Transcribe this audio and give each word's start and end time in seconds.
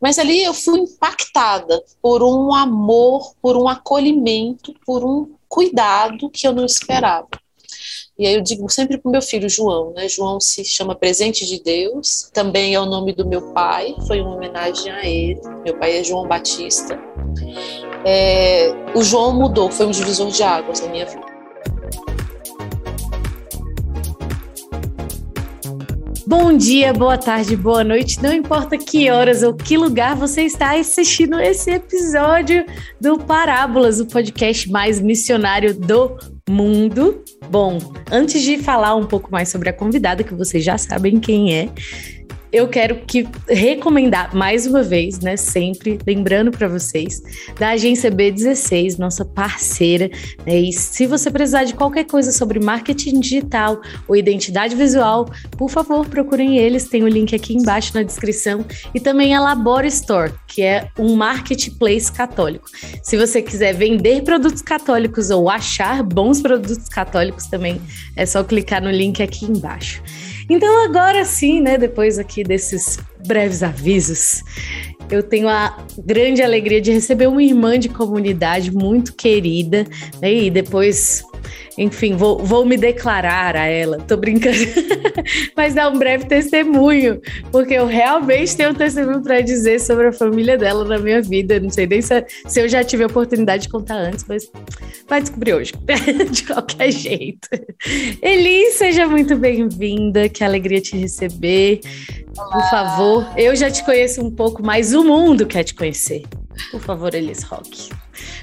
Mas 0.00 0.18
ali 0.18 0.42
eu 0.42 0.52
fui 0.52 0.80
impactada 0.80 1.82
por 2.02 2.22
um 2.22 2.54
amor, 2.54 3.34
por 3.40 3.56
um 3.56 3.68
acolhimento, 3.68 4.74
por 4.84 5.04
um 5.04 5.34
cuidado 5.48 6.30
que 6.30 6.46
eu 6.46 6.52
não 6.52 6.66
esperava. 6.66 7.28
E 8.18 8.26
aí 8.26 8.34
eu 8.34 8.40
digo 8.40 8.68
sempre 8.70 8.96
para 8.96 9.08
o 9.08 9.12
meu 9.12 9.20
filho 9.20 9.48
João, 9.48 9.92
né? 9.92 10.08
João 10.08 10.40
se 10.40 10.64
chama 10.64 10.94
Presente 10.94 11.44
de 11.44 11.62
Deus, 11.62 12.30
também 12.32 12.74
é 12.74 12.80
o 12.80 12.86
nome 12.86 13.12
do 13.12 13.26
meu 13.26 13.52
pai, 13.52 13.94
foi 14.06 14.22
uma 14.22 14.34
homenagem 14.34 14.90
a 14.90 15.04
ele. 15.06 15.40
Meu 15.64 15.78
pai 15.78 15.98
é 15.98 16.04
João 16.04 16.26
Batista. 16.26 16.98
É, 18.06 18.70
o 18.94 19.02
João 19.02 19.34
mudou, 19.34 19.70
foi 19.70 19.86
um 19.86 19.90
divisor 19.90 20.30
de 20.30 20.42
águas 20.42 20.80
na 20.80 20.88
minha 20.88 21.04
vida. 21.04 21.35
Bom 26.28 26.56
dia, 26.56 26.92
boa 26.92 27.16
tarde, 27.16 27.54
boa 27.56 27.84
noite, 27.84 28.20
não 28.20 28.32
importa 28.32 28.76
que 28.76 29.08
horas 29.08 29.44
ou 29.44 29.54
que 29.54 29.76
lugar 29.76 30.16
você 30.16 30.42
está 30.42 30.76
assistindo 30.76 31.38
esse 31.38 31.70
episódio 31.70 32.66
do 33.00 33.16
Parábolas, 33.16 34.00
o 34.00 34.06
podcast 34.06 34.68
mais 34.68 35.00
missionário 35.00 35.72
do 35.72 36.18
mundo. 36.50 37.22
Bom, 37.48 37.78
antes 38.10 38.42
de 38.42 38.58
falar 38.58 38.96
um 38.96 39.06
pouco 39.06 39.30
mais 39.30 39.50
sobre 39.50 39.68
a 39.68 39.72
convidada, 39.72 40.24
que 40.24 40.34
vocês 40.34 40.64
já 40.64 40.76
sabem 40.76 41.20
quem 41.20 41.54
é, 41.54 41.68
eu 42.56 42.66
quero 42.66 42.96
que 43.06 43.28
recomendar 43.46 44.34
mais 44.34 44.66
uma 44.66 44.82
vez, 44.82 45.20
né, 45.20 45.36
sempre 45.36 45.98
lembrando 46.06 46.50
para 46.50 46.66
vocês 46.66 47.22
da 47.58 47.70
agência 47.70 48.10
B16, 48.10 48.98
nossa 48.98 49.26
parceira, 49.26 50.10
né, 50.46 50.60
e 50.60 50.72
se 50.72 51.06
você 51.06 51.30
precisar 51.30 51.64
de 51.64 51.74
qualquer 51.74 52.04
coisa 52.04 52.32
sobre 52.32 52.58
marketing 52.58 53.20
digital 53.20 53.82
ou 54.08 54.16
identidade 54.16 54.74
visual, 54.74 55.30
por 55.50 55.68
favor, 55.68 56.06
procurem 56.08 56.56
eles, 56.56 56.88
tem 56.88 57.02
o 57.02 57.08
link 57.08 57.34
aqui 57.34 57.52
embaixo 57.54 57.94
na 57.94 58.02
descrição 58.02 58.64
e 58.94 59.00
também 59.00 59.34
a 59.34 59.40
Labora 59.40 59.86
Store, 59.86 60.32
que 60.48 60.62
é 60.62 60.88
um 60.98 61.14
marketplace 61.14 62.10
católico. 62.10 62.70
Se 63.02 63.18
você 63.18 63.42
quiser 63.42 63.74
vender 63.74 64.22
produtos 64.22 64.62
católicos 64.62 65.28
ou 65.28 65.50
achar 65.50 66.02
bons 66.02 66.40
produtos 66.40 66.88
católicos 66.88 67.46
também, 67.48 67.82
é 68.16 68.24
só 68.24 68.42
clicar 68.42 68.82
no 68.82 68.90
link 68.90 69.22
aqui 69.22 69.44
embaixo. 69.44 70.02
Então, 70.48 70.84
agora 70.84 71.24
sim, 71.24 71.60
né, 71.60 71.76
depois 71.76 72.18
aqui 72.18 72.44
desses 72.44 72.98
breves 73.26 73.62
avisos, 73.62 74.42
eu 75.10 75.22
tenho 75.22 75.48
a 75.48 75.76
grande 75.98 76.42
alegria 76.42 76.80
de 76.80 76.92
receber 76.92 77.26
uma 77.26 77.42
irmã 77.42 77.78
de 77.78 77.88
comunidade 77.88 78.72
muito 78.72 79.14
querida, 79.14 79.84
né, 80.20 80.32
e 80.32 80.50
depois 80.50 81.24
enfim, 81.78 82.16
vou, 82.16 82.38
vou 82.38 82.64
me 82.64 82.76
declarar 82.76 83.54
a 83.54 83.66
ela. 83.66 83.98
Tô 83.98 84.16
brincando, 84.16 84.56
mas 85.54 85.74
dar 85.74 85.90
um 85.90 85.98
breve 85.98 86.24
testemunho, 86.24 87.20
porque 87.52 87.74
eu 87.74 87.86
realmente 87.86 88.56
tenho 88.56 88.70
um 88.70 88.74
testemunho 88.74 89.22
para 89.22 89.42
dizer 89.42 89.78
sobre 89.80 90.06
a 90.06 90.12
família 90.12 90.56
dela 90.56 90.84
na 90.84 90.98
minha 90.98 91.20
vida. 91.20 91.60
Não 91.60 91.68
sei 91.68 91.86
nem 91.86 92.00
se, 92.00 92.24
se 92.46 92.60
eu 92.60 92.68
já 92.68 92.82
tive 92.82 93.04
a 93.04 93.06
oportunidade 93.06 93.64
de 93.64 93.68
contar 93.68 93.96
antes, 93.96 94.24
mas 94.26 94.50
vai 95.06 95.20
descobrir 95.20 95.54
hoje, 95.54 95.72
de 96.30 96.44
qualquer 96.44 96.90
jeito. 96.90 97.48
Eli, 98.22 98.70
seja 98.72 99.06
muito 99.06 99.36
bem-vinda, 99.36 100.28
que 100.28 100.42
alegria 100.42 100.80
te 100.80 100.96
receber. 100.96 101.80
Olá. 102.38 102.52
Por 102.52 102.70
favor, 102.70 103.26
eu 103.36 103.54
já 103.54 103.70
te 103.70 103.84
conheço 103.84 104.22
um 104.24 104.30
pouco, 104.30 104.62
mas 104.62 104.94
o 104.94 105.04
mundo 105.04 105.44
quer 105.46 105.64
te 105.64 105.74
conhecer. 105.74 106.22
Por 106.70 106.80
favor, 106.80 107.14
Elis 107.14 107.42
Rock. 107.42 107.90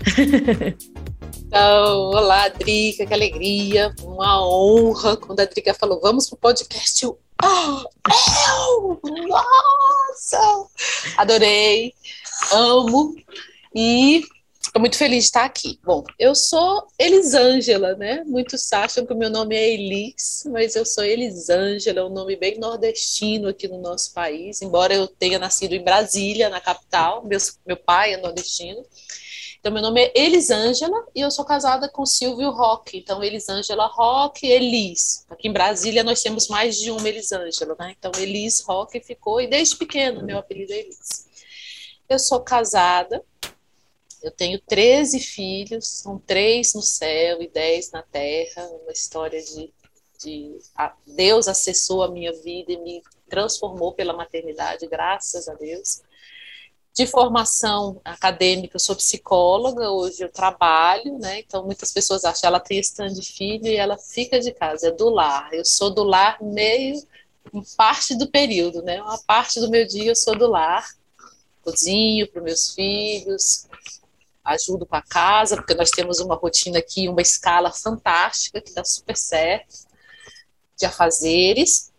Então, 1.38 2.10
olá, 2.12 2.48
Drica, 2.48 3.06
que 3.06 3.14
alegria, 3.14 3.94
uma 4.04 4.46
honra. 4.46 5.18
Quando 5.18 5.40
a 5.40 5.46
Drica 5.46 5.74
falou, 5.74 6.00
vamos 6.02 6.30
pro 6.30 6.38
podcast, 6.38 7.04
eu, 7.04 7.20
oh, 7.44 7.84
eu, 8.08 9.00
nossa, 9.28 10.68
adorei, 11.18 11.94
amo 12.52 13.16
e 13.76 14.24
estou 14.60 14.80
muito 14.80 14.98
feliz 14.98 15.26
de 15.26 15.26
estar 15.26 15.46
aqui. 15.46 15.80
Bom, 15.84 16.04
eu 16.18 16.34
sou 16.34 16.88
Elisângela, 16.98 17.96
né? 17.96 18.24
Muitos 18.26 18.74
acham 18.74 19.06
que 19.06 19.14
o 19.14 19.18
meu 19.18 19.30
nome 19.30 19.56
é 19.56 19.70
Elis, 19.74 20.44
mas 20.52 20.76
eu 20.76 20.86
sou 20.86 21.04
Elisângela, 21.04 22.06
um 22.06 22.10
nome 22.10 22.36
bem 22.36 22.58
nordestino 22.58 23.50
aqui 23.50 23.68
no 23.68 23.80
nosso 23.80 24.14
país, 24.14 24.62
embora 24.62 24.94
eu 24.94 25.08
tenha 25.08 25.38
nascido 25.38 25.74
em 25.74 25.84
Brasília, 25.84 26.50
na 26.50 26.60
capital, 26.60 27.24
meu, 27.24 27.38
meu 27.66 27.78
pai 27.78 28.14
é 28.14 28.18
nordestino. 28.18 28.84
Então, 29.64 29.72
meu 29.72 29.82
nome 29.82 30.02
é 30.02 30.12
Elisângela 30.14 31.08
e 31.16 31.22
eu 31.22 31.32
sou 31.32 31.46
casada 31.46 31.88
com 31.88 32.06
Silvio 32.06 32.52
Roque. 32.52 32.98
Então, 32.98 33.24
Elisângela 33.24 33.88
Roque 33.88 34.46
Elis. 34.46 35.26
Aqui 35.30 35.48
em 35.48 35.54
Brasília 35.54 36.04
nós 36.04 36.22
temos 36.22 36.50
mais 36.50 36.78
de 36.78 36.92
uma 36.92 37.08
Elisângela, 37.08 37.74
né? 37.80 37.96
Então, 37.98 38.12
Elis 38.18 38.60
Roque 38.60 39.00
ficou, 39.00 39.40
e 39.40 39.48
desde 39.48 39.78
pequena 39.78 40.22
meu 40.22 40.38
apelido 40.38 40.74
é 40.74 40.80
Elis. 40.80 41.30
Eu 42.10 42.20
sou 42.20 42.42
casada, 42.42 43.24
eu 44.22 44.32
tenho 44.32 44.60
13 44.60 45.22
filhos, 45.22 45.88
são 45.88 46.20
três 46.20 46.74
no 46.74 46.82
céu 46.82 47.42
e 47.42 47.48
dez 47.48 47.90
na 47.90 48.04
terra, 48.04 48.68
uma 48.84 48.92
história 48.92 49.42
de, 49.42 49.74
de 50.22 50.60
Deus 51.08 51.48
acessou 51.48 52.04
a 52.04 52.12
minha 52.12 52.34
vida 52.34 52.74
e 52.74 52.78
me 52.80 53.02
transformou 53.30 53.94
pela 53.94 54.12
maternidade, 54.12 54.86
graças 54.88 55.48
a 55.48 55.54
Deus 55.54 56.02
de 56.94 57.08
formação 57.08 58.00
acadêmica, 58.06 58.76
eu 58.76 58.80
sou 58.80 58.96
psicóloga, 58.96 59.90
hoje 59.90 60.24
eu 60.24 60.32
trabalho, 60.32 61.18
né? 61.18 61.40
Então 61.40 61.66
muitas 61.66 61.92
pessoas 61.92 62.24
acham 62.24 62.42
que 62.42 62.46
ela 62.46 62.60
tem 62.60 62.80
stand 62.80 63.14
de 63.14 63.24
filho 63.24 63.66
e 63.66 63.76
ela 63.76 63.98
fica 63.98 64.40
de 64.40 64.52
casa, 64.52 64.90
é 64.90 64.92
do 64.92 65.10
lar. 65.10 65.52
Eu 65.52 65.66
sou 65.66 65.90
do 65.90 66.04
lar 66.04 66.38
meio 66.42 67.02
parte 67.76 68.16
do 68.16 68.30
período, 68.30 68.82
né? 68.84 69.02
Uma 69.02 69.18
parte 69.18 69.60
do 69.60 69.70
meu 69.70 69.86
dia 69.88 70.12
eu 70.12 70.16
sou 70.16 70.38
do 70.38 70.48
lar, 70.48 70.88
cozinho 71.64 72.28
para 72.32 72.42
meus 72.42 72.74
filhos, 72.74 73.68
ajudo 74.44 74.86
com 74.86 74.96
a 74.96 75.02
casa, 75.02 75.56
porque 75.56 75.74
nós 75.74 75.90
temos 75.90 76.20
uma 76.20 76.36
rotina 76.36 76.78
aqui, 76.78 77.08
uma 77.08 77.22
escala 77.22 77.72
fantástica 77.72 78.62
que 78.62 78.74
dá 78.74 78.84
super 78.84 79.18
certo 79.18 79.88
de 80.78 80.86
afazeres. 80.86 81.92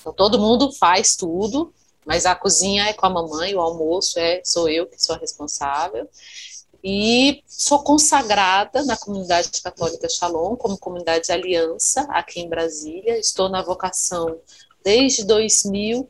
Então 0.00 0.12
todo 0.12 0.38
mundo 0.38 0.72
faz 0.72 1.16
tudo, 1.16 1.72
mas 2.04 2.26
a 2.26 2.34
cozinha 2.34 2.84
é 2.88 2.92
com 2.92 3.06
a 3.06 3.10
mamãe, 3.10 3.54
o 3.54 3.60
almoço 3.60 4.18
é 4.18 4.42
sou 4.44 4.68
eu 4.68 4.86
que 4.86 5.02
sou 5.02 5.14
a 5.14 5.18
responsável. 5.18 6.08
E 6.84 7.44
sou 7.46 7.84
consagrada 7.84 8.84
na 8.84 8.96
comunidade 8.96 9.62
católica 9.62 10.08
Shalom, 10.08 10.56
como 10.56 10.76
comunidade 10.76 11.26
de 11.26 11.32
aliança 11.32 12.02
aqui 12.10 12.40
em 12.40 12.48
Brasília. 12.48 13.18
Estou 13.18 13.48
na 13.48 13.62
vocação 13.62 14.40
desde 14.82 15.24
2000 15.24 16.08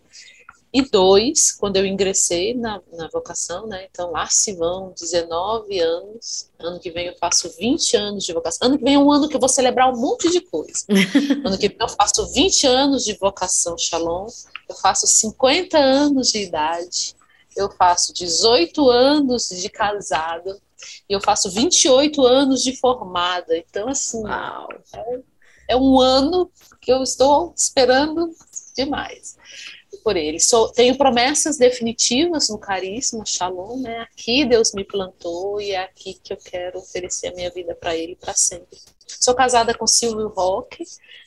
e 0.74 0.80
dois, 0.80 1.52
quando 1.52 1.76
eu 1.76 1.84
ingressei 1.84 2.54
na, 2.54 2.80
na 2.94 3.06
vocação, 3.08 3.66
né? 3.66 3.86
Então 3.90 4.10
lá 4.10 4.26
se 4.28 4.54
vão 4.54 4.94
19 4.98 5.78
anos. 5.78 6.48
Ano 6.58 6.80
que 6.80 6.90
vem 6.90 7.08
eu 7.08 7.16
faço 7.18 7.50
20 7.58 7.94
anos 7.94 8.24
de 8.24 8.32
vocação. 8.32 8.68
Ano 8.68 8.78
que 8.78 8.84
vem 8.84 8.94
é 8.94 8.98
um 8.98 9.12
ano 9.12 9.28
que 9.28 9.36
eu 9.36 9.40
vou 9.40 9.50
celebrar 9.50 9.92
um 9.92 10.00
monte 10.00 10.30
de 10.30 10.40
coisa. 10.40 10.86
ano 11.44 11.58
que 11.58 11.68
vem 11.68 11.76
eu 11.78 11.88
faço 11.90 12.26
20 12.32 12.66
anos 12.66 13.04
de 13.04 13.12
vocação 13.18 13.76
Shalom. 13.76 14.26
Eu 14.66 14.74
faço 14.76 15.06
50 15.06 15.76
anos 15.76 16.28
de 16.28 16.38
idade. 16.38 17.14
Eu 17.54 17.70
faço 17.70 18.14
18 18.14 18.88
anos 18.88 19.50
de 19.50 19.68
casado. 19.68 20.58
E 21.06 21.12
eu 21.12 21.20
faço 21.20 21.50
28 21.50 22.24
anos 22.24 22.62
de 22.62 22.74
formada. 22.76 23.58
Então, 23.58 23.90
assim, 23.90 24.22
é, 24.94 25.20
é 25.74 25.76
um 25.76 26.00
ano 26.00 26.50
que 26.80 26.90
eu 26.90 27.02
estou 27.02 27.52
esperando 27.54 28.34
demais 28.74 29.36
por 30.02 30.16
ele. 30.16 30.40
Sou, 30.40 30.68
tenho 30.68 30.96
promessas 30.96 31.56
definitivas 31.56 32.48
no 32.48 32.58
carisma, 32.58 33.24
shalom, 33.24 33.78
né? 33.78 34.02
Aqui 34.12 34.44
Deus 34.44 34.72
me 34.72 34.84
plantou 34.84 35.60
e 35.60 35.72
é 35.72 35.78
aqui 35.78 36.14
que 36.22 36.32
eu 36.32 36.36
quero 36.36 36.78
oferecer 36.78 37.28
a 37.28 37.34
minha 37.34 37.50
vida 37.50 37.74
para 37.74 37.96
ele 37.96 38.16
para 38.16 38.34
sempre. 38.34 38.78
Sou 39.06 39.34
casada 39.34 39.74
com 39.74 39.86
Silvio 39.86 40.28
Roque, 40.28 40.84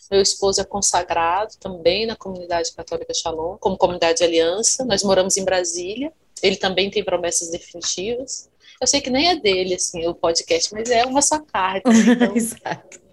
meu 0.10 0.22
esposo 0.22 0.62
é 0.62 0.64
consagrado 0.64 1.56
também 1.60 2.06
na 2.06 2.16
comunidade 2.16 2.72
católica 2.74 3.14
Shalom, 3.14 3.58
como 3.58 3.78
comunidade 3.78 4.20
de 4.20 4.24
aliança. 4.24 4.86
Nós 4.86 5.04
moramos 5.04 5.36
em 5.38 5.44
Brasília. 5.44 6.14
Ele 6.44 6.58
também 6.58 6.92
tem 6.92 7.04
promessas 7.04 7.50
definitivas. 7.50 8.50
Eu 8.80 8.88
sei 8.88 9.02
que 9.02 9.10
nem 9.10 9.30
é 9.30 9.36
dele, 9.36 9.76
assim, 9.76 10.06
o 10.06 10.14
podcast, 10.14 10.74
mas 10.74 10.90
é 10.90 11.06
uma 11.06 11.22
sacada. 11.22 11.82
Então, 11.90 12.36
Exato. 12.36 13.05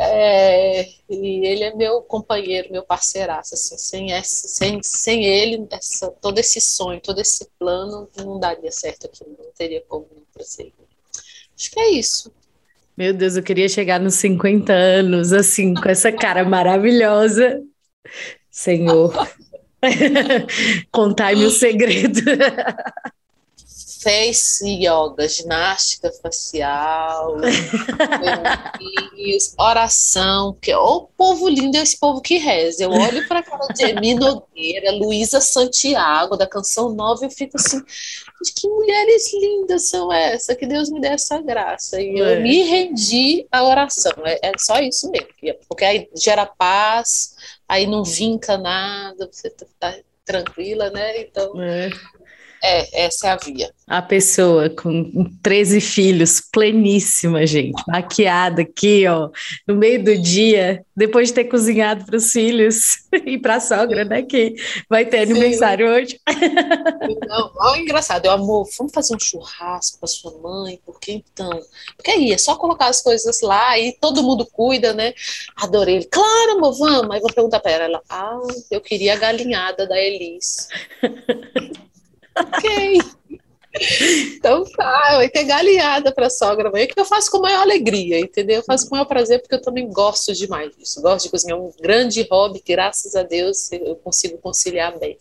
É, 0.00 0.82
e 1.10 1.44
ele 1.44 1.64
é 1.64 1.74
meu 1.74 2.00
companheiro, 2.02 2.70
meu 2.70 2.84
parceiraço, 2.84 3.54
assim, 3.54 3.76
sem, 3.76 4.12
essa, 4.12 4.46
sem, 4.46 4.80
sem 4.80 5.24
ele, 5.24 5.66
essa, 5.72 6.08
todo 6.22 6.38
esse 6.38 6.60
sonho, 6.60 7.00
todo 7.00 7.20
esse 7.20 7.48
plano, 7.58 8.08
não 8.16 8.38
daria 8.38 8.70
certo 8.70 9.06
aqui, 9.06 9.24
não 9.26 9.50
teria 9.56 9.82
como 9.88 10.06
prosseguir. 10.32 10.72
Acho 11.58 11.70
que 11.72 11.80
é 11.80 11.90
isso. 11.90 12.32
Meu 12.96 13.12
Deus, 13.12 13.36
eu 13.36 13.42
queria 13.42 13.68
chegar 13.68 13.98
nos 13.98 14.14
50 14.14 14.72
anos, 14.72 15.32
assim, 15.32 15.74
com 15.74 15.88
essa 15.88 16.12
cara 16.12 16.44
maravilhosa. 16.44 17.60
Senhor, 18.48 19.12
contai-me 20.92 21.44
o 21.44 21.50
segredo. 21.50 22.20
fez 24.00 24.60
yoga, 24.62 25.28
ginástica 25.28 26.10
facial, 26.22 27.36
oração, 29.58 30.52
porque 30.52 30.74
o 30.74 31.08
povo 31.16 31.48
lindo 31.48 31.76
é 31.76 31.82
esse 31.82 31.98
povo 31.98 32.20
que 32.20 32.38
reza. 32.38 32.84
Eu 32.84 32.90
olho 32.90 33.26
para 33.26 33.40
aquela 33.40 33.66
de 33.68 33.84
Emi 33.84 34.14
Nogueira, 34.14 34.92
Luísa 34.92 35.40
Santiago, 35.40 36.36
da 36.36 36.46
Canção 36.46 36.94
Nova, 36.94 37.24
eu 37.24 37.30
fico 37.30 37.56
assim, 37.56 37.82
que 38.56 38.68
mulheres 38.68 39.32
lindas 39.32 39.88
são 39.88 40.12
essas, 40.12 40.56
que 40.56 40.66
Deus 40.66 40.90
me 40.90 41.00
dê 41.00 41.08
essa 41.08 41.40
graça. 41.42 42.00
E 42.00 42.18
eu 42.18 42.26
é. 42.26 42.40
me 42.40 42.62
rendi 42.62 43.46
à 43.50 43.64
oração, 43.64 44.12
é, 44.24 44.38
é 44.42 44.52
só 44.58 44.78
isso 44.80 45.10
mesmo, 45.10 45.28
porque 45.68 45.84
aí 45.84 46.08
gera 46.14 46.46
paz, 46.46 47.34
aí 47.68 47.86
não 47.86 48.04
vinca 48.04 48.56
nada, 48.56 49.28
você 49.30 49.50
tá, 49.50 49.66
tá 49.78 49.94
tranquila, 50.24 50.90
né? 50.90 51.20
Então... 51.20 51.60
É. 51.60 51.90
É, 52.62 53.04
essa 53.04 53.28
é 53.28 53.30
a 53.30 53.36
via. 53.36 53.70
A 53.86 54.02
pessoa 54.02 54.68
com 54.68 55.24
13 55.42 55.80
filhos, 55.80 56.42
pleníssima, 56.52 57.46
gente, 57.46 57.82
maquiada 57.86 58.62
aqui, 58.62 59.06
ó, 59.06 59.30
no 59.66 59.74
meio 59.76 60.02
do 60.02 60.16
dia, 60.20 60.84
depois 60.94 61.28
de 61.28 61.34
ter 61.34 61.44
cozinhado 61.44 62.04
para 62.04 62.16
os 62.16 62.30
filhos 62.30 62.98
e 63.24 63.38
para 63.38 63.56
a 63.56 63.60
sogra, 63.60 64.04
né, 64.04 64.22
que 64.22 64.54
vai 64.90 65.06
ter 65.06 65.26
Sim. 65.26 65.32
aniversário 65.32 65.88
hoje. 65.88 66.20
Não, 67.28 67.52
ó, 67.56 67.76
engraçado, 67.76 68.26
eu 68.26 68.32
amor, 68.32 68.68
vamos 68.76 68.92
fazer 68.92 69.14
um 69.14 69.20
churrasco 69.20 69.98
para 69.98 70.08
sua 70.08 70.36
mãe, 70.38 70.80
porque 70.84 71.12
então, 71.12 71.50
porque 71.96 72.10
aí 72.10 72.32
é 72.32 72.38
só 72.38 72.56
colocar 72.56 72.88
as 72.88 73.00
coisas 73.00 73.40
lá 73.40 73.78
e 73.78 73.92
todo 73.92 74.22
mundo 74.22 74.46
cuida, 74.46 74.92
né? 74.92 75.14
Adorei 75.56 75.96
ele, 75.96 76.04
claro, 76.06 76.52
amor, 76.52 76.76
vamos. 76.76 77.10
Aí 77.10 77.20
vou 77.20 77.32
perguntar 77.32 77.60
para 77.60 77.72
ela, 77.72 77.84
ela, 77.84 78.02
ah, 78.08 78.38
eu 78.70 78.80
queria 78.80 79.14
a 79.14 79.16
galinhada 79.16 79.86
da 79.86 79.98
Elis. 79.98 80.68
ok. 82.40 82.98
Então 84.36 84.64
tá, 84.64 85.16
vai 85.16 85.28
ter 85.28 85.44
galinhada 85.44 86.12
para 86.12 86.26
a 86.26 86.30
sogra 86.30 86.68
amanhã, 86.68 86.86
que 86.86 86.98
eu 86.98 87.04
faço 87.04 87.30
com 87.30 87.38
maior 87.38 87.62
alegria, 87.62 88.18
entendeu? 88.18 88.56
Eu 88.56 88.62
faço 88.62 88.88
com 88.88 88.94
maior 88.94 89.04
prazer, 89.04 89.40
porque 89.40 89.54
eu 89.54 89.62
também 89.62 89.88
gosto 89.88 90.32
demais 90.32 90.74
disso. 90.76 91.02
Gosto 91.02 91.26
de 91.26 91.30
cozinhar, 91.30 91.58
é 91.58 91.60
um 91.60 91.70
grande 91.80 92.26
hobby, 92.30 92.62
graças 92.66 93.14
a 93.14 93.22
Deus 93.22 93.70
eu 93.72 93.94
consigo 93.96 94.38
conciliar 94.38 94.98
bem. 94.98 95.18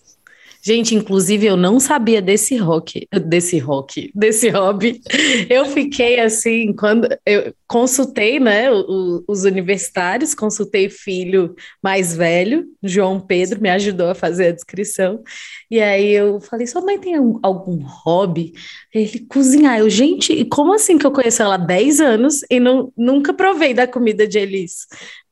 Gente, 0.67 0.93
inclusive 0.95 1.45
eu 1.45 1.55
não 1.55 1.79
sabia 1.79 2.21
desse 2.21 2.57
rock, 2.57 3.07
desse 3.25 3.57
rock, 3.57 4.11
desse 4.13 4.49
hobby. 4.49 4.99
Eu 5.49 5.63
fiquei 5.67 6.19
assim, 6.19 6.73
quando 6.73 7.07
eu 7.25 7.53
consultei, 7.65 8.37
né, 8.37 8.69
o, 8.69 9.23
os 9.29 9.45
universitários, 9.45 10.35
consultei 10.35 10.89
filho 10.89 11.55
mais 11.81 12.17
velho, 12.17 12.65
João 12.83 13.17
Pedro, 13.17 13.61
me 13.61 13.69
ajudou 13.69 14.09
a 14.09 14.13
fazer 14.13 14.47
a 14.47 14.51
descrição. 14.51 15.23
E 15.71 15.79
aí 15.79 16.11
eu 16.11 16.41
falei, 16.41 16.67
sua 16.67 16.81
mãe 16.81 16.99
tem 16.99 17.15
algum 17.15 17.77
hobby? 17.77 18.51
Ele 18.93 19.25
cozinhar. 19.29 19.79
Eu, 19.79 19.89
gente, 19.89 20.43
como 20.45 20.73
assim 20.73 20.97
que 20.97 21.07
eu 21.07 21.11
conheço 21.11 21.41
ela 21.41 21.55
há 21.55 21.57
10 21.57 22.01
anos 22.01 22.41
e 22.51 22.59
não, 22.59 22.91
nunca 22.97 23.33
provei 23.33 23.73
da 23.73 23.87
comida 23.87 24.27
de 24.27 24.37
Elis? 24.37 24.85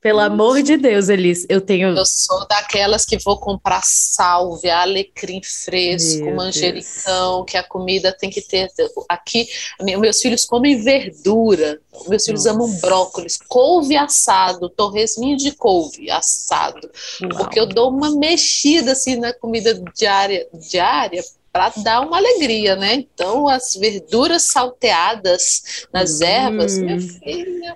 Pelo 0.06 0.20
amor 0.20 0.62
de 0.62 0.78
Deus, 0.78 1.10
Elis, 1.10 1.48
eu 1.50 1.60
tenho. 1.60 1.98
Eu 1.98 2.06
sou 2.06 2.48
daquelas 2.48 3.04
que 3.06 3.18
vou 3.18 3.40
comprar 3.40 3.82
salve, 3.84 4.70
alecrim 4.70 5.42
fresco, 5.42 6.26
Meu 6.26 6.36
manjericão, 6.36 7.38
Deus. 7.38 7.46
que 7.50 7.58
a 7.58 7.64
comida 7.64 8.14
tem 8.16 8.30
que 8.30 8.40
ter. 8.40 8.70
Aqui, 9.10 9.48
meus 9.82 10.22
filhos 10.22 10.46
comem 10.46 10.80
verdura, 10.80 11.80
meus 12.08 12.24
filhos 12.24 12.46
Nossa. 12.46 12.56
amam 12.56 12.72
brócolis, 12.80 13.40
couve 13.48 13.98
assado, 13.98 14.70
torresminho 14.70 15.38
de 15.38 15.54
couve 15.54 16.12
assado, 16.12 16.88
Uau. 17.24 17.38
porque 17.40 17.60
eu 17.60 17.66
dou 17.66 17.90
uma 17.90 18.12
mexida 18.12 18.92
assim 18.92 19.16
na 19.16 19.34
comida 19.34 19.74
diária, 19.98 20.48
diária 20.70 21.24
para 21.52 21.74
dar 21.78 22.02
uma 22.02 22.18
alegria, 22.18 22.76
né? 22.76 22.94
Então, 22.94 23.48
as 23.48 23.74
verduras 23.76 24.44
salteadas 24.44 25.88
nas 25.92 26.22
hum. 26.22 26.26
ervas, 26.26 26.78
minha 26.78 27.02
filha, 27.02 27.76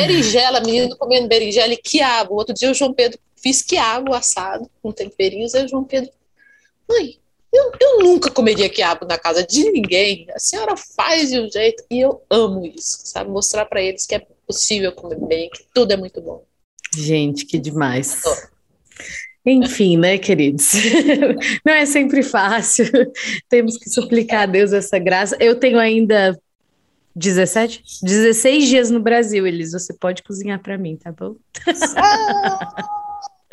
Berinjela, 0.00 0.60
menino 0.60 0.96
comendo 0.96 1.28
berinjela 1.28 1.72
e 1.72 1.76
quiabo. 1.76 2.34
Outro 2.34 2.54
dia 2.54 2.70
o 2.70 2.74
João 2.74 2.92
Pedro 2.92 3.18
fiz 3.36 3.62
quiabo 3.62 4.14
assado 4.14 4.70
com 4.82 4.92
temperinhos. 4.92 5.54
Aí 5.54 5.64
o 5.64 5.68
João 5.68 5.84
Pedro, 5.84 6.10
mãe, 6.88 7.18
eu, 7.52 7.72
eu 7.80 7.98
nunca 8.00 8.30
comeria 8.30 8.68
quiabo 8.68 9.06
na 9.06 9.18
casa 9.18 9.44
de 9.46 9.70
ninguém. 9.70 10.26
A 10.34 10.38
senhora 10.38 10.76
faz 10.76 11.30
de 11.30 11.40
um 11.40 11.50
jeito. 11.50 11.84
E 11.90 12.00
eu 12.00 12.22
amo 12.28 12.66
isso, 12.66 12.98
sabe? 13.04 13.30
Mostrar 13.30 13.64
para 13.64 13.80
eles 13.80 14.06
que 14.06 14.14
é 14.14 14.26
possível 14.46 14.92
comer 14.92 15.18
bem, 15.20 15.50
que 15.50 15.64
tudo 15.72 15.92
é 15.92 15.96
muito 15.96 16.20
bom. 16.20 16.44
Gente, 16.94 17.44
que 17.46 17.58
demais. 17.58 18.22
Enfim, 19.44 19.96
né, 19.96 20.18
queridos? 20.18 20.72
Não 21.64 21.72
é 21.72 21.86
sempre 21.86 22.22
fácil. 22.22 22.86
Temos 23.48 23.76
que 23.78 23.88
suplicar 23.88 24.42
a 24.42 24.46
Deus 24.46 24.72
essa 24.72 24.98
graça. 24.98 25.36
Eu 25.40 25.56
tenho 25.56 25.78
ainda 25.78 26.38
17? 27.16 27.82
16 28.02 28.68
dias 28.68 28.90
no 28.90 29.00
Brasil, 29.00 29.46
Elis. 29.46 29.72
Você 29.72 29.94
pode 29.94 30.22
cozinhar 30.22 30.62
para 30.62 30.76
mim, 30.76 30.96
tá 30.96 31.10
bom? 31.10 31.36
Ah, 31.96 32.74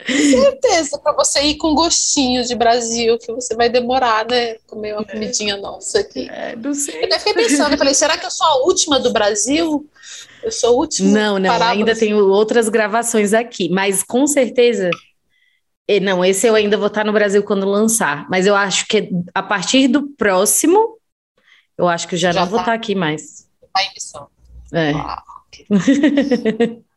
certeza, 0.06 1.00
para 1.00 1.14
você 1.14 1.42
ir 1.44 1.56
com 1.56 1.74
gostinho 1.74 2.44
de 2.44 2.56
Brasil, 2.56 3.18
que 3.18 3.32
você 3.32 3.56
vai 3.56 3.70
demorar, 3.70 4.26
né? 4.26 4.56
Comer 4.68 4.94
uma 4.94 5.06
comidinha 5.06 5.56
nossa 5.56 6.00
aqui. 6.00 6.30
É, 6.30 6.58
não 6.58 6.74
sei. 6.74 7.02
Eu 7.02 7.06
até 7.06 7.20
fiquei 7.20 7.34
pensando, 7.34 7.72
eu 7.72 7.78
falei, 7.78 7.94
será 7.94 8.18
que 8.18 8.26
eu 8.26 8.32
sou 8.32 8.46
a 8.46 8.66
última 8.66 9.00
do 9.00 9.14
Brasil? 9.14 9.90
Eu 10.44 10.52
sou 10.52 10.72
a 10.72 10.74
última? 10.74 11.10
Não, 11.10 11.40
não, 11.40 11.64
ainda 11.64 11.96
tenho 11.96 12.18
outras 12.28 12.68
gravações 12.68 13.34
aqui, 13.34 13.70
mas 13.70 14.04
com 14.04 14.28
certeza. 14.28 14.90
Não, 16.02 16.24
esse 16.24 16.48
eu 16.48 16.56
ainda 16.56 16.78
vou 16.78 16.88
estar 16.88 17.06
no 17.06 17.14
Brasil 17.14 17.42
quando 17.44 17.66
lançar, 17.66 18.28
mas 18.30 18.46
eu 18.46 18.56
acho 18.56 18.86
que 18.88 19.10
a 19.34 19.42
partir 19.42 19.88
do 19.88 20.10
próximo, 20.18 20.98
eu 21.78 21.88
acho 21.88 22.10
que 22.10 22.16
eu 22.16 22.20
já, 22.20 22.32
já 22.32 22.42
não 22.42 22.48
tá. 22.48 22.52
vou 22.52 22.60
estar 22.60 22.74
aqui 22.74 22.94
mais 22.94 23.53
a 23.76 23.84
emissão. 23.84 24.28
É. 24.72 24.92
Uau, 24.92 25.24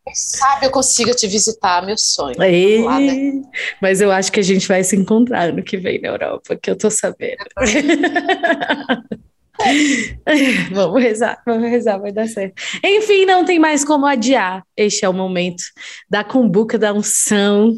Quem 0.07 0.15
sabe 0.15 0.67
eu 0.67 0.71
consiga 0.71 1.13
te 1.13 1.27
visitar, 1.27 1.85
meu 1.85 1.99
sonho. 1.99 2.37
Lá, 2.85 3.01
né? 3.01 3.43
Mas 3.83 4.01
eu 4.01 4.13
acho 4.13 4.31
que 4.31 4.39
a 4.39 4.43
gente 4.43 4.69
vai 4.69 4.85
se 4.85 4.97
encontrar 4.97 5.53
no 5.53 5.65
que 5.65 5.77
vem 5.77 6.01
na 6.01 6.09
Europa, 6.09 6.57
que 6.57 6.71
eu 6.71 6.77
tô 6.77 6.89
sabendo. 6.91 7.45
vamos 10.73 11.03
rezar, 11.03 11.43
vamos 11.45 11.69
rezar, 11.69 11.99
vai 11.99 12.13
dar 12.13 12.29
certo. 12.29 12.63
Enfim, 12.85 13.27
não 13.27 13.45
tem 13.45 13.59
mais 13.59 13.85
como 13.85 14.07
adiar. 14.07 14.63
Este 14.77 15.05
é 15.05 15.09
o 15.09 15.13
momento 15.13 15.65
da 16.09 16.23
cumbuca 16.23 16.79
da 16.79 16.93
unção. 16.93 17.75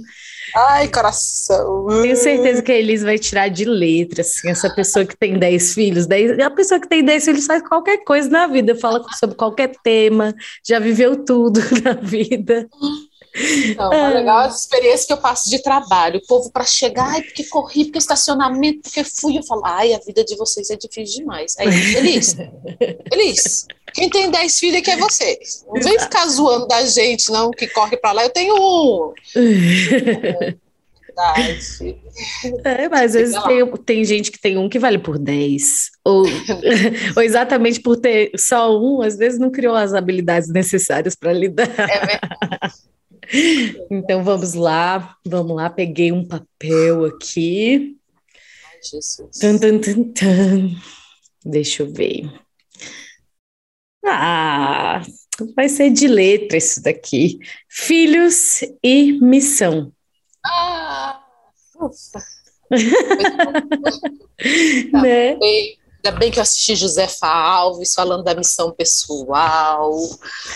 Ai, 0.55 0.89
coração. 0.89 1.87
Tenho 2.03 2.17
certeza 2.17 2.63
que 2.63 2.73
a 2.73 2.75
Elis 2.75 3.03
vai 3.03 3.19
tirar 3.19 3.49
de 3.49 3.65
letra, 3.65 4.23
assim, 4.23 4.49
essa 4.49 4.73
pessoa 4.75 5.05
que 5.05 5.17
tem 5.17 5.39
10 5.39 5.75
filhos, 5.75 6.07
10, 6.07 6.39
a 6.41 6.51
pessoa 6.51 6.81
que 6.81 6.89
tem 6.89 7.05
10 7.05 7.25
filhos 7.25 7.47
faz 7.47 7.67
qualquer 7.67 7.99
coisa 8.05 8.29
na 8.29 8.47
vida, 8.47 8.75
fala 8.75 9.03
sobre 9.19 9.37
qualquer 9.37 9.73
tema, 9.83 10.35
já 10.67 10.79
viveu 10.79 11.25
tudo 11.25 11.61
na 11.85 11.95
vida. 11.95 12.69
Não, 13.77 13.93
é 13.93 14.15
legal 14.15 14.39
as 14.39 14.61
experiências 14.61 15.05
que 15.05 15.13
eu 15.13 15.19
passo 15.19 15.49
de 15.49 15.63
trabalho. 15.63 16.19
O 16.19 16.27
povo 16.27 16.51
para 16.51 16.65
chegar, 16.65 17.07
ai, 17.09 17.23
porque 17.23 17.45
corri, 17.45 17.85
porque 17.85 17.99
estacionamento, 17.99 18.83
porque 18.83 19.05
fui. 19.05 19.39
Eu 19.39 19.43
falo, 19.43 19.63
ai, 19.65 19.95
a 19.95 19.99
vida 19.99 20.25
de 20.25 20.37
vocês 20.37 20.71
é 20.71 20.77
difícil 20.77 21.21
demais. 21.21 21.55
Aí, 21.59 21.69
Elis, 21.97 22.37
Elis, 23.13 23.67
quem 23.95 24.09
tem 24.09 24.31
10 24.31 24.59
filhos 24.59 24.79
aqui 24.79 24.91
é 24.91 24.97
vocês. 24.97 25.65
Não 25.67 25.81
vem 25.81 25.99
ficar 25.99 26.27
zoando 26.27 26.67
da 26.67 26.85
gente, 26.85 27.31
não, 27.31 27.51
que 27.51 27.67
corre 27.69 27.97
para 27.97 28.13
lá. 28.13 28.25
Eu 28.25 28.31
tenho 28.31 28.55
um. 28.55 29.13
É, 32.65 32.89
mas 32.89 33.07
às 33.07 33.13
vezes 33.15 33.43
tem, 33.43 33.67
tem, 33.85 34.05
gente 34.05 34.31
que 34.31 34.41
tem 34.41 34.57
um 34.57 34.69
que 34.69 34.79
vale 34.79 34.99
por 34.99 35.19
10. 35.19 35.91
Ou, 36.05 36.23
ou 37.17 37.23
exatamente 37.23 37.81
por 37.81 37.97
ter 37.97 38.31
só 38.37 38.79
um, 38.79 39.03
às 39.03 39.17
vezes 39.17 39.37
não 39.39 39.51
criou 39.51 39.75
as 39.75 39.95
habilidades 39.95 40.49
necessárias 40.49 41.17
para 41.17 41.33
lidar. 41.33 41.69
É 41.69 42.07
verdade. 42.07 42.75
Então 43.91 44.25
vamos 44.25 44.55
lá, 44.55 45.17
vamos 45.27 45.57
lá. 45.57 45.69
Peguei 45.69 46.13
um 46.13 46.27
papel 46.27 47.05
aqui. 47.05 47.99
Ai, 48.71 48.79
Jesus. 48.83 49.39
Tum, 49.39 49.59
tum, 49.59 49.79
tum, 49.81 50.13
tum. 50.13 50.77
Deixa 51.45 51.83
eu 51.83 51.93
ver. 51.93 52.33
Ah, 54.05 55.03
vai 55.55 55.69
ser 55.69 55.91
de 55.91 56.09
letra 56.09 56.57
isso 56.57 56.83
daqui. 56.83 57.39
Filhos 57.69 58.63
e 58.83 59.13
missão. 59.21 59.93
Ah, 60.45 61.23
ufa. 61.77 62.21
né? 64.93 65.39
Ainda 66.05 66.17
bem 66.17 66.31
que 66.31 66.39
eu 66.39 66.43
assisti 66.43 66.77
Josefa 66.77 67.27
Alves 67.27 67.93
falando 67.93 68.23
da 68.23 68.35
missão 68.35 68.71
pessoal. 68.71 69.93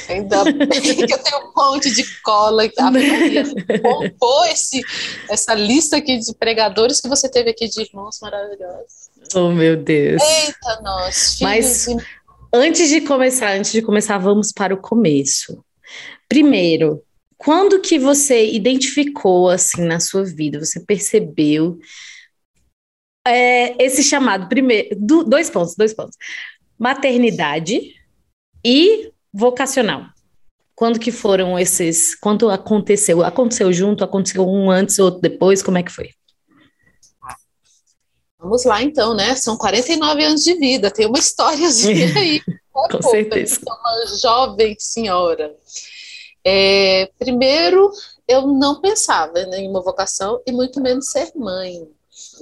Ainda 0.09 0.45
bem 0.45 0.81
que 0.81 1.13
eu 1.13 1.19
tenho 1.19 1.39
um 1.39 1.53
monte 1.57 1.91
de 1.91 2.05
cola. 2.21 2.63
A 2.79 2.91
Maria 2.91 3.45
compôs 3.83 4.53
esse, 4.53 4.81
essa 5.29 5.53
lista 5.55 5.97
aqui 5.97 6.19
de 6.19 6.33
pregadores 6.35 7.01
que 7.01 7.09
você 7.09 7.29
teve 7.29 7.51
aqui 7.51 7.69
de 7.69 7.83
irmãos 7.83 8.21
maravilhosos. 8.21 9.11
Oh, 9.35 9.51
meu 9.51 9.77
Deus. 9.77 10.23
Eita, 10.23 10.81
nós. 10.83 11.39
Mas 11.41 11.87
e... 11.89 11.97
antes 12.53 12.89
de 12.89 13.01
começar, 13.01 13.57
antes 13.57 13.73
de 13.73 13.83
começar, 13.83 14.19
vamos 14.19 14.53
para 14.53 14.75
o 14.75 14.81
começo. 14.81 15.65
Primeiro, 16.29 17.03
quando 17.37 17.81
que 17.81 17.99
você 17.99 18.49
identificou 18.53 19.49
assim 19.49 19.83
na 19.83 19.99
sua 19.99 20.25
vida, 20.25 20.65
você 20.65 20.79
percebeu 20.79 21.79
é, 23.27 23.83
esse 23.83 24.03
chamado, 24.03 24.49
primeiro, 24.49 24.97
do, 24.99 25.25
dois 25.25 25.49
pontos, 25.51 25.75
dois 25.77 25.95
pontos. 25.95 26.17
Maternidade 26.79 27.95
e 28.65 29.13
vocacional. 29.33 30.07
Quando 30.75 30.99
que 30.99 31.13
foram 31.13 31.59
esses? 31.59 32.15
Quando 32.15 32.51
aconteceu? 32.51 33.23
Aconteceu 33.23 33.73
junto? 33.73 34.03
Aconteceu 34.03 34.49
um 34.49 34.71
antes, 34.71 34.99
outro 34.99 35.21
depois? 35.21 35.63
Como 35.63 35.79
é 35.79 35.83
que 35.83 35.93
foi? 35.93 36.11
Vamos 38.39 38.65
lá, 38.65 38.83
então, 38.83 39.15
né? 39.15 39.37
São 39.37 39.57
49 39.57 40.25
anos 40.25 40.43
de 40.43 40.55
vida, 40.55 40.91
tem 40.91 41.07
uma 41.07 41.19
históriazinha 41.19 42.07
aí. 42.19 42.41
Com 42.73 42.89
pouca, 42.89 43.03
certeza. 43.03 43.61
Uma 43.65 44.19
jovem 44.21 44.75
senhora. 44.79 45.55
É, 46.45 47.09
primeiro, 47.19 47.93
eu 48.27 48.49
não 48.49 48.81
pensava 48.81 49.39
em 49.39 49.69
uma 49.69 49.81
vocação 49.81 50.43
e 50.45 50.51
muito 50.51 50.81
menos 50.81 51.11
ser 51.11 51.31
mãe. 51.37 51.87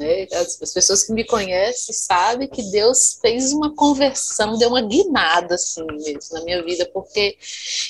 Né? 0.01 0.27
As, 0.33 0.61
as, 0.63 0.73
pessoas 0.73 1.05
que 1.05 1.13
me 1.13 1.25
conhecem 1.25 1.95
sabem 1.95 2.49
que 2.49 2.63
Deus 2.71 3.19
fez 3.21 3.53
uma 3.53 3.75
conversão, 3.75 4.57
deu 4.57 4.71
uma 4.71 4.81
guinada 4.81 5.57
assim 5.57 5.85
mesmo 5.93 6.33
na 6.33 6.43
minha 6.43 6.65
vida, 6.65 6.89
porque 6.91 7.37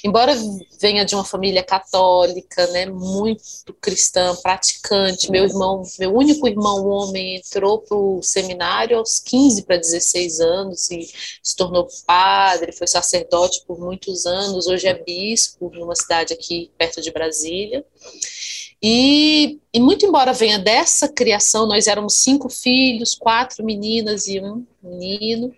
embora 0.03 0.35
venha 0.81 1.05
de 1.05 1.15
uma 1.15 1.25
família 1.25 1.63
católica, 1.63 2.67
né, 2.69 2.87
muito 2.87 3.73
cristã, 3.81 4.35
praticante, 4.43 5.31
meu 5.31 5.45
irmão, 5.45 5.85
meu 6.01 6.13
único 6.13 6.49
irmão 6.49 6.85
homem 6.89 7.37
entrou 7.37 7.79
para 7.79 7.97
o 7.97 8.21
seminário 8.25 8.99
aos 8.99 9.21
15 9.21 9.63
para 9.63 9.77
16 9.77 10.41
anos 10.41 10.91
e 10.91 11.09
se 11.41 11.55
tornou 11.55 11.87
padre, 12.05 12.73
foi 12.73 12.89
sacerdote 12.89 13.63
por 13.69 13.79
muitos 13.79 14.27
anos, 14.27 14.67
hoje 14.67 14.89
é 14.89 14.95
bispo 14.95 15.71
numa 15.73 15.95
cidade 15.95 16.35
aqui 16.35 16.73
perto 16.77 17.01
de 17.01 17.13
Brasília. 17.13 17.85
E, 18.83 19.59
e, 19.75 19.81
muito 19.81 20.07
embora 20.07 20.33
venha 20.33 20.59
dessa 20.59 21.07
criação, 21.09 21.67
nós 21.67 21.87
éramos 21.87 22.17
cinco 22.17 22.49
filhos, 22.49 23.15
quatro 23.15 23.65
meninas 23.65 24.27
e 24.27 24.41
um 24.41 24.65
menino, 24.83 25.55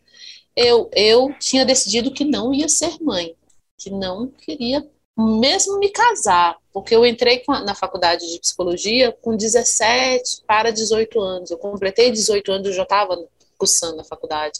eu, 0.56 0.90
eu 0.92 1.32
tinha 1.38 1.64
decidido 1.64 2.12
que 2.12 2.24
não 2.24 2.52
ia 2.52 2.68
ser 2.68 2.96
mãe, 3.00 3.34
que 3.78 3.90
não 3.90 4.26
queria 4.26 4.84
mesmo 5.16 5.78
me 5.78 5.90
casar, 5.90 6.56
porque 6.72 6.94
eu 6.94 7.04
entrei 7.04 7.42
na 7.64 7.74
faculdade 7.74 8.30
de 8.30 8.40
psicologia 8.40 9.12
com 9.20 9.36
17 9.36 10.42
para 10.46 10.70
18 10.70 11.20
anos. 11.20 11.50
Eu 11.50 11.58
completei 11.58 12.10
18 12.10 12.50
anos, 12.50 12.66
eu 12.68 12.72
já 12.72 12.82
estava 12.82 13.22
cursando 13.58 14.00
a 14.00 14.04
faculdade. 14.04 14.58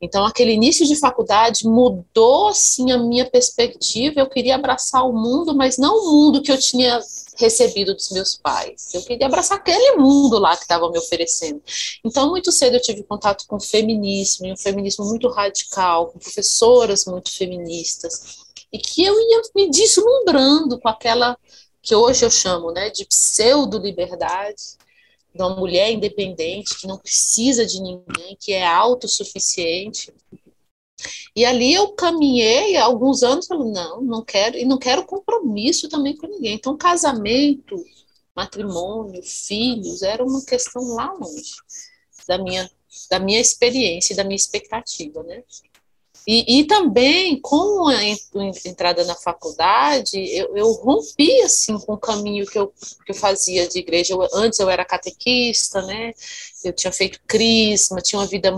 Então, 0.00 0.24
aquele 0.24 0.52
início 0.52 0.86
de 0.86 0.96
faculdade 0.96 1.66
mudou, 1.66 2.48
assim, 2.48 2.92
a 2.92 2.98
minha 2.98 3.28
perspectiva. 3.28 4.20
Eu 4.20 4.28
queria 4.28 4.54
abraçar 4.54 5.04
o 5.04 5.12
mundo, 5.12 5.54
mas 5.54 5.76
não 5.76 5.96
o 5.96 6.12
mundo 6.12 6.42
que 6.42 6.52
eu 6.52 6.58
tinha 6.58 7.00
recebido 7.38 7.94
dos 7.94 8.10
meus 8.10 8.36
pais. 8.36 8.92
Eu 8.92 9.02
queria 9.02 9.26
abraçar 9.26 9.58
aquele 9.58 9.96
mundo 9.96 10.38
lá 10.38 10.56
que 10.56 10.64
estava 10.64 10.90
me 10.90 10.98
oferecendo. 10.98 11.62
Então, 12.04 12.28
muito 12.28 12.50
cedo 12.50 12.74
eu 12.74 12.82
tive 12.82 13.04
contato 13.04 13.46
com 13.46 13.56
o 13.56 13.60
feminismo, 13.60 14.46
e 14.46 14.52
um 14.52 14.56
feminismo 14.56 15.04
muito 15.04 15.28
radical, 15.28 16.08
com 16.08 16.18
professoras 16.18 17.04
muito 17.06 17.30
feministas, 17.30 18.38
e 18.72 18.78
que 18.78 19.04
eu 19.04 19.14
ia 19.14 19.42
me 19.54 19.70
deslumbrando 19.70 20.78
com 20.80 20.88
aquela 20.88 21.38
que 21.80 21.94
hoje 21.94 22.24
eu 22.24 22.30
chamo 22.30 22.72
né, 22.72 22.90
de 22.90 23.06
pseudo-liberdade, 23.06 24.76
de 25.32 25.40
uma 25.40 25.54
mulher 25.54 25.92
independente, 25.92 26.76
que 26.76 26.88
não 26.88 26.98
precisa 26.98 27.64
de 27.64 27.80
ninguém, 27.80 28.36
que 28.38 28.52
é 28.52 28.66
autossuficiente, 28.66 30.12
e 31.34 31.44
ali 31.44 31.72
eu 31.72 31.92
caminhei 31.92 32.76
alguns 32.76 33.22
anos, 33.22 33.46
falando, 33.46 33.72
não, 33.72 34.00
não 34.02 34.24
quero, 34.24 34.56
e 34.56 34.64
não 34.64 34.78
quero 34.78 35.04
compromisso 35.04 35.88
também 35.88 36.16
com 36.16 36.26
ninguém. 36.26 36.54
Então, 36.54 36.76
casamento, 36.76 37.76
matrimônio, 38.34 39.22
filhos, 39.22 40.02
era 40.02 40.24
uma 40.24 40.44
questão 40.44 40.82
lá 40.94 41.12
longe 41.12 41.54
da 42.26 42.38
minha, 42.38 42.70
da 43.10 43.18
minha 43.18 43.40
experiência 43.40 44.12
e 44.12 44.16
da 44.16 44.24
minha 44.24 44.36
expectativa, 44.36 45.22
né? 45.22 45.42
E, 46.30 46.60
e 46.60 46.64
também, 46.66 47.40
com 47.40 47.88
a 47.88 48.04
entrada 48.04 49.02
na 49.06 49.14
faculdade, 49.14 50.18
eu, 50.36 50.54
eu, 50.54 50.72
rompi, 50.72 51.40
assim, 51.40 51.78
com 51.78 51.94
o 51.94 51.98
caminho 51.98 52.44
que 52.44 52.58
eu, 52.58 52.70
que 53.06 53.12
eu 53.12 53.14
fazia 53.14 53.66
de 53.66 53.78
igreja. 53.78 54.12
Eu, 54.12 54.28
antes 54.34 54.58
eu 54.58 54.68
era 54.68 54.84
catequista, 54.84 55.80
né? 55.80 56.12
Eu 56.62 56.74
tinha 56.74 56.92
feito 56.92 57.18
crisma, 57.26 58.02
tinha 58.02 58.20
uma 58.20 58.26
vida... 58.26 58.52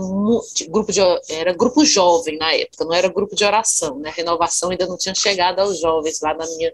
grupo 0.67 0.91
de, 0.91 0.99
era 1.29 1.53
grupo 1.53 1.85
jovem 1.85 2.37
na 2.37 2.53
época, 2.53 2.83
não 2.83 2.93
era 2.93 3.07
grupo 3.07 3.33
de 3.37 3.45
oração, 3.45 3.97
né? 3.99 4.11
renovação 4.13 4.71
ainda 4.71 4.85
não 4.85 4.97
tinha 4.97 5.15
chegado 5.15 5.59
aos 5.59 5.79
jovens 5.79 6.19
lá 6.19 6.33
na 6.33 6.45
minha 6.57 6.73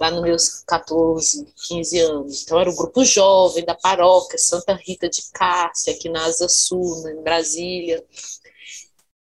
lá 0.00 0.12
nos 0.12 0.22
meus 0.22 0.62
14, 0.66 1.46
15 1.68 1.98
anos. 2.00 2.42
Então, 2.42 2.60
era 2.60 2.70
o 2.70 2.76
grupo 2.76 3.04
jovem 3.04 3.64
da 3.64 3.74
paróquia 3.74 4.38
Santa 4.38 4.72
Rita 4.74 5.08
de 5.08 5.22
Cássia, 5.32 5.92
aqui 5.92 6.08
na 6.08 6.24
Asa 6.24 6.48
Sul, 6.48 7.02
né, 7.02 7.12
em 7.12 7.22
Brasília 7.22 8.04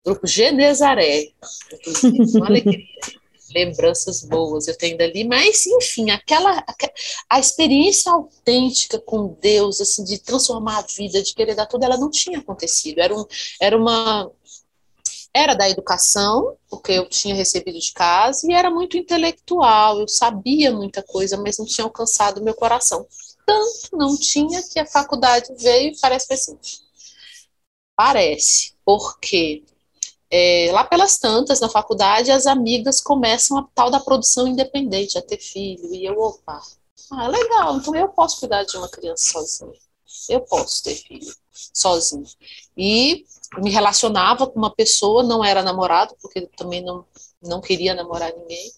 grupo 0.07 0.25
Genezaré, 0.25 1.33
uma 2.35 2.47
alegria, 2.47 2.85
lembranças 3.53 4.23
boas. 4.23 4.67
Eu 4.67 4.77
tenho 4.77 4.97
dali, 4.97 5.25
mas 5.25 5.65
enfim, 5.65 6.11
aquela, 6.11 6.63
a 7.29 7.39
experiência 7.39 8.11
autêntica 8.11 8.99
com 8.99 9.37
Deus, 9.41 9.81
assim, 9.81 10.05
de 10.05 10.17
transformar 10.19 10.77
a 10.77 10.81
vida, 10.83 11.21
de 11.21 11.33
querer 11.33 11.55
dar 11.55 11.65
tudo, 11.65 11.83
ela 11.83 11.97
não 11.97 12.09
tinha 12.09 12.39
acontecido, 12.39 12.99
era, 12.99 13.13
um, 13.13 13.25
era 13.59 13.77
uma 13.77 14.31
era 15.33 15.53
da 15.53 15.69
educação, 15.69 16.55
porque 16.69 16.93
eu 16.93 17.07
tinha 17.07 17.35
recebido 17.35 17.77
de 17.77 17.91
casa, 17.91 18.47
e 18.49 18.53
era 18.53 18.71
muito 18.71 18.97
intelectual, 18.97 19.99
eu 19.99 20.07
sabia 20.07 20.71
muita 20.71 21.03
coisa, 21.03 21.37
mas 21.37 21.57
não 21.57 21.65
tinha 21.65 21.85
alcançado 21.85 22.39
o 22.39 22.43
meu 22.43 22.55
coração. 22.55 23.05
Tanto 23.45 23.95
não 23.97 24.17
tinha 24.17 24.63
que 24.63 24.79
a 24.79 24.85
faculdade 24.85 25.53
veio 25.57 25.91
e 25.91 25.99
parece 25.99 26.33
assim. 26.33 26.57
Parece, 27.95 28.73
porque 28.85 29.63
é, 30.29 30.69
lá 30.73 30.83
pelas 30.83 31.17
tantas, 31.17 31.59
na 31.59 31.69
faculdade, 31.69 32.31
as 32.31 32.45
amigas 32.45 33.01
começam 33.01 33.57
a 33.57 33.67
tal 33.73 33.89
da 33.89 33.99
produção 33.99 34.47
independente, 34.47 35.17
a 35.17 35.21
ter 35.21 35.39
filho. 35.39 35.93
E 35.93 36.05
eu, 36.05 36.19
opa, 36.19 36.61
ah, 37.11 37.27
legal, 37.27 37.77
então 37.77 37.95
eu 37.95 38.09
posso 38.09 38.39
cuidar 38.39 38.63
de 38.63 38.77
uma 38.77 38.89
criança 38.89 39.31
sozinha. 39.31 39.79
Eu 40.29 40.41
posso 40.41 40.83
ter 40.83 40.95
filho 40.95 41.33
sozinho. 41.73 42.25
E 42.75 43.25
me 43.59 43.71
relacionava 43.71 44.47
com 44.47 44.59
uma 44.59 44.73
pessoa, 44.73 45.23
não 45.23 45.43
era 45.43 45.63
namorado, 45.63 46.15
porque 46.21 46.41
também 46.57 46.83
não, 46.83 47.05
não 47.41 47.61
queria 47.61 47.95
namorar 47.95 48.33
ninguém. 48.35 48.71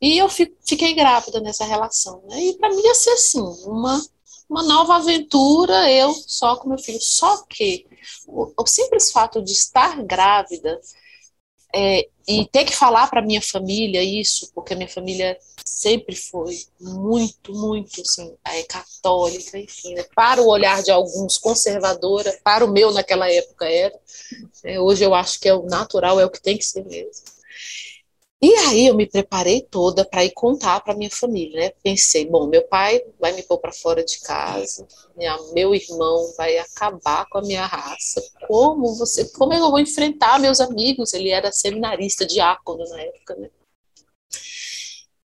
E 0.00 0.18
eu 0.18 0.28
fiquei 0.28 0.92
grávida 0.94 1.40
nessa 1.40 1.64
relação. 1.64 2.22
Né? 2.28 2.46
E 2.46 2.54
para 2.54 2.68
mim 2.70 2.82
ia 2.82 2.94
ser 2.94 3.10
assim, 3.10 3.40
uma 3.64 4.02
uma 4.48 4.62
nova 4.62 4.96
aventura, 4.96 5.90
eu 5.90 6.14
só 6.14 6.56
com 6.56 6.68
meu 6.68 6.78
filho. 6.78 7.00
Só 7.00 7.42
que 7.48 7.86
o, 8.26 8.52
o 8.56 8.66
simples 8.66 9.10
fato 9.10 9.42
de 9.42 9.52
estar 9.52 10.02
grávida 10.02 10.80
é, 11.74 12.08
e 12.26 12.46
ter 12.46 12.64
que 12.64 12.74
falar 12.74 13.08
para 13.08 13.22
minha 13.22 13.42
família 13.42 14.02
isso, 14.02 14.50
porque 14.54 14.74
minha 14.74 14.88
família 14.88 15.36
sempre 15.64 16.16
foi 16.16 16.58
muito, 16.80 17.52
muito 17.52 18.00
assim, 18.00 18.34
é, 18.44 18.62
católica, 18.62 19.58
enfim, 19.58 19.94
né? 19.94 20.04
para 20.14 20.40
o 20.40 20.48
olhar 20.48 20.82
de 20.82 20.90
alguns 20.90 21.36
conservadora, 21.36 22.38
para 22.42 22.64
o 22.64 22.72
meu 22.72 22.92
naquela 22.92 23.30
época 23.30 23.66
era. 23.66 23.94
É, 24.64 24.80
hoje 24.80 25.04
eu 25.04 25.14
acho 25.14 25.38
que 25.38 25.48
é 25.48 25.54
o 25.54 25.64
natural, 25.64 26.18
é 26.18 26.24
o 26.24 26.30
que 26.30 26.40
tem 26.40 26.56
que 26.56 26.64
ser 26.64 26.84
mesmo. 26.84 27.35
E 28.40 28.54
aí 28.54 28.86
eu 28.86 28.94
me 28.94 29.06
preparei 29.06 29.62
toda 29.62 30.04
para 30.04 30.24
ir 30.24 30.32
contar 30.32 30.80
para 30.80 30.94
minha 30.94 31.10
família, 31.10 31.58
né? 31.58 31.70
Pensei, 31.82 32.26
bom, 32.26 32.46
meu 32.46 32.62
pai 32.68 33.02
vai 33.18 33.32
me 33.32 33.42
pôr 33.42 33.58
para 33.58 33.72
fora 33.72 34.04
de 34.04 34.20
casa, 34.20 34.86
minha, 35.16 35.34
meu 35.54 35.74
irmão 35.74 36.34
vai 36.36 36.58
acabar 36.58 37.26
com 37.30 37.38
a 37.38 37.42
minha 37.42 37.64
raça. 37.64 38.22
Como 38.46 38.94
você, 38.94 39.24
como 39.32 39.54
eu 39.54 39.70
vou 39.70 39.78
enfrentar 39.80 40.38
meus 40.38 40.60
amigos? 40.60 41.14
Ele 41.14 41.30
era 41.30 41.50
seminarista, 41.50 42.26
diácono 42.26 42.86
na 42.90 43.00
época, 43.00 43.36
né? 43.36 43.50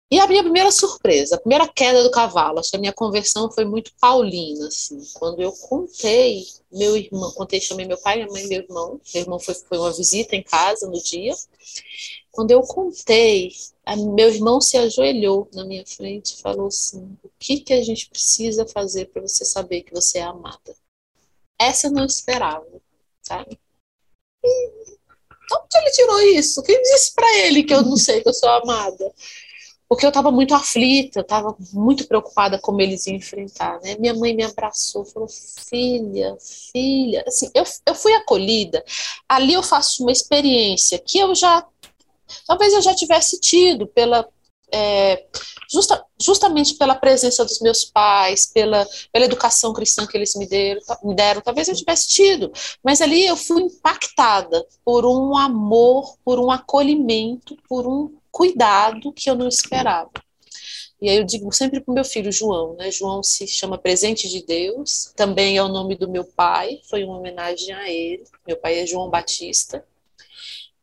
E 0.10 0.20
a 0.20 0.28
minha 0.28 0.42
primeira 0.42 0.72
surpresa, 0.72 1.36
a 1.36 1.40
primeira 1.40 1.68
queda 1.68 2.02
do 2.02 2.12
cavalo, 2.12 2.60
acho 2.60 2.70
que 2.70 2.78
a 2.78 2.80
minha 2.80 2.94
conversão 2.94 3.52
foi 3.52 3.66
muito 3.66 3.92
paulina, 4.00 4.68
assim. 4.68 4.98
Quando 5.14 5.42
eu 5.42 5.52
contei, 5.52 6.46
meu 6.72 6.96
irmão, 6.96 7.30
contei, 7.34 7.60
chamei 7.60 7.86
meu 7.86 7.98
pai, 7.98 8.16
minha 8.16 8.28
mãe 8.30 8.44
e 8.44 8.48
meu 8.48 8.62
irmão. 8.62 9.02
Meu 9.14 9.24
irmão 9.24 9.40
foi, 9.40 9.54
foi 9.54 9.78
uma 9.78 9.92
visita 9.92 10.34
em 10.36 10.44
casa 10.44 10.88
no 10.88 11.02
dia. 11.02 11.34
Quando 12.38 12.52
eu 12.52 12.62
contei, 12.62 13.52
meu 14.16 14.30
irmão 14.30 14.62
se 14.62 14.78
ajoelhou 14.78 15.50
na 15.56 15.66
minha 15.66 15.84
frente 15.88 16.36
e 16.36 16.40
falou 16.40 16.68
assim: 16.68 17.18
O 17.24 17.32
que, 17.40 17.62
que 17.62 17.74
a 17.74 17.82
gente 17.82 18.08
precisa 18.08 18.64
fazer 18.64 19.08
para 19.08 19.24
você 19.24 19.44
saber 19.44 19.82
que 19.82 19.92
você 19.92 20.20
é 20.20 20.22
amada? 20.22 20.76
Essa 21.60 21.88
eu 21.88 21.92
não 21.92 22.06
esperava, 22.06 22.64
sabe? 23.24 23.60
E, 24.46 24.70
onde 25.52 25.78
ele 25.78 25.90
tirou 25.90 26.22
isso? 26.22 26.62
Quem 26.62 26.80
disse 26.84 27.16
para 27.16 27.40
ele 27.40 27.64
que 27.64 27.74
eu 27.74 27.82
não 27.82 27.98
sei 27.98 28.22
que 28.22 28.30
eu 28.30 28.34
sou 28.36 28.50
amada? 28.50 29.12
Porque 29.90 30.06
eu 30.06 30.10
estava 30.10 30.30
muito 30.30 30.54
aflita, 30.54 31.20
eu 31.20 31.24
estava 31.24 31.58
muito 31.74 32.08
preocupada 32.08 32.60
como 32.60 32.82
eles 32.82 33.08
iam 33.08 33.16
enfrentar, 33.16 33.80
né? 33.82 33.96
Minha 33.98 34.14
mãe 34.14 34.36
me 34.36 34.44
abraçou, 34.44 35.06
falou, 35.06 35.28
filha, 35.28 36.38
filha, 36.40 37.24
assim, 37.26 37.50
eu, 37.56 37.64
eu 37.84 37.96
fui 37.96 38.14
acolhida, 38.14 38.86
ali 39.28 39.54
eu 39.54 39.64
faço 39.64 40.04
uma 40.04 40.12
experiência 40.12 41.00
que 41.00 41.18
eu 41.18 41.34
já 41.34 41.66
Talvez 42.46 42.74
eu 42.74 42.82
já 42.82 42.94
tivesse 42.94 43.40
tido 43.40 43.88
pela 43.88 44.28
é, 44.72 45.26
justa, 45.72 46.04
justamente 46.22 46.76
pela 46.76 46.96
presença 46.96 47.44
dos 47.46 47.60
meus 47.60 47.86
pais, 47.86 48.46
pela, 48.48 48.88
pela 49.12 49.26
educação 49.26 49.74
cristã 49.74 50.06
que 50.06 50.18
eles 50.18 50.36
me 50.36 50.48
deram, 50.48 50.82
me 51.04 51.16
deram, 51.16 51.42
talvez 51.42 51.68
eu 51.68 51.76
tivesse 51.76 52.10
tido, 52.10 52.52
mas 52.84 53.02
ali 53.02 53.26
eu 53.26 53.36
fui 53.36 53.64
impactada 53.64 54.66
por 54.84 55.06
um 55.06 55.38
amor, 55.38 56.18
por 56.24 56.40
um 56.40 56.52
acolhimento, 56.52 57.58
por 57.68 57.88
um 57.88 58.16
cuidado 58.32 59.14
que 59.14 59.30
eu 59.30 59.36
não 59.36 59.48
esperava. 59.48 60.12
E 61.00 61.10
aí 61.10 61.18
eu 61.18 61.24
digo 61.24 61.52
sempre 61.54 61.80
para 61.80 61.92
o 61.92 61.94
meu 61.94 62.04
filho 62.04 62.32
João, 62.32 62.76
né? 62.76 62.90
João 62.90 63.22
se 63.22 63.48
chama 63.48 63.78
Presente 63.78 64.28
de 64.28 64.44
Deus, 64.44 65.12
também 65.16 65.56
é 65.56 65.64
o 65.64 65.68
nome 65.68 65.96
do 65.96 66.10
meu 66.10 66.24
pai, 66.24 66.80
foi 66.90 67.04
uma 67.04 67.20
homenagem 67.20 67.72
a 67.72 67.88
ele. 67.88 68.24
Meu 68.48 68.58
pai 68.58 68.80
é 68.80 68.88
João 68.88 69.08
Batista. 69.08 69.86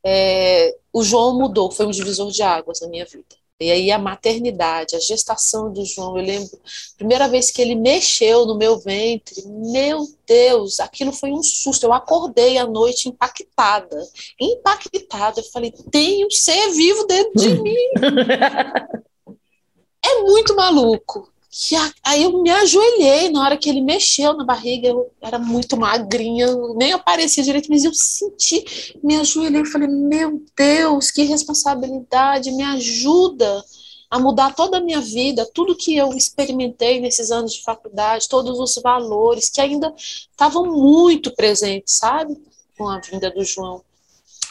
É, 0.04 0.76
o 0.92 1.02
João 1.02 1.38
mudou, 1.38 1.70
foi 1.70 1.87
um 1.87 1.90
divisor 1.90 2.30
de 2.30 2.42
águas 2.42 2.80
na 2.80 2.88
minha 2.88 3.06
vida. 3.06 3.25
E 3.61 3.70
aí 3.70 3.90
a 3.90 3.99
maternidade, 3.99 4.96
a 4.96 5.00
gestação 5.00 5.73
do 5.73 5.84
João, 5.84 6.18
eu 6.18 6.25
lembro, 6.25 6.58
primeira 6.99 7.28
vez 7.28 7.50
que 7.50 7.62
ele 7.62 7.76
mexeu 7.76 8.44
no 8.44 8.58
meu 8.58 8.78
ventre, 8.78 9.42
meu 9.46 10.06
Deus, 10.26 10.80
aquilo 10.80 11.12
foi 11.12 11.30
um 11.30 11.42
susto. 11.42 11.84
Eu 11.84 11.92
acordei 11.92 12.58
à 12.58 12.66
noite 12.66 13.08
impactada, 13.08 13.96
impactada. 14.40 15.40
Eu 15.40 15.44
falei, 15.44 15.73
tem 15.90 16.26
um 16.26 16.30
ser 16.30 16.73
vivo 16.73 17.06
dentro 17.06 17.40
de 17.40 17.62
mim. 17.62 17.76
é 20.04 20.20
muito 20.23 20.56
maluco. 20.56 21.32
Que 21.56 21.76
aí 22.02 22.25
eu 22.25 22.42
me 22.42 22.50
ajoelhei 22.50 23.30
na 23.30 23.44
hora 23.44 23.56
que 23.56 23.68
ele 23.68 23.80
mexeu 23.80 24.34
na 24.34 24.44
barriga, 24.44 24.88
eu 24.88 25.08
era 25.23 25.38
muito 25.38 25.76
magrinha, 25.76 26.49
nem 26.75 26.92
aparecia 26.92 27.44
direito, 27.44 27.70
mas 27.70 27.84
eu 27.84 27.94
senti, 27.94 28.99
me 29.04 29.14
ajoelhei 29.14 29.62
e 29.62 29.66
falei, 29.66 29.87
meu 29.87 30.42
Deus, 30.56 31.12
que 31.12 31.23
responsabilidade, 31.23 32.50
me 32.50 32.64
ajuda 32.64 33.64
a 34.11 34.18
mudar 34.18 34.52
toda 34.52 34.78
a 34.78 34.80
minha 34.80 35.00
vida, 35.00 35.49
tudo 35.54 35.76
que 35.76 35.96
eu 35.96 36.12
experimentei 36.14 37.00
nesses 37.00 37.30
anos 37.30 37.54
de 37.54 37.62
faculdade, 37.62 38.28
todos 38.28 38.58
os 38.58 38.82
valores 38.82 39.49
que 39.49 39.61
ainda 39.61 39.94
estavam 39.96 40.66
muito 40.66 41.32
presentes, 41.37 41.94
sabe? 41.94 42.37
Com 42.76 42.88
a 42.88 42.99
vinda 42.99 43.30
do 43.30 43.44
João. 43.44 43.80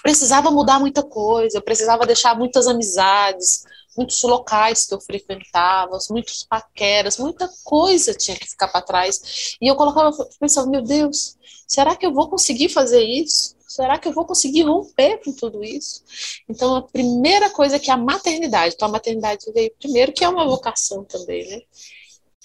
Precisava 0.01 0.49
mudar 0.49 0.79
muita 0.79 1.03
coisa, 1.03 1.59
precisava 1.59 2.05
deixar 2.05 2.37
muitas 2.37 2.65
amizades, 2.65 3.65
muitos 3.97 4.21
locais 4.23 4.85
que 4.85 4.93
eu 4.93 5.01
frequentava, 5.01 5.97
muitos 6.09 6.43
paqueras, 6.43 7.17
muita 7.17 7.49
coisa 7.63 8.13
tinha 8.13 8.37
que 8.37 8.49
ficar 8.49 8.67
para 8.67 8.81
trás. 8.81 9.57
E 9.61 9.67
eu 9.67 9.75
colocava, 9.75 10.11
pensava, 10.39 10.67
meu 10.67 10.81
Deus, 10.81 11.37
será 11.67 11.95
que 11.95 12.05
eu 12.05 12.13
vou 12.13 12.29
conseguir 12.29 12.69
fazer 12.69 13.03
isso? 13.03 13.55
Será 13.67 13.97
que 13.97 14.07
eu 14.07 14.13
vou 14.13 14.25
conseguir 14.25 14.63
romper 14.63 15.17
com 15.23 15.33
tudo 15.33 15.63
isso? 15.63 16.03
Então, 16.47 16.75
a 16.75 16.81
primeira 16.83 17.49
coisa 17.49 17.79
que 17.79 17.89
é 17.89 17.93
a 17.93 17.97
maternidade, 17.97 18.75
então 18.75 18.87
a 18.87 18.91
maternidade 18.91 19.51
veio 19.51 19.73
primeiro, 19.79 20.13
que 20.13 20.23
é 20.23 20.29
uma 20.29 20.47
vocação 20.47 21.03
também, 21.03 21.47
né? 21.49 21.61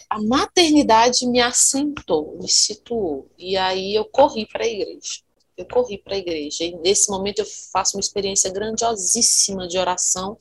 A 0.09 0.23
maternidade 0.23 1.27
me 1.27 1.39
assentou, 1.39 2.39
me 2.41 2.49
situou. 2.49 3.29
E 3.37 3.59
aí 3.59 3.95
eu 3.95 4.07
corri 4.07 4.47
para 4.47 4.65
a 4.65 4.67
igreja. 4.67 5.21
Eu 5.55 5.67
corri 5.67 5.99
para 5.99 6.15
a 6.15 6.19
igreja. 6.19 6.65
E 6.65 6.75
nesse 6.77 7.11
momento 7.11 7.41
eu 7.41 7.47
faço 7.71 7.99
uma 7.99 8.01
experiência 8.01 8.51
grandiosíssima 8.51 9.69
de 9.69 9.77
oração 9.77 10.39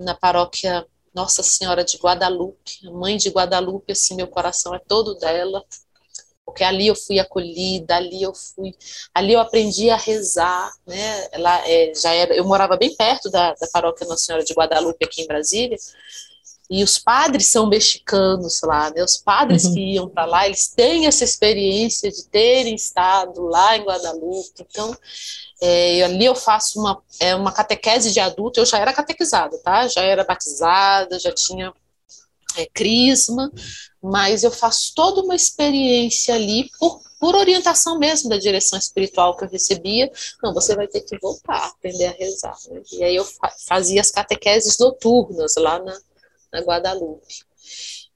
na 0.00 0.14
paróquia 0.14 0.86
Nossa 1.14 1.42
Senhora 1.42 1.84
de 1.84 1.96
Guadalupe, 1.98 2.86
a 2.86 2.90
mãe 2.90 3.16
de 3.16 3.28
Guadalupe, 3.30 3.92
assim, 3.92 4.14
meu 4.14 4.26
coração 4.26 4.74
é 4.74 4.78
todo 4.78 5.14
dela, 5.16 5.64
porque 6.44 6.64
ali 6.64 6.88
eu 6.88 6.96
fui 6.96 7.18
acolhida, 7.18 7.96
ali 7.96 8.22
eu 8.22 8.34
fui, 8.34 8.74
ali 9.14 9.32
eu 9.34 9.40
aprendi 9.40 9.90
a 9.90 9.96
rezar, 9.96 10.72
né? 10.86 11.28
Ela 11.32 11.68
é, 11.68 11.92
já 11.94 12.12
era, 12.12 12.34
eu 12.34 12.44
morava 12.44 12.76
bem 12.76 12.94
perto 12.96 13.30
da, 13.30 13.54
da 13.54 13.68
paróquia 13.72 14.06
Nossa 14.06 14.24
Senhora 14.24 14.44
de 14.44 14.54
Guadalupe 14.54 15.04
aqui 15.04 15.22
em 15.22 15.26
Brasília. 15.26 15.76
E 16.70 16.84
os 16.84 16.98
padres 16.98 17.48
são 17.48 17.66
mexicanos 17.66 18.60
lá, 18.62 18.90
né? 18.90 19.02
Os 19.02 19.16
padres 19.16 19.64
uhum. 19.64 19.74
que 19.74 19.80
iam 19.94 20.08
para 20.08 20.24
lá, 20.24 20.46
eles 20.46 20.68
têm 20.68 21.08
essa 21.08 21.24
experiência 21.24 22.08
de 22.12 22.24
terem 22.26 22.76
estado 22.76 23.42
lá 23.42 23.76
em 23.76 23.82
Guadalupe. 23.82 24.64
Então, 24.70 24.96
é, 25.60 26.04
ali 26.04 26.24
eu 26.24 26.34
faço 26.36 26.78
uma, 26.78 27.02
é, 27.18 27.34
uma 27.34 27.50
catequese 27.50 28.12
de 28.12 28.20
adulto, 28.20 28.60
eu 28.60 28.66
já 28.66 28.78
era 28.78 28.92
catequizada, 28.92 29.58
tá? 29.58 29.88
Já 29.88 30.02
era 30.02 30.22
batizada, 30.22 31.18
já 31.18 31.32
tinha 31.32 31.74
é, 32.56 32.66
crisma, 32.66 33.50
mas 34.00 34.44
eu 34.44 34.52
faço 34.52 34.92
toda 34.94 35.22
uma 35.22 35.34
experiência 35.34 36.36
ali 36.36 36.70
por, 36.78 37.00
por 37.18 37.34
orientação 37.34 37.98
mesmo 37.98 38.30
da 38.30 38.38
direção 38.38 38.78
espiritual 38.78 39.36
que 39.36 39.44
eu 39.44 39.48
recebia. 39.48 40.08
Não, 40.40 40.54
você 40.54 40.76
vai 40.76 40.86
ter 40.86 41.00
que 41.00 41.18
voltar, 41.18 41.66
aprender 41.66 42.06
a 42.06 42.12
rezar. 42.12 42.56
Né? 42.70 42.80
E 42.92 43.02
aí 43.02 43.16
eu 43.16 43.26
fazia 43.66 44.00
as 44.00 44.12
catequeses 44.12 44.78
noturnas 44.78 45.54
lá 45.56 45.80
na, 45.80 45.98
na 46.52 46.60
Guadalupe. 46.60 47.44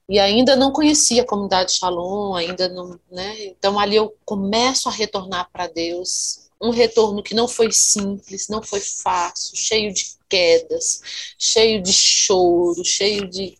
E 0.07 0.19
ainda 0.19 0.55
não 0.55 0.71
conhecia 0.71 1.23
a 1.23 1.25
comunidade 1.25 1.73
Shalom, 1.73 2.35
ainda 2.35 2.69
não, 2.69 2.99
né? 3.11 3.45
Então 3.45 3.79
ali 3.79 3.95
eu 3.95 4.15
começo 4.23 4.87
a 4.87 4.91
retornar 4.91 5.49
para 5.51 5.67
Deus, 5.67 6.49
um 6.61 6.69
retorno 6.69 7.23
que 7.23 7.33
não 7.33 7.47
foi 7.47 7.71
simples, 7.71 8.47
não 8.47 8.61
foi 8.61 8.79
fácil, 8.79 9.57
cheio 9.57 9.91
de 9.93 10.05
quedas, 10.29 11.01
cheio 11.39 11.81
de 11.81 11.91
choro, 11.91 12.83
cheio 12.85 13.27
de, 13.27 13.57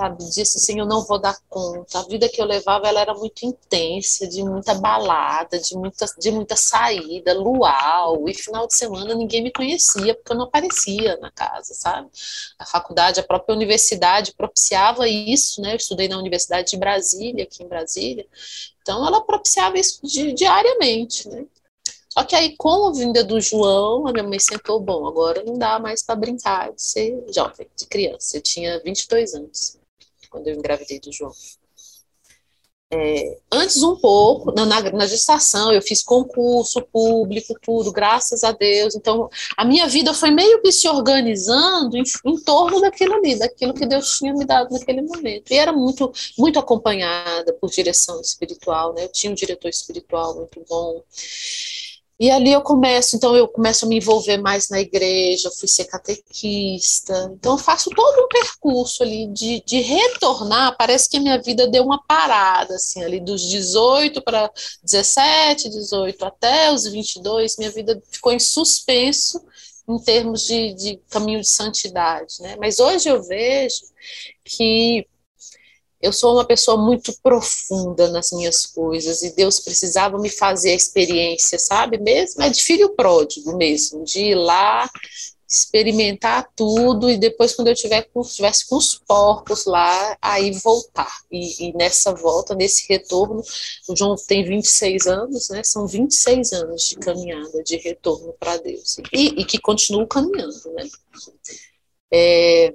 sabe, 0.00 0.24
disse 0.24 0.56
assim, 0.56 0.78
eu 0.78 0.86
não 0.86 1.04
vou 1.04 1.18
dar 1.18 1.36
conta. 1.48 1.98
A 1.98 2.02
vida 2.04 2.26
que 2.28 2.40
eu 2.40 2.46
levava, 2.46 2.88
ela 2.88 3.00
era 3.00 3.14
muito 3.14 3.44
intensa, 3.44 4.26
de 4.26 4.42
muita 4.42 4.74
balada, 4.74 5.58
de 5.58 5.76
muita, 5.76 6.06
de 6.18 6.30
muita 6.30 6.56
saída, 6.56 7.34
luau, 7.34 8.26
e 8.26 8.32
final 8.32 8.66
de 8.66 8.74
semana 8.74 9.14
ninguém 9.14 9.42
me 9.42 9.52
conhecia, 9.52 10.14
porque 10.14 10.32
eu 10.32 10.36
não 10.36 10.46
aparecia 10.46 11.18
na 11.18 11.30
casa, 11.30 11.74
sabe? 11.74 12.08
A 12.58 12.64
faculdade, 12.64 13.20
a 13.20 13.22
própria 13.22 13.54
universidade 13.54 14.32
propiciava 14.32 15.06
isso, 15.06 15.60
né? 15.60 15.72
Eu 15.72 15.76
estudei 15.76 16.08
na 16.08 16.16
Universidade 16.16 16.70
de 16.70 16.78
Brasília, 16.78 17.44
aqui 17.44 17.62
em 17.62 17.68
Brasília, 17.68 18.26
então 18.80 19.06
ela 19.06 19.20
propiciava 19.20 19.78
isso 19.78 20.00
diariamente, 20.34 21.28
né? 21.28 21.44
Só 22.08 22.24
que 22.24 22.34
aí, 22.34 22.56
com 22.56 22.86
a 22.88 22.92
vinda 22.92 23.22
do 23.22 23.40
João, 23.40 24.06
a 24.08 24.12
minha 24.12 24.24
mãe 24.24 24.38
sentou, 24.40 24.80
bom, 24.80 25.06
agora 25.06 25.44
não 25.44 25.54
dá 25.54 25.78
mais 25.78 26.02
para 26.02 26.16
brincar 26.16 26.72
de 26.72 26.82
ser 26.82 27.24
jovem, 27.32 27.68
de 27.76 27.86
criança. 27.86 28.36
Eu 28.36 28.42
tinha 28.42 28.80
22 28.80 29.34
anos 29.34 29.79
quando 30.30 30.46
eu 30.46 30.54
engravidei 30.54 31.00
do 31.00 31.12
João. 31.12 31.32
É, 32.92 33.38
antes 33.52 33.80
um 33.84 33.94
pouco, 33.94 34.50
na, 34.50 34.66
na, 34.66 35.06
gestação, 35.06 35.72
eu 35.72 35.80
fiz 35.80 36.02
concurso 36.02 36.82
público, 36.92 37.54
tudo, 37.62 37.92
graças 37.92 38.42
a 38.42 38.50
Deus. 38.50 38.96
Então, 38.96 39.30
a 39.56 39.64
minha 39.64 39.86
vida 39.86 40.12
foi 40.12 40.32
meio 40.32 40.60
que 40.60 40.72
se 40.72 40.88
organizando 40.88 41.96
em, 41.96 42.02
em, 42.24 42.36
torno 42.42 42.80
daquilo 42.80 43.14
ali, 43.14 43.38
daquilo 43.38 43.74
que 43.74 43.86
Deus 43.86 44.18
tinha 44.18 44.34
me 44.34 44.44
dado 44.44 44.72
naquele 44.72 45.02
momento. 45.02 45.52
E 45.52 45.56
era 45.56 45.72
muito, 45.72 46.12
muito 46.36 46.58
acompanhada 46.58 47.52
por 47.60 47.70
direção 47.70 48.20
espiritual, 48.20 48.92
né? 48.92 49.04
Eu 49.04 49.12
tinha 49.12 49.30
um 49.30 49.36
diretor 49.36 49.68
espiritual 49.68 50.34
muito 50.34 50.60
bom. 50.68 51.00
E 52.20 52.30
ali 52.30 52.52
eu 52.52 52.60
começo, 52.60 53.16
então 53.16 53.34
eu 53.34 53.48
começo 53.48 53.86
a 53.86 53.88
me 53.88 53.96
envolver 53.96 54.36
mais 54.36 54.68
na 54.68 54.78
igreja, 54.78 55.50
fui 55.58 55.66
ser 55.66 55.86
catequista. 55.86 57.32
Então 57.32 57.52
eu 57.52 57.58
faço 57.58 57.88
todo 57.88 58.24
um 58.24 58.28
percurso 58.28 59.02
ali 59.02 59.26
de, 59.28 59.62
de 59.64 59.80
retornar. 59.80 60.76
Parece 60.76 61.08
que 61.08 61.16
a 61.16 61.20
minha 61.20 61.40
vida 61.40 61.66
deu 61.66 61.82
uma 61.82 62.04
parada, 62.06 62.74
assim, 62.74 63.02
ali 63.02 63.20
dos 63.20 63.40
18 63.48 64.20
para 64.20 64.50
17, 64.82 65.70
18 65.70 66.22
até 66.22 66.70
os 66.70 66.84
22, 66.84 67.56
minha 67.56 67.70
vida 67.70 67.98
ficou 68.10 68.32
em 68.32 68.38
suspenso 68.38 69.42
em 69.88 69.98
termos 69.98 70.44
de, 70.44 70.74
de 70.74 71.00
caminho 71.08 71.40
de 71.40 71.48
santidade, 71.48 72.34
né? 72.40 72.54
Mas 72.60 72.78
hoje 72.80 73.08
eu 73.08 73.22
vejo 73.22 73.80
que 74.44 75.06
eu 76.00 76.12
sou 76.12 76.34
uma 76.34 76.44
pessoa 76.44 76.76
muito 76.76 77.12
profunda 77.22 78.08
nas 78.10 78.30
minhas 78.32 78.66
coisas 78.66 79.22
e 79.22 79.34
Deus 79.34 79.60
precisava 79.60 80.18
me 80.18 80.30
fazer 80.30 80.70
a 80.70 80.74
experiência, 80.74 81.58
sabe? 81.58 81.98
Mesmo 81.98 82.42
é 82.42 82.48
de 82.48 82.62
filho 82.62 82.94
pródigo 82.94 83.56
mesmo, 83.56 84.04
de 84.04 84.26
ir 84.26 84.34
lá 84.34 84.88
experimentar 85.50 86.48
tudo 86.54 87.10
e 87.10 87.18
depois 87.18 87.56
quando 87.56 87.66
eu 87.68 87.74
tiver 87.74 88.02
com, 88.14 88.22
tivesse 88.22 88.68
com 88.68 88.76
os 88.76 88.94
porcos 88.94 89.66
lá, 89.66 90.16
aí 90.22 90.52
voltar. 90.52 91.12
E, 91.28 91.66
e, 91.68 91.72
nessa 91.72 92.14
volta, 92.14 92.54
nesse 92.54 92.86
retorno, 92.88 93.42
o 93.88 93.96
João 93.96 94.14
tem 94.14 94.44
26 94.44 95.08
anos, 95.08 95.48
né? 95.48 95.64
São 95.64 95.88
26 95.88 96.52
anos 96.52 96.84
de 96.84 96.96
caminhada, 96.96 97.64
de 97.64 97.76
retorno 97.78 98.32
para 98.38 98.58
Deus. 98.58 98.98
E, 99.12 99.40
e, 99.40 99.44
que 99.44 99.58
continuo 99.58 100.06
caminhando, 100.06 100.72
né? 100.72 100.88
É, 102.12 102.72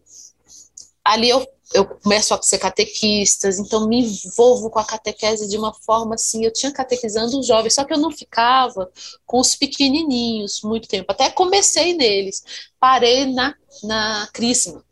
ali 1.05 1.29
eu 1.29 1.47
eu 1.73 1.85
começo 1.85 2.33
a 2.33 2.41
ser 2.41 2.59
catequista, 2.59 3.49
então 3.49 3.87
me 3.87 4.01
envolvo 4.01 4.69
com 4.69 4.79
a 4.79 4.85
catequese 4.85 5.47
de 5.47 5.57
uma 5.57 5.73
forma 5.73 6.15
assim, 6.15 6.45
eu 6.45 6.53
tinha 6.53 6.71
catequizando 6.71 7.39
os 7.39 7.47
jovens, 7.47 7.73
só 7.75 7.83
que 7.83 7.93
eu 7.93 7.97
não 7.97 8.11
ficava 8.11 8.89
com 9.25 9.39
os 9.39 9.55
pequenininhos 9.55 10.61
muito 10.63 10.87
tempo, 10.87 11.11
até 11.11 11.29
comecei 11.29 11.93
neles, 11.93 12.43
parei 12.79 13.25
na, 13.25 13.55
na 13.83 14.29
crisma. 14.33 14.83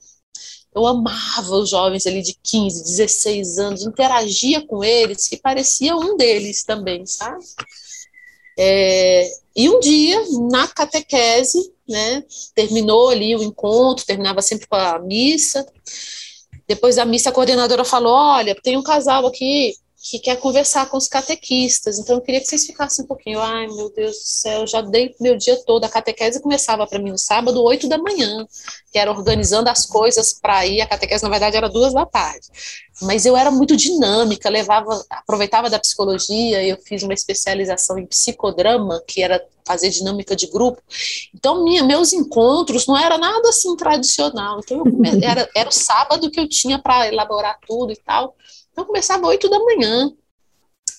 Eu 0.76 0.88
amava 0.88 1.56
os 1.58 1.70
jovens 1.70 2.08
ali 2.08 2.24
de 2.24 2.34
15, 2.42 2.84
16 2.84 3.60
anos, 3.60 3.86
interagia 3.86 4.66
com 4.66 4.84
eles 4.84 5.32
e 5.32 5.38
parecia 5.38 5.96
um 5.96 6.18
deles 6.18 6.64
também, 6.64 7.06
sabe? 7.06 7.44
É, 8.58 9.30
E 9.56 9.70
um 9.70 9.80
dia, 9.80 10.20
na 10.50 10.68
catequese, 10.68 11.72
né, 11.88 12.24
terminou 12.56 13.10
ali 13.10 13.36
o 13.36 13.44
encontro, 13.44 14.06
terminava 14.06 14.42
sempre 14.42 14.68
com 14.68 14.76
a 14.76 14.98
missa. 15.00 15.66
Depois 16.68 16.96
da 16.96 17.06
missa, 17.06 17.30
a 17.30 17.34
coordenadora 17.34 17.84
falou: 17.84 18.14
Olha, 18.14 18.56
tem 18.62 18.78
um 18.78 18.84
casal 18.84 19.26
aqui 19.28 19.74
que 20.04 20.20
quer 20.20 20.36
conversar 20.36 20.90
com 20.90 20.98
os 20.98 21.08
catequistas, 21.08 21.98
então 21.98 22.18
eu 22.18 22.22
queria 22.22 22.42
que 22.42 22.48
vocês 22.48 22.66
ficassem 22.66 23.06
um 23.06 23.08
pouquinho. 23.08 23.40
Ai, 23.40 23.68
meu 23.68 23.90
Deus 23.90 24.18
do 24.18 24.26
céu, 24.26 24.68
já 24.68 24.82
dei 24.82 25.16
meu 25.18 25.38
dia 25.38 25.56
todo. 25.66 25.86
A 25.86 25.90
catequese 25.90 26.42
começava 26.42 26.86
para 26.86 27.00
mim 27.00 27.12
no 27.12 27.18
sábado, 27.18 27.64
oito 27.64 27.88
da 27.88 27.98
manhã, 27.98 28.46
que 28.92 29.00
era 29.00 29.10
organizando 29.10 29.70
as 29.70 29.86
coisas 29.86 30.34
para 30.34 30.68
ir. 30.68 30.82
A 30.82 30.88
catequese, 30.88 31.24
na 31.24 31.30
verdade, 31.30 31.56
era 31.56 31.70
duas 31.70 31.94
da 31.94 32.06
tarde. 32.06 32.50
Mas 33.02 33.26
eu 33.26 33.38
era 33.38 33.50
muito 33.50 33.78
dinâmica, 33.78 34.50
levava, 34.50 35.06
aproveitava 35.10 35.70
da 35.70 35.80
psicologia, 35.80 36.62
eu 36.62 36.78
fiz 36.86 37.02
uma 37.02 37.14
especialização 37.14 37.98
em 37.98 38.06
psicodrama, 38.06 39.02
que 39.08 39.24
era 39.24 39.42
fazer 39.66 39.90
dinâmica 39.90 40.36
de 40.36 40.48
grupo. 40.48 40.82
Então, 41.34 41.64
minha, 41.64 41.82
meus 41.82 42.12
encontros 42.12 42.88
não 42.88 42.98
era 42.98 43.18
nada 43.18 43.48
assim 43.48 43.74
tradicional. 43.78 44.60
Então, 44.60 44.84
era, 45.24 45.50
era 45.56 45.70
o 45.70 45.72
sábado 45.72 46.30
que 46.30 46.42
eu 46.42 46.50
tinha 46.50 46.78
para 46.78 47.08
elaborar 47.08 47.58
tudo 47.66 47.94
e 47.94 47.96
tal. 47.96 48.36
Então, 48.74 48.84
começava 48.86 49.26
oito 49.28 49.50
da 49.50 49.60
manhã 49.60 50.12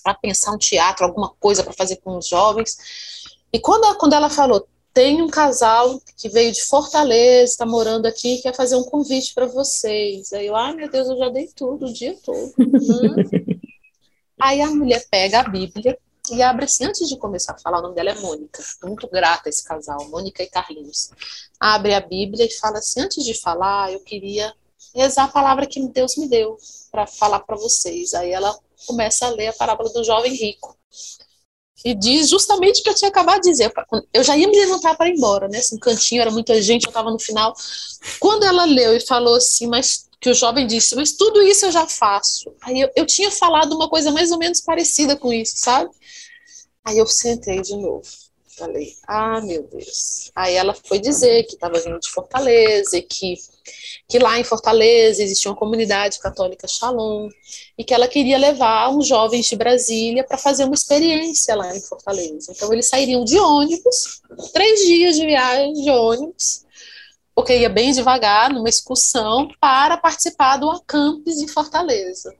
para 0.03 0.15
pensar 0.15 0.51
um 0.51 0.57
teatro, 0.57 1.05
alguma 1.05 1.29
coisa 1.39 1.63
para 1.63 1.73
fazer 1.73 1.97
com 1.97 2.17
os 2.17 2.27
jovens. 2.27 2.77
E 3.53 3.59
quando, 3.59 3.95
quando 3.97 4.13
ela 4.13 4.29
falou, 4.29 4.67
tem 4.93 5.21
um 5.21 5.27
casal 5.27 5.99
que 6.17 6.29
veio 6.29 6.53
de 6.53 6.63
Fortaleza, 6.63 7.51
está 7.51 7.65
morando 7.65 8.05
aqui, 8.05 8.41
quer 8.41 8.55
fazer 8.55 8.77
um 8.77 8.83
convite 8.83 9.33
para 9.33 9.45
vocês. 9.45 10.31
Aí 10.31 10.47
eu, 10.47 10.55
ai 10.55 10.73
meu 10.73 10.89
Deus, 10.89 11.09
eu 11.09 11.17
já 11.17 11.29
dei 11.29 11.47
tudo 11.53 11.87
o 11.87 11.93
dia 11.93 12.17
todo. 12.23 12.53
Aí 14.39 14.61
a 14.61 14.67
mulher 14.67 15.05
pega 15.11 15.41
a 15.41 15.43
Bíblia 15.43 15.97
e 16.31 16.41
abre 16.41 16.65
assim, 16.65 16.85
antes 16.85 17.09
de 17.09 17.17
começar 17.17 17.53
a 17.53 17.57
falar, 17.57 17.79
o 17.79 17.81
nome 17.83 17.95
dela 17.95 18.11
é 18.11 18.15
Mônica. 18.15 18.63
Muito 18.83 19.07
grata 19.09 19.49
esse 19.49 19.63
casal, 19.65 20.07
Mônica 20.09 20.41
e 20.41 20.47
Carlinhos. 20.47 21.11
Abre 21.59 21.93
a 21.93 21.99
Bíblia 21.99 22.45
e 22.45 22.51
fala 22.51 22.77
assim, 22.77 23.01
antes 23.01 23.23
de 23.23 23.33
falar, 23.33 23.91
eu 23.91 23.99
queria 23.99 24.53
rezar 24.93 25.25
a 25.25 25.29
palavra 25.29 25.67
que 25.67 25.85
Deus 25.89 26.15
me 26.15 26.27
deu 26.29 26.57
para 26.95 27.05
falar 27.05 27.41
para 27.41 27.57
vocês. 27.57 28.13
Aí 28.13 28.31
ela 28.31 28.57
começa 28.87 29.25
a 29.25 29.29
ler 29.29 29.47
a 29.47 29.53
parábola 29.53 29.89
do 29.91 30.03
jovem 30.03 30.33
rico. 30.33 30.77
E 31.83 31.93
diz 31.93 32.29
justamente 32.29 32.79
o 32.79 32.83
que 32.83 32.89
eu 32.89 32.95
tinha 32.95 33.09
acabado 33.09 33.41
de 33.41 33.51
dizer. 33.51 33.71
Eu 34.13 34.23
já 34.23 34.35
ia 34.37 34.47
me 34.47 34.57
levantar 34.57 34.95
para 34.95 35.09
ir 35.09 35.17
embora, 35.17 35.49
né? 35.49 35.59
Assim, 35.59 35.75
um 35.75 35.79
cantinho, 35.79 36.21
era 36.21 36.31
muita 36.31 36.59
gente, 36.61 36.85
eu 36.85 36.89
estava 36.89 37.11
no 37.11 37.19
final. 37.19 37.53
Quando 38.19 38.43
ela 38.43 38.63
leu 38.63 38.95
e 38.95 38.99
falou 39.05 39.35
assim, 39.35 39.67
mas 39.67 40.07
que 40.19 40.29
o 40.29 40.33
jovem 40.33 40.65
disse, 40.65 40.95
mas 40.95 41.11
tudo 41.11 41.41
isso 41.41 41.65
eu 41.65 41.71
já 41.71 41.85
faço. 41.85 42.51
Aí 42.61 42.79
eu, 42.79 42.89
eu 42.95 43.05
tinha 43.05 43.29
falado 43.29 43.75
uma 43.75 43.89
coisa 43.89 44.09
mais 44.09 44.31
ou 44.31 44.39
menos 44.39 44.61
parecida 44.61 45.15
com 45.17 45.31
isso, 45.33 45.57
sabe? 45.57 45.91
Aí 46.83 46.97
eu 46.97 47.05
sentei 47.05 47.61
de 47.61 47.75
novo. 47.75 48.07
Falei, 48.57 48.95
ah, 49.05 49.41
meu 49.41 49.63
Deus. 49.63 50.31
Aí 50.33 50.55
ela 50.55 50.73
foi 50.73 50.97
dizer 50.97 51.43
que 51.43 51.55
estava 51.55 51.77
vindo 51.79 51.99
de 51.99 52.09
Fortaleza 52.09 52.97
e 52.97 53.01
que 53.01 53.35
que 54.07 54.19
lá 54.19 54.39
em 54.39 54.43
Fortaleza 54.43 55.23
existia 55.23 55.49
uma 55.49 55.57
comunidade 55.57 56.19
católica 56.19 56.67
Shalom 56.67 57.29
e 57.77 57.83
que 57.83 57.93
ela 57.93 58.07
queria 58.07 58.37
levar 58.37 58.89
uns 58.89 59.07
jovens 59.07 59.47
de 59.47 59.55
Brasília 59.55 60.23
para 60.23 60.37
fazer 60.37 60.65
uma 60.65 60.75
experiência 60.75 61.55
lá 61.55 61.75
em 61.75 61.81
Fortaleza. 61.81 62.51
Então 62.51 62.71
eles 62.71 62.87
sairiam 62.87 63.23
de 63.23 63.39
ônibus, 63.39 64.21
três 64.53 64.81
dias 64.81 65.15
de 65.15 65.25
viagem 65.25 65.73
de 65.73 65.89
ônibus, 65.89 66.65
porque 67.33 67.57
ia 67.57 67.69
bem 67.69 67.91
devagar 67.91 68.53
numa 68.53 68.69
excursão 68.69 69.49
para 69.59 69.97
participar 69.97 70.57
do 70.57 70.69
acampes 70.69 71.41
em 71.41 71.47
Fortaleza. 71.47 72.33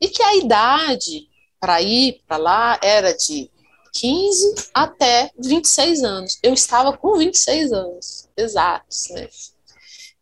E 0.00 0.08
que 0.08 0.22
a 0.22 0.36
idade 0.36 1.28
para 1.60 1.80
ir 1.82 2.22
para 2.26 2.36
lá 2.36 2.78
era 2.82 3.12
de 3.12 3.50
15 3.92 4.70
até 4.74 5.30
26 5.38 6.02
anos. 6.02 6.38
Eu 6.42 6.52
estava 6.52 6.96
com 6.96 7.16
26 7.16 7.72
anos 7.72 8.28
exatos, 8.36 9.08
né? 9.10 9.28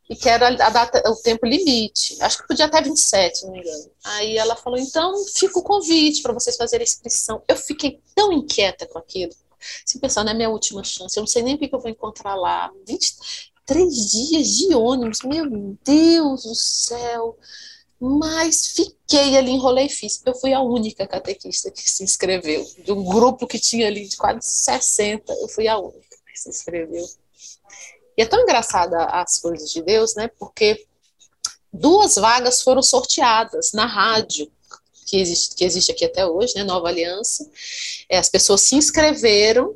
E 0.08 0.14
que 0.14 0.28
era 0.28 0.48
a 0.48 0.70
data, 0.70 1.02
o 1.10 1.16
tempo 1.16 1.46
limite. 1.46 2.16
Acho 2.20 2.38
que 2.38 2.48
podia 2.48 2.66
até 2.66 2.80
27, 2.82 3.38
se 3.38 3.44
não 3.46 3.52
me 3.52 3.60
engano. 3.60 3.90
Aí 4.04 4.36
ela 4.36 4.54
falou: 4.56 4.78
então 4.78 5.12
fica 5.34 5.58
o 5.58 5.62
convite 5.62 6.22
para 6.22 6.32
vocês 6.32 6.56
fazerem 6.56 6.84
a 6.84 6.88
inscrição. 6.88 7.42
Eu 7.48 7.56
fiquei 7.56 8.00
tão 8.14 8.32
inquieta 8.32 8.86
com 8.86 8.98
aquilo, 8.98 9.32
assim, 9.86 9.98
pensando, 9.98 10.30
é 10.30 10.34
minha 10.34 10.50
última 10.50 10.84
chance, 10.84 11.16
eu 11.16 11.22
não 11.22 11.28
sei 11.28 11.42
nem 11.42 11.54
o 11.54 11.58
que 11.58 11.70
eu 11.72 11.80
vou 11.80 11.90
encontrar 11.90 12.34
lá. 12.34 12.70
23 12.86 14.10
dias 14.10 14.48
de 14.48 14.74
ônibus, 14.74 15.20
meu 15.24 15.48
Deus 15.82 16.42
do 16.42 16.54
céu. 16.54 17.38
Mas 17.98 18.66
fiquei 18.66 19.36
ali, 19.36 19.52
enrolei 19.52 19.86
e 19.86 19.88
fiz. 19.88 20.20
Eu 20.26 20.34
fui 20.34 20.52
a 20.52 20.60
única 20.60 21.06
catequista 21.06 21.70
que 21.70 21.88
se 21.88 22.04
inscreveu. 22.04 22.62
De 22.84 22.92
um 22.92 23.02
grupo 23.02 23.46
que 23.46 23.58
tinha 23.58 23.86
ali 23.86 24.06
de 24.06 24.16
quase 24.16 24.46
60, 24.46 25.32
eu 25.32 25.48
fui 25.48 25.66
a 25.68 25.78
única 25.78 26.16
que 26.26 26.38
se 26.38 26.50
inscreveu. 26.50 27.06
E 28.16 28.22
é 28.22 28.26
tão 28.26 28.40
engraçada 28.40 29.04
as 29.06 29.38
coisas 29.38 29.70
de 29.70 29.82
Deus, 29.82 30.14
né? 30.14 30.28
Porque 30.38 30.86
duas 31.72 32.14
vagas 32.16 32.62
foram 32.62 32.82
sorteadas 32.82 33.72
na 33.72 33.86
rádio, 33.86 34.50
que 35.06 35.18
existe, 35.18 35.54
que 35.54 35.64
existe 35.64 35.92
aqui 35.92 36.04
até 36.04 36.26
hoje, 36.26 36.54
né? 36.54 36.64
Nova 36.64 36.88
Aliança. 36.88 37.48
É, 38.08 38.18
as 38.18 38.28
pessoas 38.28 38.62
se 38.62 38.76
inscreveram 38.76 39.74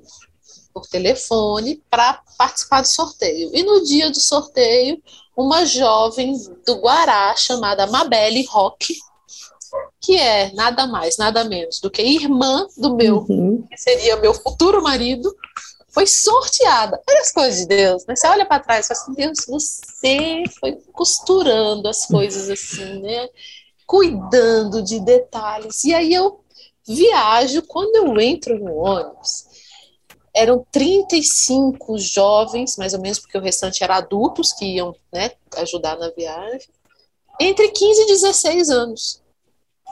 por 0.72 0.87
telefone 0.87 1.83
para 1.90 2.22
participar 2.37 2.83
do 2.83 2.88
sorteio. 2.88 3.51
E 3.53 3.62
no 3.62 3.85
dia 3.85 4.11
do 4.11 4.20
sorteio, 4.20 5.03
uma 5.37 5.64
jovem 5.64 6.35
do 6.66 6.77
Guará, 6.77 7.35
chamada 7.37 7.87
Mabelle 7.87 8.44
Roque, 8.44 8.96
que 10.01 10.16
é 10.16 10.53
nada 10.53 10.87
mais, 10.87 11.16
nada 11.16 11.44
menos 11.44 11.81
do 11.81 11.90
que 11.90 12.03
irmã 12.03 12.66
do 12.77 12.94
meu, 12.94 13.27
uhum. 13.29 13.66
que 13.70 13.77
seria 13.77 14.16
meu 14.16 14.33
futuro 14.33 14.83
marido, 14.83 15.35
foi 15.98 16.06
sorteada. 16.06 17.02
Olha 17.11 17.20
as 17.20 17.32
coisas 17.32 17.61
de 17.61 17.66
Deus, 17.66 18.06
né? 18.06 18.14
Você 18.14 18.28
olha 18.28 18.46
para 18.46 18.62
trás 18.62 18.84
e 18.84 18.88
fala 18.88 19.00
assim, 19.00 19.14
Deus, 19.14 19.44
você 19.48 20.44
foi 20.61 20.76
costurando 20.92 21.88
as 21.88 22.06
coisas 22.06 22.48
assim, 22.48 23.00
né? 23.00 23.28
Cuidando 23.84 24.80
de 24.80 25.00
detalhes. 25.00 25.82
E 25.82 25.92
aí 25.92 26.14
eu 26.14 26.40
viajo, 26.87 27.62
quando 27.62 27.96
eu 27.96 28.20
entro 28.20 28.61
no 28.61 28.76
ônibus, 28.76 29.46
eram 30.32 30.64
35 30.70 31.98
jovens, 31.98 32.76
mais 32.76 32.94
ou 32.94 33.00
menos, 33.00 33.18
porque 33.18 33.37
o 33.37 33.42
restante 33.42 33.82
era 33.82 33.96
adultos 33.96 34.52
que 34.52 34.76
iam 34.76 34.94
né, 35.12 35.32
ajudar 35.56 35.98
na 35.98 36.11
viagem, 36.11 36.68
entre 37.40 37.70
15 37.70 38.02
e 38.02 38.06
16 38.06 38.70
anos. 38.70 39.20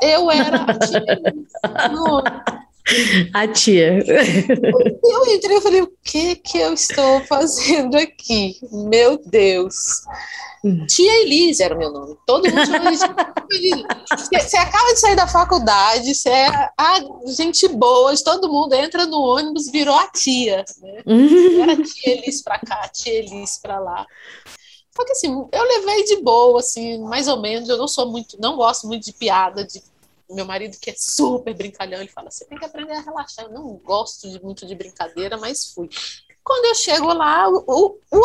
Eu 0.01 0.31
era 0.31 0.67
a. 1.65 2.63
A 3.35 3.49
tia. 3.49 3.99
Eu 4.07 5.27
entrei 5.35 5.57
e 5.57 5.61
falei, 5.61 5.83
o 5.83 5.93
que 6.05 6.37
que 6.37 6.59
eu 6.59 6.73
estou 6.73 7.21
fazendo 7.25 7.97
aqui? 7.97 8.59
Meu 8.71 9.21
Deus. 9.27 10.03
Tia 10.89 11.23
Elise 11.23 11.63
era 11.63 11.75
o 11.75 11.79
meu 11.79 11.93
nome. 11.93 12.17
Todo 12.27 12.49
mundo 12.49 12.67
chama 12.67 12.91
de 12.91 14.39
Você 14.41 14.57
acaba 14.57 14.93
de 14.93 15.01
sair 15.01 15.17
da 15.17 15.27
faculdade, 15.27 16.15
você 16.15 16.29
é 16.29 16.49
a 16.77 17.01
gente 17.27 17.69
boa, 17.69 18.15
todo 18.25 18.51
mundo 18.51 18.75
entra 18.75 19.07
no 19.07 19.21
ônibus, 19.21 19.71
virou 19.71 19.95
a 19.95 20.09
tia. 20.09 20.65
Né? 20.81 21.03
Era 21.63 21.77
tia 21.83 22.19
Elise 22.19 22.43
pra 22.43 22.59
cá, 22.59 22.89
tia 22.89 23.15
Elise 23.15 23.61
pra 23.61 23.79
lá. 23.79 24.07
Só 24.97 25.05
que 25.05 25.13
assim, 25.13 25.47
eu 25.53 25.63
levei 25.63 26.05
de 26.05 26.23
boa, 26.23 26.59
assim, 26.59 26.99
mais 27.03 27.29
ou 27.29 27.41
menos. 27.41 27.69
Eu 27.69 27.77
não 27.77 27.87
sou 27.87 28.11
muito, 28.11 28.41
não 28.41 28.57
gosto 28.57 28.87
muito 28.87 29.05
de 29.05 29.13
piada, 29.13 29.65
de 29.65 29.83
meu 30.31 30.45
marido, 30.45 30.77
que 30.79 30.91
é 30.91 30.95
super 30.97 31.55
brincalhão, 31.55 32.01
ele 32.01 32.11
fala: 32.11 32.31
você 32.31 32.45
tem 32.45 32.59
que 32.59 32.65
aprender 32.65 32.93
a 32.93 33.01
relaxar. 33.01 33.47
Eu 33.47 33.53
não 33.53 33.75
gosto 33.77 34.29
de, 34.29 34.43
muito 34.43 34.67
de 34.67 34.75
brincadeira, 34.75 35.37
mas 35.37 35.73
fui. 35.73 35.89
Quando 36.43 36.67
eu 36.67 36.75
chego 36.77 37.13
lá, 37.13 37.49
o, 37.49 37.99
o, 38.09 38.23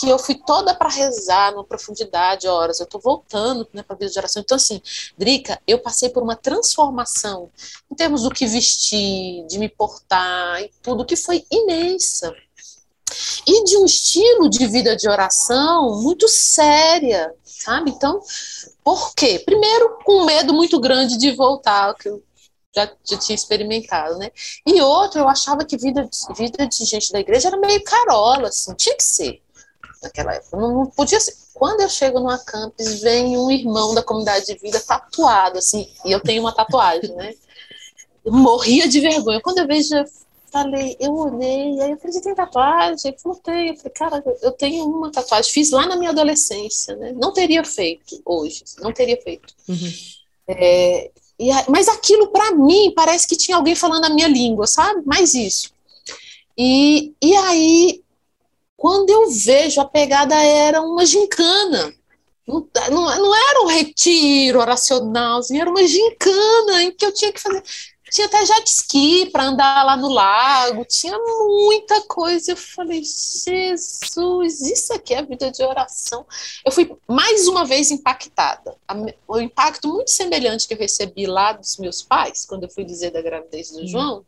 que 0.00 0.08
eu 0.08 0.18
fui 0.18 0.34
toda 0.34 0.74
para 0.74 0.88
rezar 0.88 1.52
numa 1.52 1.62
profundidade, 1.62 2.48
horas, 2.48 2.80
eu 2.80 2.86
tô 2.86 2.98
voltando 2.98 3.68
né, 3.70 3.82
para 3.82 3.94
a 3.94 3.98
vida 3.98 4.10
de 4.10 4.18
oração. 4.18 4.40
Então, 4.40 4.56
assim, 4.56 4.80
Drica, 5.18 5.60
eu 5.66 5.78
passei 5.78 6.08
por 6.08 6.22
uma 6.22 6.36
transformação 6.36 7.50
em 7.92 7.94
termos 7.94 8.22
do 8.22 8.30
que 8.30 8.46
vestir, 8.46 9.46
de 9.46 9.58
me 9.58 9.68
portar 9.68 10.62
e 10.62 10.70
tudo, 10.82 11.04
que 11.04 11.16
foi 11.16 11.44
imensa 11.50 12.34
e 13.46 13.64
de 13.64 13.76
um 13.76 13.84
estilo 13.84 14.48
de 14.48 14.66
vida 14.66 14.96
de 14.96 15.08
oração 15.08 16.00
muito 16.00 16.26
séria, 16.28 17.32
sabe? 17.64 17.90
Então, 17.90 18.20
por 18.82 19.14
quê? 19.14 19.42
Primeiro, 19.44 19.98
com 20.04 20.22
um 20.22 20.24
medo 20.24 20.52
muito 20.52 20.78
grande 20.78 21.16
de 21.16 21.32
voltar, 21.32 21.94
que 21.94 22.08
eu 22.08 22.22
já, 22.74 22.90
já 23.04 23.18
tinha 23.18 23.34
experimentado, 23.34 24.18
né? 24.18 24.30
E 24.66 24.80
outro, 24.82 25.20
eu 25.20 25.28
achava 25.28 25.64
que 25.64 25.76
vida, 25.76 26.08
vida 26.36 26.66
de 26.66 26.84
gente 26.84 27.12
da 27.12 27.20
igreja 27.20 27.48
era 27.48 27.56
meio 27.56 27.82
carola, 27.84 28.48
assim, 28.48 28.74
tinha 28.74 28.96
que 28.96 29.04
ser 29.04 29.40
naquela 30.02 30.34
época. 30.34 30.56
Não, 30.56 30.74
não 30.74 30.86
podia 30.86 31.20
ser. 31.20 31.34
Quando 31.54 31.80
eu 31.80 31.88
chego 31.88 32.18
numa 32.18 32.38
campus, 32.38 33.00
vem 33.00 33.38
um 33.38 33.50
irmão 33.50 33.94
da 33.94 34.02
comunidade 34.02 34.46
de 34.46 34.58
vida 34.58 34.80
tatuado, 34.80 35.58
assim, 35.58 35.88
e 36.04 36.10
eu 36.10 36.20
tenho 36.20 36.42
uma 36.42 36.54
tatuagem, 36.54 37.14
né? 37.14 37.32
Eu 38.24 38.32
morria 38.32 38.88
de 38.88 39.00
vergonha. 39.00 39.40
Quando 39.40 39.58
eu 39.58 39.66
vejo, 39.66 39.94
falei, 40.54 40.96
eu 41.00 41.12
olhei, 41.12 41.80
aí 41.80 41.90
eu 41.90 41.98
falei, 41.98 42.12
você 42.12 42.20
tem 42.20 42.34
tatuagem? 42.34 43.10
Ele 43.10 43.18
falou. 43.18 43.40
Eu 43.44 43.76
falei, 43.76 43.92
cara, 43.92 44.24
eu 44.40 44.52
tenho 44.52 44.84
uma 44.84 45.10
tatuagem, 45.10 45.52
fiz 45.52 45.72
lá 45.72 45.84
na 45.84 45.96
minha 45.96 46.10
adolescência, 46.10 46.94
né? 46.94 47.12
Não 47.12 47.32
teria 47.32 47.64
feito 47.64 48.22
hoje, 48.24 48.62
não 48.78 48.92
teria 48.92 49.20
feito. 49.20 49.52
Uhum. 49.68 49.92
É, 50.46 51.10
e, 51.40 51.50
mas 51.68 51.88
aquilo, 51.88 52.28
para 52.28 52.54
mim, 52.54 52.92
parece 52.94 53.26
que 53.26 53.36
tinha 53.36 53.56
alguém 53.56 53.74
falando 53.74 54.04
a 54.04 54.10
minha 54.10 54.28
língua, 54.28 54.68
sabe? 54.68 55.02
Mais 55.04 55.34
isso. 55.34 55.72
E, 56.56 57.12
e 57.20 57.34
aí, 57.34 58.00
quando 58.76 59.10
eu 59.10 59.28
vejo, 59.32 59.80
a 59.80 59.84
pegada 59.84 60.36
era 60.36 60.80
uma 60.80 61.04
gincana. 61.04 61.92
Não, 62.46 62.68
não, 62.92 63.02
não 63.02 63.34
era 63.34 63.62
um 63.62 63.66
retiro 63.66 64.60
oracional, 64.60 65.40
assim, 65.40 65.58
era 65.58 65.68
uma 65.68 65.84
gincana 65.84 66.82
em 66.84 66.92
que 66.92 67.04
eu 67.04 67.12
tinha 67.12 67.32
que 67.32 67.40
fazer. 67.40 67.62
Tinha 68.14 68.28
até 68.28 68.46
jet 68.46 68.64
ski 68.68 69.26
para 69.32 69.42
andar 69.42 69.84
lá 69.84 69.96
no 69.96 70.08
lago, 70.08 70.84
tinha 70.84 71.18
muita 71.18 72.00
coisa. 72.02 72.52
Eu 72.52 72.56
falei, 72.56 73.02
Jesus, 73.02 74.60
isso 74.60 74.92
aqui 74.92 75.14
é 75.14 75.18
a 75.18 75.22
vida 75.22 75.50
de 75.50 75.64
oração. 75.64 76.24
Eu 76.64 76.70
fui 76.70 76.88
mais 77.08 77.48
uma 77.48 77.64
vez 77.64 77.90
impactada. 77.90 78.76
O 79.26 79.40
impacto 79.40 79.88
muito 79.88 80.12
semelhante 80.12 80.68
que 80.68 80.74
eu 80.74 80.78
recebi 80.78 81.26
lá 81.26 81.54
dos 81.54 81.76
meus 81.76 82.02
pais, 82.02 82.46
quando 82.46 82.62
eu 82.62 82.70
fui 82.70 82.84
dizer 82.84 83.10
da 83.10 83.20
gravidez 83.20 83.72
do 83.72 83.82
hum. 83.82 83.86
João, 83.88 84.26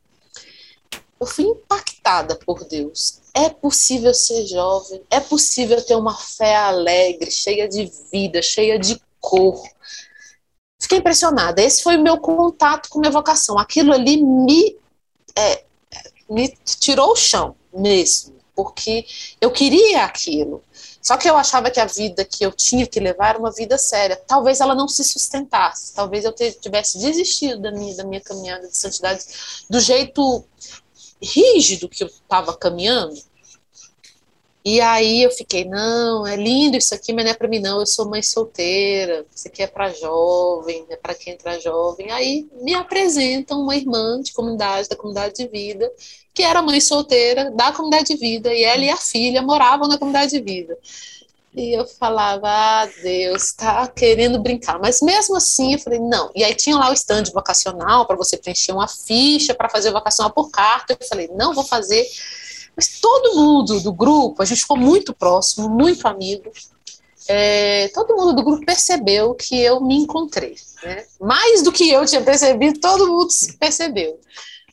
eu 1.20 1.26
fui 1.28 1.44
impactada 1.44 2.34
por 2.34 2.64
Deus. 2.64 3.20
É 3.32 3.48
possível 3.48 4.12
ser 4.12 4.46
jovem, 4.46 5.00
é 5.08 5.20
possível 5.20 5.80
ter 5.80 5.94
uma 5.94 6.16
fé 6.16 6.56
alegre, 6.56 7.30
cheia 7.30 7.68
de 7.68 7.88
vida, 8.10 8.42
cheia 8.42 8.80
de 8.80 9.00
cor. 9.20 9.62
Fiquei 10.86 10.98
impressionada. 10.98 11.60
Esse 11.60 11.82
foi 11.82 11.96
o 11.96 12.02
meu 12.02 12.16
contato 12.16 12.88
com 12.88 13.00
minha 13.00 13.10
vocação. 13.10 13.58
Aquilo 13.58 13.92
ali 13.92 14.22
me, 14.22 14.76
é, 15.34 15.64
me 16.30 16.48
tirou 16.78 17.10
o 17.10 17.16
chão 17.16 17.56
mesmo, 17.74 18.36
porque 18.54 19.04
eu 19.40 19.50
queria 19.50 20.04
aquilo. 20.04 20.62
Só 21.02 21.16
que 21.16 21.28
eu 21.28 21.36
achava 21.36 21.72
que 21.72 21.80
a 21.80 21.86
vida 21.86 22.24
que 22.24 22.46
eu 22.46 22.52
tinha 22.52 22.86
que 22.86 23.00
levar 23.00 23.30
era 23.30 23.38
uma 23.38 23.50
vida 23.50 23.76
séria. 23.76 24.14
Talvez 24.28 24.60
ela 24.60 24.76
não 24.76 24.86
se 24.86 25.02
sustentasse. 25.02 25.92
Talvez 25.92 26.24
eu 26.24 26.32
tivesse 26.32 27.00
desistido 27.00 27.62
da 27.62 27.72
minha, 27.72 27.96
da 27.96 28.04
minha 28.04 28.20
caminhada 28.20 28.68
de 28.68 28.76
santidade 28.76 29.24
do 29.68 29.80
jeito 29.80 30.44
rígido 31.20 31.88
que 31.88 32.04
eu 32.04 32.06
estava 32.06 32.56
caminhando. 32.56 33.20
E 34.68 34.80
aí 34.80 35.22
eu 35.22 35.30
fiquei, 35.30 35.64
não, 35.64 36.26
é 36.26 36.34
lindo 36.34 36.76
isso 36.76 36.92
aqui, 36.92 37.12
mas 37.12 37.24
não 37.24 37.30
é 37.30 37.34
para 37.34 37.46
mim 37.46 37.60
não, 37.60 37.78
eu 37.78 37.86
sou 37.86 38.10
mãe 38.10 38.20
solteira, 38.20 39.24
isso 39.32 39.46
aqui 39.46 39.62
é 39.62 39.66
para 39.68 39.92
jovem, 39.92 40.84
é 40.90 40.96
para 40.96 41.14
quem 41.14 41.34
entra 41.34 41.60
jovem. 41.60 42.10
Aí 42.10 42.48
me 42.60 42.74
apresentam 42.74 43.60
uma 43.60 43.76
irmã 43.76 44.20
de 44.20 44.32
comunidade, 44.32 44.88
da 44.88 44.96
comunidade 44.96 45.36
de 45.36 45.46
vida, 45.46 45.88
que 46.34 46.42
era 46.42 46.60
mãe 46.62 46.80
solteira 46.80 47.48
da 47.52 47.70
comunidade 47.70 48.08
de 48.08 48.16
vida, 48.16 48.52
e 48.52 48.64
ela 48.64 48.84
e 48.84 48.90
a 48.90 48.96
filha 48.96 49.40
moravam 49.40 49.86
na 49.86 49.98
comunidade 49.98 50.32
de 50.32 50.40
vida. 50.40 50.76
E 51.54 51.72
eu 51.72 51.86
falava, 51.86 52.48
ah, 52.48 52.86
Deus, 53.04 53.52
tá 53.52 53.86
querendo 53.86 54.40
brincar. 54.40 54.80
Mas 54.80 55.00
mesmo 55.00 55.36
assim, 55.36 55.74
eu 55.74 55.78
falei, 55.78 56.00
não. 56.00 56.28
E 56.34 56.42
aí 56.42 56.56
tinha 56.56 56.76
lá 56.76 56.90
o 56.90 56.92
stand 56.92 57.30
vocacional 57.32 58.04
para 58.04 58.16
você 58.16 58.36
preencher 58.36 58.72
uma 58.72 58.88
ficha 58.88 59.54
para 59.54 59.68
fazer 59.68 59.90
o 59.90 59.92
vocacional 59.92 60.32
por 60.32 60.50
carta. 60.50 60.98
Eu 61.00 61.08
falei, 61.08 61.30
não 61.32 61.54
vou 61.54 61.64
fazer 61.64 62.04
mas 62.76 63.00
todo 63.00 63.34
mundo 63.34 63.80
do 63.80 63.92
grupo, 63.92 64.42
a 64.42 64.44
gente 64.44 64.60
ficou 64.60 64.76
muito 64.76 65.14
próximo, 65.14 65.68
muito 65.68 66.06
amigo. 66.06 66.52
É, 67.26 67.88
todo 67.88 68.14
mundo 68.14 68.34
do 68.34 68.44
grupo 68.44 68.66
percebeu 68.66 69.34
que 69.34 69.58
eu 69.58 69.80
me 69.80 69.96
encontrei. 69.96 70.54
Né? 70.84 71.04
Mais 71.18 71.62
do 71.62 71.72
que 71.72 71.90
eu 71.90 72.04
tinha 72.04 72.20
percebido, 72.20 72.78
todo 72.78 73.08
mundo 73.08 73.28
percebeu. 73.58 74.20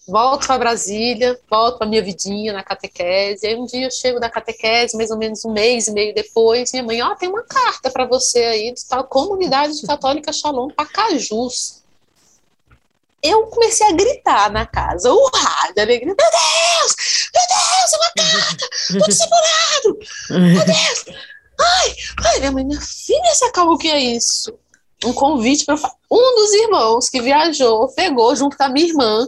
Volto 0.05 0.45
para 0.45 0.57
Brasília, 0.57 1.39
volto 1.49 1.77
para 1.77 1.87
minha 1.87 2.03
vidinha 2.03 2.51
na 2.51 2.61
catequese. 2.61 3.47
Aí 3.47 3.55
um 3.55 3.65
dia 3.65 3.87
eu 3.87 3.91
chego 3.91 4.19
da 4.19 4.29
catequese, 4.29 4.97
mais 4.97 5.09
ou 5.09 5.17
menos 5.17 5.45
um 5.45 5.53
mês 5.53 5.87
e 5.87 5.93
meio 5.93 6.13
depois, 6.13 6.73
minha 6.73 6.83
mãe, 6.83 7.01
ó, 7.01 7.13
oh, 7.13 7.15
tem 7.15 7.29
uma 7.29 7.43
carta 7.43 7.89
para 7.89 8.05
você 8.05 8.39
aí 8.39 8.73
de 8.73 8.85
tal 8.85 9.05
comunidade 9.05 9.81
católica 9.87 10.33
Shalom 10.33 10.67
Pacajus 10.71 11.83
eu 13.23 13.47
comecei 13.47 13.87
a 13.87 13.93
gritar 13.93 14.51
na 14.51 14.65
casa, 14.65 15.11
o 15.11 15.29
rádio, 15.33 15.81
alegria, 15.81 16.05
meu 16.05 16.15
Deus, 16.15 16.95
meu 17.33 17.43
Deus, 17.47 17.93
é 17.93 17.97
uma 17.97 18.11
carta, 18.15 18.69
tô 18.99 19.05
discipulado, 19.07 19.99
meu 20.29 20.65
Deus, 20.65 21.17
ai, 21.59 21.95
ai, 22.25 22.39
minha 22.39 22.51
mãe, 22.51 22.65
minha 22.65 22.81
filha, 22.81 23.35
se 23.35 23.45
acalma, 23.45 23.73
o 23.73 23.77
que 23.77 23.89
é 23.89 23.99
isso? 23.99 24.53
Um 25.03 25.13
convite 25.13 25.65
para 25.65 25.75
um 26.09 26.35
dos 26.35 26.53
irmãos 26.53 27.09
que 27.09 27.21
viajou, 27.21 27.89
pegou 27.93 28.35
junto 28.35 28.55
com 28.55 28.63
a 28.63 28.69
minha 28.69 28.87
irmã, 28.87 29.27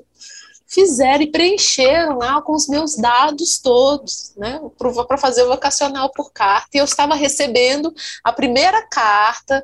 fizeram 0.68 1.24
e 1.24 1.32
preencheram 1.32 2.18
lá 2.18 2.42
com 2.42 2.54
os 2.54 2.68
meus 2.68 2.96
dados 2.96 3.60
todos, 3.60 4.34
né, 4.38 4.60
para 5.08 5.18
fazer 5.18 5.44
o 5.44 5.50
vocacional 5.50 6.12
por 6.12 6.32
carta, 6.32 6.70
e 6.74 6.78
eu 6.78 6.86
estava 6.86 7.16
recebendo 7.16 7.94
a 8.24 8.32
primeira 8.32 8.82
carta 8.88 9.64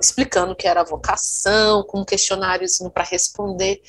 explicando 0.00 0.56
que 0.56 0.66
era 0.66 0.82
vocação, 0.82 1.84
com 1.84 2.04
questionários 2.04 2.78
para 2.92 3.04
responder. 3.04 3.82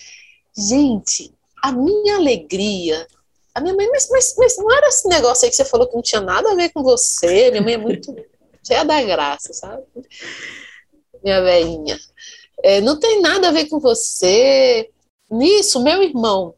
Gente, 0.55 1.33
a 1.63 1.71
minha 1.71 2.17
alegria. 2.17 3.07
A 3.53 3.61
minha 3.61 3.75
mãe, 3.75 3.89
mas, 3.89 4.07
mas, 4.09 4.35
mas 4.37 4.57
não 4.57 4.71
era 4.71 4.87
esse 4.87 5.07
negócio 5.07 5.45
aí 5.45 5.49
que 5.49 5.55
você 5.55 5.65
falou 5.65 5.87
que 5.87 5.95
não 5.95 6.01
tinha 6.01 6.21
nada 6.21 6.51
a 6.51 6.55
ver 6.55 6.69
com 6.69 6.81
você. 6.81 7.51
Minha 7.51 7.61
mãe 7.61 7.73
é 7.73 7.77
muito 7.77 8.15
cheia 8.65 8.83
da 8.83 9.01
graça, 9.01 9.53
sabe? 9.53 9.83
Minha 11.23 11.41
velhinha. 11.41 11.99
É, 12.63 12.79
não 12.81 12.99
tem 12.99 13.21
nada 13.21 13.49
a 13.49 13.51
ver 13.51 13.67
com 13.67 13.79
você. 13.79 14.89
Nisso, 15.29 15.81
meu 15.81 16.01
irmão 16.03 16.55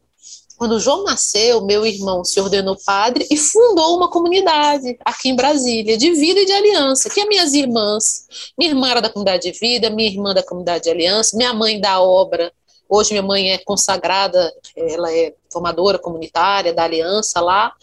quando 0.63 0.79
João 0.79 1.03
nasceu, 1.03 1.61
meu 1.65 1.85
irmão 1.85 2.23
se 2.23 2.39
ordenou 2.39 2.77
padre 2.85 3.27
e 3.29 3.35
fundou 3.35 3.97
uma 3.97 4.09
comunidade 4.09 4.97
aqui 5.03 5.27
em 5.27 5.35
Brasília, 5.35 5.97
de 5.97 6.11
vida 6.13 6.39
e 6.39 6.45
de 6.45 6.53
aliança, 6.53 7.09
que 7.09 7.19
é 7.19 7.25
minhas 7.25 7.53
irmãs. 7.53 8.53
Minha 8.57 8.71
irmã 8.71 8.89
era 8.89 9.01
da 9.01 9.09
comunidade 9.09 9.51
de 9.51 9.59
vida, 9.59 9.89
minha 9.89 10.09
irmã 10.09 10.33
da 10.33 10.41
comunidade 10.41 10.85
de 10.85 10.89
aliança, 10.89 11.35
minha 11.35 11.53
mãe 11.53 11.81
da 11.81 11.99
obra. 12.01 12.49
Hoje 12.95 13.11
minha 13.11 13.23
mãe 13.23 13.51
é 13.51 13.57
consagrada, 13.57 14.53
ela 14.75 15.11
é 15.11 15.33
formadora 15.51 15.97
comunitária 15.97 16.71
da 16.71 16.83
aliança 16.83 17.41
lá. 17.41 17.73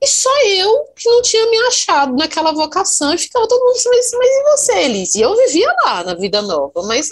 E 0.00 0.06
só 0.06 0.30
eu 0.46 0.86
que 0.96 1.10
não 1.10 1.20
tinha 1.20 1.44
me 1.50 1.58
achado 1.66 2.16
naquela 2.16 2.50
vocação 2.50 3.12
e 3.12 3.18
ficava 3.18 3.46
todo 3.46 3.62
mundo 3.62 3.76
assim, 3.76 3.90
mas, 3.90 4.12
mas 4.14 4.30
e 4.30 4.42
você, 4.44 4.78
Elise? 4.84 5.18
E 5.18 5.22
eu 5.22 5.36
vivia 5.36 5.70
lá 5.84 6.02
na 6.04 6.14
vida 6.14 6.40
nova, 6.40 6.82
mas 6.84 7.10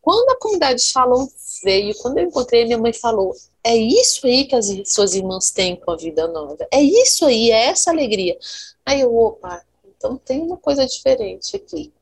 quando 0.00 0.30
a 0.30 0.38
comunidade 0.38 0.80
Shalom 0.80 1.26
veio, 1.62 1.94
quando 1.98 2.16
eu 2.16 2.24
encontrei, 2.24 2.64
minha 2.64 2.78
mãe 2.78 2.94
falou: 2.94 3.34
é 3.62 3.76
isso 3.76 4.26
aí 4.26 4.46
que 4.46 4.56
as 4.56 4.66
suas 4.86 5.14
irmãs 5.14 5.50
têm 5.50 5.76
com 5.76 5.90
a 5.90 5.96
vida 5.96 6.26
nova. 6.26 6.66
É 6.70 6.80
isso 6.80 7.26
aí, 7.26 7.50
é 7.50 7.66
essa 7.66 7.90
alegria. 7.90 8.38
Aí 8.86 9.02
eu, 9.02 9.14
opa, 9.14 9.62
então 9.94 10.16
tem 10.16 10.40
uma 10.40 10.56
coisa 10.56 10.86
diferente 10.86 11.54
aqui. 11.54 11.92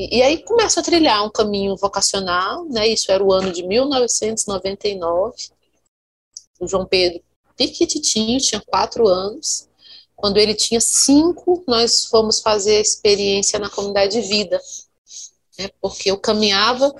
E, 0.00 0.22
aí 0.22 0.44
começo 0.44 0.78
a 0.78 0.82
trilhar 0.82 1.24
um 1.24 1.30
caminho 1.30 1.76
vocacional, 1.76 2.64
né? 2.66 2.86
Isso 2.86 3.10
era 3.10 3.22
o 3.22 3.32
ano 3.32 3.50
de 3.52 3.66
1999. 3.66 5.34
O 6.60 6.68
João 6.68 6.86
Pedro 6.86 7.20
piquititinho, 7.56 8.38
tinha 8.38 8.62
quatro 8.64 9.08
anos. 9.08 9.68
Quando 10.14 10.36
ele 10.36 10.54
tinha 10.54 10.80
cinco, 10.80 11.64
nós 11.66 12.04
fomos 12.04 12.38
fazer 12.38 12.76
a 12.76 12.80
experiência 12.80 13.58
na 13.58 13.68
comunidade 13.68 14.12
de 14.12 14.28
vida. 14.28 14.60
Né? 15.58 15.68
Porque 15.80 16.12
eu 16.12 16.16
caminhava 16.16 16.94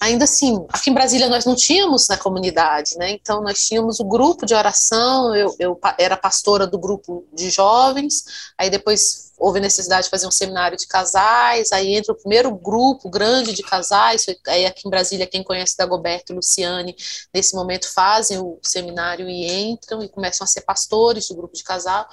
ainda 0.00 0.24
assim, 0.24 0.66
aqui 0.70 0.90
em 0.90 0.94
Brasília 0.94 1.28
nós 1.28 1.44
não 1.44 1.54
tínhamos 1.54 2.08
na 2.08 2.16
comunidade, 2.16 2.96
né? 2.96 3.10
Então 3.10 3.42
nós 3.42 3.60
tínhamos 3.60 4.00
o 4.00 4.04
grupo 4.04 4.46
de 4.46 4.54
oração, 4.54 5.36
eu, 5.36 5.54
eu 5.58 5.78
era 5.98 6.16
pastora 6.16 6.66
do 6.66 6.78
grupo 6.78 7.28
de 7.32 7.50
jovens, 7.50 8.24
aí 8.58 8.70
depois 8.70 9.29
houve 9.40 9.58
necessidade 9.58 10.04
de 10.04 10.10
fazer 10.10 10.26
um 10.26 10.30
seminário 10.30 10.76
de 10.76 10.86
casais, 10.86 11.72
aí 11.72 11.96
entra 11.96 12.12
o 12.12 12.16
primeiro 12.16 12.54
grupo 12.54 13.08
grande 13.08 13.54
de 13.54 13.62
casais, 13.62 14.26
aí 14.46 14.66
aqui 14.66 14.86
em 14.86 14.90
Brasília 14.90 15.26
quem 15.26 15.42
conhece 15.42 15.76
Dagoberto 15.78 16.32
e 16.32 16.36
Luciane, 16.36 16.94
nesse 17.32 17.56
momento 17.56 17.90
fazem 17.92 18.38
o 18.38 18.58
seminário 18.62 19.28
e 19.28 19.50
entram 19.50 20.02
e 20.02 20.08
começam 20.08 20.44
a 20.44 20.48
ser 20.48 20.60
pastores 20.60 21.26
do 21.28 21.34
grupo 21.34 21.54
de 21.54 21.64
casal 21.64 22.06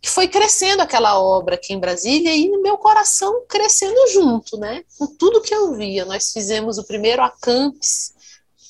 que 0.00 0.08
foi 0.08 0.28
crescendo 0.28 0.80
aquela 0.80 1.18
obra 1.20 1.56
aqui 1.56 1.72
em 1.72 1.80
Brasília 1.80 2.32
e 2.36 2.48
no 2.48 2.62
meu 2.62 2.78
coração 2.78 3.44
crescendo 3.48 3.98
junto, 4.12 4.56
né? 4.56 4.84
Com 4.96 5.08
tudo 5.08 5.40
que 5.40 5.52
eu 5.52 5.74
via. 5.74 6.04
Nós 6.04 6.32
fizemos 6.32 6.78
o 6.78 6.84
primeiro 6.84 7.20
Acampes 7.20 8.14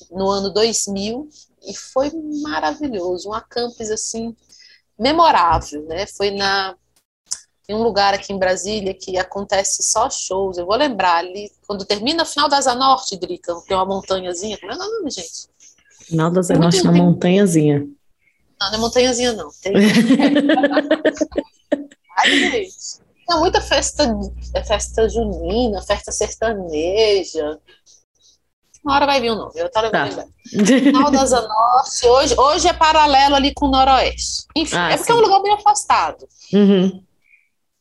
no 0.09 0.27
ano 0.27 0.51
2000 0.51 1.29
e 1.67 1.75
foi 1.75 2.11
maravilhoso, 2.41 3.29
um 3.29 3.33
Acampes 3.33 3.91
assim 3.91 4.35
memorável, 4.97 5.83
né? 5.85 6.07
Foi 6.07 6.31
na 6.31 6.75
em 7.67 7.75
um 7.75 7.81
lugar 7.83 8.13
aqui 8.13 8.33
em 8.33 8.37
Brasília 8.37 8.93
que 8.93 9.17
acontece 9.17 9.83
só 9.83 10.09
shows. 10.09 10.57
Eu 10.57 10.65
vou 10.65 10.75
lembrar 10.75 11.17
ali, 11.17 11.51
quando 11.65 11.85
termina 11.85 12.23
o 12.23 12.25
final 12.25 12.49
da 12.49 12.57
Asa 12.57 12.75
Norte, 12.75 13.15
Drica, 13.17 13.55
tem 13.67 13.77
uma 13.77 13.85
montanhazinha. 13.85 14.57
Como 14.57 14.71
é 14.71 14.75
o 14.75 14.77
nome, 14.77 15.11
gente? 15.11 15.47
Final 16.01 16.31
da 16.31 16.41
Asa 16.41 16.55
Norte, 16.55 16.83
na 16.83 16.91
montanhazinha. 16.91 17.87
Não, 18.59 18.69
não 18.69 18.77
é 18.77 18.77
montanhazinha, 18.77 19.33
não. 19.33 19.49
Tem... 19.61 19.73
Ai, 22.17 22.29
gente. 22.29 23.03
Tem 23.25 23.39
muita 23.39 23.61
festa, 23.61 24.03
é 24.53 24.63
festa 24.63 25.07
junina, 25.07 25.81
festa 25.81 26.11
sertaneja. 26.11 27.57
Uma 28.83 28.95
hora 28.95 29.05
vai 29.05 29.21
vir 29.21 29.31
o 29.31 29.35
nome, 29.35 29.53
eu 29.55 29.71
tava 29.71 29.89
tá. 29.89 30.09
Final 30.43 31.09
da 31.09 31.21
Asa 31.21 31.41
Norte, 31.41 32.05
hoje, 32.05 32.35
hoje 32.37 32.67
é 32.67 32.73
paralelo 32.73 33.35
ali 33.35 33.53
com 33.53 33.67
o 33.67 33.71
Noroeste. 33.71 34.45
Enfim, 34.53 34.75
ah, 34.75 34.91
é 34.91 34.97
porque 34.97 35.05
sim. 35.05 35.13
é 35.13 35.15
um 35.15 35.21
lugar 35.21 35.41
bem 35.41 35.53
afastado. 35.53 36.27
Uhum. 36.51 37.01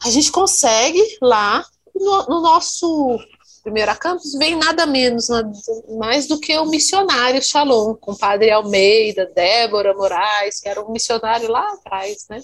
A 0.05 0.11
gente 0.11 0.33
consegue 0.33 1.01
lá, 1.21 1.65
no, 1.95 2.27
no 2.27 2.41
nosso 2.41 3.19
primeiro 3.63 3.93
acampus, 3.93 4.35
vem 4.35 4.57
nada 4.57 4.85
menos, 4.87 5.29
nada 5.29 5.53
mais 5.97 6.27
do 6.27 6.39
que 6.39 6.57
o 6.59 6.67
missionário 6.67 7.41
Shalom, 7.41 7.95
com 7.95 8.13
o 8.13 8.19
padre 8.19 8.51
Almeida, 8.51 9.31
Débora 9.35 9.95
Moraes, 9.95 10.61
que 10.61 10.69
era 10.69 10.83
um 10.83 10.91
missionário 10.91 11.49
lá 11.49 11.67
atrás, 11.75 12.27
né? 12.29 12.43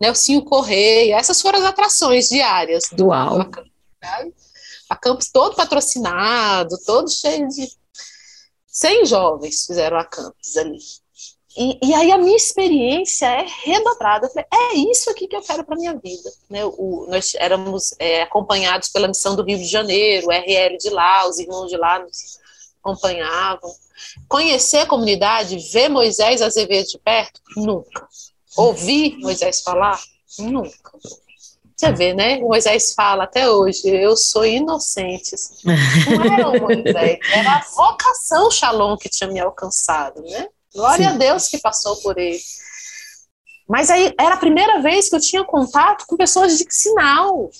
Nelsinho 0.00 0.44
Correia, 0.44 1.16
essas 1.16 1.40
foram 1.40 1.58
as 1.58 1.64
atrações 1.64 2.28
diárias 2.28 2.84
do, 2.92 3.06
Uau. 3.06 3.34
do 3.34 3.40
acampus. 3.40 3.70
Acampus 4.88 5.30
todo 5.30 5.56
patrocinado, 5.56 6.76
todo 6.84 7.10
cheio 7.10 7.48
de 7.48 7.68
100 8.66 9.06
jovens 9.06 9.66
fizeram 9.66 9.98
a 9.98 10.04
campus 10.04 10.56
ali. 10.56 10.78
E, 11.56 11.78
e, 11.82 11.94
aí 11.94 12.12
a 12.12 12.18
minha 12.18 12.36
experiência 12.36 13.26
é 13.26 13.44
redobrada. 13.64 14.28
Falei, 14.28 14.46
é 14.52 14.74
isso 14.74 15.10
aqui 15.10 15.26
que 15.26 15.34
eu 15.34 15.42
quero 15.42 15.64
para 15.64 15.76
minha 15.76 15.94
vida. 15.94 16.30
Né? 16.48 16.64
O, 16.64 17.06
nós 17.08 17.34
éramos 17.34 17.94
é, 17.98 18.22
acompanhados 18.22 18.88
pela 18.88 19.08
missão 19.08 19.34
do 19.34 19.42
Rio 19.42 19.58
de 19.58 19.64
Janeiro, 19.64 20.28
o 20.28 20.30
RL 20.30 20.76
de 20.78 20.90
lá, 20.90 21.28
os 21.28 21.38
irmãos 21.38 21.68
de 21.68 21.76
lá 21.76 21.98
nos 21.98 22.38
acompanhavam. 22.80 23.70
Conhecer 24.28 24.78
a 24.78 24.86
comunidade, 24.86 25.58
ver 25.72 25.88
Moisés 25.88 26.40
Azevedo 26.40 26.86
de 26.86 26.98
perto? 26.98 27.40
Nunca. 27.56 28.08
Ouvir 28.56 29.18
Moisés 29.18 29.60
falar? 29.60 30.00
Nunca. 30.38 30.92
Você 31.76 31.92
vê, 31.92 32.12
né? 32.12 32.36
O 32.38 32.48
Moisés 32.48 32.92
fala 32.92 33.24
até 33.24 33.50
hoje, 33.50 33.88
eu 33.88 34.16
sou 34.16 34.44
inocente. 34.44 35.34
Não 35.64 36.34
era 36.34 36.48
o 36.48 36.60
Moisés, 36.60 37.18
era 37.32 37.56
a 37.56 37.64
vocação 37.74 38.50
Shalom 38.50 38.96
que 38.96 39.08
tinha 39.08 39.30
me 39.30 39.40
alcançado, 39.40 40.20
né? 40.22 40.46
Glória 40.74 41.08
Sim. 41.08 41.14
a 41.14 41.18
Deus 41.18 41.48
que 41.48 41.58
passou 41.58 41.96
por 41.96 42.18
ele. 42.18 42.40
Mas 43.68 43.88
aí 43.88 44.12
era 44.18 44.34
a 44.34 44.38
primeira 44.38 44.80
vez 44.80 45.08
que 45.08 45.16
eu 45.16 45.20
tinha 45.20 45.44
contato 45.44 46.04
com 46.06 46.16
pessoas 46.16 46.58
de 46.58 46.66
sinal, 46.68 47.50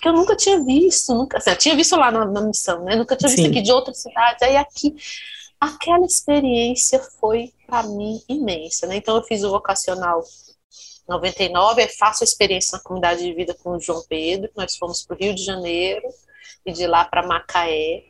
que 0.00 0.08
eu 0.08 0.12
nunca 0.12 0.36
tinha 0.36 0.62
visto, 0.64 1.14
nunca, 1.14 1.38
assim, 1.38 1.50
eu 1.50 1.56
tinha 1.56 1.76
visto 1.76 1.96
lá 1.96 2.10
na, 2.10 2.24
na 2.24 2.40
missão, 2.42 2.84
né? 2.84 2.94
Nunca 2.94 3.16
tinha 3.16 3.28
visto 3.28 3.42
Sim. 3.42 3.50
aqui 3.50 3.62
de 3.62 3.72
outras 3.72 3.98
cidades. 3.98 4.42
Aí 4.42 4.56
aqui, 4.56 4.94
aquela 5.60 6.06
experiência 6.06 7.00
foi 7.20 7.52
para 7.66 7.82
mim 7.82 8.22
imensa, 8.28 8.86
né? 8.86 8.96
Então 8.96 9.16
eu 9.16 9.22
fiz 9.24 9.42
o 9.42 9.50
vocacional 9.50 10.22
99, 11.08 11.88
faço 11.88 12.22
a 12.22 12.26
experiência 12.26 12.76
na 12.76 12.84
comunidade 12.84 13.22
de 13.22 13.32
vida 13.32 13.54
com 13.54 13.70
o 13.70 13.80
João 13.80 14.04
Pedro, 14.08 14.50
nós 14.54 14.76
fomos 14.76 15.02
para 15.02 15.16
o 15.16 15.18
Rio 15.18 15.34
de 15.34 15.42
Janeiro 15.42 16.06
e 16.66 16.72
de 16.72 16.86
lá 16.86 17.04
para 17.04 17.26
Macaé. 17.26 18.04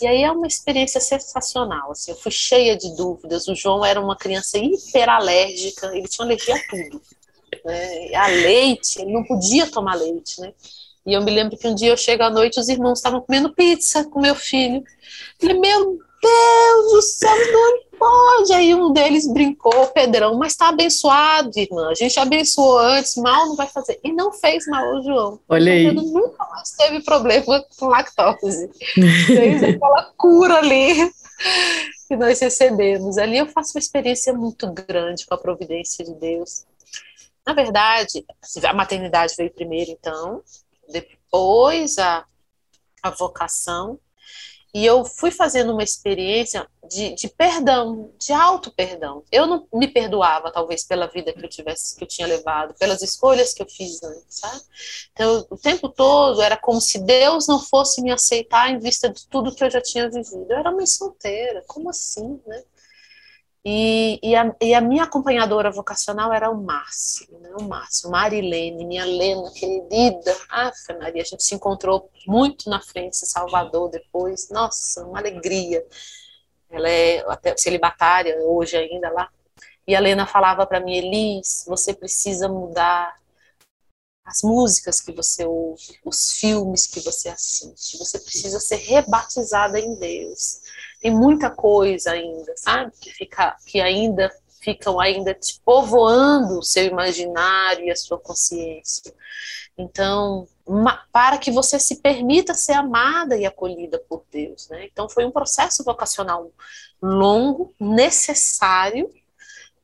E 0.00 0.06
aí 0.06 0.22
é 0.22 0.30
uma 0.30 0.46
experiência 0.46 1.00
sensacional, 1.00 1.90
assim, 1.90 2.10
eu 2.10 2.16
fui 2.18 2.30
cheia 2.30 2.76
de 2.76 2.94
dúvidas, 2.94 3.48
o 3.48 3.54
João 3.54 3.82
era 3.82 3.98
uma 3.98 4.14
criança 4.14 4.58
hiperalérgica, 4.58 5.86
ele 5.96 6.06
tinha 6.06 6.26
alergia 6.26 6.54
a 6.54 6.66
tudo, 6.68 7.02
né? 7.64 8.14
a 8.14 8.26
leite, 8.26 9.00
ele 9.00 9.12
não 9.12 9.24
podia 9.24 9.66
tomar 9.70 9.94
leite, 9.94 10.38
né? 10.40 10.52
E 11.06 11.14
eu 11.14 11.22
me 11.22 11.30
lembro 11.30 11.56
que 11.56 11.66
um 11.68 11.74
dia 11.74 11.90
eu 11.90 11.96
chego 11.96 12.24
à 12.24 12.30
noite, 12.30 12.60
os 12.60 12.68
irmãos 12.68 12.98
estavam 12.98 13.20
comendo 13.20 13.54
pizza 13.54 14.04
com 14.04 14.20
meu 14.20 14.34
filho. 14.34 14.78
Eu 14.78 15.48
falei, 15.48 15.58
meu 15.60 16.00
Deus 16.26 16.92
do 16.92 17.02
céu, 17.02 17.52
não 17.52 17.80
pode. 17.98 18.52
Aí 18.52 18.74
um 18.74 18.92
deles 18.92 19.26
brincou, 19.32 19.86
Pedrão, 19.88 20.36
mas 20.36 20.52
está 20.52 20.68
abençoado, 20.68 21.50
irmã. 21.56 21.90
A 21.90 21.94
gente 21.94 22.18
abençoou 22.18 22.78
antes, 22.78 23.16
mal 23.16 23.46
não 23.46 23.56
vai 23.56 23.66
fazer. 23.66 23.98
E 24.02 24.12
não 24.12 24.32
fez 24.32 24.66
mal, 24.66 25.02
João. 25.02 25.40
Olha 25.48 25.72
aí. 25.72 25.86
Pedro 25.86 26.04
nunca 26.04 26.46
mais 26.50 26.70
teve 26.72 27.02
problema 27.02 27.64
com 27.78 27.86
lactose. 27.86 28.70
fez 29.26 29.62
aquela 29.62 30.12
cura 30.16 30.56
ali 30.56 31.10
que 32.08 32.16
nós 32.16 32.40
recebemos. 32.40 33.18
Ali 33.18 33.38
eu 33.38 33.46
faço 33.46 33.76
uma 33.76 33.80
experiência 33.80 34.32
muito 34.32 34.70
grande 34.72 35.26
com 35.26 35.34
a 35.34 35.38
providência 35.38 36.04
de 36.04 36.14
Deus. 36.14 36.64
Na 37.46 37.52
verdade, 37.52 38.24
a 38.64 38.72
maternidade 38.72 39.34
veio 39.36 39.52
primeiro, 39.52 39.92
então, 39.92 40.42
depois 40.88 41.96
a, 41.96 42.24
a 43.00 43.10
vocação, 43.10 44.00
e 44.76 44.84
eu 44.84 45.06
fui 45.06 45.30
fazendo 45.30 45.72
uma 45.72 45.82
experiência 45.82 46.68
de, 46.86 47.14
de 47.14 47.28
perdão, 47.28 48.10
de 48.18 48.30
auto 48.30 48.70
perdão. 48.70 49.24
Eu 49.32 49.46
não 49.46 49.66
me 49.72 49.88
perdoava, 49.88 50.52
talvez, 50.52 50.84
pela 50.84 51.06
vida 51.06 51.32
que 51.32 51.42
eu 51.42 51.48
tivesse, 51.48 51.96
que 51.96 52.04
eu 52.04 52.06
tinha 52.06 52.28
levado, 52.28 52.74
pelas 52.74 53.00
escolhas 53.00 53.54
que 53.54 53.62
eu 53.62 53.66
fiz 53.66 54.02
antes, 54.02 54.38
sabe? 54.38 54.60
Então, 55.14 55.46
o 55.48 55.56
tempo 55.56 55.88
todo 55.88 56.42
era 56.42 56.58
como 56.58 56.78
se 56.78 56.98
Deus 56.98 57.48
não 57.48 57.58
fosse 57.58 58.02
me 58.02 58.12
aceitar 58.12 58.70
em 58.70 58.78
vista 58.78 59.08
de 59.08 59.26
tudo 59.28 59.54
que 59.54 59.64
eu 59.64 59.70
já 59.70 59.80
tinha 59.80 60.10
vivido. 60.10 60.44
Eu 60.50 60.58
era 60.58 60.70
mãe 60.70 60.84
solteira, 60.84 61.64
como 61.66 61.88
assim, 61.88 62.38
né? 62.46 62.62
E, 63.68 64.20
e, 64.22 64.36
a, 64.36 64.54
e, 64.60 64.74
a, 64.74 64.80
minha 64.80 65.02
acompanhadora 65.02 65.72
vocacional 65.72 66.32
era 66.32 66.48
o 66.48 66.62
Márcio, 66.62 67.36
né? 67.40 67.50
o 67.58 67.64
Márcio, 67.64 68.08
Marilene, 68.08 68.86
minha 68.86 69.04
Lena 69.04 69.50
querida. 69.50 70.36
Ah, 70.48 70.70
Maria, 71.00 71.22
a 71.22 71.24
gente 71.24 71.42
se 71.42 71.56
encontrou 71.56 72.08
muito 72.28 72.70
na 72.70 72.80
frente 72.80 73.18
de 73.18 73.26
Salvador 73.26 73.90
depois. 73.90 74.48
Nossa, 74.50 75.04
uma 75.04 75.18
alegria. 75.18 75.84
Ela 76.70 76.88
é 76.88 77.24
até 77.28 77.56
celibatária 77.56 78.38
hoje 78.38 78.76
ainda 78.76 79.10
lá. 79.10 79.28
E 79.84 79.96
a 79.96 80.00
Lena 80.00 80.28
falava 80.28 80.64
para 80.64 80.78
mim, 80.78 80.94
Elis, 80.94 81.64
você 81.66 81.92
precisa 81.92 82.48
mudar 82.48 83.16
as 84.24 84.42
músicas 84.44 85.00
que 85.00 85.10
você 85.10 85.44
ouve, 85.44 85.98
os 86.04 86.38
filmes 86.38 86.86
que 86.86 87.00
você 87.00 87.30
assiste. 87.30 87.98
Você 87.98 88.20
precisa 88.20 88.60
ser 88.60 88.76
rebatizada 88.76 89.80
em 89.80 89.96
Deus 89.96 90.60
tem 91.00 91.10
muita 91.10 91.50
coisa 91.50 92.12
ainda, 92.12 92.52
sabe? 92.56 92.92
Que, 93.00 93.10
fica, 93.10 93.56
que 93.66 93.80
ainda 93.80 94.30
ficam 94.60 94.98
ainda 94.98 95.32
te 95.32 95.60
povoando 95.64 96.58
o 96.58 96.62
seu 96.62 96.84
imaginário 96.84 97.84
e 97.84 97.90
a 97.90 97.96
sua 97.96 98.18
consciência. 98.18 99.14
Então, 99.78 100.48
para 101.12 101.38
que 101.38 101.52
você 101.52 101.78
se 101.78 102.00
permita 102.00 102.52
ser 102.54 102.72
amada 102.72 103.36
e 103.36 103.46
acolhida 103.46 104.02
por 104.08 104.24
Deus, 104.32 104.68
né? 104.68 104.86
Então, 104.86 105.08
foi 105.08 105.24
um 105.24 105.30
processo 105.30 105.84
vocacional 105.84 106.50
longo, 107.00 107.74
necessário 107.78 109.08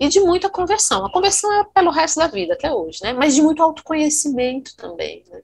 e 0.01 0.09
de 0.09 0.18
muita 0.18 0.51
conversão. 0.51 1.07
A 1.07 1.12
conversão 1.12 1.53
é 1.61 1.64
pelo 1.64 1.90
resto 1.90 2.18
da 2.18 2.27
vida, 2.27 2.55
até 2.55 2.72
hoje, 2.72 2.98
né? 3.03 3.12
Mas 3.12 3.35
de 3.37 3.42
muito 3.42 3.62
autoconhecimento 3.62 4.75
também, 4.77 5.22
né? 5.31 5.42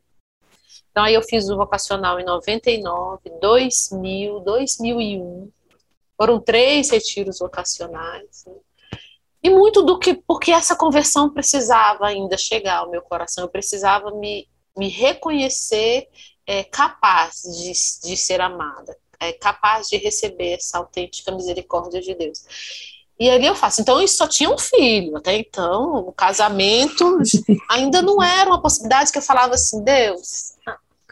Então, 0.90 1.04
aí 1.04 1.14
eu 1.14 1.22
fiz 1.22 1.48
o 1.48 1.56
vocacional 1.56 2.18
em 2.18 2.24
99, 2.24 3.30
2000, 3.40 4.40
2001, 4.40 5.48
foram 6.18 6.40
três 6.40 6.90
retiros 6.90 7.38
vocacionais. 7.38 8.44
Né? 8.44 8.54
E 9.42 9.48
muito 9.48 9.82
do 9.82 9.98
que, 9.98 10.14
porque 10.14 10.50
essa 10.50 10.74
conversão 10.74 11.30
precisava 11.30 12.06
ainda 12.06 12.36
chegar 12.36 12.78
ao 12.78 12.90
meu 12.90 13.00
coração, 13.00 13.44
eu 13.44 13.48
precisava 13.48 14.10
me, 14.10 14.48
me 14.76 14.88
reconhecer 14.88 16.08
é, 16.44 16.64
capaz 16.64 17.42
de, 17.42 18.08
de 18.08 18.16
ser 18.16 18.40
amada, 18.40 18.96
é, 19.20 19.32
capaz 19.32 19.88
de 19.88 19.96
receber 19.96 20.54
essa 20.54 20.78
autêntica 20.78 21.30
misericórdia 21.30 22.00
de 22.00 22.14
Deus. 22.14 22.42
E 23.20 23.28
ali 23.30 23.46
eu 23.46 23.54
faço. 23.54 23.80
Então, 23.80 24.00
isso 24.00 24.16
só 24.16 24.28
tinha 24.28 24.48
um 24.48 24.58
filho. 24.58 25.16
Até 25.16 25.36
então, 25.36 26.06
o 26.06 26.12
casamento 26.12 27.18
ainda 27.68 28.00
não 28.00 28.22
era 28.22 28.48
uma 28.48 28.62
possibilidade 28.62 29.10
que 29.10 29.18
eu 29.18 29.22
falava 29.22 29.54
assim, 29.54 29.82
Deus, 29.82 30.54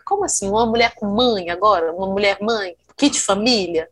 como 0.05 0.25
assim? 0.25 0.49
Uma 0.49 0.64
mulher 0.64 0.95
com 0.95 1.07
mãe 1.07 1.51
agora? 1.51 1.92
Uma 1.92 2.07
mulher 2.07 2.38
mãe? 2.40 2.77
Kit 2.97 3.21
família? 3.21 3.90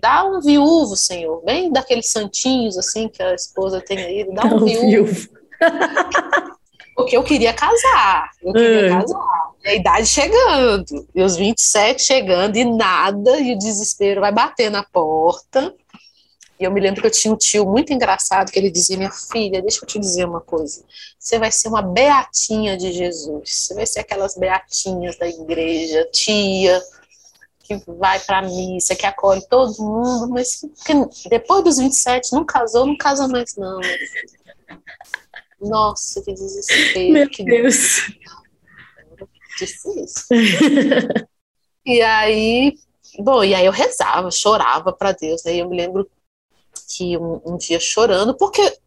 Dá 0.00 0.24
um 0.24 0.40
viúvo, 0.40 0.96
Senhor, 0.96 1.42
bem 1.44 1.72
daqueles 1.72 2.10
santinhos 2.10 2.78
assim 2.78 3.08
que 3.08 3.22
a 3.22 3.34
esposa 3.34 3.80
tem 3.80 3.98
aí, 3.98 4.32
dá 4.32 4.44
um 4.44 4.62
viúvo. 4.64 4.86
viúvo. 4.86 5.28
Porque 6.94 7.16
eu 7.16 7.22
queria 7.22 7.52
casar, 7.52 8.30
eu 8.42 8.52
queria 8.52 8.86
é. 8.86 8.88
casar. 8.90 9.48
E 9.64 9.68
a 9.68 9.74
idade 9.74 10.06
chegando, 10.06 11.06
e 11.14 11.22
os 11.22 11.36
27 11.36 12.02
chegando, 12.02 12.56
e 12.56 12.64
nada, 12.64 13.38
e 13.38 13.54
o 13.54 13.58
desespero 13.58 14.20
vai 14.20 14.32
bater 14.32 14.68
na 14.68 14.82
porta. 14.82 15.72
E 16.58 16.64
eu 16.64 16.72
me 16.72 16.80
lembro 16.80 17.00
que 17.00 17.06
eu 17.06 17.10
tinha 17.10 17.32
um 17.32 17.36
tio 17.36 17.64
muito 17.64 17.92
engraçado 17.92 18.50
que 18.50 18.58
ele 18.58 18.70
dizia: 18.70 18.96
Minha 18.96 19.12
filha, 19.12 19.62
deixa 19.62 19.84
eu 19.84 19.86
te 19.86 19.98
dizer 19.98 20.24
uma 20.24 20.40
coisa. 20.40 20.82
Você 21.18 21.38
vai 21.38 21.52
ser 21.52 21.68
uma 21.68 21.82
beatinha 21.82 22.76
de 22.76 22.90
Jesus. 22.90 23.48
Você 23.48 23.74
vai 23.74 23.86
ser 23.86 24.00
aquelas 24.00 24.36
beatinhas 24.36 25.16
da 25.16 25.28
igreja, 25.28 26.08
tia, 26.12 26.82
que 27.68 27.82
vai 27.86 28.18
para 28.20 28.40
missa, 28.40 28.96
que 28.96 29.04
acolhe 29.04 29.46
todo 29.46 29.76
mundo, 29.78 30.30
mas 30.30 30.64
depois 31.28 31.62
dos 31.62 31.76
27 31.76 32.32
não 32.32 32.44
casou, 32.44 32.86
não 32.86 32.96
casa 32.96 33.28
mais 33.28 33.54
não. 33.56 33.78
Nossa, 35.60 36.22
que 36.22 36.32
desespero. 36.32 37.12
Meu 37.12 37.28
que 37.28 37.44
Deus. 37.44 38.10
Difícil. 39.58 40.26
e 41.84 42.00
aí, 42.00 42.78
bom, 43.18 43.44
e 43.44 43.54
aí 43.54 43.66
eu 43.66 43.72
rezava, 43.72 44.30
chorava 44.30 44.92
para 44.92 45.12
Deus. 45.12 45.44
Aí 45.44 45.58
eu 45.58 45.68
me 45.68 45.76
lembro 45.76 46.08
que 46.88 47.18
um, 47.18 47.40
um 47.44 47.56
dia 47.58 47.78
chorando, 47.78 48.34
porque 48.34 48.78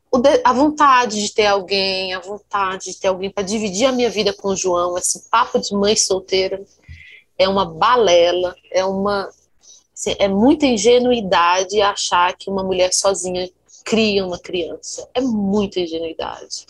a 0.43 0.53
vontade 0.53 1.21
de 1.21 1.33
ter 1.33 1.45
alguém, 1.45 2.13
a 2.13 2.19
vontade 2.19 2.85
de 2.85 2.99
ter 2.99 3.09
alguém 3.09 3.29
para 3.29 3.43
dividir 3.43 3.85
a 3.85 3.91
minha 3.91 4.09
vida 4.09 4.33
com 4.33 4.49
o 4.49 4.55
João, 4.55 4.97
esse 4.97 5.29
papo 5.29 5.59
de 5.59 5.73
mãe 5.75 5.95
solteira, 5.95 6.61
é 7.41 7.49
uma 7.49 7.65
balela, 7.65 8.55
é 8.71 8.85
uma 8.85 9.29
assim, 9.93 10.15
é 10.17 10.27
muita 10.27 10.65
ingenuidade 10.65 11.81
achar 11.81 12.35
que 12.35 12.49
uma 12.49 12.63
mulher 12.63 12.93
sozinha 12.93 13.49
cria 13.83 14.25
uma 14.25 14.39
criança. 14.39 15.07
É 15.13 15.21
muita 15.21 15.79
ingenuidade. 15.79 16.65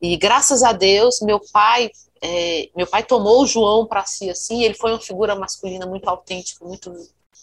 E 0.00 0.16
graças 0.16 0.62
a 0.62 0.72
Deus, 0.72 1.20
meu 1.20 1.40
pai, 1.52 1.90
é, 2.20 2.68
meu 2.76 2.86
pai 2.86 3.02
tomou 3.02 3.42
o 3.42 3.46
João 3.46 3.86
para 3.86 4.04
si 4.04 4.28
assim. 4.30 4.62
Ele 4.62 4.74
foi 4.74 4.92
uma 4.92 5.00
figura 5.00 5.34
masculina 5.34 5.86
muito 5.86 6.08
autêntica, 6.08 6.64
muito 6.64 6.92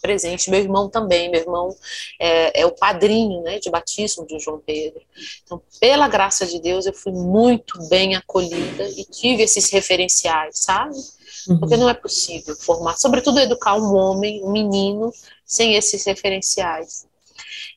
presente. 0.00 0.50
Meu 0.50 0.60
irmão 0.60 0.90
também, 0.90 1.30
meu 1.30 1.40
irmão 1.40 1.74
é, 2.20 2.60
é, 2.60 2.66
o 2.66 2.72
padrinho 2.72 3.42
né, 3.42 3.58
de 3.58 3.70
batismo 3.70 4.26
de 4.26 4.38
João 4.38 4.60
Pedro. 4.64 5.00
Então, 5.42 5.60
pela 5.80 6.06
graça 6.06 6.44
de 6.44 6.60
Deus, 6.60 6.84
eu 6.84 6.92
fui 6.92 7.12
muito 7.12 7.88
bem 7.88 8.14
acolhida 8.14 8.86
e 8.96 9.04
tive 9.06 9.42
esses 9.42 9.70
referenciais, 9.70 10.58
sabe? 10.58 10.94
Uhum. 11.48 11.58
Porque 11.58 11.76
não 11.76 11.88
é 11.88 11.94
possível 11.94 12.56
formar, 12.56 12.96
sobretudo 12.96 13.38
educar 13.38 13.74
um 13.74 13.94
homem, 13.94 14.42
um 14.42 14.50
menino, 14.50 15.12
sem 15.44 15.74
esses 15.74 16.04
referenciais. 16.04 17.06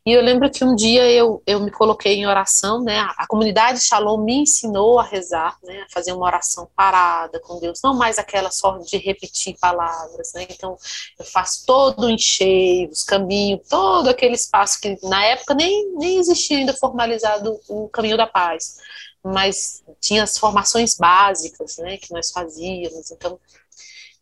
E 0.07 0.13
eu 0.13 0.22
lembro 0.22 0.49
que 0.49 0.63
um 0.63 0.74
dia 0.74 1.05
eu, 1.11 1.43
eu 1.45 1.59
me 1.59 1.70
coloquei 1.70 2.15
em 2.15 2.26
oração, 2.26 2.82
né? 2.82 2.97
A, 2.97 3.13
a 3.18 3.28
comunidade 3.28 3.84
Shalom 3.84 4.24
me 4.24 4.36
ensinou 4.38 4.99
a 4.99 5.03
rezar, 5.03 5.57
né? 5.61 5.82
A 5.82 5.91
fazer 5.91 6.13
uma 6.13 6.26
oração 6.26 6.65
parada 6.74 7.41
com 7.41 7.59
Deus, 7.59 7.82
não 7.84 7.93
mais 7.93 8.18
aquela 8.18 8.49
só 8.49 8.78
de 8.78 8.95
repetir 8.95 9.57
palavras, 9.59 10.32
né? 10.34 10.47
Então, 10.49 10.78
eu 11.20 11.26
faço 11.26 11.65
todo 11.65 12.05
o 12.05 12.09
encheio, 12.09 12.89
os 12.89 13.03
caminhos, 13.03 13.68
todo 13.68 14.07
aquele 14.07 14.36
espaço 14.36 14.80
que 14.80 14.97
na 15.03 15.26
época 15.26 15.53
nem, 15.53 15.93
nem 15.97 16.20
existia 16.20 16.57
ainda 16.57 16.74
formalizado 16.74 17.59
o 17.68 17.89
caminho 17.89 18.15
da 18.15 18.26
paz, 18.26 18.78
mas 19.24 19.84
tinha 19.99 20.24
as 20.24 20.38
formações 20.38 20.95
básicas, 20.95 21.78
né? 21.78 21.97
Que 21.97 22.13
nós 22.13 22.32
fazíamos. 22.32 23.11
Então, 23.11 23.39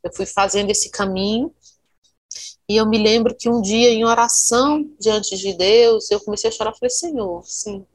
eu 0.03 0.13
fui 0.13 0.25
fazendo 0.25 0.71
esse 0.71 0.89
caminho 0.89 1.53
e 2.67 2.77
eu 2.77 2.85
me 2.85 2.97
lembro 2.97 3.35
que 3.35 3.47
um 3.47 3.61
dia, 3.61 3.89
em 3.89 4.03
oração 4.05 4.89
diante 4.99 5.37
de 5.37 5.53
Deus, 5.53 6.09
eu 6.09 6.19
comecei 6.19 6.49
a 6.49 6.53
chorar. 6.53 6.73
Falei, 6.73 6.89
Senhor, 6.89 7.43
sim, 7.45 7.85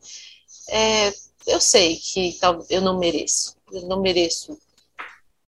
é, 0.68 1.12
eu 1.46 1.60
sei 1.60 1.96
que 1.96 2.38
eu 2.68 2.80
não 2.80 2.98
mereço, 2.98 3.56
eu 3.72 3.82
não 3.82 4.00
mereço 4.00 4.56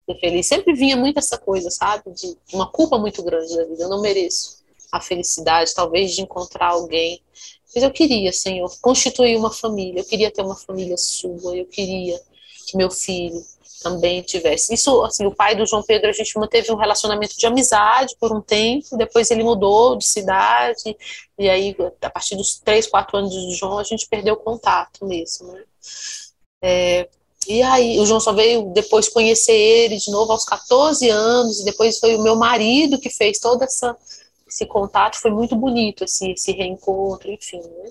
ser 0.04 0.18
feliz. 0.18 0.46
Sempre 0.48 0.74
vinha 0.74 0.96
muito 0.96 1.18
essa 1.18 1.38
coisa, 1.38 1.70
sabe, 1.70 2.10
de 2.12 2.36
uma 2.52 2.70
culpa 2.70 2.98
muito 2.98 3.22
grande 3.22 3.56
da 3.56 3.64
vida. 3.64 3.84
Eu 3.84 3.88
não 3.88 4.02
mereço 4.02 4.62
a 4.90 5.00
felicidade, 5.00 5.72
talvez, 5.74 6.12
de 6.12 6.22
encontrar 6.22 6.70
alguém. 6.70 7.22
Mas 7.74 7.84
eu 7.84 7.90
queria, 7.90 8.32
Senhor, 8.32 8.70
constituir 8.80 9.36
uma 9.36 9.50
família. 9.50 10.00
Eu 10.00 10.04
queria 10.04 10.30
ter 10.30 10.42
uma 10.42 10.56
família 10.56 10.96
sua. 10.96 11.56
Eu 11.56 11.66
queria 11.66 12.20
que 12.66 12.76
meu 12.76 12.90
filho 12.90 13.42
também 13.82 14.22
tivesse. 14.22 14.72
Isso, 14.72 15.02
assim, 15.02 15.26
o 15.26 15.34
pai 15.34 15.54
do 15.56 15.66
João 15.66 15.82
Pedro, 15.82 16.08
a 16.08 16.12
gente 16.12 16.38
manteve 16.38 16.70
um 16.72 16.76
relacionamento 16.76 17.36
de 17.36 17.46
amizade 17.46 18.16
por 18.18 18.32
um 18.34 18.40
tempo, 18.40 18.96
depois 18.96 19.30
ele 19.30 19.42
mudou 19.42 19.96
de 19.96 20.06
cidade, 20.06 20.96
e 21.38 21.50
aí, 21.50 21.76
a 22.00 22.10
partir 22.10 22.36
dos 22.36 22.60
três, 22.60 22.86
quatro 22.86 23.18
anos 23.18 23.34
do 23.34 23.50
João, 23.54 23.78
a 23.78 23.84
gente 23.84 24.06
perdeu 24.08 24.34
o 24.34 24.38
contato 24.38 25.04
mesmo, 25.04 25.52
né? 25.52 25.64
É, 26.62 27.08
e 27.48 27.60
aí, 27.60 27.98
o 27.98 28.06
João 28.06 28.20
só 28.20 28.32
veio 28.32 28.72
depois 28.72 29.08
conhecer 29.08 29.52
ele 29.52 29.96
de 29.96 30.10
novo 30.12 30.30
aos 30.30 30.44
14 30.44 31.08
anos, 31.08 31.60
e 31.60 31.64
depois 31.64 31.98
foi 31.98 32.14
o 32.14 32.22
meu 32.22 32.36
marido 32.36 33.00
que 33.00 33.10
fez 33.10 33.38
todo 33.40 33.62
essa, 33.62 33.96
esse 34.52 34.66
contato, 34.66 35.18
foi 35.20 35.30
muito 35.30 35.56
bonito, 35.56 36.04
assim, 36.04 36.32
esse 36.32 36.52
reencontro, 36.52 37.30
enfim, 37.30 37.60
né? 37.60 37.90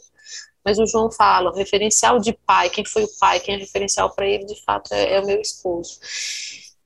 Mas 0.64 0.78
o 0.78 0.86
João 0.86 1.12
fala, 1.12 1.50
o 1.50 1.56
referencial 1.56 2.20
de 2.20 2.34
pai, 2.46 2.70
quem 2.70 2.86
foi 2.86 3.04
o 3.04 3.10
pai, 3.20 3.40
quem 3.40 3.56
é 3.56 3.58
referencial 3.58 4.14
para 4.14 4.28
ele, 4.28 4.46
de 4.46 4.64
fato, 4.64 4.94
é, 4.94 5.16
é, 5.16 5.20
o 5.20 5.26
meu 5.26 5.42
esposo. 5.42 6.00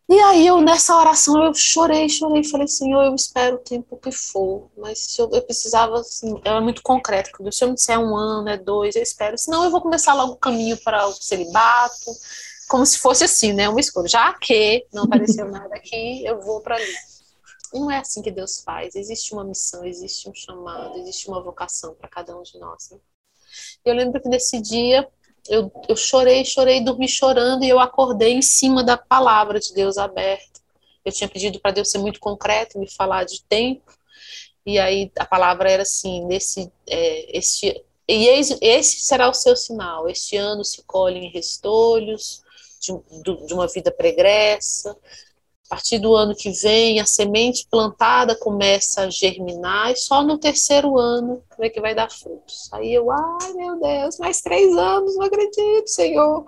E 0.08 0.18
aí 0.20 0.48
eu, 0.48 0.62
nessa 0.62 0.96
oração, 0.96 1.44
eu 1.44 1.54
chorei, 1.54 2.08
chorei, 2.08 2.44
falei, 2.44 2.68
Senhor, 2.68 3.04
eu 3.04 3.16
espero 3.16 3.56
o 3.56 3.60
tempo 3.60 3.98
que 3.98 4.12
for, 4.12 4.70
mas 4.78 5.18
eu, 5.18 5.30
eu 5.34 5.42
precisava, 5.42 6.00
assim, 6.00 6.40
é 6.46 6.60
muito 6.60 6.82
concreto, 6.84 7.32
se 7.52 7.64
eu 7.64 7.70
me 7.70 7.76
disser 7.76 8.00
um 8.00 8.16
ano, 8.16 8.48
é 8.48 8.58
dois, 8.58 8.96
eu 8.96 9.02
espero, 9.02 9.38
senão 9.38 9.64
eu 9.64 9.72
vou 9.72 9.82
começar 9.82 10.14
logo 10.14 10.34
o 10.34 10.38
caminho 10.38 10.78
para 10.78 11.08
o 11.08 11.12
celibato, 11.12 12.12
como 12.68 12.86
se 12.86 13.00
fosse 13.00 13.24
assim, 13.24 13.52
né, 13.52 13.68
uma 13.68 13.80
escolha, 13.80 14.08
já 14.08 14.34
que 14.34 14.86
não 14.94 15.04
apareceu 15.04 15.50
nada 15.50 15.76
aqui, 15.76 16.24
eu 16.24 16.40
vou 16.40 16.62
para 16.62 16.76
ali. 16.76 17.15
Não 17.80 17.92
é 17.92 17.98
assim 17.98 18.22
que 18.22 18.32
Deus 18.32 18.62
faz, 18.62 18.96
existe 18.96 19.34
uma 19.34 19.44
missão, 19.44 19.86
existe 19.86 20.30
um 20.30 20.34
chamado, 20.34 20.98
existe 20.98 21.28
uma 21.28 21.42
vocação 21.42 21.94
para 21.94 22.08
cada 22.08 22.38
um 22.38 22.42
de 22.42 22.58
nós, 22.58 22.90
né? 22.90 22.98
Eu 23.84 23.94
lembro 23.94 24.22
que 24.22 24.30
nesse 24.30 24.62
dia 24.62 25.08
eu, 25.48 25.72
eu 25.88 25.96
chorei, 25.96 26.44
chorei, 26.44 26.84
dormi 26.84 27.08
chorando 27.08 27.64
e 27.64 27.70
eu 27.70 27.80
acordei 27.80 28.34
em 28.34 28.42
cima 28.42 28.84
da 28.84 28.98
palavra 28.98 29.60
de 29.60 29.74
Deus 29.74 29.98
aberta. 29.98 30.60
Eu 31.04 31.12
tinha 31.12 31.30
pedido 31.30 31.60
para 31.60 31.72
Deus 31.72 31.92
ser 31.92 32.00
muito 32.00 32.20
concreto, 32.20 32.80
me 32.80 32.90
falar 32.90 33.26
de 33.26 33.44
tempo. 33.44 33.94
E 34.66 34.80
aí 34.80 35.12
a 35.20 35.26
palavra 35.26 35.70
era 35.70 35.84
assim, 35.84 36.26
nesse, 36.26 36.72
é, 36.88 37.38
este, 37.38 37.84
e 38.08 38.28
esse 38.28 39.00
será 39.02 39.30
o 39.30 39.34
seu 39.34 39.56
sinal. 39.56 40.10
Este 40.10 40.36
ano 40.36 40.64
se 40.64 40.82
colhem 40.84 41.30
restolhos 41.30 42.44
de, 42.80 43.46
de 43.46 43.54
uma 43.54 43.68
vida 43.68 43.92
pregressa, 43.92 44.98
a 45.66 45.70
partir 45.70 45.98
do 45.98 46.14
ano 46.14 46.36
que 46.36 46.52
vem, 46.52 47.00
a 47.00 47.06
semente 47.06 47.68
plantada 47.70 48.36
começa 48.36 49.02
a 49.02 49.10
germinar 49.10 49.92
e 49.92 49.96
só 49.96 50.24
no 50.24 50.38
terceiro 50.38 50.98
ano 50.98 51.42
é 51.60 51.70
que 51.70 51.82
vai 51.82 51.96
dar 51.96 52.10
frutos. 52.10 52.70
Aí 52.72 52.94
eu, 52.94 53.10
ai 53.10 53.54
meu 53.54 53.80
Deus, 53.80 54.20
mais 54.20 54.42
três 54.42 54.78
anos, 54.78 55.16
não 55.16 55.26
acredito, 55.26 55.88
Senhor. 55.88 56.46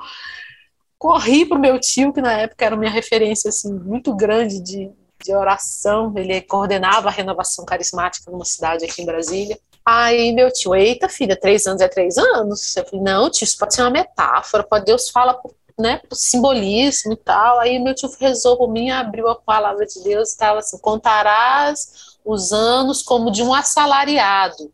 Corri 0.99 1.47
para 1.47 1.57
o 1.57 1.61
meu 1.61 1.79
tio, 1.79 2.13
que 2.13 2.21
na 2.21 2.33
época 2.33 2.63
era 2.63 2.75
minha 2.75 2.91
referência 2.91 3.49
assim, 3.49 3.73
muito 3.73 4.15
grande 4.15 4.61
de, 4.61 4.91
de 5.23 5.33
oração. 5.33 6.13
Ele 6.15 6.39
coordenava 6.41 7.07
a 7.07 7.11
renovação 7.11 7.65
carismática 7.65 8.29
numa 8.29 8.45
cidade 8.45 8.85
aqui 8.85 9.01
em 9.01 9.05
Brasília. 9.05 9.59
Aí 9.83 10.31
meu 10.31 10.51
tio, 10.51 10.75
eita 10.75 11.09
filha, 11.09 11.35
três 11.35 11.65
anos 11.65 11.81
é 11.81 11.87
três 11.87 12.19
anos? 12.19 12.75
Eu 12.77 12.85
falei, 12.85 13.01
não, 13.03 13.31
tio, 13.31 13.45
isso 13.45 13.57
pode 13.57 13.73
ser 13.73 13.81
uma 13.81 13.89
metáfora, 13.89 14.63
pode 14.63 14.85
Deus 14.85 15.09
fala 15.09 15.39
né, 15.77 16.01
simbolismo 16.11 17.13
e 17.13 17.17
tal. 17.17 17.59
Aí 17.59 17.79
meu 17.79 17.93
tio 17.93 18.09
rezou 18.19 18.57
por 18.57 18.69
mim, 18.69 18.89
abriu 18.89 19.27
a 19.27 19.35
palavra 19.35 19.85
de 19.85 20.01
Deus 20.03 20.29
e 20.29 20.31
estava 20.31 20.59
assim: 20.59 20.77
contarás 20.79 22.17
os 22.25 22.51
anos 22.51 23.01
como 23.01 23.31
de 23.31 23.43
um 23.43 23.53
assalariado. 23.53 24.71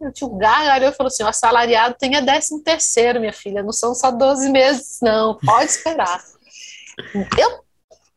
Meu 0.00 0.12
tio 0.12 0.28
gargalhou 0.30 0.90
e 0.90 0.94
falou 0.94 1.08
assim: 1.08 1.22
o 1.22 1.28
assalariado 1.28 1.96
tem 1.98 2.16
a 2.16 2.20
décimo 2.20 2.62
terceiro, 2.62 3.20
minha 3.20 3.32
filha, 3.32 3.62
não 3.62 3.72
são 3.72 3.94
só 3.94 4.10
12 4.10 4.50
meses, 4.50 4.98
não, 5.02 5.36
pode 5.36 5.70
esperar. 5.70 6.22
Eu 7.38 7.64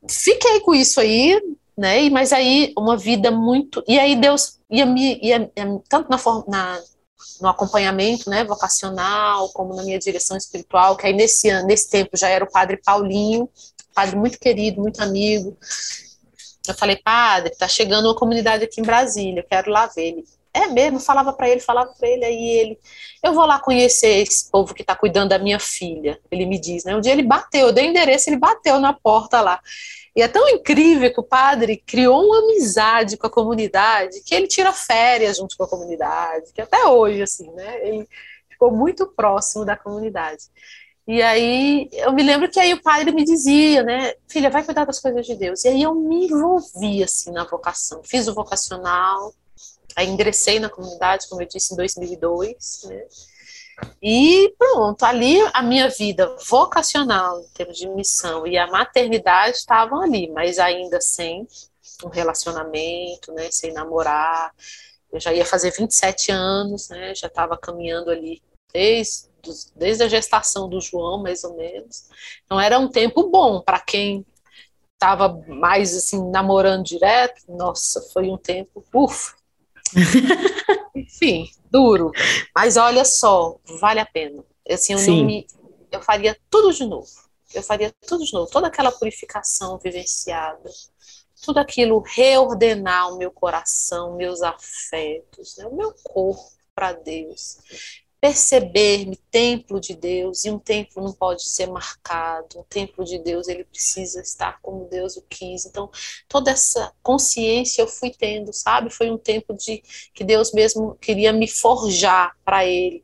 fiquei 0.09 0.59
com 0.61 0.73
isso 0.73 0.99
aí, 0.99 1.41
né? 1.77 2.09
Mas 2.09 2.31
aí 2.31 2.73
uma 2.77 2.97
vida 2.97 3.31
muito. 3.31 3.83
E 3.87 3.99
aí 3.99 4.15
Deus 4.15 4.59
ia 4.69 4.85
me. 4.85 5.19
Ia, 5.21 5.51
ia, 5.55 5.81
tanto 5.89 6.09
na, 6.09 6.17
na, 6.47 6.79
no 7.41 7.49
acompanhamento 7.49 8.29
né, 8.29 8.43
vocacional, 8.43 9.49
como 9.49 9.75
na 9.75 9.83
minha 9.83 9.99
direção 9.99 10.37
espiritual, 10.37 10.95
que 10.95 11.07
aí 11.07 11.13
nesse 11.13 11.51
nesse 11.63 11.89
tempo 11.89 12.15
já 12.15 12.29
era 12.29 12.45
o 12.45 12.51
padre 12.51 12.77
Paulinho, 12.77 13.49
padre 13.93 14.15
muito 14.15 14.39
querido, 14.39 14.81
muito 14.81 15.01
amigo. 15.01 15.57
Eu 16.67 16.75
falei, 16.75 16.95
padre, 16.97 17.55
tá 17.57 17.67
chegando 17.67 18.05
uma 18.05 18.15
comunidade 18.15 18.63
aqui 18.63 18.79
em 18.79 18.83
Brasília, 18.83 19.41
eu 19.41 19.47
quero 19.47 19.71
lá 19.71 19.87
ver 19.87 20.07
ele. 20.09 20.23
É 20.53 20.67
mesmo, 20.67 20.99
falava 20.99 21.31
para 21.31 21.49
ele, 21.49 21.61
falava 21.61 21.93
para 21.97 22.09
ele, 22.09 22.25
aí 22.25 22.49
ele, 22.49 22.79
eu 23.23 23.33
vou 23.33 23.45
lá 23.45 23.57
conhecer 23.57 24.21
esse 24.21 24.51
povo 24.51 24.73
que 24.73 24.81
está 24.81 24.93
cuidando 24.95 25.29
da 25.29 25.39
minha 25.39 25.59
filha. 25.59 26.19
Ele 26.29 26.45
me 26.45 26.59
diz, 26.59 26.83
né? 26.83 26.95
Um 26.95 26.99
dia 26.99 27.13
ele 27.13 27.23
bateu, 27.23 27.67
eu 27.67 27.73
dei 27.73 27.87
endereço, 27.87 28.29
ele 28.29 28.37
bateu 28.37 28.79
na 28.79 28.91
porta 28.91 29.39
lá. 29.39 29.61
E 30.15 30.21
é 30.21 30.27
tão 30.27 30.47
incrível 30.49 31.11
que 31.13 31.19
o 31.19 31.23
padre 31.23 31.77
criou 31.77 32.25
uma 32.25 32.39
amizade 32.39 33.15
com 33.15 33.27
a 33.27 33.29
comunidade 33.29 34.21
que 34.25 34.35
ele 34.35 34.47
tira 34.47 34.73
férias 34.73 35.37
junto 35.37 35.55
com 35.55 35.63
a 35.63 35.67
comunidade, 35.67 36.51
que 36.53 36.61
até 36.61 36.85
hoje, 36.85 37.21
assim, 37.21 37.49
né? 37.51 37.87
Ele 37.87 38.07
ficou 38.49 38.71
muito 38.71 39.07
próximo 39.07 39.63
da 39.63 39.77
comunidade. 39.77 40.43
E 41.07 41.21
aí 41.21 41.89
eu 41.93 42.13
me 42.13 42.23
lembro 42.23 42.49
que 42.49 42.59
aí 42.59 42.73
o 42.73 42.81
padre 42.81 43.11
me 43.11 43.23
dizia, 43.23 43.83
né, 43.83 44.13
filha, 44.27 44.49
vai 44.49 44.63
cuidar 44.63 44.85
das 44.85 44.99
coisas 44.99 45.25
de 45.25 45.35
Deus. 45.35 45.65
E 45.65 45.69
aí 45.69 45.81
eu 45.81 45.95
me 45.95 46.27
envolvi 46.27 47.03
assim 47.03 47.31
na 47.31 47.43
vocação. 47.43 48.01
Fiz 48.03 48.27
o 48.27 48.33
vocacional, 48.33 49.33
aí 49.95 50.07
ingressei 50.07 50.59
na 50.59 50.69
comunidade, 50.69 51.27
como 51.27 51.41
eu 51.41 51.47
disse, 51.47 51.73
em 51.73 51.77
2002, 51.77 52.81
né? 52.85 53.03
E 54.01 54.53
pronto, 54.57 55.03
ali 55.03 55.39
a 55.53 55.61
minha 55.61 55.89
vida 55.89 56.35
vocacional, 56.47 57.39
em 57.39 57.47
termos 57.49 57.77
de 57.77 57.87
missão, 57.87 58.47
e 58.47 58.57
a 58.57 58.67
maternidade 58.67 59.57
estavam 59.57 60.01
ali, 60.01 60.29
mas 60.31 60.57
ainda 60.57 60.99
sem 60.99 61.47
um 62.03 62.09
relacionamento, 62.09 63.31
né, 63.33 63.49
sem 63.51 63.71
namorar. 63.73 64.51
Eu 65.11 65.19
já 65.19 65.33
ia 65.33 65.45
fazer 65.45 65.71
27 65.71 66.31
anos, 66.31 66.89
né, 66.89 67.13
já 67.13 67.27
estava 67.27 67.57
caminhando 67.57 68.09
ali 68.09 68.41
desde, 68.73 69.27
desde 69.75 70.03
a 70.03 70.07
gestação 70.07 70.67
do 70.67 70.79
João, 70.81 71.21
mais 71.21 71.43
ou 71.43 71.55
menos. 71.55 72.09
Então 72.45 72.59
era 72.59 72.79
um 72.79 72.87
tempo 72.87 73.29
bom 73.29 73.61
para 73.61 73.79
quem 73.79 74.25
estava 74.93 75.29
mais 75.47 75.95
assim 75.95 76.29
namorando 76.29 76.83
direto. 76.83 77.43
Nossa, 77.49 78.01
foi 78.13 78.29
um 78.29 78.37
tempo, 78.37 78.83
ufa. 78.93 79.35
Enfim, 80.95 81.49
duro. 81.71 82.11
Mas 82.53 82.77
olha 82.77 83.05
só, 83.05 83.57
vale 83.79 83.99
a 83.99 84.05
pena. 84.05 84.43
Assim, 84.69 84.93
eu, 84.93 84.99
Sim. 84.99 85.25
Me, 85.25 85.47
eu 85.91 86.01
faria 86.01 86.37
tudo 86.49 86.73
de 86.73 86.85
novo. 86.85 87.09
Eu 87.53 87.63
faria 87.63 87.93
tudo 88.07 88.23
de 88.23 88.33
novo. 88.33 88.51
Toda 88.51 88.67
aquela 88.67 88.91
purificação 88.91 89.77
vivenciada, 89.77 90.69
tudo 91.41 91.59
aquilo 91.59 92.03
reordenar 92.05 93.11
o 93.11 93.17
meu 93.17 93.31
coração, 93.31 94.15
meus 94.15 94.41
afetos, 94.41 95.57
né, 95.57 95.65
o 95.65 95.75
meu 95.75 95.93
corpo 96.03 96.51
para 96.75 96.93
Deus. 96.93 97.57
Perceber-me 98.21 99.17
templo 99.31 99.79
de 99.81 99.95
Deus, 99.95 100.45
e 100.45 100.51
um 100.51 100.59
templo 100.59 101.03
não 101.03 101.11
pode 101.11 101.43
ser 101.49 101.67
marcado, 101.67 102.59
um 102.59 102.63
templo 102.63 103.03
de 103.03 103.17
Deus 103.17 103.47
ele 103.47 103.63
precisa 103.63 104.21
estar 104.21 104.61
como 104.61 104.87
Deus 104.87 105.17
o 105.17 105.23
quis. 105.23 105.65
Então, 105.65 105.89
toda 106.27 106.51
essa 106.51 106.93
consciência 107.01 107.81
eu 107.81 107.87
fui 107.87 108.11
tendo, 108.11 108.53
sabe? 108.53 108.91
Foi 108.91 109.09
um 109.09 109.17
tempo 109.17 109.55
de 109.55 109.79
que 110.13 110.23
Deus 110.23 110.53
mesmo 110.53 110.95
queria 111.01 111.33
me 111.33 111.47
forjar 111.47 112.37
para 112.45 112.63
ele. 112.63 113.03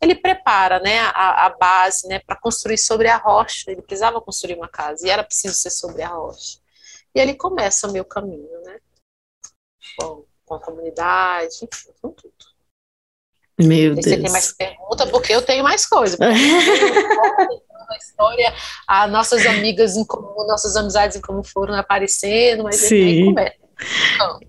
Ele 0.00 0.16
prepara, 0.16 0.80
né, 0.80 0.98
a, 1.00 1.46
a 1.46 1.50
base, 1.50 2.08
né, 2.08 2.18
para 2.18 2.36
construir 2.36 2.78
sobre 2.78 3.08
a 3.08 3.16
rocha. 3.16 3.70
Ele 3.70 3.82
precisava 3.82 4.20
construir 4.20 4.56
uma 4.56 4.68
casa 4.68 5.06
e 5.06 5.10
era 5.10 5.22
preciso 5.22 5.54
ser 5.54 5.70
sobre 5.70 6.02
a 6.02 6.08
rocha. 6.08 6.58
E 7.14 7.20
ele 7.20 7.34
começa 7.34 7.88
o 7.88 7.92
meu 7.92 8.04
caminho, 8.04 8.60
né? 8.62 8.80
Bom, 10.00 10.24
com 10.44 10.54
a 10.54 10.60
comunidade, 10.60 11.56
enfim, 11.62 11.92
com 12.02 12.10
tudo. 12.10 12.55
Meu 13.58 13.94
Deus. 13.94 14.04
Você 14.04 14.18
tem 14.18 14.30
mais 14.30 14.52
pergunta, 14.52 15.06
porque 15.06 15.32
eu 15.32 15.42
tenho 15.42 15.64
mais 15.64 15.86
coisa. 15.86 16.16
a 17.88 17.96
história, 17.96 18.52
as 18.86 19.10
nossas 19.10 19.46
amigas 19.46 19.96
em 19.96 20.04
comum, 20.04 20.46
nossas 20.46 20.76
amizades 20.76 21.16
em 21.16 21.20
comum 21.20 21.42
foram 21.42 21.74
aparecendo, 21.74 22.64
mas 22.64 22.76
Sim. 22.76 23.30
Então, 23.30 24.40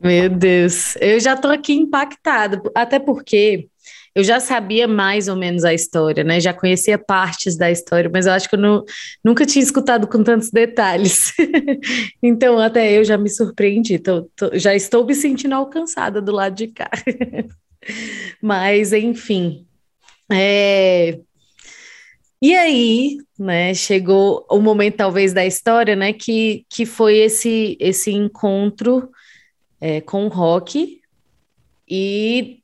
Meu 0.00 0.28
Deus, 0.28 0.96
eu 0.96 1.18
já 1.18 1.34
estou 1.34 1.50
aqui 1.50 1.72
impactada, 1.74 2.62
até 2.74 2.98
porque 2.98 3.68
eu 4.14 4.22
já 4.22 4.38
sabia 4.38 4.86
mais 4.86 5.26
ou 5.26 5.34
menos 5.34 5.64
a 5.64 5.74
história, 5.74 6.22
né? 6.22 6.38
Já 6.38 6.54
conhecia 6.54 6.96
partes 6.96 7.56
da 7.56 7.70
história, 7.70 8.08
mas 8.12 8.26
eu 8.26 8.32
acho 8.32 8.48
que 8.48 8.54
eu 8.54 8.60
não, 8.60 8.84
nunca 9.24 9.44
tinha 9.44 9.62
escutado 9.62 10.06
com 10.06 10.22
tantos 10.22 10.50
detalhes. 10.50 11.32
então, 12.22 12.60
até 12.60 12.92
eu 12.92 13.02
já 13.02 13.18
me 13.18 13.28
surpreendi. 13.28 13.98
Tô, 13.98 14.22
tô, 14.36 14.56
já 14.56 14.72
estou 14.72 15.04
me 15.04 15.16
sentindo 15.16 15.54
alcançada 15.56 16.22
do 16.22 16.30
lado 16.30 16.54
de 16.54 16.68
cá. 16.68 16.90
mas, 18.40 18.92
enfim. 18.92 19.66
É... 20.32 21.18
E 22.42 22.54
aí, 22.54 23.18
né, 23.38 23.72
chegou 23.72 24.44
o 24.50 24.60
momento 24.60 24.96
talvez 24.96 25.32
da 25.32 25.46
história, 25.46 25.96
né, 25.96 26.12
que, 26.12 26.66
que 26.68 26.84
foi 26.84 27.16
esse 27.16 27.76
esse 27.80 28.10
encontro 28.12 29.10
é, 29.80 30.00
com 30.02 30.26
o 30.26 30.28
rock 30.28 31.00
e 31.88 32.62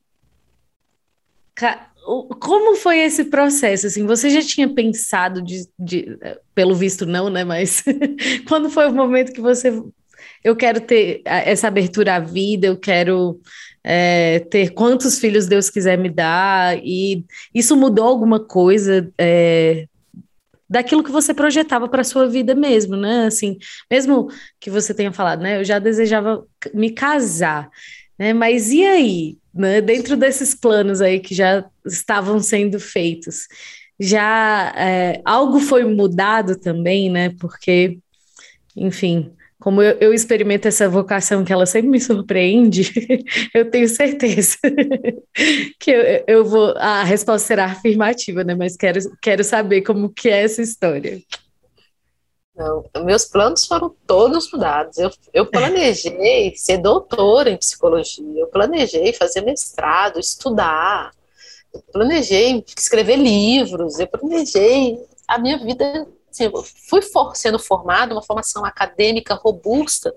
como 2.39 2.75
foi 2.75 2.99
esse 2.99 3.25
processo? 3.25 3.87
Assim, 3.87 4.05
você 4.05 4.29
já 4.29 4.41
tinha 4.41 4.67
pensado 4.73 5.41
de, 5.41 5.67
de 5.77 6.17
pelo 6.55 6.75
visto 6.75 7.05
não, 7.05 7.29
né? 7.29 7.43
Mas 7.43 7.83
quando 8.47 8.69
foi 8.69 8.87
o 8.87 8.93
momento 8.93 9.33
que 9.33 9.41
você 9.41 9.71
eu 10.43 10.55
quero 10.55 10.81
ter 10.81 11.21
essa 11.25 11.67
abertura 11.67 12.15
à 12.15 12.19
vida, 12.19 12.67
eu 12.67 12.77
quero 12.77 13.39
é, 13.83 14.39
ter 14.39 14.71
quantos 14.71 15.19
filhos 15.19 15.47
Deus 15.47 15.69
quiser 15.69 15.97
me 15.97 16.09
dar, 16.09 16.77
e 16.83 17.25
isso 17.53 17.75
mudou 17.75 18.05
alguma 18.05 18.39
coisa 18.39 19.11
é, 19.17 19.85
daquilo 20.69 21.03
que 21.03 21.11
você 21.11 21.33
projetava 21.33 21.87
para 21.89 22.01
a 22.01 22.05
sua 22.05 22.27
vida 22.27 22.55
mesmo, 22.55 22.95
né? 22.95 23.25
Assim, 23.25 23.57
mesmo 23.89 24.29
que 24.59 24.69
você 24.69 24.93
tenha 24.93 25.11
falado, 25.11 25.41
né? 25.41 25.59
Eu 25.59 25.63
já 25.63 25.79
desejava 25.79 26.45
me 26.73 26.91
casar, 26.91 27.69
né? 28.17 28.33
Mas 28.33 28.71
e 28.71 28.83
aí? 28.85 29.41
né, 29.53 29.81
dentro 29.81 30.15
desses 30.15 30.55
planos 30.55 31.01
aí 31.01 31.19
que 31.19 31.35
já 31.35 31.65
estavam 31.85 32.39
sendo 32.39 32.79
feitos, 32.79 33.47
já 33.99 34.73
é, 34.75 35.21
algo 35.25 35.59
foi 35.59 35.83
mudado 35.83 36.57
também, 36.57 37.09
né? 37.09 37.29
Porque, 37.39 37.99
enfim, 38.75 39.31
como 39.61 39.79
eu, 39.81 39.95
eu, 39.99 40.13
experimento 40.13 40.67
essa 40.67 40.89
vocação 40.89 41.45
que 41.45 41.53
ela 41.53 41.67
sempre 41.67 41.87
me 41.87 42.01
surpreende, 42.01 42.91
eu 43.53 43.69
tenho 43.69 43.87
certeza 43.87 44.57
que 45.79 45.91
eu, 45.91 46.23
eu, 46.27 46.43
vou. 46.43 46.75
A 46.77 47.03
resposta 47.03 47.47
será 47.47 47.65
afirmativa, 47.65 48.43
né? 48.43 48.55
Mas 48.55 48.75
quero, 48.75 48.99
quero 49.21 49.43
saber 49.43 49.83
como 49.83 50.09
que 50.09 50.29
é 50.29 50.43
essa 50.43 50.63
história. 50.63 51.21
Não, 52.55 52.83
meus 53.05 53.25
planos 53.25 53.65
foram 53.65 53.95
todos 54.07 54.51
mudados. 54.51 54.97
Eu, 54.97 55.11
eu 55.31 55.45
planejei 55.45 56.53
ser 56.55 56.79
doutora 56.79 57.51
em 57.51 57.57
psicologia, 57.57 58.41
eu 58.41 58.47
planejei 58.47 59.13
fazer 59.13 59.41
mestrado, 59.41 60.19
estudar, 60.19 61.11
eu 61.71 61.81
planejei 61.93 62.65
escrever 62.75 63.17
livros, 63.17 63.99
eu 63.99 64.07
planejei 64.07 64.97
a 65.27 65.37
minha 65.37 65.59
vida. 65.59 66.07
Assim, 66.31 66.49
fui 66.89 67.01
for, 67.01 67.35
sendo 67.35 67.59
formada, 67.59 68.13
uma 68.13 68.23
formação 68.23 68.63
acadêmica 68.63 69.35
robusta, 69.35 70.15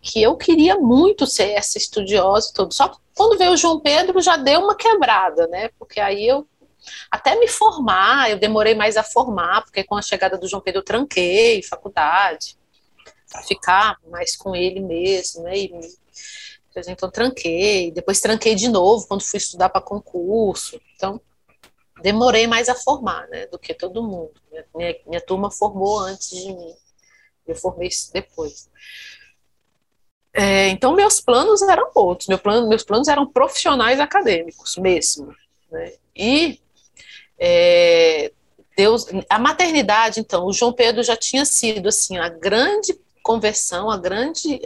que 0.00 0.22
eu 0.22 0.36
queria 0.36 0.76
muito 0.76 1.26
ser 1.26 1.50
essa 1.50 1.76
estudiosa 1.76 2.52
e. 2.54 2.72
Só 2.72 2.96
quando 3.14 3.36
veio 3.36 3.52
o 3.52 3.56
João 3.56 3.80
Pedro 3.80 4.20
já 4.20 4.36
deu 4.36 4.60
uma 4.60 4.76
quebrada, 4.76 5.46
né? 5.48 5.68
Porque 5.78 6.00
aí 6.00 6.26
eu 6.26 6.46
até 7.10 7.38
me 7.38 7.48
formar, 7.48 8.30
eu 8.30 8.38
demorei 8.38 8.74
mais 8.74 8.96
a 8.96 9.02
formar, 9.02 9.62
porque 9.62 9.84
com 9.84 9.96
a 9.96 10.02
chegada 10.02 10.38
do 10.38 10.48
João 10.48 10.62
Pedro 10.62 10.80
eu 10.80 10.84
tranquei 10.84 11.62
faculdade, 11.62 12.56
para 13.30 13.42
ficar 13.42 13.96
mais 14.10 14.36
com 14.36 14.54
ele 14.54 14.80
mesmo, 14.80 15.42
né? 15.42 15.56
E, 15.56 15.72
então 16.88 17.10
tranquei, 17.10 17.90
depois 17.90 18.20
tranquei 18.20 18.54
de 18.54 18.68
novo 18.68 19.06
quando 19.06 19.22
fui 19.22 19.38
estudar 19.38 19.68
para 19.68 19.80
concurso. 19.80 20.80
Então, 20.96 21.20
demorei 22.02 22.46
mais 22.46 22.68
a 22.68 22.74
formar, 22.74 23.28
né, 23.28 23.46
do 23.46 23.58
que 23.58 23.72
todo 23.72 24.02
mundo. 24.02 24.32
Minha, 24.74 24.96
minha 25.06 25.20
turma 25.20 25.50
formou 25.50 25.98
antes 26.00 26.30
de 26.30 26.52
mim. 26.52 26.74
Eu 27.46 27.54
formei 27.54 27.88
depois. 28.12 28.68
É, 30.34 30.68
então, 30.68 30.94
meus 30.94 31.20
planos 31.20 31.62
eram 31.62 31.90
outros. 31.94 32.28
Meu 32.28 32.38
plano, 32.38 32.68
meus 32.68 32.82
planos 32.82 33.08
eram 33.08 33.26
profissionais 33.26 34.00
acadêmicos 34.00 34.76
mesmo. 34.76 35.34
Né? 35.70 35.94
E 36.16 36.60
é, 37.38 38.32
Deus, 38.76 39.06
a 39.28 39.38
maternidade, 39.38 40.20
então, 40.20 40.46
o 40.46 40.52
João 40.52 40.72
Pedro 40.72 41.02
já 41.02 41.16
tinha 41.16 41.44
sido 41.44 41.88
assim 41.88 42.16
a 42.18 42.28
grande 42.28 42.98
conversão, 43.22 43.90
a 43.90 43.96
grande 43.96 44.60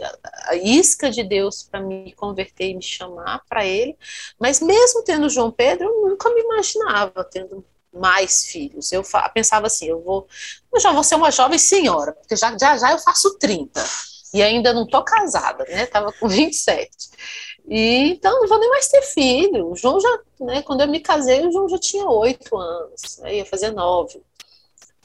a 0.45 0.55
isca 0.55 1.09
de 1.09 1.23
Deus 1.23 1.63
para 1.63 1.79
me 1.79 2.13
converter 2.13 2.69
e 2.69 2.75
me 2.75 2.81
chamar 2.81 3.43
para 3.47 3.65
Ele. 3.65 3.97
Mas 4.39 4.59
mesmo 4.59 5.03
tendo 5.03 5.29
João 5.29 5.51
Pedro, 5.51 5.85
eu 5.87 6.09
nunca 6.09 6.29
me 6.33 6.41
imaginava 6.41 7.23
tendo 7.23 7.63
mais 7.93 8.45
filhos. 8.45 8.91
Eu 8.91 9.03
pensava 9.33 9.67
assim, 9.67 9.87
eu 9.87 10.01
vou, 10.01 10.27
eu 10.73 10.79
já 10.79 10.91
vou 10.91 11.03
ser 11.03 11.15
uma 11.15 11.31
jovem 11.31 11.57
senhora, 11.57 12.13
porque 12.13 12.35
já 12.35 12.57
já, 12.57 12.77
já 12.77 12.91
eu 12.91 12.99
faço 12.99 13.37
30 13.37 13.83
e 14.33 14.41
ainda 14.41 14.73
não 14.73 14.85
tô 14.85 15.03
casada, 15.03 15.63
né? 15.65 15.85
Tava 15.85 16.11
com 16.13 16.27
27. 16.27 16.89
E 17.67 18.11
então 18.11 18.39
não 18.39 18.47
vou 18.47 18.59
nem 18.59 18.69
mais 18.69 18.87
ter 18.87 19.01
filho. 19.01 19.71
O 19.71 19.75
João 19.75 19.99
já, 19.99 20.19
né, 20.39 20.61
quando 20.61 20.81
eu 20.81 20.87
me 20.87 20.99
casei, 20.99 21.45
o 21.45 21.51
João 21.51 21.67
já 21.67 21.77
tinha 21.77 22.05
oito 22.09 22.55
anos, 22.57 23.17
né, 23.19 23.35
ia 23.35 23.45
fazer 23.45 23.71
nove. 23.71 24.21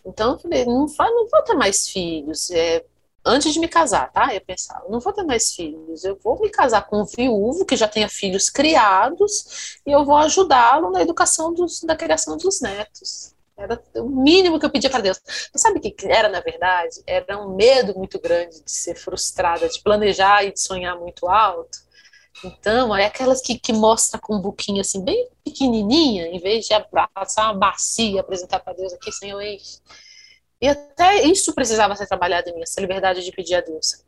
Então 0.04 0.32
eu 0.32 0.38
falei, 0.38 0.64
não, 0.64 0.86
não 0.86 1.28
vou 1.28 1.42
ter 1.44 1.54
mais 1.54 1.88
filhos. 1.88 2.50
É, 2.50 2.84
antes 3.24 3.52
de 3.52 3.60
me 3.60 3.68
casar, 3.68 4.10
tá? 4.12 4.34
Eu 4.34 4.40
pensava, 4.40 4.88
não 4.88 5.00
vou 5.00 5.12
ter 5.12 5.24
mais 5.24 5.54
filhos. 5.54 6.04
Eu 6.04 6.18
vou 6.22 6.40
me 6.40 6.50
casar 6.50 6.86
com 6.86 7.02
um 7.02 7.04
viúvo 7.04 7.64
que 7.64 7.76
já 7.76 7.88
tenha 7.88 8.08
filhos 8.08 8.50
criados 8.50 9.78
e 9.86 9.92
eu 9.92 10.04
vou 10.04 10.16
ajudá-lo 10.16 10.90
na 10.90 11.02
educação 11.02 11.52
dos, 11.52 11.82
na 11.82 11.96
criação 11.96 12.36
dos 12.36 12.60
netos. 12.60 13.34
Era 13.56 13.80
o 13.96 14.08
mínimo 14.08 14.58
que 14.58 14.66
eu 14.66 14.70
pedia 14.70 14.90
para 14.90 15.02
Deus. 15.02 15.20
Mas 15.52 15.62
sabe 15.62 15.78
o 15.78 15.80
que 15.80 15.94
era, 16.06 16.28
na 16.28 16.40
verdade? 16.40 17.02
Era 17.06 17.38
um 17.38 17.54
medo 17.54 17.96
muito 17.96 18.20
grande 18.20 18.62
de 18.62 18.70
ser 18.70 18.94
frustrada, 18.94 19.68
de 19.68 19.80
planejar 19.82 20.44
e 20.44 20.52
de 20.52 20.60
sonhar 20.60 20.98
muito 20.98 21.28
alto 21.28 21.78
então, 22.44 22.94
é 22.96 23.06
aquelas 23.06 23.40
que, 23.40 23.58
que 23.58 23.72
mostra 23.72 24.18
com 24.20 24.40
buquinho 24.40 24.80
assim, 24.80 25.02
bem 25.04 25.28
pequenininha, 25.44 26.26
em 26.26 26.38
vez 26.38 26.66
de 26.66 26.74
abraçar 26.74 27.46
uma 27.46 27.54
bacia, 27.54 28.20
apresentar 28.20 28.60
para 28.60 28.72
Deus 28.72 28.92
aqui, 28.92 29.12
Senhor. 29.12 29.40
E 30.62 30.68
até 30.68 31.24
isso 31.24 31.52
precisava 31.52 31.96
ser 31.96 32.06
trabalhado 32.06 32.48
em 32.48 32.54
mim, 32.54 32.62
essa 32.62 32.80
liberdade 32.80 33.24
de 33.24 33.32
pedir 33.32 33.56
a 33.56 33.60
Deus. 33.60 34.04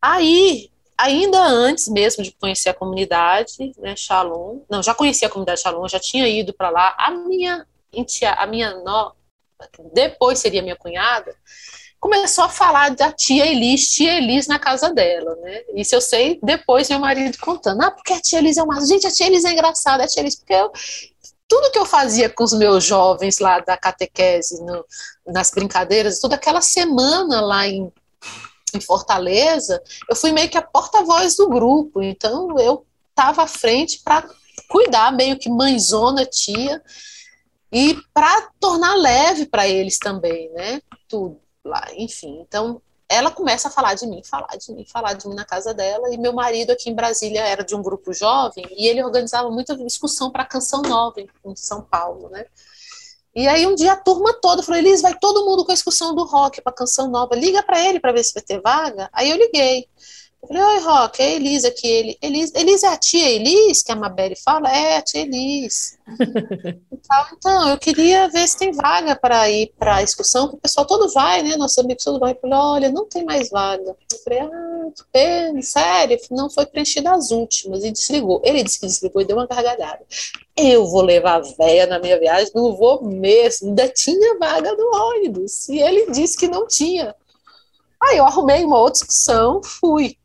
Aí, 0.00 0.70
ainda 0.96 1.38
antes 1.38 1.86
mesmo 1.86 2.24
de 2.24 2.32
conhecer 2.32 2.70
a 2.70 2.74
comunidade, 2.74 3.72
né, 3.76 3.94
Shalom, 3.94 4.60
não, 4.70 4.82
já 4.82 4.94
conhecia 4.94 5.28
a 5.28 5.30
comunidade 5.30 5.60
Shalom, 5.60 5.86
já 5.86 6.00
tinha 6.00 6.26
ido 6.26 6.54
para 6.54 6.70
lá, 6.70 6.96
a 6.98 7.10
minha, 7.10 7.66
a 8.38 8.46
minha, 8.46 8.74
depois 9.92 10.38
seria 10.38 10.62
minha 10.62 10.76
cunhada, 10.76 11.36
começou 12.00 12.44
a 12.44 12.48
falar 12.48 12.94
da 12.94 13.12
tia 13.12 13.46
Elis, 13.46 13.90
tia 13.90 14.16
Elis 14.16 14.46
na 14.46 14.58
casa 14.58 14.90
dela, 14.92 15.36
né? 15.36 15.62
Isso 15.74 15.94
eu 15.94 16.00
sei 16.00 16.38
depois 16.42 16.88
meu 16.88 17.00
marido 17.00 17.36
contando. 17.38 17.82
Ah, 17.82 17.90
porque 17.90 18.12
a 18.12 18.20
tia 18.20 18.38
Elis 18.38 18.56
é 18.56 18.62
uma. 18.62 18.84
Gente, 18.86 19.06
a 19.06 19.10
tia 19.10 19.26
Elis 19.26 19.44
é 19.44 19.52
engraçada, 19.52 20.04
a 20.04 20.06
tia 20.06 20.22
Elis, 20.22 20.36
porque 20.36 20.52
eu. 20.52 20.70
Tudo 21.48 21.70
que 21.70 21.78
eu 21.78 21.86
fazia 21.86 22.28
com 22.28 22.42
os 22.44 22.52
meus 22.52 22.84
jovens 22.84 23.38
lá 23.38 23.60
da 23.60 23.76
catequese, 23.76 24.62
no, 24.64 24.84
nas 25.26 25.50
brincadeiras, 25.50 26.18
toda 26.18 26.34
aquela 26.34 26.60
semana 26.60 27.40
lá 27.40 27.66
em, 27.66 27.92
em 28.74 28.80
Fortaleza, 28.80 29.82
eu 30.08 30.16
fui 30.16 30.32
meio 30.32 30.48
que 30.48 30.58
a 30.58 30.62
porta-voz 30.62 31.36
do 31.36 31.48
grupo. 31.48 32.02
Então 32.02 32.58
eu 32.58 32.84
estava 33.10 33.44
à 33.44 33.46
frente 33.46 34.00
para 34.04 34.28
cuidar, 34.68 35.12
meio 35.12 35.38
que 35.38 35.48
mãezona, 35.48 36.26
tia, 36.26 36.82
e 37.72 37.96
para 38.12 38.48
tornar 38.60 38.94
leve 38.94 39.46
para 39.46 39.68
eles 39.68 39.98
também, 39.98 40.50
né? 40.52 40.80
Tudo 41.08 41.40
lá, 41.64 41.86
enfim. 41.94 42.40
Então, 42.40 42.80
ela 43.08 43.30
começa 43.30 43.68
a 43.68 43.70
falar 43.70 43.94
de 43.94 44.06
mim, 44.06 44.22
falar 44.24 44.56
de 44.58 44.72
mim, 44.72 44.84
falar 44.84 45.12
de 45.14 45.28
mim 45.28 45.34
na 45.34 45.44
casa 45.44 45.72
dela. 45.72 46.12
E 46.12 46.18
meu 46.18 46.32
marido 46.32 46.72
aqui 46.72 46.90
em 46.90 46.94
Brasília 46.94 47.40
era 47.40 47.62
de 47.64 47.74
um 47.74 47.82
grupo 47.82 48.12
jovem 48.12 48.66
e 48.70 48.86
ele 48.88 49.02
organizava 49.02 49.50
muita 49.50 49.76
discussão 49.76 50.30
para 50.30 50.44
Canção 50.44 50.82
Nova 50.82 51.20
em 51.20 51.56
São 51.56 51.82
Paulo, 51.82 52.28
né? 52.28 52.46
E 53.34 53.46
aí 53.46 53.66
um 53.66 53.74
dia 53.74 53.92
a 53.92 53.96
turma 53.96 54.32
toda 54.40 54.62
falou: 54.62 54.78
Elis, 54.78 55.02
vai 55.02 55.16
todo 55.18 55.44
mundo 55.44 55.64
com 55.64 55.70
a 55.70 55.74
excursão 55.74 56.14
do 56.14 56.24
rock 56.24 56.62
para 56.62 56.72
Canção 56.72 57.08
Nova, 57.08 57.36
liga 57.36 57.62
para 57.62 57.80
ele 57.80 58.00
para 58.00 58.12
ver 58.12 58.24
se 58.24 58.32
vai 58.32 58.42
ter 58.42 58.60
vaga. 58.60 59.08
Aí 59.12 59.30
eu 59.30 59.36
liguei. 59.36 59.86
Eu 60.46 60.56
falei, 60.56 60.62
oi, 60.62 60.78
Rock, 60.80 61.20
é 61.20 61.34
Elis 61.34 61.64
aqui. 61.64 61.88
Ele, 61.88 62.18
Elis, 62.22 62.52
Elis 62.54 62.82
é 62.84 62.88
a 62.88 62.96
tia 62.96 63.28
Elis, 63.28 63.82
que 63.82 63.90
a 63.90 63.96
Mabelle 63.96 64.36
fala? 64.36 64.70
É, 64.70 64.96
a 64.98 65.02
tia 65.02 65.22
Elis. 65.22 65.98
então, 66.92 67.26
então, 67.36 67.68
eu 67.68 67.78
queria 67.78 68.28
ver 68.28 68.46
se 68.46 68.56
tem 68.56 68.70
vaga 68.70 69.16
para 69.16 69.50
ir 69.50 69.72
para 69.76 69.96
a 69.96 70.02
excursão, 70.04 70.48
que 70.48 70.54
o 70.54 70.58
pessoal 70.58 70.86
todo 70.86 71.12
vai, 71.12 71.42
né? 71.42 71.56
Nossos 71.56 71.78
amigos 71.78 72.04
todo 72.04 72.20
vai. 72.20 72.32
Eu 72.32 72.38
falei, 72.40 72.56
olha, 72.56 72.92
não 72.92 73.08
tem 73.08 73.24
mais 73.24 73.50
vaga. 73.50 73.96
Eu 74.12 74.18
falei, 74.22 74.38
ah, 74.38 74.90
que 74.94 75.04
pena, 75.12 75.62
sério? 75.62 76.16
Não 76.30 76.48
foi 76.48 76.64
preenchida 76.64 77.12
as 77.12 77.32
últimas. 77.32 77.82
E 77.82 77.90
desligou. 77.90 78.40
Ele 78.44 78.62
disse 78.62 78.78
que 78.78 78.86
desligou 78.86 79.20
e 79.22 79.24
deu 79.24 79.36
uma 79.36 79.46
gargalhada. 79.46 80.04
Eu 80.56 80.86
vou 80.86 81.02
levar 81.02 81.40
a 81.40 81.54
véia 81.58 81.86
na 81.86 81.98
minha 81.98 82.18
viagem? 82.20 82.52
Não 82.54 82.76
vou 82.76 83.02
mesmo. 83.04 83.68
Ainda 83.68 83.88
tinha 83.88 84.38
vaga 84.38 84.72
no 84.74 84.94
ônibus. 84.94 85.68
E 85.68 85.80
ele 85.80 86.12
disse 86.12 86.36
que 86.36 86.46
não 86.46 86.68
tinha. 86.68 87.16
Aí 88.00 88.18
eu 88.18 88.24
arrumei 88.24 88.64
uma 88.64 88.78
outra 88.78 89.00
discussão, 89.00 89.60
fui. 89.62 90.16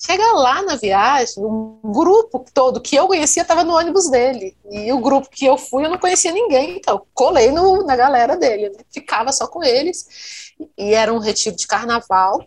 Chega 0.00 0.32
lá 0.32 0.62
na 0.62 0.76
viagem, 0.76 1.34
o 1.38 1.80
grupo 1.82 2.44
todo 2.54 2.80
que 2.80 2.94
eu 2.94 3.08
conhecia 3.08 3.42
estava 3.42 3.64
no 3.64 3.74
ônibus 3.74 4.08
dele. 4.08 4.56
E 4.70 4.92
o 4.92 5.00
grupo 5.00 5.28
que 5.28 5.44
eu 5.44 5.58
fui, 5.58 5.84
eu 5.84 5.90
não 5.90 5.98
conhecia 5.98 6.30
ninguém, 6.30 6.76
então 6.76 7.04
colei 7.12 7.50
no, 7.50 7.82
na 7.84 7.96
galera 7.96 8.36
dele. 8.36 8.76
Ficava 8.92 9.32
só 9.32 9.48
com 9.48 9.64
eles. 9.64 10.54
E 10.76 10.94
era 10.94 11.12
um 11.12 11.18
retiro 11.18 11.56
de 11.56 11.66
carnaval. 11.66 12.46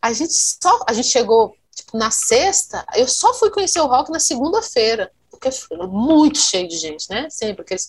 A 0.00 0.12
gente 0.12 0.34
só, 0.34 0.84
a 0.86 0.92
gente 0.92 1.08
chegou 1.08 1.56
tipo, 1.74 1.98
na 1.98 2.12
sexta, 2.12 2.86
eu 2.94 3.08
só 3.08 3.34
fui 3.34 3.50
conhecer 3.50 3.80
o 3.80 3.86
rock 3.86 4.12
na 4.12 4.20
segunda-feira 4.20 5.10
porque 5.44 5.50
foi 5.50 5.86
muito 5.86 6.38
cheio 6.38 6.66
de 6.66 6.76
gente, 6.76 7.08
né? 7.10 7.28
Sempre 7.28 7.62
aqueles 7.62 7.86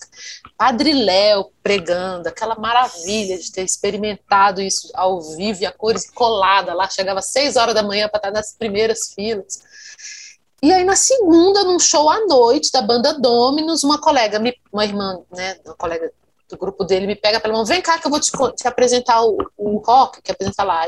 Padre 0.58 0.92
Léo 0.94 1.52
pregando, 1.64 2.28
aquela 2.28 2.56
maravilha 2.56 3.38
de 3.38 3.52
ter 3.52 3.64
experimentado 3.64 4.62
isso 4.62 4.92
ao 4.94 5.22
vivo 5.22 5.64
e 5.64 5.66
a 5.66 5.72
cores 5.72 6.10
colada 6.10 6.74
lá, 6.74 6.90
chegava 6.90 7.20
às 7.20 7.32
seis 7.32 7.56
horas 7.56 7.74
da 7.74 7.84
manhã 7.84 8.10
para 8.10 8.18
estar 8.18 8.32
nas 8.32 8.54
primeiras 8.54 9.14
filas. 9.14 9.60
E 10.62 10.74
aí 10.74 10.84
na 10.84 10.96
segunda, 10.96 11.64
num 11.64 11.80
show 11.80 12.10
à 12.10 12.26
noite 12.26 12.72
da 12.72 12.82
banda 12.82 13.14
Dominus, 13.14 13.84
uma 13.84 14.00
colega, 14.00 14.42
uma 14.72 14.84
irmã, 14.84 15.22
né, 15.32 15.58
uma 15.66 15.76
colega 15.76 16.12
do 16.50 16.58
grupo 16.58 16.84
dele 16.84 17.08
me 17.08 17.16
pega 17.16 17.40
pela 17.40 17.54
mão, 17.54 17.66
vem 17.66 17.82
cá 17.82 17.98
que 17.98 18.06
eu 18.06 18.12
vou 18.12 18.20
te, 18.20 18.32
te 18.56 18.68
apresentar 18.68 19.24
o, 19.24 19.38
o 19.58 19.78
rock, 19.78 20.22
que 20.22 20.32
apresenta 20.32 20.64
lá. 20.64 20.88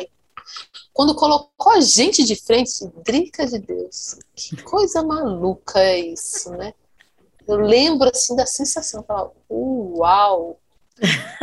Quando 0.98 1.14
colocou 1.14 1.74
a 1.74 1.80
gente 1.80 2.24
de 2.24 2.36
frente, 2.36 2.74
drica 3.06 3.46
de 3.46 3.60
Deus, 3.60 4.18
que 4.36 4.60
coisa 4.64 5.04
maluca 5.04 5.80
é 5.80 6.00
isso, 6.00 6.50
né? 6.50 6.74
Eu 7.48 7.58
lembro 7.58 8.10
assim 8.10 8.36
da 8.36 8.48
sensação, 8.48 9.04
falar, 9.04 9.30
uau, 9.48 10.60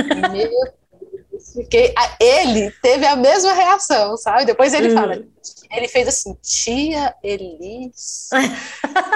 meu 0.03 0.31
Deus, 0.33 1.53
fiquei. 1.53 1.95
Ele 2.19 2.73
teve 2.83 3.07
a 3.07 3.15
mesma 3.15 3.53
reação, 3.53 4.17
sabe? 4.17 4.45
Depois 4.45 4.75
ele 4.75 4.91
hum. 4.91 4.95
fala, 4.97 5.25
ele 5.71 5.87
fez 5.87 6.09
assim, 6.09 6.37
tia 6.43 7.15
Elis, 7.23 8.31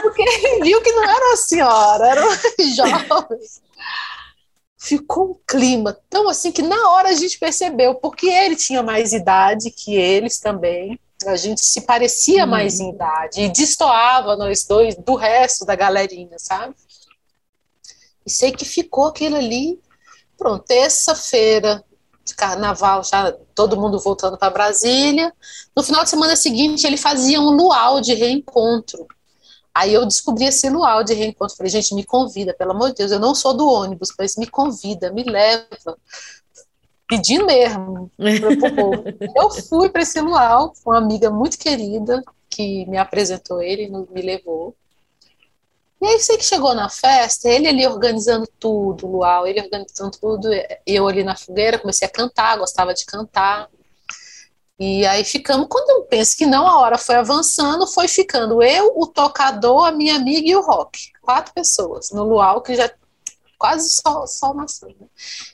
porque 0.02 0.22
ele 0.22 0.62
viu 0.62 0.80
que 0.80 0.92
não 0.92 1.02
era 1.02 1.26
uma 1.30 1.36
senhora, 1.36 2.10
era 2.10 2.24
uma 2.24 2.36
jovem 2.76 3.40
ficou 4.78 5.32
um 5.32 5.40
clima 5.46 5.98
tão 6.08 6.28
assim 6.28 6.52
que 6.52 6.62
na 6.62 6.90
hora 6.92 7.08
a 7.08 7.14
gente 7.14 7.38
percebeu, 7.38 7.96
porque 7.96 8.28
ele 8.28 8.54
tinha 8.54 8.82
mais 8.82 9.12
idade 9.12 9.70
que 9.70 9.94
eles 9.94 10.38
também, 10.38 10.98
a 11.26 11.36
gente 11.36 11.64
se 11.64 11.80
parecia 11.80 12.44
uhum. 12.44 12.50
mais 12.50 12.78
em 12.78 12.90
idade 12.90 13.40
e 13.40 13.48
destoava 13.48 14.36
nós 14.36 14.64
dois 14.64 14.94
do 14.94 15.16
resto 15.16 15.64
da 15.66 15.74
galerinha, 15.74 16.38
sabe? 16.38 16.76
E 18.24 18.30
sei 18.30 18.52
que 18.52 18.64
ficou 18.64 19.08
aquilo 19.08 19.36
ali, 19.36 19.80
pronto, 20.36 20.64
terça-feira 20.64 21.84
de 22.24 22.34
carnaval, 22.34 23.02
já 23.02 23.32
todo 23.54 23.80
mundo 23.80 23.98
voltando 23.98 24.38
para 24.38 24.52
Brasília. 24.52 25.32
No 25.74 25.82
final 25.82 26.04
de 26.04 26.10
semana 26.10 26.36
seguinte, 26.36 26.86
ele 26.86 26.98
fazia 26.98 27.40
um 27.40 27.50
luau 27.50 28.00
de 28.00 28.14
reencontro 28.14 29.08
Aí 29.78 29.94
eu 29.94 30.04
descobri 30.04 30.44
esse 30.44 30.68
luau 30.68 31.04
de 31.04 31.14
reencontro. 31.14 31.56
Falei, 31.56 31.70
gente, 31.70 31.94
me 31.94 32.04
convida, 32.04 32.52
pelo 32.52 32.72
amor 32.72 32.88
de 32.88 32.96
Deus, 32.96 33.12
eu 33.12 33.20
não 33.20 33.32
sou 33.32 33.56
do 33.56 33.68
ônibus, 33.68 34.08
mas 34.18 34.34
me 34.34 34.44
convida, 34.44 35.12
me 35.12 35.22
leva. 35.22 35.96
Pedindo 37.08 37.46
mesmo. 37.46 38.10
eu 38.18 39.50
fui 39.68 39.88
para 39.88 40.02
esse 40.02 40.20
luau 40.20 40.72
com 40.82 40.90
uma 40.90 40.98
amiga 40.98 41.30
muito 41.30 41.56
querida 41.56 42.24
que 42.50 42.86
me 42.86 42.98
apresentou 42.98 43.62
ele, 43.62 43.88
me 43.88 44.20
levou. 44.20 44.74
E 46.02 46.06
aí 46.08 46.18
sei 46.18 46.36
que 46.36 46.44
chegou 46.44 46.74
na 46.74 46.88
festa, 46.88 47.48
ele 47.48 47.68
ali 47.68 47.86
organizando 47.86 48.48
tudo, 48.58 49.06
luau, 49.06 49.46
ele 49.46 49.60
organizando 49.60 50.10
tudo, 50.20 50.48
eu 50.84 51.06
ali 51.06 51.22
na 51.22 51.36
fogueira 51.36 51.78
comecei 51.78 52.08
a 52.08 52.10
cantar, 52.10 52.58
gostava 52.58 52.92
de 52.92 53.06
cantar. 53.06 53.70
E 54.78 55.04
aí 55.06 55.24
ficamos, 55.24 55.66
quando 55.68 55.90
eu 55.90 56.02
penso 56.04 56.36
que 56.36 56.46
não, 56.46 56.66
a 56.66 56.78
hora 56.78 56.96
foi 56.96 57.16
avançando, 57.16 57.86
foi 57.86 58.06
ficando 58.06 58.62
eu, 58.62 58.92
o 58.96 59.06
tocador, 59.06 59.86
a 59.86 59.90
minha 59.92 60.14
amiga 60.14 60.48
e 60.48 60.54
o 60.54 60.62
rock. 60.62 61.10
Quatro 61.20 61.52
pessoas 61.52 62.10
no 62.12 62.22
luau, 62.22 62.60
que 62.60 62.76
já 62.76 62.88
quase 63.58 63.90
só, 63.90 64.24
só 64.24 64.54
maçã. 64.54 64.86
Né? 64.86 65.06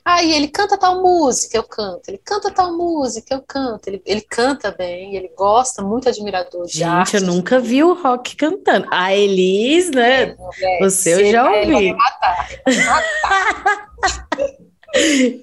Aí 0.05 0.31
ele 0.31 0.47
canta 0.47 0.77
tal 0.77 1.01
música, 1.01 1.57
eu 1.57 1.63
canto. 1.63 2.07
Ele 2.07 2.19
canta 2.23 2.51
tal 2.51 2.71
música, 2.77 3.33
eu 3.33 3.41
canto. 3.41 3.87
Ele, 3.87 4.01
ele 4.05 4.21
canta 4.21 4.71
bem, 4.71 5.15
ele 5.15 5.31
gosta, 5.35 5.81
muito 5.81 6.07
admirador 6.07 6.67
de 6.67 6.73
Gente, 6.73 6.85
arte. 6.85 7.15
eu 7.15 7.21
nunca 7.23 7.59
vi 7.59 7.83
o 7.83 7.93
rock 7.95 8.35
cantando. 8.35 8.87
A 8.91 9.15
Elis, 9.15 9.89
né? 9.89 10.21
É, 10.23 10.35
é, 10.61 10.79
Você 10.81 11.13
eu 11.15 11.31
já 11.31 11.49
ouvi. 11.49 11.71
Vai 11.71 11.93
matar, 11.93 12.49
vai 12.63 12.85
matar. 12.85 13.89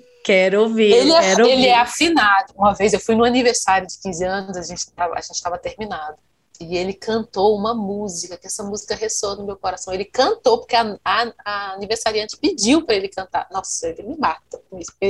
Quero 0.25 0.63
ouvir. 0.63 0.93
Ele, 0.93 1.13
é, 1.13 1.21
quero 1.21 1.47
ele 1.47 1.53
ouvir. 1.55 1.69
é 1.69 1.79
afinado. 1.79 2.53
Uma 2.57 2.73
vez 2.75 2.93
eu 2.93 3.01
fui 3.01 3.15
no 3.15 3.25
aniversário 3.25 3.87
de 3.87 3.99
15 3.99 4.25
anos, 4.25 4.57
a 4.57 4.63
gente 4.63 4.87
estava 5.33 5.59
terminado. 5.59 6.17
E 6.61 6.77
ele 6.77 6.93
cantou 6.93 7.57
uma 7.57 7.75
música, 7.75 8.37
que 8.37 8.47
essa 8.47 8.63
música 8.63 8.95
ressoa 8.95 9.35
no 9.35 9.45
meu 9.45 9.57
coração. 9.57 9.93
Ele 9.93 10.05
cantou, 10.05 10.59
porque 10.59 10.77
a, 10.77 10.97
a, 11.05 11.33
a 11.45 11.73
aniversariante 11.73 12.37
pediu 12.37 12.87
para 12.87 12.95
ele 12.95 13.09
cantar. 13.09 13.49
Nossa, 13.51 13.89
ele 13.89 14.05
me 14.05 14.17
mata 14.17 14.63
com 14.71 14.79
isso. 14.79 14.93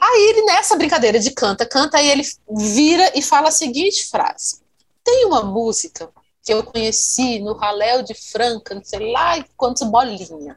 aí 0.00 0.22
ele, 0.30 0.42
nessa 0.42 0.76
brincadeira 0.76 1.18
de 1.18 1.32
canta, 1.32 1.66
canta, 1.66 1.98
aí 1.98 2.08
ele 2.08 2.22
vira 2.56 3.10
e 3.16 3.22
fala 3.22 3.48
a 3.48 3.52
seguinte 3.52 4.06
frase: 4.08 4.60
Tem 5.02 5.24
uma 5.24 5.42
música 5.42 6.08
que 6.44 6.52
eu 6.52 6.62
conheci 6.62 7.40
no 7.40 7.54
Raléu 7.54 8.02
de 8.02 8.14
Franca, 8.14 8.76
não 8.76 8.84
sei 8.84 9.10
lá 9.12 9.44
quantos 9.56 9.82
bolinha 9.82 10.56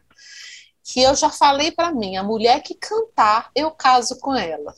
que 0.84 1.02
eu 1.02 1.16
já 1.16 1.30
falei 1.30 1.72
para 1.72 1.92
mim, 1.92 2.18
a 2.18 2.24
mulher 2.24 2.62
que 2.62 2.76
cantar, 2.76 3.50
eu 3.56 3.72
caso 3.72 4.20
com 4.20 4.36
ela. 4.36 4.76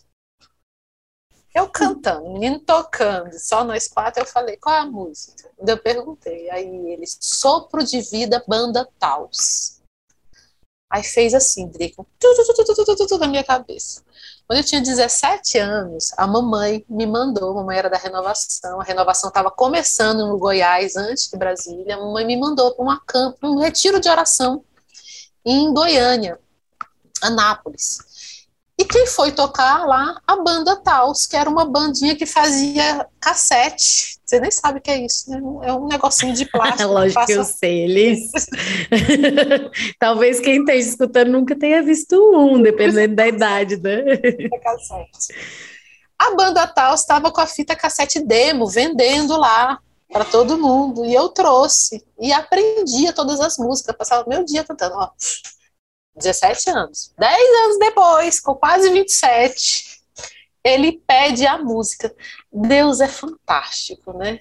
Eu 1.54 1.70
cantando, 1.70 2.30
menino 2.32 2.60
tocando, 2.60 3.32
só 3.40 3.64
nós 3.64 3.88
quatro, 3.88 4.22
eu 4.22 4.28
falei, 4.28 4.58
qual 4.58 4.76
é 4.76 4.80
a 4.80 4.86
música? 4.86 5.50
Eu 5.58 5.78
perguntei, 5.78 6.50
aí 6.50 6.68
ele, 6.92 7.06
Sopro 7.08 7.84
de 7.84 8.02
Vida, 8.02 8.44
Banda 8.46 8.88
Taus. 9.00 9.82
Aí 10.92 11.02
fez 11.02 11.34
assim, 11.34 11.68
Drico, 11.68 12.06
na 13.18 13.28
minha 13.28 13.44
cabeça. 13.44 14.04
Quando 14.46 14.60
eu 14.60 14.64
tinha 14.64 14.82
17 14.82 15.58
anos, 15.58 16.12
a 16.18 16.28
mamãe 16.28 16.86
me 16.88 17.08
mandou, 17.08 17.52
a 17.52 17.56
mamãe 17.56 17.78
era 17.78 17.90
da 17.90 17.98
renovação, 17.98 18.80
a 18.80 18.84
renovação 18.84 19.30
estava 19.30 19.50
começando 19.50 20.28
no 20.28 20.38
Goiás, 20.38 20.96
antes 20.96 21.30
de 21.30 21.38
Brasília, 21.38 21.96
a 21.96 22.00
mamãe 22.00 22.26
me 22.26 22.38
mandou 22.38 22.76
para 22.76 23.50
um 23.50 23.58
retiro 23.58 24.00
de 24.00 24.08
oração 24.08 24.64
em 25.46 25.74
Goiânia, 25.74 26.40
Anápolis. 27.22 28.00
E 28.78 28.84
quem 28.84 29.08
foi 29.08 29.32
tocar 29.32 29.86
lá? 29.86 30.22
A 30.28 30.36
banda 30.36 30.76
Taos, 30.76 31.26
que 31.26 31.38
era 31.38 31.50
uma 31.50 31.64
bandinha 31.64 32.14
que 32.14 32.26
fazia 32.26 33.08
cassete. 33.22 34.20
Você 34.26 34.38
nem 34.40 34.52
sabe 34.52 34.80
o 34.80 34.82
que 34.82 34.92
é 34.92 35.06
isso, 35.06 35.30
né? 35.32 35.40
É 35.64 35.72
um 35.72 35.88
negocinho 35.88 36.34
de 36.34 36.46
plástico. 36.46 36.84
É 36.84 36.86
lógico 36.86 37.26
que, 37.26 37.34
passa... 37.34 37.34
que 37.34 37.40
eu 37.40 37.44
sei, 37.46 37.84
eles. 37.84 38.32
Talvez 39.98 40.42
quem 40.42 40.60
esteja 40.60 40.90
escutando 40.90 41.32
nunca 41.32 41.56
tenha 41.56 41.82
visto 41.82 42.16
um, 42.36 42.62
dependendo 42.62 43.16
da 43.16 43.28
idade, 43.28 43.78
né? 43.78 44.04
A 46.20 46.34
banda 46.36 46.66
Taos 46.68 47.02
estava 47.02 47.30
com 47.32 47.42
a 47.42 47.48
fita 47.48 47.76
cassete 47.76 48.22
demo, 48.22 48.68
vendendo 48.68 49.38
lá 49.38 49.80
para 50.10 50.26
todo 50.26 50.58
mundo. 50.58 51.06
E 51.06 51.14
eu 51.14 51.30
trouxe 51.30 52.06
e 52.20 52.32
aprendia 52.32 53.14
todas 53.14 53.40
as 53.40 53.58
músicas. 53.58 53.96
Passava 53.96 54.28
meu 54.28 54.44
dia 54.44 54.64
cantando, 54.64 54.96
ó. 54.96 55.12
17 56.16 56.70
anos. 56.70 57.14
10 57.18 57.64
anos 57.66 57.80
depois, 57.80 58.40
com 58.40 58.56
quase 58.56 58.90
27, 58.90 60.02
ele 60.64 61.02
pede 61.06 61.46
a 61.46 61.58
música. 61.58 62.14
Deus 62.52 63.02
é 63.02 63.08
fantástico, 63.08 64.14
né? 64.14 64.40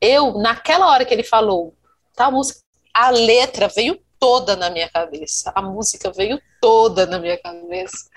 Eu, 0.00 0.38
naquela 0.38 0.88
hora 0.88 1.04
que 1.04 1.14
ele 1.14 1.22
falou, 1.22 1.74
tá, 2.14 2.26
a 2.26 2.30
música, 2.30 2.60
a 2.92 3.10
letra 3.10 3.68
veio 3.68 3.98
toda 4.18 4.56
na 4.56 4.68
minha 4.68 4.88
cabeça, 4.88 5.52
a 5.54 5.62
música 5.62 6.10
veio 6.10 6.40
toda 6.60 7.06
na 7.06 7.18
minha 7.18 7.40
cabeça. 7.40 8.08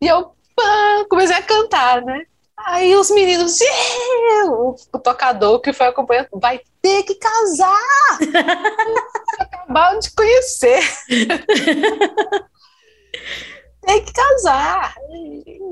E 0.00 0.06
eu 0.06 0.34
pá, 0.54 1.06
comecei 1.10 1.36
a 1.36 1.42
cantar, 1.42 2.02
né? 2.02 2.24
Aí 2.66 2.94
os 2.96 3.10
meninos, 3.10 3.58
o, 4.48 4.74
o 4.92 4.98
tocador 4.98 5.60
que 5.60 5.72
foi 5.72 5.86
acompanhando, 5.86 6.28
vai 6.34 6.60
ter 6.82 7.02
que 7.04 7.14
casar! 7.14 8.18
Acabaram 9.38 9.98
de 10.00 10.10
conhecer. 10.10 10.82
tem 13.80 14.04
que 14.04 14.12
casar. 14.12 14.94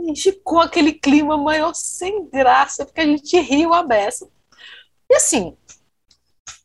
E 0.08 0.16
ficou 0.16 0.60
aquele 0.60 0.92
clima 0.92 1.36
maior 1.36 1.74
sem 1.74 2.28
graça, 2.28 2.86
porque 2.86 3.00
a 3.00 3.06
gente 3.06 3.38
riu 3.40 3.74
a 3.74 3.82
beça. 3.82 4.28
E 5.10 5.16
assim, 5.16 5.56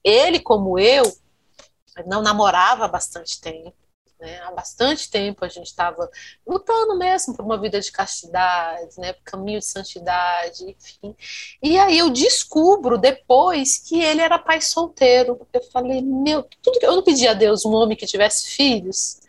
ele, 0.03 0.39
como 0.39 0.79
eu, 0.79 1.03
não 2.05 2.21
namorava 2.21 2.85
há 2.85 2.87
bastante 2.87 3.41
tempo. 3.41 3.80
Né? 4.21 4.39
Há 4.43 4.51
bastante 4.51 5.09
tempo 5.09 5.43
a 5.43 5.47
gente 5.47 5.65
estava 5.65 6.07
lutando 6.45 6.95
mesmo 6.95 7.35
por 7.35 7.43
uma 7.43 7.59
vida 7.59 7.81
de 7.81 7.91
castidade, 7.91 8.99
né? 8.99 9.13
por 9.13 9.23
caminho 9.23 9.57
de 9.57 9.65
santidade, 9.65 10.63
enfim. 10.63 11.15
E 11.61 11.79
aí 11.79 11.97
eu 11.97 12.11
descubro 12.11 12.99
depois 12.99 13.79
que 13.79 13.99
ele 13.99 14.21
era 14.21 14.37
pai 14.37 14.61
solteiro. 14.61 15.47
Eu 15.51 15.63
falei, 15.71 16.03
meu, 16.03 16.43
tudo 16.61 16.79
que 16.79 16.85
eu 16.85 16.95
não 16.95 17.03
pedi 17.03 17.27
a 17.27 17.33
Deus 17.33 17.65
um 17.65 17.73
homem 17.73 17.97
que 17.97 18.05
tivesse 18.05 18.51
filhos, 18.51 19.21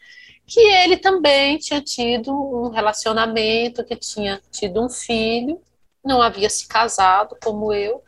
que 0.46 0.60
ele 0.60 0.98
também 0.98 1.56
tinha 1.56 1.80
tido 1.80 2.30
um 2.30 2.68
relacionamento, 2.68 3.82
que 3.82 3.96
tinha 3.96 4.42
tido 4.50 4.84
um 4.84 4.90
filho, 4.90 5.58
não 6.04 6.20
havia 6.20 6.50
se 6.50 6.68
casado 6.68 7.34
como 7.42 7.72
eu, 7.72 8.02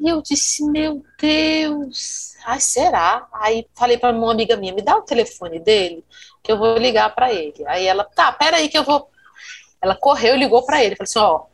e 0.00 0.08
eu 0.08 0.22
disse, 0.22 0.64
meu 0.64 1.04
Deus, 1.18 2.34
ai, 2.46 2.58
será? 2.58 3.28
Aí 3.32 3.66
falei 3.74 3.98
para 3.98 4.16
uma 4.16 4.32
amiga 4.32 4.56
minha, 4.56 4.72
me 4.72 4.80
dá 4.80 4.96
o 4.96 5.02
telefone 5.02 5.60
dele, 5.60 6.04
que 6.42 6.50
eu 6.50 6.58
vou 6.58 6.78
ligar 6.78 7.14
para 7.14 7.30
ele. 7.32 7.54
Aí 7.66 7.86
ela, 7.86 8.04
tá, 8.04 8.32
peraí 8.32 8.68
que 8.68 8.78
eu 8.78 8.82
vou. 8.82 9.10
Ela 9.80 9.94
correu 9.94 10.36
e 10.36 10.38
ligou 10.38 10.64
para 10.64 10.82
ele. 10.82 10.96
Falei 10.96 11.08
assim, 11.08 11.18
ó, 11.18 11.44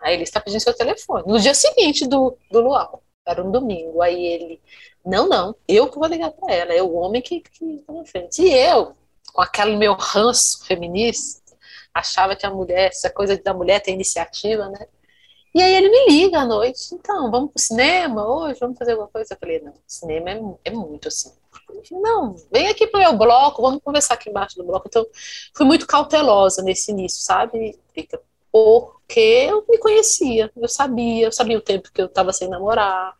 aí 0.00 0.14
ele 0.14 0.22
está 0.22 0.40
pedindo 0.40 0.60
seu 0.60 0.74
telefone. 0.74 1.24
No 1.26 1.38
dia 1.38 1.52
seguinte 1.52 2.06
do, 2.06 2.36
do 2.50 2.60
luau, 2.60 3.02
era 3.26 3.44
um 3.44 3.50
domingo. 3.50 4.00
Aí 4.00 4.24
ele, 4.24 4.62
não, 5.04 5.28
não, 5.28 5.54
eu 5.68 5.88
que 5.90 5.98
vou 5.98 6.08
ligar 6.08 6.30
para 6.30 6.54
ela, 6.54 6.72
é 6.72 6.82
o 6.82 6.94
homem 6.94 7.20
que, 7.20 7.40
que 7.40 7.84
tá 7.86 7.92
na 7.92 8.04
frente. 8.06 8.42
E 8.42 8.50
eu, 8.50 8.96
com 9.32 9.42
aquele 9.42 9.76
meu 9.76 9.94
ranço 9.94 10.64
feminista, 10.64 11.40
achava 11.92 12.34
que 12.34 12.46
a 12.46 12.50
mulher, 12.50 12.88
essa 12.88 13.10
coisa 13.10 13.36
da 13.36 13.52
mulher 13.52 13.80
ter 13.80 13.92
iniciativa, 13.92 14.68
né? 14.70 14.86
E 15.52 15.60
aí 15.60 15.74
ele 15.74 15.88
me 15.88 16.06
liga 16.08 16.40
à 16.40 16.44
noite, 16.44 16.94
então, 16.94 17.30
vamos 17.30 17.50
pro 17.50 17.62
cinema 17.62 18.24
hoje, 18.26 18.60
vamos 18.60 18.78
fazer 18.78 18.92
alguma 18.92 19.08
coisa? 19.08 19.34
Eu 19.34 19.38
falei, 19.38 19.60
não, 19.60 19.74
cinema 19.86 20.30
é, 20.30 20.40
é 20.66 20.70
muito 20.70 21.08
assim. 21.08 21.32
Não, 21.90 22.36
vem 22.52 22.68
aqui 22.68 22.86
pro 22.86 23.00
meu 23.00 23.16
bloco, 23.16 23.62
vamos 23.62 23.82
conversar 23.82 24.14
aqui 24.14 24.30
embaixo 24.30 24.56
do 24.56 24.64
bloco. 24.64 24.86
Então, 24.86 25.04
fui 25.56 25.66
muito 25.66 25.86
cautelosa 25.86 26.62
nesse 26.62 26.92
início, 26.92 27.22
sabe, 27.22 27.78
Porque 28.52 29.20
eu 29.48 29.64
me 29.68 29.78
conhecia, 29.78 30.50
eu 30.56 30.68
sabia, 30.68 31.26
eu 31.26 31.32
sabia 31.32 31.58
o 31.58 31.62
tempo 31.62 31.90
que 31.92 32.00
eu 32.00 32.06
estava 32.06 32.32
sem 32.32 32.48
namorar, 32.48 33.14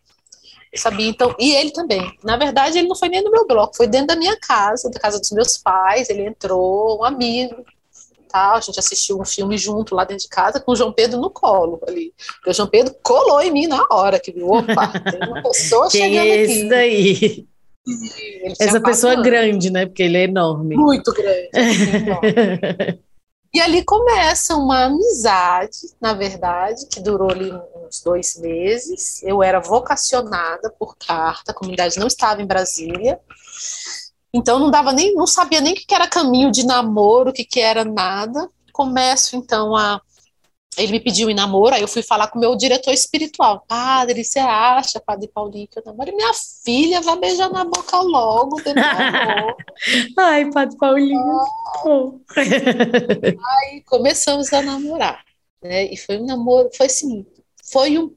eu 0.72 0.78
sabia, 0.78 1.08
então, 1.08 1.34
e 1.38 1.52
ele 1.52 1.72
também. 1.72 2.00
Na 2.22 2.36
verdade, 2.36 2.78
ele 2.78 2.86
não 2.88 2.96
foi 2.96 3.08
nem 3.08 3.22
no 3.22 3.30
meu 3.30 3.46
bloco, 3.46 3.76
foi 3.76 3.88
dentro 3.88 4.08
da 4.08 4.16
minha 4.16 4.38
casa, 4.38 4.88
da 4.88 5.00
casa 5.00 5.18
dos 5.18 5.32
meus 5.32 5.56
pais, 5.58 6.08
ele 6.08 6.26
entrou, 6.26 7.00
um 7.00 7.04
amigo, 7.04 7.64
tal. 8.30 8.56
A 8.56 8.60
gente 8.60 8.78
assistiu 8.78 9.20
um 9.20 9.24
filme 9.24 9.58
junto 9.58 9.94
lá 9.94 10.04
dentro 10.04 10.22
de 10.22 10.28
casa 10.28 10.60
com 10.60 10.72
o 10.72 10.76
João 10.76 10.92
Pedro 10.92 11.20
no 11.20 11.30
colo 11.30 11.80
ali. 11.86 12.12
Porque 12.36 12.50
o 12.50 12.54
João 12.54 12.68
Pedro 12.68 12.94
colou 13.02 13.40
em 13.40 13.50
mim 13.50 13.66
na 13.66 13.86
hora 13.90 14.20
que 14.20 14.32
viu, 14.32 14.48
opa, 14.48 14.88
tem 14.88 15.28
uma 15.28 15.42
pessoa 15.42 15.88
Quem 15.88 16.02
chegando 16.02 16.26
é 16.26 16.36
esse 16.36 16.58
aqui. 16.60 16.68
daí? 16.68 17.46
Essa 18.60 18.80
pessoa 18.80 19.14
anos. 19.14 19.24
grande, 19.24 19.70
né? 19.70 19.86
Porque 19.86 20.02
ele 20.02 20.18
é 20.18 20.24
enorme. 20.24 20.76
Muito 20.76 21.12
grande. 21.12 21.48
assim, 21.54 21.96
enorme. 21.96 23.00
E 23.52 23.60
ali 23.60 23.84
começa 23.84 24.54
uma 24.54 24.84
amizade, 24.84 25.78
na 26.00 26.14
verdade, 26.14 26.86
que 26.86 27.00
durou 27.00 27.30
ali 27.30 27.52
uns 27.84 28.00
dois 28.00 28.36
meses. 28.36 29.20
Eu 29.24 29.42
era 29.42 29.58
vocacionada 29.58 30.72
por 30.78 30.96
carta, 30.96 31.50
a 31.50 31.54
comunidade 31.54 31.98
não 31.98 32.06
estava 32.06 32.40
em 32.40 32.46
Brasília. 32.46 33.18
Então 34.32 34.58
não 34.58 34.70
dava 34.70 34.92
nem, 34.92 35.14
não 35.14 35.26
sabia 35.26 35.60
nem 35.60 35.72
o 35.72 35.76
que 35.76 35.94
era 35.94 36.06
caminho 36.06 36.50
de 36.50 36.64
namoro, 36.64 37.30
o 37.30 37.32
que, 37.32 37.44
que 37.44 37.60
era 37.60 37.84
nada. 37.84 38.48
Começo 38.72 39.36
então 39.36 39.74
a 39.74 40.00
ele 40.76 40.92
me 40.92 41.00
pediu 41.00 41.28
em 41.28 41.34
namoro, 41.34 41.74
aí 41.74 41.82
eu 41.82 41.88
fui 41.88 42.02
falar 42.02 42.28
com 42.28 42.38
o 42.38 42.40
meu 42.40 42.54
diretor 42.56 42.92
espiritual. 42.92 43.64
Padre, 43.66 44.24
você 44.24 44.38
acha, 44.38 45.00
Padre 45.00 45.28
Paulinho, 45.28 45.66
que 45.66 45.78
eu 45.78 45.82
namoro? 45.84 46.14
Minha 46.14 46.32
filha 46.32 47.00
vai 47.00 47.18
beijar 47.18 47.50
na 47.50 47.64
boca 47.64 48.00
logo. 48.00 48.56
Ai, 50.16 50.50
Padre 50.50 50.76
Paulinho. 50.78 51.20
Oh. 51.84 52.20
aí 52.36 53.82
começamos 53.82 54.52
a 54.52 54.62
namorar, 54.62 55.24
né? 55.62 55.92
E 55.92 55.96
foi 55.96 56.18
um 56.18 56.26
namoro, 56.26 56.70
foi 56.74 56.86
assim, 56.86 57.26
foi 57.64 57.98
um. 57.98 58.14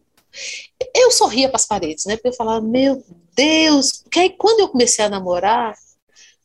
Eu 0.95 1.11
sorria 1.11 1.49
para 1.49 1.57
as 1.57 1.65
paredes, 1.65 2.05
né? 2.05 2.15
Porque 2.15 2.29
eu 2.29 2.33
falava, 2.33 2.61
meu 2.61 3.03
Deus, 3.35 4.03
porque 4.03 4.19
aí 4.19 4.29
quando 4.29 4.59
eu 4.61 4.69
comecei 4.69 5.03
a 5.03 5.09
namorar, 5.09 5.75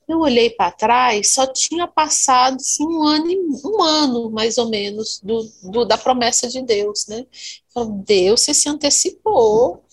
eu 0.08 0.20
olhei 0.20 0.48
para 0.48 0.72
trás, 0.72 1.34
só 1.34 1.46
tinha 1.46 1.86
passado 1.86 2.56
assim, 2.56 2.84
um 2.84 3.02
ano, 3.02 3.60
um 3.64 3.82
ano 3.82 4.30
mais 4.30 4.56
ou 4.56 4.68
menos 4.68 5.20
do, 5.22 5.42
do 5.62 5.84
da 5.84 5.98
promessa 5.98 6.48
de 6.48 6.62
Deus, 6.62 7.06
né? 7.06 7.26
Então, 7.70 7.90
Deus 7.90 8.40
se 8.40 8.68
antecipou. 8.68 9.84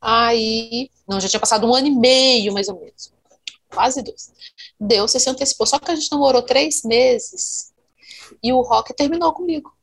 Aí, 0.00 0.88
não, 1.08 1.20
já 1.20 1.28
tinha 1.28 1.40
passado 1.40 1.66
um 1.66 1.74
ano 1.74 1.88
e 1.88 1.90
meio 1.90 2.52
mais 2.52 2.68
ou 2.68 2.78
menos, 2.78 3.12
quase 3.68 4.00
dois. 4.00 4.32
Deus 4.78 5.10
se 5.10 5.28
antecipou. 5.28 5.66
Só 5.66 5.78
que 5.80 5.90
a 5.90 5.96
gente 5.96 6.12
namorou 6.12 6.42
três 6.42 6.84
meses 6.84 7.72
e 8.42 8.52
o 8.52 8.62
Rock 8.62 8.94
terminou 8.94 9.32
comigo. 9.32 9.75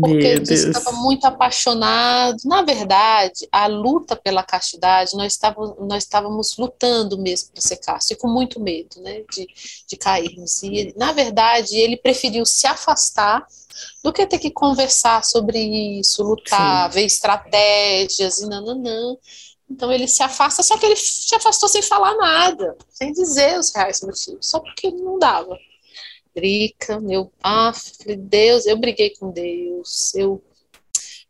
Porque 0.00 0.26
Meu 0.26 0.26
ele 0.26 0.44
disse 0.46 0.66
que 0.68 0.72
Deus. 0.72 0.76
estava 0.78 0.96
muito 0.96 1.24
apaixonado. 1.26 2.36
Na 2.44 2.62
verdade, 2.62 3.48
a 3.50 3.66
luta 3.66 4.14
pela 4.16 4.42
castidade, 4.42 5.16
nós 5.16 5.32
estávamos, 5.32 5.76
nós 5.88 6.04
estávamos 6.04 6.56
lutando 6.58 7.18
mesmo 7.18 7.50
para 7.52 7.62
ser 7.62 7.76
casto, 7.78 8.12
e 8.12 8.16
com 8.16 8.28
muito 8.28 8.60
medo 8.60 9.00
né, 9.00 9.22
de, 9.32 9.48
de 9.88 9.96
cairmos. 9.96 10.62
E, 10.62 10.74
ele- 10.76 10.94
na 10.96 11.12
verdade, 11.12 11.76
ele 11.76 11.96
preferiu 11.96 12.44
se 12.46 12.66
afastar 12.66 13.46
do 14.02 14.12
que 14.12 14.26
ter 14.26 14.38
que 14.38 14.50
conversar 14.50 15.24
sobre 15.24 15.58
isso, 16.00 16.22
lutar, 16.22 16.90
ver 16.90 17.04
estratégias 17.04 18.38
e 18.38 18.48
nananã. 18.48 19.16
Então 19.68 19.90
ele 19.92 20.06
se 20.06 20.22
afasta, 20.22 20.62
só 20.62 20.78
que 20.78 20.86
ele 20.86 20.96
se 20.96 21.34
afastou 21.34 21.68
sem 21.68 21.82
falar 21.82 22.16
nada, 22.16 22.76
sem 22.90 23.12
dizer 23.12 23.58
os 23.58 23.74
reais 23.74 24.00
motivos, 24.00 24.46
só 24.48 24.60
porque 24.60 24.90
não 24.90 25.18
dava. 25.18 25.58
Drica, 26.36 27.00
meu, 27.00 27.32
ah, 27.42 27.72
falei, 27.72 28.16
Deus, 28.16 28.66
eu 28.66 28.76
briguei 28.76 29.10
com 29.18 29.30
Deus, 29.30 30.14
eu 30.14 30.42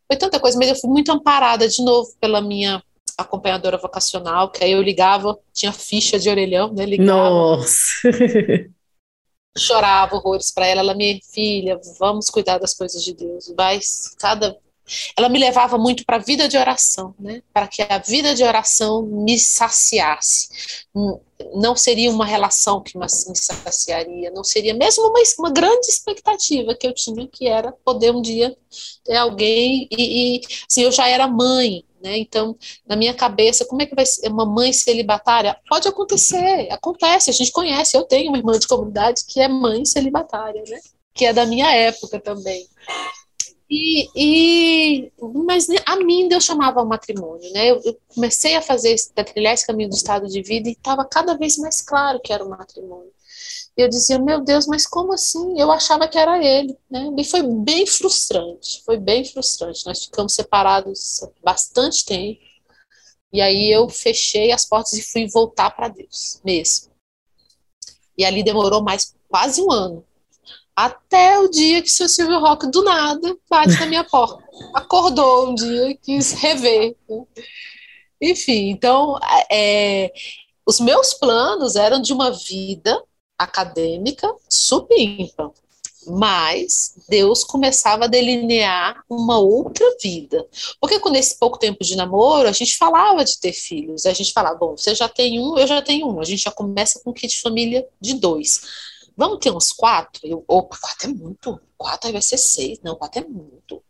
foi 0.09 0.17
tanta 0.17 0.41
coisa, 0.41 0.59
mas 0.59 0.69
eu 0.69 0.77
fui 0.77 0.91
muito 0.91 1.11
amparada 1.13 1.69
de 1.69 1.83
novo 1.83 2.13
pela 2.21 2.41
minha 2.41 2.83
acompanhadora 3.17 3.79
vocacional, 3.79 4.51
que 4.51 4.63
aí 4.63 4.73
eu 4.73 4.83
ligava, 4.83 5.39
tinha 5.53 5.73
ficha 5.73 6.19
de 6.19 6.29
orelhão, 6.29 6.73
né? 6.73 6.85
Ligava, 6.85 7.31
Nossa. 7.31 8.03
chorava 9.57 10.17
horrores 10.17 10.51
para 10.51 10.67
ela, 10.67 10.81
ela, 10.81 10.95
minha 10.95 11.19
filha, 11.33 11.81
vamos 11.99 12.29
cuidar 12.29 12.59
das 12.59 12.75
coisas 12.75 13.03
de 13.03 13.15
Deus, 13.15 13.53
vai 13.57 13.81
cada 14.19 14.57
ela 15.16 15.28
me 15.28 15.39
levava 15.39 15.76
muito 15.78 16.05
para 16.05 16.16
a 16.16 16.20
vida 16.20 16.49
de 16.49 16.57
oração, 16.57 17.14
né? 17.18 17.43
Para 17.53 17.66
que 17.68 17.82
a 17.82 17.99
vida 17.99 18.34
de 18.34 18.45
oração 18.45 19.03
me 19.03 19.39
saciasse. 19.39 20.49
Hum, 20.95 21.18
Não 21.55 21.76
seria 21.76 22.11
uma 22.11 22.24
relação 22.24 22.82
que 22.82 22.97
me 22.99 23.07
saciaria, 23.09 24.30
não 24.30 24.45
seria 24.45 24.74
mesmo 24.74 25.05
uma, 25.09 25.20
uma 25.39 25.51
grande 25.51 25.87
expectativa 25.89 26.74
que 26.74 26.87
eu 26.87 26.95
tinha, 26.95 27.26
que 27.28 27.47
era 27.47 27.72
poder 27.84 28.12
um 28.14 28.22
dia 28.22 28.57
ter 29.05 29.16
alguém 29.16 29.89
e, 29.91 30.37
e 30.39 30.41
assim, 30.70 30.82
eu 30.82 30.93
já 30.93 31.09
era 31.09 31.26
mãe, 31.26 31.84
né? 32.03 32.18
Então, 32.18 32.57
na 32.87 32.97
minha 32.97 33.14
cabeça, 33.14 33.64
como 33.64 33.82
é 33.82 33.87
que 33.87 33.95
vai 33.95 34.07
ser 34.07 34.28
uma 34.30 34.47
mãe 34.47 34.72
celibatária? 34.72 35.57
Pode 35.68 35.89
acontecer, 35.89 36.68
acontece, 36.70 37.30
a 37.30 37.32
gente 37.32 37.53
conhece, 37.53 37.97
eu 37.97 38.05
tenho 38.05 38.28
uma 38.30 38.39
irmã 38.39 38.59
de 38.59 38.66
comunidade 38.66 39.24
que 39.26 39.41
é 39.41 39.49
mãe 39.49 39.84
celibatária, 39.84 40.62
né? 40.68 40.78
Que 41.14 41.26
é 41.26 41.32
da 41.32 41.47
minha 41.47 41.70
época 41.74 42.20
também. 42.20 42.66
E, 43.69 44.09
e, 44.14 45.12
mas 45.45 45.67
a 45.85 45.97
mim 45.97 46.29
Deus 46.29 46.45
chamava 46.45 46.79
ao 46.79 46.87
matrimônio, 46.87 47.53
né? 47.53 47.71
Eu, 47.71 47.81
eu 47.85 47.99
comecei 48.14 48.55
a 48.55 48.62
fazer 48.62 48.95
a 49.17 49.25
trilhar 49.25 49.55
esse 49.55 49.67
caminho 49.67 49.91
do 49.91 49.97
estado 49.97 50.29
de 50.29 50.41
vida 50.41 50.69
e 50.69 50.73
estava 50.73 51.05
cada 51.05 51.37
vez 51.37 51.59
mais 51.59 51.83
claro 51.83 52.21
que 52.21 52.33
era 52.33 52.45
o 52.45 52.49
matrimônio. 52.49 53.12
Eu 53.77 53.89
dizia, 53.89 54.19
meu 54.19 54.43
Deus, 54.43 54.67
mas 54.67 54.87
como 54.87 55.12
assim? 55.12 55.61
Eu 55.61 55.71
achava 55.73 56.09
que 56.09 56.17
era 56.17 56.43
ele, 56.43 56.79
né? 56.91 57.11
E 57.19 57.25
foi 57.25 57.43
bem 57.43 57.87
frustrante, 57.87 58.83
foi 58.85 58.97
bem 58.99 59.25
frustrante. 59.25 59.85
Nós 59.85 60.05
ficamos 60.05 60.35
separados 60.35 61.21
bastante 61.43 62.05
tempo. 62.05 62.41
E 63.33 63.41
aí 63.41 63.71
eu 63.71 63.89
fechei 63.89 64.53
as 64.53 64.64
portas 64.64 64.93
e 64.95 65.03
fui 65.03 65.29
voltar 65.29 65.71
para 65.71 65.89
Deus 65.89 66.41
mesmo. 66.45 66.91
E 68.17 68.25
ali 68.25 68.43
demorou 68.43 68.83
mais 68.83 69.14
quase 69.29 69.61
um 69.61 69.71
ano 69.71 70.06
até 70.77 71.39
o 71.39 71.49
dia 71.49 71.81
que 71.81 71.91
seu 71.91 72.07
Silvio 72.07 72.39
Roque, 72.39 72.70
do 72.70 72.85
nada, 72.85 73.35
bate 73.49 73.81
na 73.81 73.87
minha 73.87 74.05
porta. 74.05 74.45
Acordou 74.74 75.49
um 75.49 75.55
dia, 75.55 75.97
quis 76.03 76.33
rever. 76.33 76.95
né? 77.09 77.24
Enfim, 78.20 78.68
então, 78.68 79.18
é, 79.51 80.12
os 80.66 80.79
meus 80.79 81.14
planos 81.14 81.77
eram 81.77 82.03
de 82.03 82.12
uma 82.12 82.31
vida 82.31 83.03
acadêmica 83.39 84.31
supimpa. 84.51 85.51
Mas 86.09 86.95
Deus 87.09 87.43
começava 87.43 88.05
a 88.05 88.09
delinear 88.09 89.03
uma 89.11 89.39
outra 89.39 89.85
vida. 90.01 90.47
Porque 90.81 91.01
com 91.01 91.12
esse 91.16 91.37
pouco 91.37 91.59
tempo 91.59 91.83
de 91.83 91.97
namoro, 91.97 92.49
a 92.49 92.53
gente 92.53 92.77
falava 92.77 93.24
de 93.24 93.41
ter 93.41 93.53
filhos. 93.53 94.07
A 94.07 94.12
gente 94.12 94.33
falava, 94.33 94.57
bom, 94.57 94.77
você 94.77 94.95
já 94.95 95.09
tem 95.09 95.41
um, 95.41 95.59
eu 95.59 95.66
já 95.66 95.83
tenho 95.83 96.07
um. 96.07 96.20
A 96.20 96.24
gente 96.24 96.45
já 96.45 96.53
começa 96.53 97.01
com 97.03 97.12
kit 97.12 97.41
família 97.41 97.85
de 98.01 98.14
dois. 98.14 98.61
Vamos 99.17 99.39
ter 99.39 99.51
uns 99.51 99.73
quatro? 99.73 100.21
Eu, 100.27 100.45
opa, 100.47 100.77
quatro 100.79 101.11
é 101.11 101.12
muito. 101.12 101.61
Quatro 101.77 102.07
aí 102.07 102.12
vai 102.12 102.23
ser 102.23 102.39
seis. 102.39 102.79
Não, 102.83 102.97
quatro 102.97 103.23
é 103.23 103.27
muito. 103.27 103.83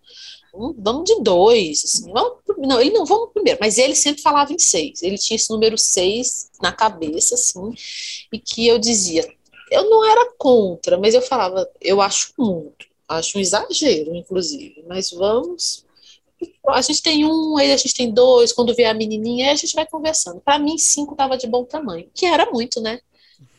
Vamos 0.79 1.05
de 1.05 1.20
dois. 1.20 1.85
Assim, 1.85 2.12
vamos, 2.12 2.39
não, 2.59 2.81
ele 2.81 2.91
não, 2.91 3.05
vamos 3.05 3.33
primeiro. 3.33 3.59
Mas 3.61 3.77
ele 3.77 3.95
sempre 3.95 4.22
falava 4.22 4.53
em 4.53 4.59
seis. 4.59 5.03
Ele 5.03 5.18
tinha 5.18 5.37
esse 5.37 5.51
número 5.51 5.77
seis 5.77 6.51
na 6.62 6.72
cabeça, 6.72 7.35
assim. 7.35 7.72
E 8.33 8.39
que 8.39 8.66
eu 8.66 8.79
dizia, 8.79 9.29
eu 9.70 9.89
não 9.91 10.05
era 10.05 10.33
contra, 10.39 10.99
mas 10.99 11.14
eu 11.14 11.22
falava, 11.22 11.68
eu 11.81 12.01
acho 12.01 12.33
muito, 12.39 12.87
acho 13.09 13.39
um 13.39 13.41
exagero, 13.41 14.14
inclusive, 14.14 14.85
mas 14.87 15.11
vamos. 15.11 15.85
A 16.68 16.83
gente 16.83 17.03
tem 17.03 17.24
um, 17.24 17.57
aí 17.57 17.72
a 17.72 17.77
gente 17.77 17.95
tem 17.95 18.12
dois, 18.12 18.53
quando 18.53 18.74
vier 18.74 18.91
a 18.91 18.95
menininha, 18.95 19.47
aí 19.47 19.53
a 19.53 19.57
gente 19.57 19.74
vai 19.74 19.87
conversando. 19.87 20.41
Para 20.41 20.59
mim, 20.59 20.77
cinco 20.79 21.12
estava 21.12 21.37
de 21.37 21.47
bom 21.47 21.64
tamanho, 21.64 22.09
que 22.14 22.27
era 22.27 22.51
muito, 22.51 22.81
né? 22.81 23.01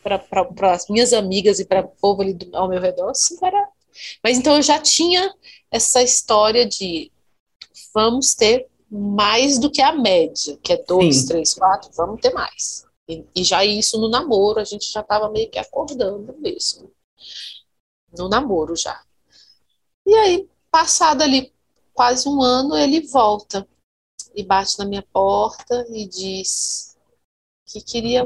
Para 0.10 0.72
as 0.72 0.88
minhas 0.88 1.14
amigas 1.14 1.60
e 1.60 1.66
para 1.66 1.82
o 1.82 1.88
povo 1.88 2.22
ali 2.22 2.34
do, 2.34 2.55
ao 2.55 2.70
meu 2.70 2.80
redor, 2.80 3.14
cinco 3.14 3.45
era. 3.45 3.68
Mas 4.24 4.38
então 4.38 4.55
eu 4.55 4.62
já 4.62 4.80
tinha 4.80 5.34
essa 5.72 6.01
história 6.01 6.66
de 6.66 7.12
vamos 7.93 8.36
ter 8.36 8.68
mais 8.89 9.58
do 9.58 9.70
que 9.70 9.82
a 9.82 9.91
média, 9.91 10.58
que 10.64 10.74
é 10.74 10.84
dois, 10.84 11.18
Sim. 11.18 11.28
três, 11.28 11.53
quatro, 11.53 11.89
vamos 11.95 12.22
ter 12.22 12.34
mais. 12.34 12.86
E, 13.08 13.26
e 13.36 13.43
já 13.43 13.66
isso 13.66 13.99
no 13.99 14.10
namoro, 14.10 14.60
a 14.60 14.64
gente 14.64 14.91
já 14.91 15.01
estava 15.01 15.30
meio 15.30 15.49
que 15.49 15.60
acordando 15.60 16.36
mesmo. 16.39 16.91
No 18.18 18.30
namoro 18.30 18.76
já. 18.76 19.01
E 20.05 20.14
aí, 20.16 20.49
passado 20.72 21.22
ali 21.22 21.51
quase 21.93 22.30
um 22.30 22.41
ano, 22.41 22.78
ele 22.78 23.01
volta 23.08 23.68
e 24.36 24.43
bate 24.43 24.78
na 24.78 24.86
minha 24.86 25.01
porta 25.01 25.86
e 25.89 26.08
diz 26.08 26.95
que 27.66 27.82
queria 27.82 28.24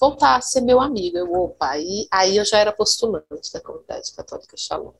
voltar 0.00 0.36
a 0.36 0.40
ser 0.40 0.62
meu 0.62 0.80
amigo. 0.80 1.18
Eu, 1.18 1.32
opa, 1.32 1.68
aí, 1.70 2.08
aí 2.10 2.36
eu 2.38 2.44
já 2.44 2.58
era 2.58 2.72
postulante 2.72 3.52
da 3.52 3.60
comunidade 3.60 4.12
católica 4.14 4.56
Shalom. 4.56 4.92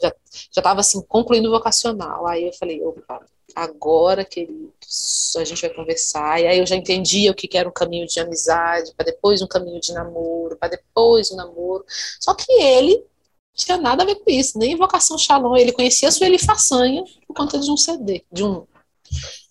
Já 0.00 0.12
estava 0.50 0.80
assim, 0.80 1.02
concluindo 1.02 1.48
o 1.48 1.52
vocacional. 1.52 2.26
Aí 2.26 2.46
eu 2.46 2.52
falei, 2.54 2.82
opa, 2.82 3.24
agora, 3.54 4.24
queridos, 4.24 5.34
a 5.36 5.44
gente 5.44 5.60
vai 5.60 5.70
conversar. 5.70 6.40
E 6.40 6.46
aí 6.46 6.58
eu 6.58 6.66
já 6.66 6.74
entendia 6.74 7.30
o 7.30 7.34
que 7.34 7.56
era 7.56 7.68
um 7.68 7.72
caminho 7.72 8.06
de 8.06 8.18
amizade, 8.18 8.92
para 8.96 9.06
depois 9.06 9.42
um 9.42 9.46
caminho 9.46 9.80
de 9.80 9.92
namoro, 9.92 10.56
para 10.56 10.70
depois 10.70 11.30
um 11.30 11.36
namoro. 11.36 11.84
Só 12.18 12.34
que 12.34 12.50
ele 12.50 13.04
tinha 13.54 13.76
nada 13.76 14.02
a 14.02 14.06
ver 14.06 14.16
com 14.16 14.30
isso, 14.30 14.58
nem 14.58 14.76
vocação 14.76 15.18
Shalom. 15.18 15.54
Ele 15.56 15.72
conhecia 15.72 16.08
a 16.08 16.12
Sueli 16.12 16.38
Façanha 16.38 17.04
por 17.26 17.34
conta 17.34 17.58
de 17.58 17.70
um 17.70 17.76
CD, 17.76 18.24
de 18.32 18.42
um, 18.42 18.66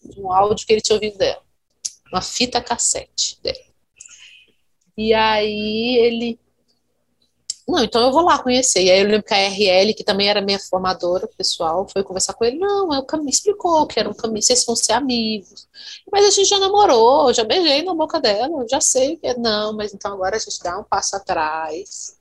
de 0.03 0.19
um 0.19 0.33
áudio 0.33 0.65
que 0.65 0.73
ele 0.73 0.81
tinha 0.81 0.95
ouvido 0.95 1.17
dela, 1.17 1.41
uma 2.11 2.21
fita 2.21 2.59
cassete 2.59 3.39
dela. 3.43 3.70
E 4.97 5.13
aí 5.13 5.97
ele 5.99 6.39
não, 7.71 7.83
então 7.83 8.01
eu 8.01 8.11
vou 8.11 8.23
lá 8.23 8.37
conhecer. 8.37 8.83
E 8.83 8.91
aí 8.91 8.99
eu 8.99 9.07
lembro 9.07 9.23
que 9.23 9.33
a 9.33 9.37
RL, 9.37 9.93
que 9.93 10.03
também 10.03 10.27
era 10.27 10.41
minha 10.41 10.59
formadora 10.59 11.25
pessoal, 11.37 11.87
foi 11.87 12.03
conversar 12.03 12.33
com 12.33 12.43
ele. 12.43 12.57
Não, 12.57 12.93
é 12.93 12.99
o 12.99 13.05
caminho, 13.05 13.29
explicou 13.29 13.87
que 13.87 13.97
era 13.99 14.09
um 14.09 14.13
caminho, 14.13 14.41
vocês 14.41 14.65
vão 14.65 14.75
ser 14.75 14.93
amigos. 14.93 15.67
Mas 16.11 16.25
a 16.25 16.29
gente 16.31 16.49
já 16.49 16.59
namorou, 16.59 17.33
já 17.33 17.43
beijei 17.45 17.81
na 17.83 17.93
boca 17.93 18.19
dela, 18.19 18.65
já 18.69 18.81
sei 18.81 19.15
que 19.15 19.27
é. 19.27 19.37
Não, 19.37 19.73
mas 19.73 19.93
então 19.93 20.11
agora 20.13 20.35
a 20.35 20.39
gente 20.39 20.59
dá 20.61 20.77
um 20.79 20.83
passo 20.83 21.15
atrás 21.15 22.17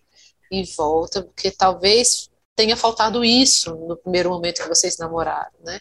e 0.52 0.62
volta, 0.76 1.22
porque 1.22 1.50
talvez 1.50 2.29
tenha 2.56 2.76
faltado 2.76 3.24
isso 3.24 3.74
no 3.74 3.96
primeiro 3.96 4.30
momento 4.30 4.62
que 4.62 4.68
vocês 4.68 4.98
namoraram, 4.98 5.50
né? 5.64 5.80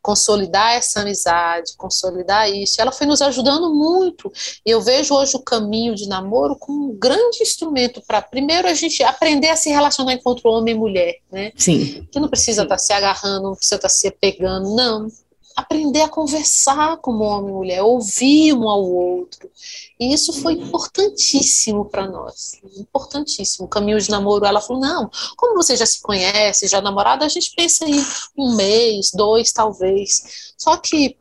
Consolidar 0.00 0.74
essa 0.74 1.00
amizade, 1.00 1.76
consolidar 1.76 2.48
isso. 2.50 2.80
Ela 2.80 2.92
foi 2.92 3.06
nos 3.06 3.20
ajudando 3.20 3.74
muito. 3.74 4.32
E 4.64 4.70
eu 4.70 4.80
vejo 4.80 5.14
hoje 5.14 5.36
o 5.36 5.42
caminho 5.42 5.94
de 5.94 6.08
namoro 6.08 6.56
como 6.56 6.92
um 6.92 6.96
grande 6.96 7.42
instrumento 7.42 8.00
para, 8.06 8.22
primeiro, 8.22 8.68
a 8.68 8.74
gente 8.74 9.02
aprender 9.02 9.48
a 9.48 9.56
se 9.56 9.70
relacionar 9.70 10.12
enquanto 10.12 10.46
homem 10.46 10.74
e 10.74 10.78
mulher, 10.78 11.16
né? 11.30 11.52
Sim. 11.56 12.06
Que 12.10 12.20
não 12.20 12.28
precisa 12.28 12.62
estar 12.62 12.76
tá 12.76 12.78
se 12.78 12.92
agarrando, 12.92 13.48
não 13.48 13.56
precisa 13.56 13.76
estar 13.76 13.88
tá 13.88 13.94
se 13.94 14.10
pegando, 14.10 14.76
não 14.76 15.08
aprender 15.56 16.02
a 16.02 16.08
conversar 16.08 16.96
como 16.98 17.24
homem 17.24 17.50
e 17.50 17.52
mulher, 17.52 17.82
ouvir 17.82 18.52
um 18.54 18.68
ao 18.68 18.82
outro. 18.82 19.50
E 19.98 20.12
isso 20.12 20.32
foi 20.32 20.54
importantíssimo 20.54 21.84
para 21.84 22.08
nós, 22.08 22.60
importantíssimo. 22.76 23.68
Caminho 23.68 24.00
de 24.00 24.10
namoro, 24.10 24.44
ela 24.44 24.60
falou: 24.60 24.82
não, 24.82 25.10
como 25.36 25.54
você 25.54 25.76
já 25.76 25.86
se 25.86 26.00
conhece, 26.00 26.68
já 26.68 26.80
namorado, 26.80 27.24
a 27.24 27.28
gente 27.28 27.52
pensa 27.54 27.84
em 27.84 28.04
um 28.36 28.54
mês, 28.54 29.10
dois, 29.12 29.52
talvez. 29.52 30.54
Só 30.56 30.76
que 30.76 31.16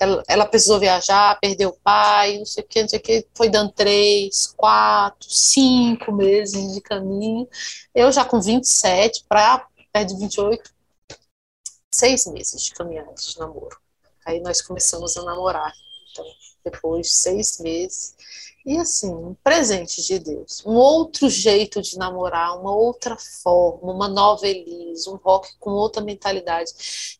ela, 0.00 0.22
ela 0.26 0.46
precisou 0.46 0.80
viajar, 0.80 1.38
perdeu 1.40 1.68
o 1.68 1.78
pai, 1.84 2.38
não 2.38 2.46
sei 2.46 2.64
o 2.64 2.66
que, 2.66 2.80
não 2.80 2.88
sei 2.88 2.98
o 2.98 3.02
que, 3.02 3.26
foi 3.34 3.50
dando 3.50 3.70
três, 3.72 4.46
quatro, 4.56 5.30
cinco 5.30 6.10
meses 6.10 6.72
de 6.72 6.80
caminho. 6.80 7.46
Eu 7.94 8.10
já 8.10 8.24
com 8.24 8.40
27 8.40 9.24
para 9.28 9.66
perto 9.92 10.14
de 10.14 10.20
28, 10.20 10.70
seis 11.90 12.26
meses 12.26 12.62
de 12.62 12.72
caminhada 12.72 13.14
de 13.14 13.38
namoro. 13.38 13.78
Aí 14.24 14.40
nós 14.40 14.60
começamos 14.62 15.16
a 15.16 15.22
namorar. 15.22 15.72
Então, 16.10 16.24
depois 16.64 17.06
de 17.06 17.12
seis 17.12 17.58
meses. 17.58 18.14
E 18.64 18.76
assim, 18.76 19.12
um 19.12 19.34
presente 19.42 20.02
de 20.02 20.18
Deus. 20.18 20.62
Um 20.66 20.74
outro 20.74 21.30
jeito 21.30 21.80
de 21.80 21.96
namorar, 21.96 22.58
uma 22.60 22.74
outra 22.74 23.16
forma, 23.16 23.90
uma 23.90 24.06
nova 24.06 24.46
Elise, 24.46 25.08
um 25.08 25.16
rock 25.16 25.48
com 25.58 25.70
outra 25.70 26.02
mentalidade. 26.02 26.70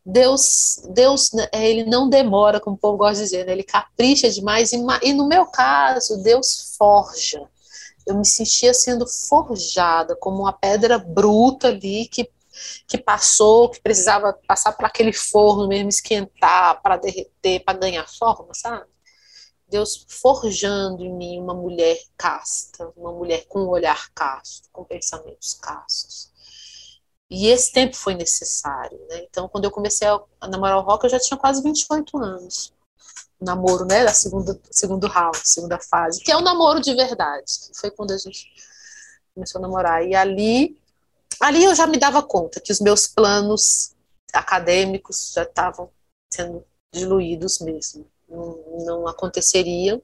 Deus, 0.05 0.83
Deus, 0.91 1.33
né, 1.33 1.49
ele 1.53 1.85
não 1.85 2.11
demora, 2.11 2.61
como 2.61 2.77
o 2.77 2.79
povo 2.79 2.99
gosta 2.99 3.16
de 3.16 3.23
dizer, 3.23 3.47
né? 3.47 3.53
ele 3.53 3.62
capricha 3.62 4.31
demais. 4.31 4.73
E, 4.73 4.77
e 5.03 5.12
no 5.14 5.27
meu 5.27 5.47
caso, 5.47 6.23
Deus 6.23 6.77
forja. 6.77 7.49
Eu 8.07 8.16
me 8.16 8.27
sentia 8.27 8.75
sendo 8.75 9.07
forjada 9.07 10.14
como 10.16 10.43
uma 10.43 10.53
pedra 10.53 10.99
bruta 10.99 11.68
ali 11.68 12.07
que 12.07 12.29
que 12.87 12.99
passou, 12.99 13.71
que 13.71 13.81
precisava 13.81 14.39
passar 14.47 14.73
por 14.73 14.85
aquele 14.85 15.13
forno 15.13 15.69
mesmo, 15.69 15.89
esquentar 15.89 16.81
para 16.83 16.97
derreter, 16.97 17.65
para 17.65 17.79
ganhar 17.79 18.09
forma, 18.09 18.53
sabe? 18.55 18.87
Deus 19.69 20.05
forjando 20.09 21.05
em 21.05 21.13
mim 21.13 21.39
uma 21.39 21.55
mulher 21.55 21.97
casta, 22.17 22.93
uma 22.97 23.13
mulher 23.13 23.47
com 23.47 23.61
um 23.61 23.69
olhar 23.69 24.11
casto, 24.13 24.69
com 24.73 24.85
pensamentos 24.85 25.55
castos. 25.55 26.31
E 27.31 27.47
esse 27.47 27.73
tempo 27.73 27.95
foi 27.95 28.15
necessário, 28.15 28.99
né? 29.09 29.25
Então, 29.31 29.49
quando 29.49 29.65
eu 29.65 29.71
comecei 29.71 30.09
a 30.09 30.49
namorar 30.49 30.79
o 30.79 30.81
rock, 30.81 31.05
eu 31.05 31.11
já 31.11 31.21
tinha 31.21 31.39
quase 31.39 31.63
28 31.63 32.19
anos. 32.19 32.73
O 33.39 33.45
namoro, 33.45 33.87
né, 33.87 34.05
da 34.05 34.13
segunda, 34.13 34.61
segundo 34.71 35.07
round, 35.07 35.39
segunda 35.45 35.79
fase, 35.79 36.21
que 36.21 36.33
é 36.33 36.37
o 36.37 36.41
namoro 36.41 36.81
de 36.81 36.93
verdade. 36.93 37.53
Foi 37.75 37.91
quando 37.91 38.11
a 38.11 38.19
gente 38.19 38.53
começou 39.33 39.61
a 39.61 39.63
namorar. 39.63 40.05
E 40.05 40.15
ali 40.15 40.77
ali 41.41 41.64
eu 41.64 41.74
já 41.74 41.86
me 41.86 41.99
dava 41.99 42.22
conta 42.22 42.61
que 42.61 42.72
os 42.72 42.80
meus 42.80 43.07
planos 43.07 43.95
acadêmicos 44.32 45.32
já 45.34 45.43
estavam 45.43 45.91
sendo 46.32 46.64
diluídos 46.93 47.59
mesmo, 47.61 48.07
não, 48.28 48.84
não 48.84 49.09
aconteceriam. 49.09 50.01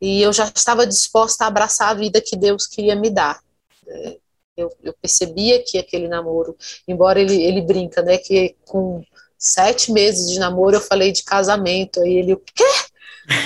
E 0.00 0.20
eu 0.20 0.32
já 0.32 0.44
estava 0.54 0.86
disposta 0.86 1.44
a 1.44 1.46
abraçar 1.46 1.88
a 1.88 1.94
vida 1.94 2.20
que 2.20 2.36
Deus 2.36 2.66
queria 2.66 2.94
me 2.94 3.08
dar. 3.08 3.42
É, 3.86 4.18
eu, 4.56 4.70
eu 4.82 4.94
percebia 5.00 5.62
que 5.62 5.78
aquele 5.78 6.08
namoro, 6.08 6.56
embora 6.86 7.20
ele, 7.20 7.42
ele 7.42 7.62
brinca, 7.62 8.02
né, 8.02 8.18
que 8.18 8.56
com 8.66 9.02
sete 9.38 9.92
meses 9.92 10.30
de 10.30 10.38
namoro 10.38 10.76
eu 10.76 10.80
falei 10.80 11.12
de 11.12 11.22
casamento, 11.22 12.00
aí 12.00 12.14
ele, 12.14 12.34
o 12.34 12.38
quê? 12.38 12.64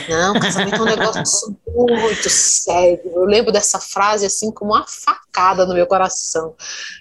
Não, 0.08 0.38
casamento 0.38 0.76
é 0.76 0.80
um 0.80 0.84
negócio 0.84 1.56
muito 1.68 2.28
sério. 2.28 3.10
Eu 3.14 3.24
lembro 3.24 3.50
dessa 3.50 3.80
frase 3.80 4.26
assim 4.26 4.50
como 4.50 4.72
uma 4.72 4.86
facada 4.86 5.64
no 5.64 5.74
meu 5.74 5.86
coração. 5.86 6.54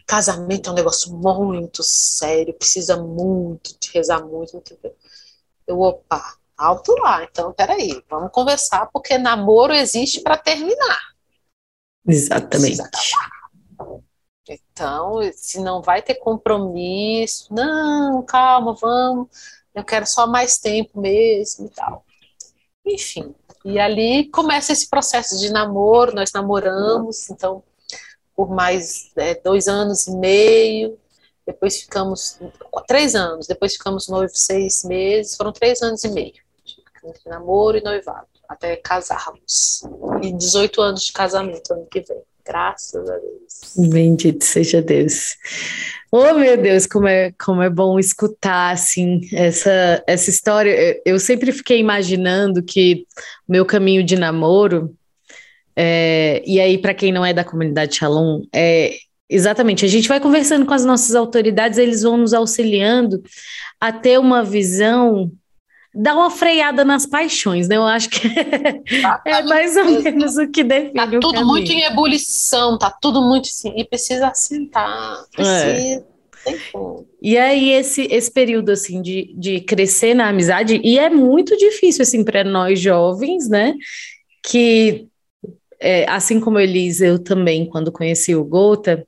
Casamento 0.08 0.70
é 0.70 0.72
um 0.72 0.76
negócio 0.76 1.14
muito 1.14 1.84
sério, 1.84 2.54
precisa 2.54 2.96
muito 2.96 3.78
de 3.80 3.92
rezar 3.92 4.24
muito. 4.24 4.54
muito. 4.54 4.78
Eu, 5.68 5.80
opa, 5.82 6.36
alto 6.58 6.94
lá. 7.00 7.24
Então, 7.24 7.52
peraí, 7.54 8.04
vamos 8.10 8.32
conversar, 8.32 8.88
porque 8.94 9.18
namoro 9.18 9.74
existe 9.74 10.22
para 10.22 10.38
terminar. 10.38 11.00
Exatamente. 12.08 12.82
Então, 14.48 15.20
se 15.34 15.60
não 15.60 15.82
vai 15.82 16.02
ter 16.02 16.16
compromisso, 16.16 17.54
não, 17.54 18.24
calma, 18.24 18.74
vamos. 18.74 19.28
Eu 19.76 19.84
quero 19.84 20.06
só 20.08 20.26
mais 20.26 20.58
tempo 20.58 21.00
mesmo 21.00 21.68
e 21.68 21.70
tal. 21.70 22.04
Enfim, 22.90 23.36
e 23.64 23.80
ali 23.80 24.30
começa 24.30 24.74
esse 24.74 24.90
processo 24.90 25.38
de 25.40 25.52
namoro, 25.52 26.16
nós 26.16 26.32
namoramos, 26.34 27.30
então, 27.30 27.64
por 28.36 28.50
mais 28.50 29.12
é, 29.16 29.36
dois 29.36 29.68
anos 29.68 30.08
e 30.08 30.16
meio, 30.16 30.98
depois 31.46 31.82
ficamos, 31.82 32.40
três 32.88 33.16
anos, 33.16 33.48
depois 33.48 33.74
ficamos 33.74 34.08
noivos 34.08 34.40
seis 34.40 34.84
meses, 34.84 35.36
foram 35.36 35.52
três 35.52 35.82
anos 35.82 36.04
e 36.04 36.10
meio, 36.10 36.42
entre 37.04 37.30
namoro 37.30 37.78
e 37.78 37.82
noivado, 37.82 38.28
até 38.48 38.76
casarmos, 38.76 39.84
e 40.22 40.32
18 40.32 40.82
anos 40.82 41.04
de 41.04 41.12
casamento 41.12 41.74
ano 41.74 41.88
que 41.92 42.02
vem. 42.02 42.24
Graças 42.46 43.10
a 43.10 43.18
Deus. 43.18 43.90
Bendito 43.90 44.44
seja 44.44 44.82
Deus. 44.82 45.36
Oh, 46.12 46.34
meu 46.34 46.58
Deus, 46.58 46.88
como 46.88 47.08
é, 47.08 47.32
como 47.34 47.62
é 47.62 47.70
bom 47.70 48.00
escutar, 48.00 48.72
assim, 48.72 49.22
essa, 49.32 50.04
essa 50.08 50.30
história. 50.30 51.00
Eu 51.06 51.20
sempre 51.20 51.52
fiquei 51.52 51.80
imaginando 51.80 52.64
que 52.64 53.06
meu 53.48 53.64
caminho 53.64 54.04
de 54.04 54.16
namoro, 54.16 54.96
é, 55.76 56.42
e 56.46 56.60
aí, 56.60 56.78
para 56.80 56.96
quem 56.96 57.12
não 57.12 57.24
é 57.24 57.32
da 57.32 57.44
comunidade 57.44 57.96
Shalom, 57.96 58.42
é, 58.54 58.98
exatamente, 59.30 59.86
a 59.86 59.88
gente 59.88 60.08
vai 60.08 60.20
conversando 60.20 60.66
com 60.66 60.74
as 60.74 60.84
nossas 60.84 61.16
autoridades, 61.16 61.78
eles 61.78 62.02
vão 62.02 62.18
nos 62.18 62.34
auxiliando 62.34 63.22
a 63.80 63.92
ter 63.92 64.20
uma 64.20 64.44
visão 64.44 65.32
dá 65.94 66.14
uma 66.16 66.30
freada 66.30 66.86
nas 66.86 67.06
paixões, 67.06 67.68
né? 67.68 67.78
Eu 67.78 67.84
acho 67.84 68.10
que 68.10 68.30
tá, 69.02 69.22
é 69.26 69.42
mais 69.44 69.76
ou 69.76 69.86
menos 69.86 70.38
o 70.38 70.48
que 70.48 70.64
define 70.64 70.94
tá 70.94 71.08
tudo 71.08 71.34
caminho. 71.34 71.48
muito 71.48 71.72
em 71.72 71.84
ebulição, 71.84 72.78
tá 72.78 72.90
tudo 72.90 73.22
muito 73.22 73.48
assim, 73.48 73.74
e 73.76 73.84
precisa 73.84 74.28
assentar, 74.28 75.26
precisa... 75.32 75.66
É. 75.66 76.04
E 77.22 77.38
aí, 77.38 77.72
esse, 77.72 78.08
esse 78.10 78.32
período, 78.32 78.72
assim, 78.72 79.02
de, 79.02 79.34
de 79.38 79.60
crescer 79.60 80.14
na 80.14 80.30
amizade, 80.30 80.80
e 80.84 80.98
é 80.98 81.10
muito 81.10 81.56
difícil, 81.58 82.02
assim, 82.02 82.24
para 82.24 82.44
nós 82.44 82.80
jovens, 82.80 83.50
né, 83.50 83.74
que, 84.44 85.08
é, 85.80 86.10
assim 86.10 86.40
como 86.40 86.60
Elisa, 86.60 87.06
eu 87.06 87.20
também, 87.20 87.66
quando 87.66 87.92
conheci 87.92 88.36
o 88.36 88.44
Gota, 88.44 89.06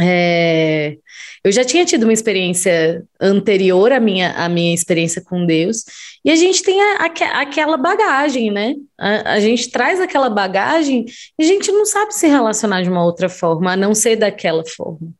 é, 0.00 0.96
eu 1.44 1.52
já 1.52 1.64
tinha 1.64 1.84
tido 1.84 2.04
uma 2.04 2.12
experiência 2.12 3.04
anterior 3.20 3.92
à 3.92 4.00
minha, 4.00 4.32
à 4.32 4.48
minha 4.48 4.74
experiência 4.74 5.22
com 5.22 5.44
Deus, 5.44 5.84
e 6.24 6.30
a 6.30 6.36
gente 6.36 6.62
tem 6.62 6.80
a, 6.80 7.04
a, 7.04 7.40
aquela 7.42 7.76
bagagem, 7.76 8.50
né? 8.50 8.74
A, 8.98 9.34
a, 9.34 9.40
gente 9.40 9.70
traz 9.70 10.00
aquela 10.00 10.30
bagagem 10.30 11.04
e 11.38 11.44
a 11.44 11.46
gente 11.46 11.70
não 11.70 11.84
sabe 11.84 12.14
se 12.14 12.26
relacionar 12.26 12.82
de 12.82 12.88
uma 12.88 13.04
outra 13.04 13.28
forma, 13.28 13.72
a 13.72 13.76
não 13.76 13.94
ser 13.94 14.16
daquela 14.16 14.64
forma. 14.64 15.12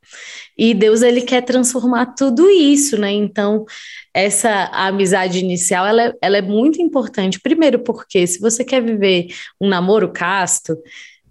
E 0.56 0.72
Deus, 0.72 1.02
ele 1.02 1.22
quer 1.22 1.42
transformar 1.42 2.14
tudo 2.14 2.48
isso, 2.48 2.96
né? 2.98 3.10
Então, 3.12 3.64
essa 4.14 4.70
amizade 4.72 5.38
inicial, 5.38 5.84
ela, 5.86 6.04
é, 6.04 6.12
ela 6.22 6.36
é 6.38 6.42
muito 6.42 6.80
importante. 6.80 7.40
Primeiro, 7.40 7.80
porque 7.80 8.26
se 8.26 8.40
você 8.40 8.64
quer 8.64 8.82
viver 8.82 9.26
um 9.60 9.68
namoro 9.68 10.12
casto, 10.12 10.76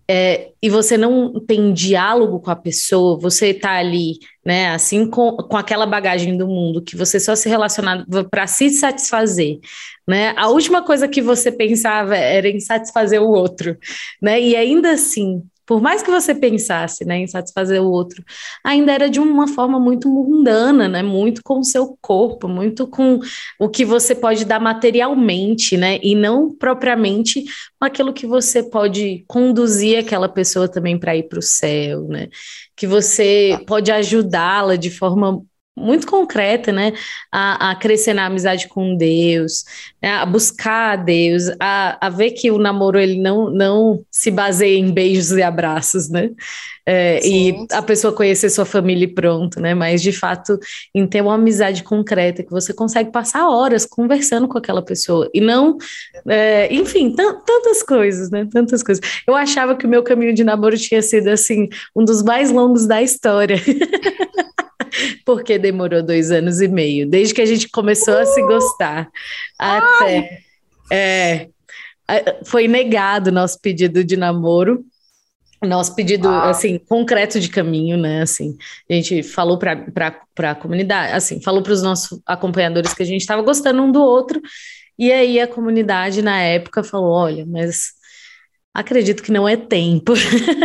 é, 0.10 0.51
e 0.62 0.70
você 0.70 0.97
não 0.97 1.39
tem 1.39 1.74
diálogo 1.74 2.39
com 2.39 2.51
a 2.51 2.56
pessoa, 2.56 3.18
você 3.18 3.47
está 3.47 3.72
ali, 3.74 4.20
né, 4.45 4.70
assim, 4.70 5.10
com, 5.10 5.38
com 5.38 5.58
aquela 5.58 5.86
bagagem 5.86 6.38
do 6.38 6.47
mundo, 6.47 6.84
que 6.84 6.95
você 6.95 7.20
só 7.20 7.36
se 7.36 7.47
relacionava 7.47 8.24
para 8.30 8.45
se 8.47 8.70
satisfazer, 8.70 9.60
né? 10.08 10.34
A 10.36 10.49
última 10.49 10.82
coisa 10.84 11.08
que 11.08 11.22
você 11.22 11.51
pensava 11.51 12.16
era 12.18 12.49
em 12.49 12.60
satisfazer 12.60 13.22
o 13.22 13.30
outro, 13.30 13.78
né? 14.22 14.41
E 14.41 14.56
ainda 14.56 14.91
assim, 14.91 15.41
por 15.66 15.82
mais 15.82 16.03
que 16.03 16.11
você 16.11 16.36
pensasse 16.36 17.05
né, 17.05 17.20
em 17.20 17.28
satisfazer 17.28 17.82
o 17.82 17.89
outro, 17.89 18.24
ainda 18.64 18.91
era 18.91 19.09
de 19.09 19.20
uma 19.20 19.47
forma 19.47 19.80
muito 19.80 20.09
mundana, 20.09 20.88
né, 20.88 21.01
muito 21.01 21.41
com 21.43 21.59
o 21.59 21.64
seu 21.64 21.97
corpo, 22.01 22.47
muito 22.47 22.88
com 22.88 23.20
o 23.59 23.70
que 23.70 23.86
você 23.86 24.14
pode 24.14 24.45
dar 24.45 24.59
materialmente, 24.59 25.78
né, 25.78 25.99
e 26.03 26.16
não 26.16 26.53
propriamente 26.53 27.43
aquilo 27.80 28.14
que 28.14 28.28
você 28.28 28.64
pode 28.64 29.24
conduzir 29.28 29.99
aquela 29.99 30.28
pessoa 30.28 30.68
também 30.68 30.97
para 30.97 31.16
ir 31.16 31.24
para 31.24 31.39
o 31.39 31.43
céu, 31.43 32.07
né, 32.07 32.28
que 32.76 32.86
você 32.86 33.57
pode 33.66 33.91
ajudá-la 33.91 34.76
de 34.76 34.89
forma 34.89 35.41
muito 35.76 36.05
concreta, 36.05 36.71
né? 36.71 36.93
A, 37.32 37.71
a, 37.71 37.76
crescer 37.76 38.13
na 38.13 38.26
amizade 38.26 38.67
com 38.67 38.95
Deus, 38.95 39.65
né? 40.01 40.11
a 40.11 40.26
buscar 40.26 40.93
a 40.93 40.95
Deus, 40.95 41.49
a, 41.59 41.97
a 42.05 42.09
ver 42.09 42.32
que 42.32 42.51
o 42.51 42.59
namoro 42.59 42.99
ele 42.99 43.19
não, 43.19 43.49
não 43.49 44.05
se 44.11 44.30
baseia 44.30 44.78
em 44.78 44.91
beijos 44.91 45.32
e 45.32 45.41
abraços, 45.41 46.09
né? 46.09 46.30
É, 46.86 47.26
e 47.26 47.65
a 47.71 47.82
pessoa 47.82 48.13
conhecer 48.13 48.49
sua 48.49 48.65
família 48.65 49.05
e 49.05 49.13
pronto, 49.13 49.59
né? 49.59 49.74
Mas 49.74 50.01
de 50.01 50.11
fato, 50.11 50.59
em 50.93 51.07
ter 51.07 51.21
uma 51.21 51.36
amizade 51.36 51.82
concreta, 51.82 52.43
que 52.43 52.51
você 52.51 52.74
consegue 52.74 53.09
passar 53.09 53.47
horas 53.47 53.86
conversando 53.86 54.47
com 54.47 54.57
aquela 54.57 54.82
pessoa 54.82 55.30
e 55.34 55.39
não, 55.39 55.78
é, 56.28 56.74
enfim, 56.74 57.15
tantas 57.15 57.82
coisas, 57.82 58.30
né? 58.30 58.47
Tantas 58.51 58.84
coisas. 58.84 59.03
Eu 59.26 59.34
achava 59.36 59.76
que 59.76 59.86
o 59.86 59.89
meu 59.89 60.03
caminho 60.03 60.34
de 60.34 60.43
namoro 60.43 60.78
tinha 60.78 61.01
sido 61.01 61.30
assim, 61.30 61.69
um 61.95 62.03
dos 62.03 62.21
mais 62.21 62.51
longos 62.51 62.86
da 62.86 63.01
história. 63.01 63.57
porque 65.25 65.57
demorou 65.57 66.03
dois 66.03 66.31
anos 66.31 66.61
e 66.61 66.67
meio, 66.67 67.07
desde 67.07 67.33
que 67.33 67.41
a 67.41 67.45
gente 67.45 67.69
começou 67.69 68.13
uh! 68.13 68.19
a 68.19 68.25
se 68.25 68.41
gostar 68.41 69.09
até. 69.57 70.39
É, 70.91 71.47
foi 72.45 72.67
negado 72.67 73.31
nosso 73.31 73.59
pedido 73.59 74.03
de 74.03 74.17
namoro, 74.17 74.85
nosso 75.61 75.95
pedido, 75.95 76.27
ah. 76.27 76.49
assim, 76.49 76.77
concreto 76.77 77.39
de 77.39 77.49
caminho, 77.49 77.97
né, 77.97 78.21
assim, 78.21 78.57
a 78.89 78.93
gente 78.93 79.23
falou 79.23 79.57
para 79.57 79.81
a 80.39 80.55
comunidade, 80.55 81.13
assim, 81.13 81.41
falou 81.41 81.63
para 81.63 81.73
os 81.73 81.81
nossos 81.81 82.19
acompanhadores 82.25 82.93
que 82.93 83.01
a 83.01 83.05
gente 83.05 83.21
estava 83.21 83.41
gostando 83.41 83.81
um 83.81 83.91
do 83.91 84.01
outro, 84.01 84.41
e 84.99 85.11
aí 85.11 85.39
a 85.39 85.47
comunidade, 85.47 86.21
na 86.21 86.39
época, 86.39 86.83
falou, 86.83 87.11
olha, 87.11 87.45
mas 87.45 87.93
Acredito 88.74 89.21
que 89.21 89.32
não 89.32 89.47
é 89.47 89.55
tempo, 89.55 90.13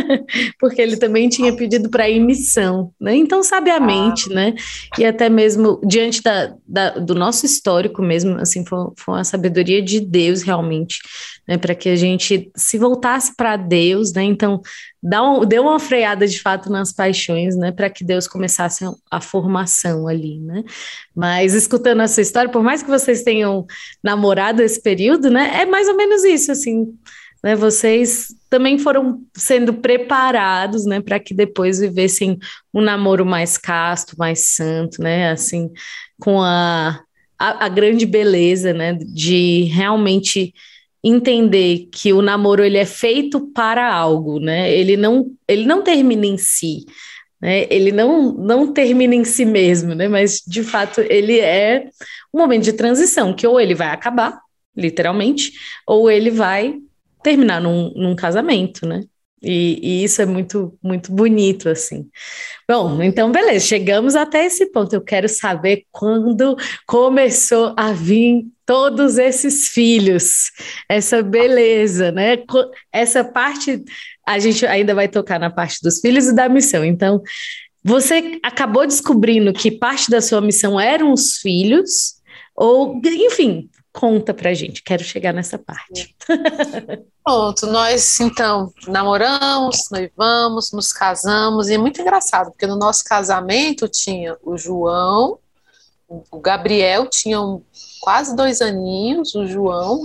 porque 0.58 0.80
ele 0.80 0.96
também 0.96 1.28
tinha 1.28 1.54
pedido 1.54 1.90
para 1.90 2.08
ir 2.08 2.18
missão, 2.20 2.90
né? 2.98 3.14
Então, 3.14 3.42
sabiamente, 3.42 4.32
ah. 4.32 4.34
né? 4.34 4.54
E 4.98 5.04
até 5.04 5.28
mesmo 5.28 5.78
diante 5.84 6.22
da, 6.22 6.54
da, 6.66 6.90
do 6.92 7.14
nosso 7.14 7.44
histórico 7.44 8.00
mesmo, 8.00 8.38
assim, 8.38 8.64
foi, 8.64 8.78
foi 8.96 9.14
uma 9.16 9.24
sabedoria 9.24 9.82
de 9.82 10.00
Deus 10.00 10.40
realmente, 10.40 11.00
né? 11.46 11.58
Para 11.58 11.74
que 11.74 11.90
a 11.90 11.96
gente 11.96 12.50
se 12.56 12.78
voltasse 12.78 13.36
para 13.36 13.58
Deus, 13.58 14.10
né? 14.14 14.22
Então, 14.22 14.62
dá 15.02 15.22
um, 15.22 15.44
deu 15.44 15.64
uma 15.64 15.78
freada 15.78 16.26
de 16.26 16.40
fato 16.40 16.70
nas 16.70 16.90
paixões, 16.90 17.56
né? 17.56 17.72
Para 17.72 17.90
que 17.90 18.02
Deus 18.04 18.26
começasse 18.26 18.86
a 19.10 19.20
formação 19.20 20.08
ali, 20.08 20.40
né? 20.40 20.64
Mas 21.14 21.52
escutando 21.52 22.00
essa 22.00 22.22
história, 22.22 22.50
por 22.50 22.62
mais 22.62 22.82
que 22.82 22.88
vocês 22.88 23.22
tenham 23.22 23.66
namorado 24.02 24.62
esse 24.62 24.80
período, 24.80 25.28
né? 25.28 25.60
É 25.60 25.66
mais 25.66 25.88
ou 25.88 25.94
menos 25.94 26.24
isso, 26.24 26.50
assim 26.50 26.86
né, 27.42 27.54
vocês 27.54 28.28
também 28.50 28.78
foram 28.78 29.22
sendo 29.34 29.74
preparados, 29.74 30.84
né, 30.84 31.00
para 31.00 31.20
que 31.20 31.34
depois 31.34 31.78
vivessem 31.78 32.38
um 32.74 32.80
namoro 32.80 33.24
mais 33.24 33.56
casto, 33.56 34.16
mais 34.18 34.54
santo, 34.54 35.00
né, 35.02 35.30
assim, 35.30 35.70
com 36.20 36.40
a, 36.42 37.00
a, 37.38 37.66
a 37.66 37.68
grande 37.68 38.06
beleza, 38.06 38.72
né, 38.72 38.94
de 38.94 39.64
realmente 39.64 40.52
entender 41.02 41.88
que 41.92 42.12
o 42.12 42.20
namoro 42.20 42.64
ele 42.64 42.76
é 42.76 42.84
feito 42.84 43.52
para 43.52 43.92
algo, 43.92 44.40
né, 44.40 44.72
ele 44.72 44.96
não, 44.96 45.26
ele 45.46 45.64
não 45.64 45.82
termina 45.82 46.26
em 46.26 46.36
si, 46.36 46.84
né, 47.40 47.66
ele 47.70 47.92
não, 47.92 48.32
não 48.32 48.72
termina 48.72 49.14
em 49.14 49.24
si 49.24 49.44
mesmo, 49.44 49.94
né, 49.94 50.08
mas 50.08 50.42
de 50.44 50.64
fato 50.64 51.00
ele 51.02 51.38
é 51.38 51.88
um 52.34 52.40
momento 52.40 52.64
de 52.64 52.72
transição, 52.72 53.32
que 53.32 53.46
ou 53.46 53.60
ele 53.60 53.76
vai 53.76 53.88
acabar, 53.88 54.40
literalmente, 54.76 55.52
ou 55.86 56.10
ele 56.10 56.30
vai 56.30 56.74
terminar 57.22 57.60
num, 57.60 57.92
num 57.94 58.16
casamento, 58.16 58.86
né? 58.86 59.02
E, 59.42 59.78
e, 59.82 60.04
isso 60.04 60.20
é 60.20 60.26
muito, 60.26 60.76
muito 60.82 61.12
bonito, 61.12 61.68
assim. 61.68 62.08
Bom, 62.68 63.00
então, 63.02 63.30
beleza, 63.30 63.66
chegamos 63.66 64.16
até 64.16 64.44
esse 64.44 64.66
ponto. 64.66 64.92
Eu 64.92 65.00
quero 65.00 65.28
saber 65.28 65.84
quando 65.92 66.56
começou 66.86 67.72
a 67.76 67.92
vir 67.92 68.46
todos 68.66 69.16
esses 69.16 69.68
filhos, 69.68 70.50
essa 70.88 71.22
beleza, 71.22 72.10
né? 72.10 72.36
Essa 72.92 73.24
parte, 73.24 73.82
a 74.26 74.38
gente 74.38 74.66
ainda 74.66 74.94
vai 74.94 75.08
tocar 75.08 75.38
na 75.38 75.50
parte 75.50 75.78
dos 75.82 76.00
filhos 76.00 76.26
e 76.26 76.34
da 76.34 76.48
missão. 76.48 76.84
Então, 76.84 77.22
você 77.82 78.38
acabou 78.42 78.86
descobrindo 78.86 79.52
que 79.52 79.70
parte 79.70 80.10
da 80.10 80.20
sua 80.20 80.40
missão 80.40 80.78
eram 80.80 81.12
os 81.12 81.36
filhos, 81.38 82.16
ou, 82.54 83.00
enfim, 83.06 83.70
Conta 83.98 84.32
pra 84.32 84.54
gente, 84.54 84.80
quero 84.80 85.02
chegar 85.02 85.34
nessa 85.34 85.58
parte. 85.58 86.14
Pronto, 87.24 87.66
nós 87.66 88.20
então 88.20 88.72
namoramos, 88.86 89.88
noivamos, 89.90 90.70
nos 90.70 90.92
casamos, 90.92 91.68
e 91.68 91.74
é 91.74 91.78
muito 91.78 92.00
engraçado, 92.00 92.52
porque 92.52 92.64
no 92.64 92.76
nosso 92.76 93.02
casamento 93.04 93.88
tinha 93.88 94.36
o 94.40 94.56
João, 94.56 95.40
o 96.08 96.38
Gabriel 96.38 97.08
tinha 97.08 97.38
quase 98.00 98.36
dois 98.36 98.60
aninhos, 98.60 99.34
o 99.34 99.44
João, 99.48 100.04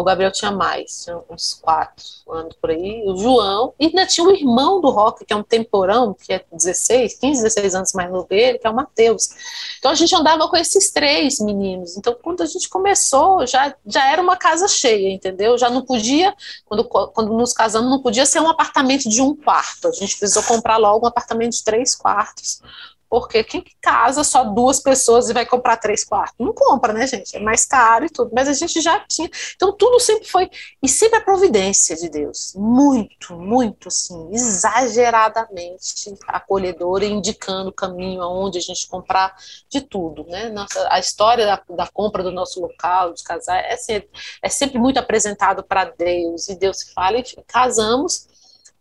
o 0.00 0.04
Gabriel 0.04 0.32
tinha 0.32 0.50
mais, 0.50 1.04
tinha 1.04 1.20
uns 1.30 1.54
quatro 1.54 2.04
anos 2.28 2.54
por 2.60 2.70
aí. 2.70 3.04
O 3.06 3.16
João, 3.16 3.74
e 3.78 3.86
ainda 3.86 4.06
tinha 4.06 4.26
o 4.26 4.30
irmão 4.32 4.80
do 4.80 4.90
Rock, 4.90 5.24
que 5.24 5.32
é 5.32 5.36
um 5.36 5.42
temporão, 5.42 6.14
que 6.14 6.32
é 6.32 6.44
16, 6.52 7.14
15, 7.18 7.42
16 7.42 7.74
anos 7.74 7.92
mais 7.92 8.10
novo 8.10 8.26
dele, 8.28 8.58
que 8.58 8.66
é 8.66 8.70
o 8.70 8.74
Matheus. 8.74 9.30
Então 9.78 9.90
a 9.90 9.94
gente 9.94 10.14
andava 10.14 10.48
com 10.48 10.56
esses 10.56 10.90
três 10.90 11.38
meninos. 11.38 11.96
Então 11.96 12.16
quando 12.22 12.42
a 12.42 12.46
gente 12.46 12.68
começou, 12.68 13.46
já, 13.46 13.74
já 13.86 14.10
era 14.10 14.20
uma 14.20 14.36
casa 14.36 14.66
cheia, 14.66 15.12
entendeu? 15.12 15.56
Já 15.56 15.70
não 15.70 15.82
podia, 15.82 16.34
quando, 16.64 16.84
quando 16.84 17.32
nos 17.32 17.52
casamos, 17.52 17.90
não 17.90 18.02
podia 18.02 18.26
ser 18.26 18.40
um 18.40 18.48
apartamento 18.48 19.08
de 19.08 19.20
um 19.20 19.34
quarto. 19.34 19.88
A 19.88 19.92
gente 19.92 20.18
precisou 20.18 20.42
comprar 20.42 20.76
logo 20.76 21.04
um 21.04 21.08
apartamento 21.08 21.52
de 21.52 21.64
três 21.64 21.94
quartos 21.94 22.60
porque 23.08 23.44
quem 23.44 23.64
casa 23.80 24.24
só 24.24 24.44
duas 24.44 24.80
pessoas 24.80 25.28
e 25.28 25.32
vai 25.32 25.46
comprar 25.46 25.76
três 25.76 26.04
quartos? 26.04 26.34
Não 26.38 26.52
compra, 26.52 26.92
né, 26.92 27.06
gente? 27.06 27.36
É 27.36 27.40
mais 27.40 27.64
caro 27.64 28.06
e 28.06 28.10
tudo. 28.10 28.30
Mas 28.34 28.48
a 28.48 28.52
gente 28.52 28.80
já 28.80 29.00
tinha. 29.00 29.30
Então, 29.54 29.72
tudo 29.72 30.00
sempre 30.00 30.28
foi. 30.28 30.50
E 30.82 30.88
sempre 30.88 31.18
a 31.18 31.22
providência 31.22 31.96
de 31.96 32.08
Deus. 32.08 32.52
Muito, 32.56 33.36
muito, 33.36 33.88
assim, 33.88 34.30
exageradamente 34.32 36.14
acolhedora, 36.26 37.04
indicando 37.04 37.70
o 37.70 37.74
caminho 37.74 38.22
aonde 38.22 38.58
a 38.58 38.62
gente 38.62 38.88
comprar 38.88 39.36
de 39.68 39.80
tudo, 39.80 40.24
né? 40.24 40.48
Nossa, 40.50 40.86
a 40.90 40.98
história 40.98 41.46
da, 41.46 41.62
da 41.76 41.86
compra 41.86 42.22
do 42.22 42.32
nosso 42.32 42.60
local, 42.60 43.10
dos 43.12 43.22
casais, 43.22 43.64
é 43.68 43.76
sempre, 43.76 44.10
é 44.42 44.48
sempre 44.48 44.78
muito 44.78 44.98
apresentado 44.98 45.62
para 45.62 45.84
Deus. 45.84 46.48
E 46.48 46.56
Deus 46.56 46.82
fala, 46.94 47.18
e 47.18 47.24
casamos. 47.46 48.26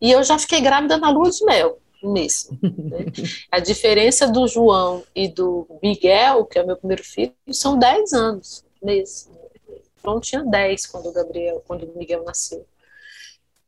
E 0.01 0.11
eu 0.11 0.23
já 0.23 0.37
fiquei 0.39 0.59
grávida 0.59 0.97
na 0.97 1.09
lua 1.09 1.29
de 1.29 1.45
mel 1.45 1.82
mesmo. 2.11 2.57
Né? 2.61 3.05
A 3.51 3.59
diferença 3.59 4.27
do 4.27 4.47
João 4.47 5.03
e 5.15 5.27
do 5.27 5.67
Miguel, 5.81 6.45
que 6.45 6.59
é 6.59 6.63
o 6.63 6.67
meu 6.67 6.77
primeiro 6.77 7.03
filho, 7.03 7.33
são 7.51 7.77
10 7.77 8.13
anos 8.13 8.65
mesmo. 8.81 9.33
João 10.03 10.19
tinha 10.19 10.43
10 10.43 10.85
quando 10.87 11.07
o 11.07 11.13
Gabriel, 11.13 11.63
quando 11.65 11.83
o 11.83 11.97
Miguel 11.97 12.23
nasceu. 12.23 12.65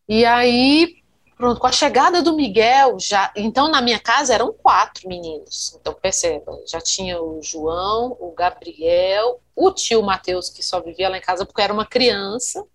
E 0.08 0.26
aí, 0.26 0.98
pronto, 1.38 1.60
com 1.60 1.68
a 1.68 1.72
chegada 1.72 2.22
do 2.22 2.36
Miguel, 2.36 2.98
já, 3.00 3.32
então 3.36 3.72
na 3.72 3.82
minha 3.82 4.00
casa 4.00 4.34
eram 4.34 4.54
quatro 4.54 5.08
meninos. 5.08 5.78
Então 5.80 5.94
perceba, 5.94 6.60
já 6.68 6.82
tinha 6.82 7.22
o 7.22 7.42
João, 7.42 8.16
o 8.20 8.32
Gabriel, 8.32 9.40
o 9.56 9.72
tio 9.72 10.04
Mateus 10.04 10.50
que 10.50 10.62
só 10.62 10.82
vivia 10.82 11.10
lá 11.10 11.18
em 11.18 11.22
casa 11.22 11.46
porque 11.46 11.62
era 11.62 11.74
uma 11.74 11.86
criança, 11.86 12.66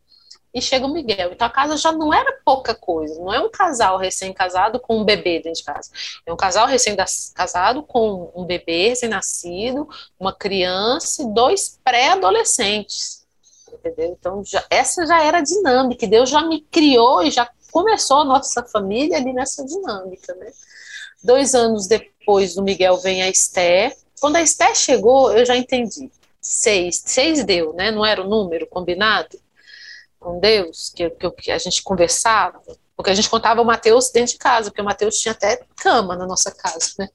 e 0.53 0.61
chega 0.61 0.87
o 0.87 0.93
Miguel. 0.93 1.33
Então 1.33 1.47
a 1.47 1.51
casa 1.51 1.77
já 1.77 1.93
não 1.93 2.13
era 2.13 2.41
pouca 2.45 2.75
coisa, 2.75 3.19
não 3.21 3.33
é 3.33 3.41
um 3.41 3.51
casal 3.51 3.97
recém-casado 3.97 4.81
com 4.81 4.99
um 4.99 5.05
bebê 5.05 5.41
dentro 5.41 5.61
de 5.61 5.65
casa. 5.65 5.91
É 6.27 6.33
um 6.33 6.37
casal 6.37 6.67
recém-casado 6.67 7.83
com 7.83 8.33
um 8.35 8.45
bebê 8.45 8.89
recém-nascido, 8.89 9.89
uma 10.19 10.33
criança 10.33 11.23
e 11.23 11.33
dois 11.33 11.79
pré-adolescentes. 11.85 13.25
Entendeu? 13.73 14.17
Então 14.19 14.45
já, 14.45 14.65
essa 14.69 15.07
já 15.07 15.23
era 15.23 15.39
a 15.39 15.43
dinâmica, 15.43 16.07
Deus 16.07 16.29
já 16.29 16.43
me 16.43 16.61
criou 16.63 17.23
e 17.23 17.31
já 17.31 17.49
começou 17.71 18.19
a 18.19 18.25
nossa 18.25 18.65
família 18.65 19.17
ali 19.17 19.33
nessa 19.33 19.65
dinâmica, 19.65 20.35
né? 20.35 20.51
Dois 21.23 21.55
anos 21.55 21.87
depois 21.87 22.55
do 22.55 22.63
Miguel 22.63 22.97
vem 22.99 23.23
a 23.23 23.29
Esté. 23.29 23.95
Quando 24.21 24.37
a 24.37 24.43
Esté 24.43 24.75
chegou, 24.75 25.33
eu 25.33 25.45
já 25.47 25.57
entendi. 25.57 26.11
Seis, 26.41 27.03
seis 27.05 27.45
deu, 27.45 27.73
né? 27.75 27.91
Não 27.91 28.05
era 28.05 28.23
o 28.23 28.29
número 28.29 28.67
combinado? 28.67 29.39
Com 30.21 30.39
Deus, 30.39 30.93
que, 30.95 31.09
que, 31.11 31.31
que 31.31 31.51
a 31.51 31.59
gente 31.59 31.83
conversava, 31.83 32.61
porque 32.95 33.11
a 33.11 33.15
gente 33.15 33.31
contava 33.31 33.63
o 33.63 33.65
Mateus 33.65 34.11
dentro 34.11 34.35
de 34.35 34.39
casa, 34.39 34.71
porque 34.71 34.83
o 34.83 34.85
Mateus 34.85 35.19
tinha 35.19 35.33
até 35.33 35.63
cama 35.77 36.15
na 36.15 36.27
nossa 36.27 36.51
casa, 36.51 36.93
né? 36.99 37.09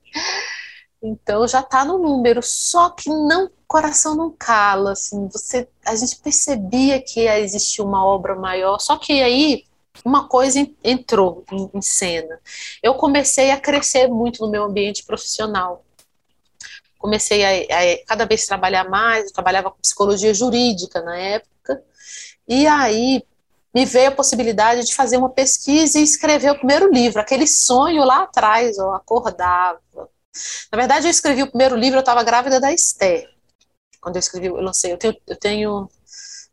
Então 1.02 1.48
já 1.48 1.60
está 1.60 1.86
no 1.86 2.00
número, 2.00 2.42
só 2.42 2.90
que 2.90 3.10
não, 3.10 3.52
coração 3.68 4.16
não 4.16 4.32
cala, 4.32 4.94
assim, 4.94 5.28
você, 5.28 5.68
a 5.86 5.96
gente 5.96 6.18
percebia 6.18 7.00
que 7.00 7.28
existia 7.28 7.86
uma 7.86 8.04
obra 8.04 8.36
maior, 8.36 8.80
só 8.80 8.98
que 8.98 9.22
aí 9.22 9.66
uma 10.04 10.28
coisa 10.28 10.68
entrou 10.84 11.46
em, 11.52 11.70
em 11.76 11.82
cena. 11.82 12.40
Eu 12.82 12.96
comecei 12.96 13.52
a 13.52 13.60
crescer 13.60 14.08
muito 14.08 14.42
no 14.44 14.50
meu 14.50 14.64
ambiente 14.64 15.06
profissional. 15.06 15.86
Comecei 16.98 17.46
a, 17.46 17.50
a 17.52 18.06
cada 18.08 18.26
vez 18.26 18.48
trabalhar 18.48 18.90
mais, 18.90 19.26
eu 19.26 19.34
trabalhava 19.34 19.70
com 19.70 19.80
psicologia 19.80 20.34
jurídica 20.34 21.02
na 21.02 21.16
época, 21.16 21.84
e 22.48 22.68
aí 22.68 23.24
me 23.74 23.86
veio 23.86 24.10
a 24.10 24.16
possibilidade 24.16 24.86
de 24.86 24.96
fazer 24.96 25.18
uma 25.18 25.30
pesquisa 25.30 26.00
e 26.00 26.04
escrever 26.04 26.52
o 26.52 26.58
primeiro 26.58 26.90
livro, 26.92 27.20
aquele 27.20 27.46
sonho 27.46 28.06
lá 28.06 28.24
atrás, 28.24 28.78
eu 28.78 28.94
acordava. 28.94 29.82
Na 30.72 30.78
verdade, 30.78 31.08
eu 31.08 31.12
escrevi 31.12 31.44
o 31.44 31.50
primeiro 31.50 31.76
livro, 31.76 31.98
eu 31.98 32.02
estava 32.02 32.24
grávida 32.24 32.60
da 32.60 32.72
Esther. 32.72 33.30
Quando 34.02 34.16
eu 34.16 34.20
escrevi, 34.20 34.48
eu 34.48 34.56
lancei. 34.56 34.94
Eu 34.94 34.98
tenho, 34.98 35.18
eu 35.28 35.36
tenho, 35.36 35.90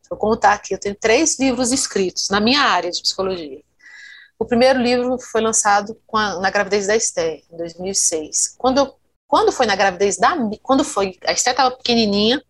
vou 0.09 0.19
contar 0.19 0.53
aqui, 0.53 0.73
eu 0.73 0.79
tenho 0.79 0.95
três 0.95 1.39
livros 1.39 1.71
escritos 1.71 2.29
na 2.29 2.41
minha 2.41 2.61
área 2.61 2.91
de 2.91 3.01
psicologia. 3.01 3.61
O 4.39 4.45
primeiro 4.45 4.79
livro 4.79 5.17
foi 5.19 5.39
lançado 5.39 5.97
a, 6.13 6.39
na 6.39 6.49
gravidez 6.49 6.87
da 6.87 6.95
Esther, 6.95 7.41
em 7.51 7.57
2006. 7.57 8.55
Quando, 8.57 8.95
quando 9.27 9.51
foi 9.51 9.65
na 9.65 9.75
gravidez 9.75 10.17
da. 10.17 10.35
Quando 10.61 10.83
foi. 10.83 11.17
A 11.25 11.31
Esther 11.31 11.53
estava 11.53 11.75
pequenininha, 11.75 12.43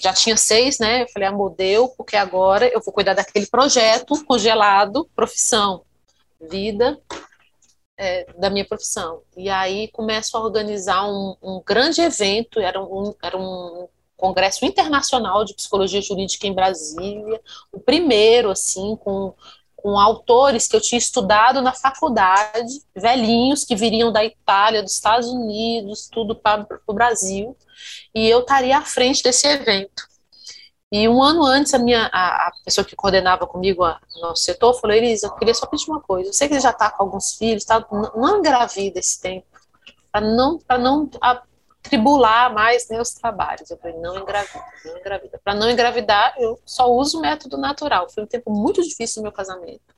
já 0.00 0.12
tinha 0.12 0.36
seis, 0.36 0.78
né? 0.78 1.02
Eu 1.02 1.08
falei, 1.08 1.28
amor, 1.28 1.54
deu, 1.56 1.88
porque 1.88 2.16
agora 2.16 2.66
eu 2.68 2.80
vou 2.80 2.92
cuidar 2.92 3.14
daquele 3.14 3.46
projeto 3.46 4.24
congelado, 4.24 5.08
profissão, 5.14 5.82
vida 6.40 6.98
é, 7.96 8.26
da 8.38 8.48
minha 8.48 8.64
profissão. 8.64 9.22
E 9.36 9.50
aí 9.50 9.88
começo 9.88 10.36
a 10.36 10.40
organizar 10.40 11.04
um, 11.08 11.36
um 11.42 11.60
grande 11.66 12.00
evento, 12.00 12.60
era 12.60 12.80
um, 12.80 13.14
era 13.20 13.36
um 13.36 13.88
congresso 14.16 14.64
internacional 14.64 15.44
de 15.44 15.54
psicologia 15.54 16.00
jurídica 16.00 16.46
em 16.46 16.54
Brasília, 16.54 17.40
o 17.72 17.80
primeiro, 17.80 18.50
assim, 18.50 18.96
com, 18.96 19.34
com 19.74 19.98
autores 19.98 20.68
que 20.68 20.76
eu 20.76 20.80
tinha 20.80 20.98
estudado 20.98 21.60
na 21.60 21.72
faculdade, 21.72 22.82
velhinhos 22.94 23.64
que 23.64 23.74
viriam 23.74 24.12
da 24.12 24.24
Itália, 24.24 24.82
dos 24.82 24.92
Estados 24.92 25.28
Unidos, 25.28 26.08
tudo 26.10 26.36
para 26.36 26.66
o 26.86 26.92
Brasil 26.92 27.56
e 28.14 28.28
eu 28.28 28.40
estaria 28.40 28.78
à 28.78 28.82
frente 28.82 29.22
desse 29.22 29.46
evento. 29.46 30.08
E 30.90 31.06
um 31.06 31.22
ano 31.22 31.44
antes, 31.44 31.74
a 31.74 31.78
minha 31.78 32.08
a, 32.12 32.48
a 32.48 32.52
pessoa 32.64 32.84
que 32.84 32.96
coordenava 32.96 33.46
comigo 33.46 33.84
a, 33.84 34.00
o 34.16 34.20
nosso 34.20 34.42
setor 34.42 34.72
falou: 34.80 34.96
Elisa, 34.96 35.26
eu 35.26 35.34
queria 35.34 35.54
só 35.54 35.66
pedir 35.66 35.90
uma 35.90 36.00
coisa. 36.00 36.30
Eu 36.30 36.32
sei 36.32 36.48
que 36.48 36.54
ele 36.54 36.60
já 36.60 36.70
está 36.70 36.90
com 36.90 37.02
alguns 37.02 37.34
filhos, 37.36 37.64
tá, 37.64 37.86
não, 38.16 38.38
engravida 38.38 38.98
esse 38.98 39.20
tempo, 39.20 39.46
para 40.10 40.22
não, 40.22 40.58
pra 40.58 40.78
não 40.78 41.08
tribular 41.82 42.52
mais 42.52 42.88
né, 42.88 43.00
os 43.00 43.10
trabalhos. 43.10 43.70
Eu 43.70 43.76
falei: 43.76 43.98
não 43.98 44.16
engravida, 44.16 44.64
não 44.84 44.96
engravida. 44.98 45.40
Para 45.44 45.54
não 45.54 45.70
engravidar, 45.70 46.34
eu 46.38 46.58
só 46.64 46.90
uso 46.90 47.18
o 47.18 47.20
método 47.20 47.58
natural. 47.58 48.08
Foi 48.08 48.22
um 48.22 48.26
tempo 48.26 48.50
muito 48.50 48.82
difícil 48.82 49.20
no 49.20 49.24
meu 49.24 49.32
casamento, 49.32 49.94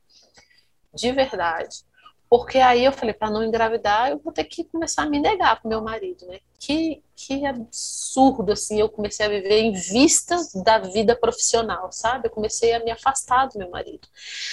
de 0.93 1.13
verdade. 1.13 1.85
Porque 2.31 2.59
aí 2.59 2.85
eu 2.85 2.93
falei, 2.93 3.13
para 3.13 3.29
não 3.29 3.43
engravidar, 3.43 4.09
eu 4.09 4.19
vou 4.21 4.33
ter 4.33 4.45
que 4.45 4.63
começar 4.63 5.03
a 5.03 5.07
me 5.07 5.19
negar 5.19 5.61
pro 5.61 5.69
meu 5.69 5.83
marido, 5.83 6.25
né? 6.29 6.39
Que, 6.61 7.03
que 7.17 7.45
absurdo, 7.45 8.53
assim, 8.53 8.79
eu 8.79 8.89
comecei 8.89 9.27
a 9.27 9.29
viver 9.29 9.59
em 9.59 9.73
vista 9.73 10.37
da 10.63 10.79
vida 10.79 11.17
profissional, 11.17 11.91
sabe? 11.91 12.29
Eu 12.29 12.31
comecei 12.31 12.73
a 12.73 12.85
me 12.85 12.93
afastar 12.93 13.49
do 13.49 13.59
meu 13.59 13.69
marido. 13.69 14.07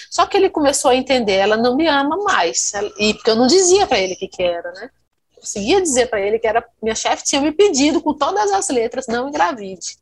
Só 0.10 0.26
que 0.26 0.36
ele 0.36 0.50
começou 0.50 0.90
a 0.90 0.96
entender, 0.96 1.34
ela 1.34 1.56
não 1.56 1.76
me 1.76 1.88
ama 1.88 2.18
mais. 2.24 2.74
E 2.98 3.14
porque 3.14 3.30
eu 3.30 3.36
não 3.36 3.46
dizia 3.46 3.86
para 3.86 4.00
ele 4.00 4.16
o 4.16 4.18
que, 4.18 4.28
que 4.28 4.42
era, 4.42 4.72
né? 4.72 4.90
Conseguia 5.36 5.80
dizer 5.80 6.10
para 6.10 6.20
ele 6.20 6.40
que 6.40 6.48
era 6.48 6.68
minha 6.82 6.96
chefe 6.96 7.26
tinha 7.26 7.40
me 7.40 7.52
pedido 7.52 8.02
com 8.02 8.12
todas 8.12 8.52
as 8.54 8.70
letras 8.70 9.06
não 9.06 9.30
engravide. 9.30 9.98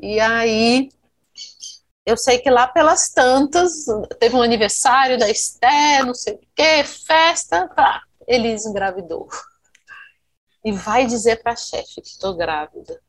E 0.00 0.20
aí 0.20 0.88
eu 2.10 2.16
sei 2.16 2.38
que 2.38 2.50
lá 2.50 2.66
pelas 2.66 3.08
tantas, 3.10 3.86
teve 4.18 4.34
um 4.34 4.42
aniversário 4.42 5.16
da 5.16 5.30
Esté, 5.30 6.02
não 6.02 6.14
sei 6.14 6.34
o 6.34 6.40
quê, 6.54 6.82
festa, 6.84 7.68
tá, 7.68 8.02
Elise 8.26 8.68
engravidou. 8.68 9.28
E 10.64 10.72
vai 10.72 11.06
dizer 11.06 11.42
para 11.42 11.52
a 11.52 11.56
chefe 11.56 12.00
que 12.02 12.08
estou 12.08 12.34
grávida. 12.34 13.00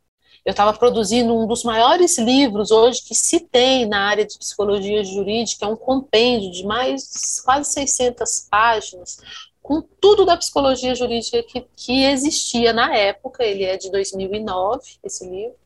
Eu 0.46 0.52
estava 0.52 0.74
produzindo 0.74 1.36
um 1.36 1.48
dos 1.48 1.64
maiores 1.64 2.18
livros 2.18 2.72
hoje 2.72 3.04
que 3.04 3.14
se 3.16 3.40
tem 3.40 3.88
na 3.88 4.08
área 4.08 4.26
de 4.26 4.38
psicologia 4.38 5.04
jurídica, 5.04 5.66
é 5.66 5.68
um 5.68 5.76
compêndio 5.76 6.52
de 6.52 6.64
mais 6.64 7.42
quase 7.44 7.74
600 7.74 8.48
páginas, 8.50 9.18
com 9.62 9.82
tudo 9.82 10.26
da 10.26 10.38
psicologia 10.38 10.96
jurídica 10.96 11.44
que, 11.44 11.66
que 11.76 12.04
existia 12.06 12.72
na 12.72 12.96
época. 12.96 13.44
Ele 13.44 13.64
é 13.64 13.78
de 13.78 13.92
2009, 13.92 14.82
esse 15.04 15.28
livro 15.28 15.61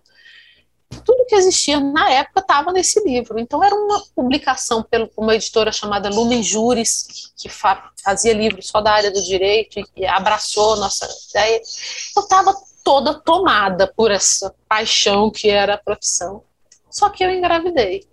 tudo 1.04 1.26
que 1.26 1.36
existia 1.36 1.80
na 1.80 2.10
época 2.10 2.41
estava 2.41 2.72
nesse 2.72 3.04
livro. 3.04 3.39
Então 3.39 3.64
era 3.64 3.76
uma 3.76 4.04
publicação 4.16 4.84
por 4.84 5.10
uma 5.18 5.36
editora 5.36 5.72
chamada 5.72 6.10
Lumen 6.10 6.43
Juris, 6.43 7.32
que, 7.38 7.50
fazia 7.50 8.34
livros 8.34 8.68
só 8.68 8.82
da 8.82 8.91
área 8.91 9.12
do 9.12 9.22
direito 9.24 9.80
e 9.96 10.06
abraçou 10.06 10.76
nossa 10.78 11.08
ideia. 11.30 11.62
Eu 12.16 12.24
estava 12.24 12.56
toda 12.84 13.14
tomada 13.14 13.91
por 13.96 14.12
essa 14.12 14.54
paixão 14.68 15.32
que 15.32 15.50
era 15.50 15.74
a 15.74 15.78
profissão. 15.78 16.43
Só 16.89 17.10
que 17.10 17.24
eu 17.24 17.32
engravidei. 17.32 18.08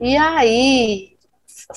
E 0.00 0.16
aí 0.16 1.16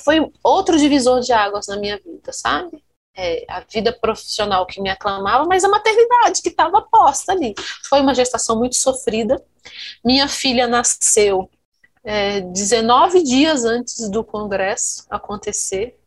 foi 0.00 0.20
outro 0.42 0.78
divisor 0.78 1.20
de 1.20 1.32
águas 1.32 1.66
na 1.66 1.76
minha 1.76 1.98
vida, 1.98 2.32
sabe? 2.32 2.82
é, 3.16 3.44
a 3.48 3.60
vida 3.60 3.92
profissional 3.92 4.66
que 4.66 4.80
me 4.80 4.90
aclamava, 4.90 5.44
mas 5.44 5.62
a 5.64 5.68
maternidade 5.68 6.42
que 6.42 6.48
estava 6.48 6.82
posta 6.82 7.32
ali. 7.32 7.54
Foi 7.88 8.00
uma 8.00 8.14
gestação 8.14 8.58
muito 8.58 8.76
sofrida. 8.76 9.42
Minha 10.04 10.28
filha 10.28 10.66
nasceu 10.66 11.50
é, 12.04 12.40
19 12.40 13.22
dias 13.22 13.64
antes 13.64 14.10
do 14.10 14.22
congresso 14.22 15.06
acontecer, 15.08 15.98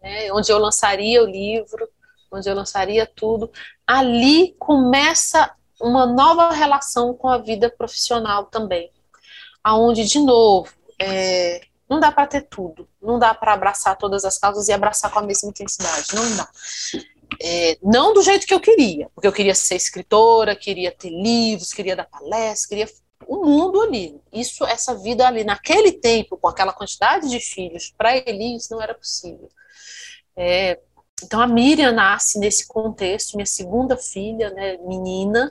né, 0.00 0.32
onde 0.32 0.50
eu 0.52 0.58
lançaria 0.58 1.22
o 1.22 1.26
livro, 1.26 1.88
onde 2.30 2.48
eu 2.48 2.54
lançaria 2.54 3.06
tudo. 3.06 3.50
Ali 3.86 4.54
começa 4.58 5.52
uma 5.80 6.06
nova 6.06 6.52
relação 6.52 7.12
com 7.12 7.28
a 7.28 7.38
vida 7.38 7.68
profissional 7.68 8.46
também, 8.46 8.90
aonde 9.62 10.04
de 10.04 10.18
novo 10.20 10.72
é, 10.98 11.60
não 11.88 12.00
dá 12.00 12.10
para 12.10 12.26
ter 12.26 12.42
tudo. 12.42 12.88
Não 13.00 13.18
dá 13.18 13.34
para 13.34 13.52
abraçar 13.52 13.96
todas 13.96 14.24
as 14.24 14.38
causas 14.38 14.68
e 14.68 14.72
abraçar 14.72 15.10
com 15.10 15.20
a 15.20 15.22
mesma 15.22 15.48
intensidade. 15.48 16.14
Não 16.14 16.36
dá. 16.36 16.48
É, 17.42 17.78
não 17.82 18.12
do 18.12 18.22
jeito 18.22 18.46
que 18.46 18.54
eu 18.54 18.60
queria, 18.60 19.08
porque 19.14 19.26
eu 19.26 19.32
queria 19.32 19.54
ser 19.54 19.76
escritora, 19.76 20.56
queria 20.56 20.90
ter 20.92 21.10
livros, 21.10 21.72
queria 21.72 21.96
dar 21.96 22.06
palestras, 22.06 22.66
queria 22.66 22.88
o 23.26 23.44
mundo 23.44 23.82
ali. 23.82 24.20
Isso, 24.32 24.64
essa 24.64 24.94
vida 24.94 25.26
ali, 25.26 25.44
naquele 25.44 25.92
tempo, 25.92 26.36
com 26.36 26.48
aquela 26.48 26.72
quantidade 26.72 27.28
de 27.28 27.40
filhos, 27.40 27.92
para 27.96 28.16
Elis 28.16 28.68
não 28.70 28.80
era 28.80 28.94
possível. 28.94 29.48
É, 30.36 30.80
então 31.22 31.40
a 31.40 31.46
Miriam 31.46 31.92
nasce 31.92 32.38
nesse 32.38 32.66
contexto, 32.66 33.36
minha 33.36 33.46
segunda 33.46 33.96
filha, 33.96 34.50
né, 34.50 34.76
menina, 34.78 35.50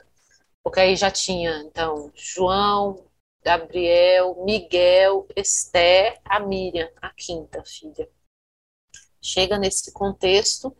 porque 0.62 0.80
aí 0.80 0.96
já 0.96 1.10
tinha, 1.10 1.62
então, 1.62 2.10
João, 2.14 3.04
Gabriel, 3.44 4.42
Miguel, 4.44 5.26
Esther, 5.36 6.20
a 6.24 6.40
Miriam, 6.40 6.88
a 7.00 7.10
quinta 7.10 7.62
filha. 7.64 8.08
Chega 9.20 9.58
nesse 9.58 9.92
contexto 9.92 10.76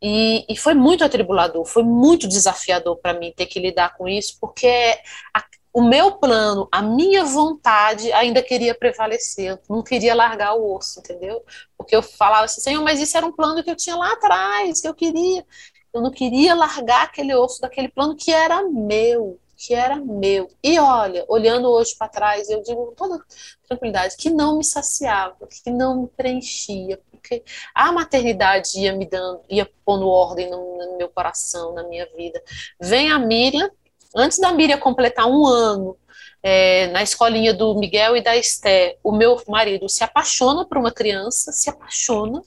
e, 0.00 0.44
e, 0.48 0.56
foi 0.56 0.74
muito 0.74 1.04
atribulador, 1.04 1.64
foi 1.64 1.82
muito 1.82 2.28
desafiador 2.28 2.96
para 2.98 3.18
mim 3.18 3.32
ter 3.36 3.46
que 3.46 3.58
lidar 3.58 3.96
com 3.96 4.08
isso, 4.08 4.36
porque 4.40 4.96
a, 5.34 5.44
o 5.72 5.82
meu 5.82 6.12
plano, 6.12 6.68
a 6.72 6.80
minha 6.82 7.24
vontade 7.24 8.12
ainda 8.12 8.42
queria 8.42 8.74
prevalecer, 8.74 9.50
eu 9.50 9.58
não 9.68 9.82
queria 9.82 10.14
largar 10.14 10.54
o 10.54 10.74
osso, 10.74 11.00
entendeu? 11.00 11.44
Porque 11.76 11.94
eu 11.94 12.02
falava 12.02 12.44
assim, 12.44 12.60
Senhor, 12.60 12.82
mas 12.82 13.00
isso 13.00 13.16
era 13.16 13.26
um 13.26 13.32
plano 13.32 13.62
que 13.62 13.70
eu 13.70 13.76
tinha 13.76 13.96
lá 13.96 14.12
atrás, 14.12 14.80
que 14.80 14.88
eu 14.88 14.94
queria. 14.94 15.44
Eu 15.92 16.02
não 16.02 16.10
queria 16.10 16.54
largar 16.54 17.04
aquele 17.04 17.34
osso 17.34 17.60
daquele 17.60 17.88
plano 17.88 18.14
que 18.16 18.32
era 18.32 18.62
meu, 18.62 19.38
que 19.56 19.74
era 19.74 19.96
meu. 19.96 20.48
E 20.62 20.78
olha, 20.78 21.24
olhando 21.28 21.68
hoje 21.68 21.94
para 21.96 22.08
trás, 22.08 22.48
eu 22.48 22.62
digo 22.62 22.86
com 22.86 22.94
toda 22.94 23.24
tranquilidade 23.66 24.16
que 24.16 24.30
não 24.30 24.58
me 24.58 24.64
saciava, 24.64 25.46
que 25.46 25.70
não 25.70 26.02
me 26.02 26.08
preenchia, 26.08 27.00
porque 27.28 27.44
a 27.74 27.92
maternidade 27.92 28.80
ia 28.80 28.92
me 28.92 29.06
dando, 29.06 29.42
ia 29.48 29.70
pondo 29.84 30.08
ordem 30.08 30.50
no, 30.50 30.78
no 30.78 30.96
meu 30.96 31.08
coração, 31.08 31.74
na 31.74 31.82
minha 31.82 32.06
vida. 32.16 32.42
Vem 32.80 33.12
a 33.12 33.18
Miriam, 33.18 33.70
antes 34.16 34.38
da 34.38 34.50
Miriam 34.52 34.78
completar 34.78 35.26
um 35.26 35.46
ano 35.46 35.96
é, 36.42 36.86
na 36.88 37.02
escolinha 37.02 37.52
do 37.52 37.74
Miguel 37.74 38.16
e 38.16 38.22
da 38.22 38.36
Esté, 38.36 38.96
o 39.04 39.12
meu 39.12 39.40
marido 39.46 39.88
se 39.88 40.02
apaixona 40.02 40.64
por 40.64 40.78
uma 40.78 40.90
criança, 40.90 41.52
se 41.52 41.68
apaixona, 41.68 42.42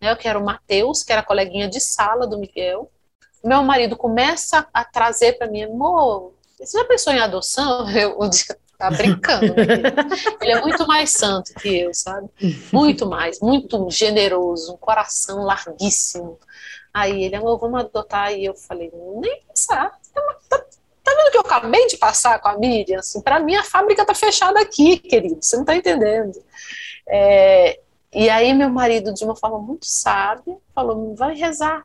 né, 0.00 0.14
que 0.14 0.28
era 0.28 0.38
o 0.38 0.44
Matheus, 0.44 1.02
que 1.02 1.12
era 1.12 1.22
coleguinha 1.22 1.68
de 1.68 1.80
sala 1.80 2.26
do 2.26 2.38
Miguel. 2.38 2.90
Meu 3.42 3.62
marido 3.62 3.96
começa 3.96 4.66
a 4.72 4.84
trazer 4.84 5.38
para 5.38 5.48
mim, 5.48 5.64
amor, 5.64 6.34
você 6.58 6.78
já 6.78 6.84
pensou 6.84 7.12
em 7.12 7.18
adoção? 7.18 7.88
Eu, 7.90 8.18
eu 8.20 8.30
tá 8.80 8.90
brincando. 8.90 9.54
Ele 10.40 10.52
é 10.52 10.60
muito 10.62 10.86
mais 10.86 11.12
santo 11.12 11.52
que 11.54 11.80
eu, 11.80 11.92
sabe? 11.92 12.28
Muito 12.72 13.06
mais, 13.06 13.38
muito 13.40 13.90
generoso, 13.90 14.72
um 14.72 14.76
coração 14.78 15.44
larguíssimo. 15.44 16.38
Aí 16.92 17.24
ele, 17.24 17.36
amor, 17.36 17.58
vamos 17.58 17.80
adotar. 17.80 18.32
E 18.32 18.46
eu 18.46 18.54
falei, 18.54 18.90
nem 19.20 19.42
pensar. 19.46 19.90
Tá, 20.12 20.22
tá, 20.48 20.64
tá 21.04 21.14
vendo 21.14 21.30
que 21.30 21.36
eu 21.36 21.42
acabei 21.42 21.86
de 21.88 21.98
passar 21.98 22.40
com 22.40 22.48
a 22.48 22.58
Miriam? 22.58 22.98
Assim, 22.98 23.20
para 23.20 23.38
mim 23.38 23.54
a 23.54 23.62
fábrica 23.62 24.04
tá 24.04 24.14
fechada 24.14 24.58
aqui, 24.58 24.96
querido. 24.96 25.38
Você 25.40 25.56
não 25.58 25.64
tá 25.64 25.76
entendendo. 25.76 26.42
É, 27.06 27.78
e 28.14 28.30
aí 28.30 28.54
meu 28.54 28.70
marido, 28.70 29.12
de 29.12 29.24
uma 29.24 29.36
forma 29.36 29.58
muito 29.58 29.84
sábia, 29.84 30.56
falou, 30.74 31.14
vai 31.14 31.34
rezar. 31.34 31.84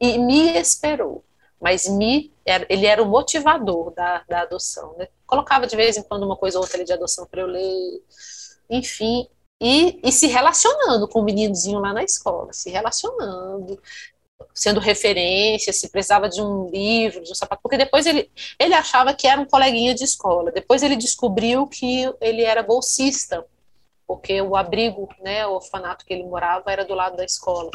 E 0.00 0.18
me 0.18 0.58
esperou 0.58 1.22
mas 1.60 1.88
me, 1.88 2.32
ele 2.68 2.86
era 2.86 3.02
o 3.02 3.06
motivador 3.06 3.92
da, 3.92 4.22
da 4.28 4.42
adoção. 4.42 4.94
Né? 4.98 5.08
Colocava 5.26 5.66
de 5.66 5.76
vez 5.76 5.96
em 5.96 6.02
quando 6.02 6.24
uma 6.24 6.36
coisa 6.36 6.58
ou 6.58 6.64
outra 6.64 6.84
de 6.84 6.92
adoção 6.92 7.26
para 7.26 7.40
eu 7.40 7.46
ler, 7.46 8.02
enfim, 8.70 9.28
e, 9.60 9.98
e 10.02 10.12
se 10.12 10.26
relacionando 10.26 11.08
com 11.08 11.20
o 11.20 11.24
meninozinho 11.24 11.78
lá 11.78 11.92
na 11.92 12.04
escola, 12.04 12.52
se 12.52 12.70
relacionando, 12.70 13.80
sendo 14.54 14.80
referência, 14.80 15.72
se 15.72 15.88
precisava 15.88 16.28
de 16.28 16.42
um 16.42 16.68
livro, 16.68 17.22
de 17.22 17.30
um 17.30 17.34
sapato, 17.34 17.62
porque 17.62 17.78
depois 17.78 18.06
ele, 18.06 18.30
ele 18.58 18.74
achava 18.74 19.14
que 19.14 19.26
era 19.26 19.40
um 19.40 19.46
coleguinha 19.46 19.94
de 19.94 20.04
escola, 20.04 20.52
depois 20.52 20.82
ele 20.82 20.96
descobriu 20.96 21.66
que 21.66 22.12
ele 22.20 22.42
era 22.42 22.62
bolsista, 22.62 23.44
porque 24.06 24.40
o 24.40 24.54
abrigo, 24.54 25.08
né, 25.20 25.46
o 25.46 25.54
orfanato 25.54 26.04
que 26.04 26.12
ele 26.12 26.24
morava 26.24 26.70
era 26.70 26.84
do 26.84 26.94
lado 26.94 27.16
da 27.16 27.24
escola. 27.24 27.70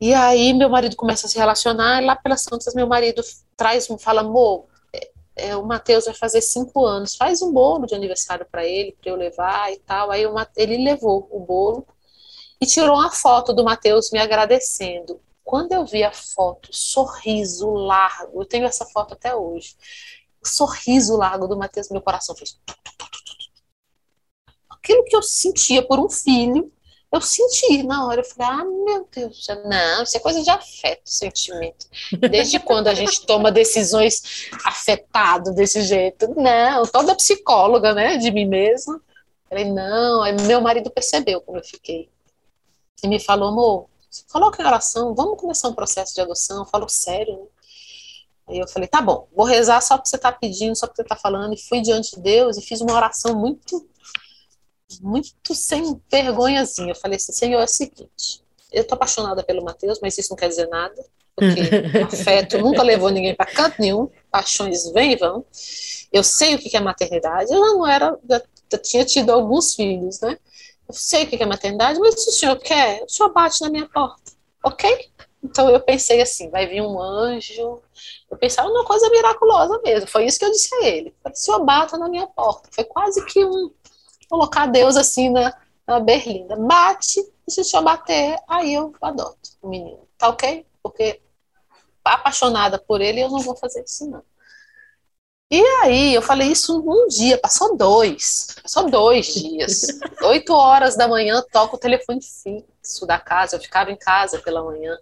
E 0.00 0.14
aí 0.14 0.54
meu 0.54 0.68
marido 0.68 0.94
começa 0.94 1.26
a 1.26 1.30
se 1.30 1.36
relacionar, 1.36 2.00
e 2.00 2.06
lá 2.06 2.14
pelas 2.14 2.44
tantas 2.44 2.74
meu 2.74 2.86
marido 2.86 3.22
traz, 3.56 3.88
fala, 4.00 4.20
amor, 4.20 4.66
é, 4.94 5.10
é, 5.36 5.56
o 5.56 5.64
Matheus 5.66 6.04
vai 6.04 6.14
fazer 6.14 6.40
cinco 6.40 6.86
anos, 6.86 7.16
faz 7.16 7.42
um 7.42 7.52
bolo 7.52 7.86
de 7.86 7.94
aniversário 7.94 8.46
para 8.50 8.64
ele, 8.64 8.96
para 9.00 9.10
eu 9.10 9.16
levar 9.16 9.72
e 9.72 9.78
tal. 9.78 10.10
Aí 10.10 10.22
ele 10.56 10.84
levou 10.84 11.28
o 11.32 11.40
bolo 11.40 11.86
e 12.60 12.66
tirou 12.66 12.96
uma 12.96 13.10
foto 13.10 13.52
do 13.52 13.64
Matheus 13.64 14.10
me 14.12 14.20
agradecendo. 14.20 15.20
Quando 15.42 15.72
eu 15.72 15.84
vi 15.84 16.04
a 16.04 16.12
foto, 16.12 16.68
sorriso 16.72 17.70
largo, 17.70 18.42
eu 18.42 18.46
tenho 18.46 18.66
essa 18.66 18.84
foto 18.86 19.14
até 19.14 19.34
hoje, 19.34 19.76
sorriso 20.44 21.16
largo 21.16 21.48
do 21.48 21.56
Matheus, 21.56 21.88
meu 21.88 22.02
coração 22.02 22.36
fez. 22.36 22.60
Aquilo 24.70 25.04
que 25.04 25.16
eu 25.16 25.22
sentia 25.22 25.82
por 25.86 25.98
um 25.98 26.08
filho, 26.08 26.72
eu 27.10 27.20
senti 27.22 27.82
na 27.82 28.06
hora, 28.06 28.20
eu 28.20 28.24
falei, 28.24 28.60
ah, 28.60 28.64
meu 28.64 29.08
Deus, 29.10 29.46
não, 29.64 30.02
isso 30.02 30.16
é 30.16 30.20
coisa 30.20 30.42
de 30.42 30.50
afeto, 30.50 31.00
sentimento. 31.04 31.86
Desde 32.30 32.60
quando 32.60 32.88
a 32.88 32.94
gente 32.94 33.24
toma 33.24 33.50
decisões 33.50 34.50
afetado 34.64 35.54
desse 35.54 35.82
jeito? 35.82 36.28
Não, 36.36 36.84
toda 36.84 37.14
psicóloga, 37.14 37.94
né, 37.94 38.18
de 38.18 38.30
mim 38.30 38.44
mesma. 38.44 39.00
Falei, 39.48 39.64
não, 39.64 40.22
aí 40.22 40.36
meu 40.42 40.60
marido 40.60 40.90
percebeu 40.90 41.40
como 41.40 41.58
eu 41.58 41.64
fiquei. 41.64 42.10
E 43.02 43.08
me 43.08 43.18
falou, 43.18 43.48
amor, 43.48 43.86
coloca 44.30 44.62
em 44.62 44.66
oração, 44.66 45.14
vamos 45.14 45.40
começar 45.40 45.68
um 45.68 45.74
processo 45.74 46.14
de 46.14 46.20
adoção, 46.20 46.58
eu 46.58 46.66
falo 46.66 46.88
sério, 46.88 47.38
né? 47.38 47.46
Aí 48.48 48.58
eu 48.58 48.68
falei, 48.68 48.88
tá 48.88 49.00
bom, 49.00 49.28
vou 49.34 49.44
rezar 49.44 49.80
só 49.82 49.96
porque 49.96 50.08
você 50.08 50.18
tá 50.18 50.32
pedindo, 50.32 50.74
só 50.74 50.86
porque 50.86 51.02
você 51.02 51.08
tá 51.08 51.16
falando, 51.16 51.54
e 51.54 51.58
fui 51.58 51.80
diante 51.82 52.16
de 52.16 52.22
Deus 52.22 52.56
e 52.56 52.62
fiz 52.62 52.80
uma 52.80 52.94
oração 52.94 53.34
muito 53.34 53.86
muito 55.00 55.54
sem 55.54 56.00
vergonhazinha. 56.10 56.90
Eu 56.90 56.96
falei 56.96 57.16
assim, 57.16 57.32
Senhor, 57.32 57.60
é 57.60 57.64
o 57.64 57.68
seguinte, 57.68 58.42
eu 58.72 58.84
tô 58.84 58.94
apaixonada 58.94 59.42
pelo 59.42 59.64
Mateus, 59.64 59.98
mas 60.00 60.16
isso 60.18 60.30
não 60.30 60.36
quer 60.36 60.48
dizer 60.48 60.68
nada, 60.68 61.04
porque 61.34 61.60
afeto 62.04 62.58
nunca 62.58 62.82
levou 62.82 63.10
ninguém 63.10 63.34
para 63.34 63.46
canto 63.46 63.80
nenhum, 63.80 64.08
paixões 64.30 64.90
vêm 64.92 65.12
e 65.12 65.16
vão. 65.16 65.44
Eu 66.12 66.24
sei 66.24 66.54
o 66.54 66.58
que 66.58 66.74
é 66.76 66.80
maternidade, 66.80 67.52
eu 67.52 67.60
não 67.60 67.86
era, 67.86 68.16
já 68.28 68.78
tinha 68.78 69.04
tido 69.04 69.30
alguns 69.30 69.74
filhos, 69.74 70.20
né? 70.20 70.38
Eu 70.88 70.94
sei 70.94 71.24
o 71.24 71.26
que 71.28 71.42
é 71.42 71.46
maternidade, 71.46 71.98
mas 71.98 72.22
se 72.22 72.30
o 72.30 72.32
senhor 72.32 72.56
quer, 72.56 73.02
o 73.04 73.08
senhor 73.08 73.30
bate 73.30 73.60
na 73.60 73.68
minha 73.68 73.86
porta, 73.86 74.32
ok? 74.64 75.10
Então 75.42 75.68
eu 75.70 75.80
pensei 75.80 76.20
assim, 76.20 76.50
vai 76.50 76.66
vir 76.66 76.80
um 76.82 77.00
anjo. 77.00 77.80
Eu 78.30 78.36
pensava 78.36 78.68
numa 78.68 78.84
coisa 78.84 79.08
miraculosa 79.08 79.80
mesmo. 79.84 80.08
Foi 80.08 80.24
isso 80.24 80.38
que 80.38 80.44
eu 80.44 80.50
disse 80.50 80.74
a 80.74 80.86
ele. 80.86 81.14
Falei, 81.22 81.34
o 81.34 81.38
senhor 81.38 81.64
bata 81.64 81.96
na 81.96 82.08
minha 82.08 82.26
porta. 82.26 82.68
Foi 82.72 82.84
quase 82.84 83.24
que 83.26 83.44
um, 83.44 83.70
colocar 84.28 84.66
Deus 84.66 84.96
assim 84.96 85.30
na, 85.30 85.54
na 85.86 86.00
berlinda. 86.00 86.56
Bate, 86.56 87.20
e 87.46 87.50
se 87.50 87.76
eu 87.76 87.82
bater, 87.82 88.38
aí 88.48 88.74
eu 88.74 88.94
adoto 89.00 89.50
o 89.62 89.68
menino. 89.68 90.06
Tá 90.16 90.28
ok? 90.28 90.66
Porque 90.82 91.20
apaixonada 92.04 92.78
por 92.78 93.00
ele, 93.00 93.20
eu 93.20 93.30
não 93.30 93.40
vou 93.40 93.56
fazer 93.56 93.84
isso, 93.84 94.08
não. 94.08 94.22
E 95.50 95.62
aí, 95.82 96.12
eu 96.14 96.20
falei 96.20 96.48
isso 96.52 96.78
um 96.78 97.08
dia, 97.08 97.38
passou 97.38 97.74
dois, 97.74 98.54
passou 98.62 98.90
dois 98.90 99.26
dias. 99.26 99.86
Oito 100.24 100.52
horas 100.52 100.94
da 100.94 101.08
manhã, 101.08 101.42
toco 101.50 101.76
o 101.76 101.78
telefone 101.78 102.20
fixo 102.20 103.06
da 103.06 103.18
casa, 103.18 103.56
eu 103.56 103.60
ficava 103.60 103.90
em 103.90 103.96
casa 103.96 104.38
pela 104.40 104.62
manhã. 104.62 104.98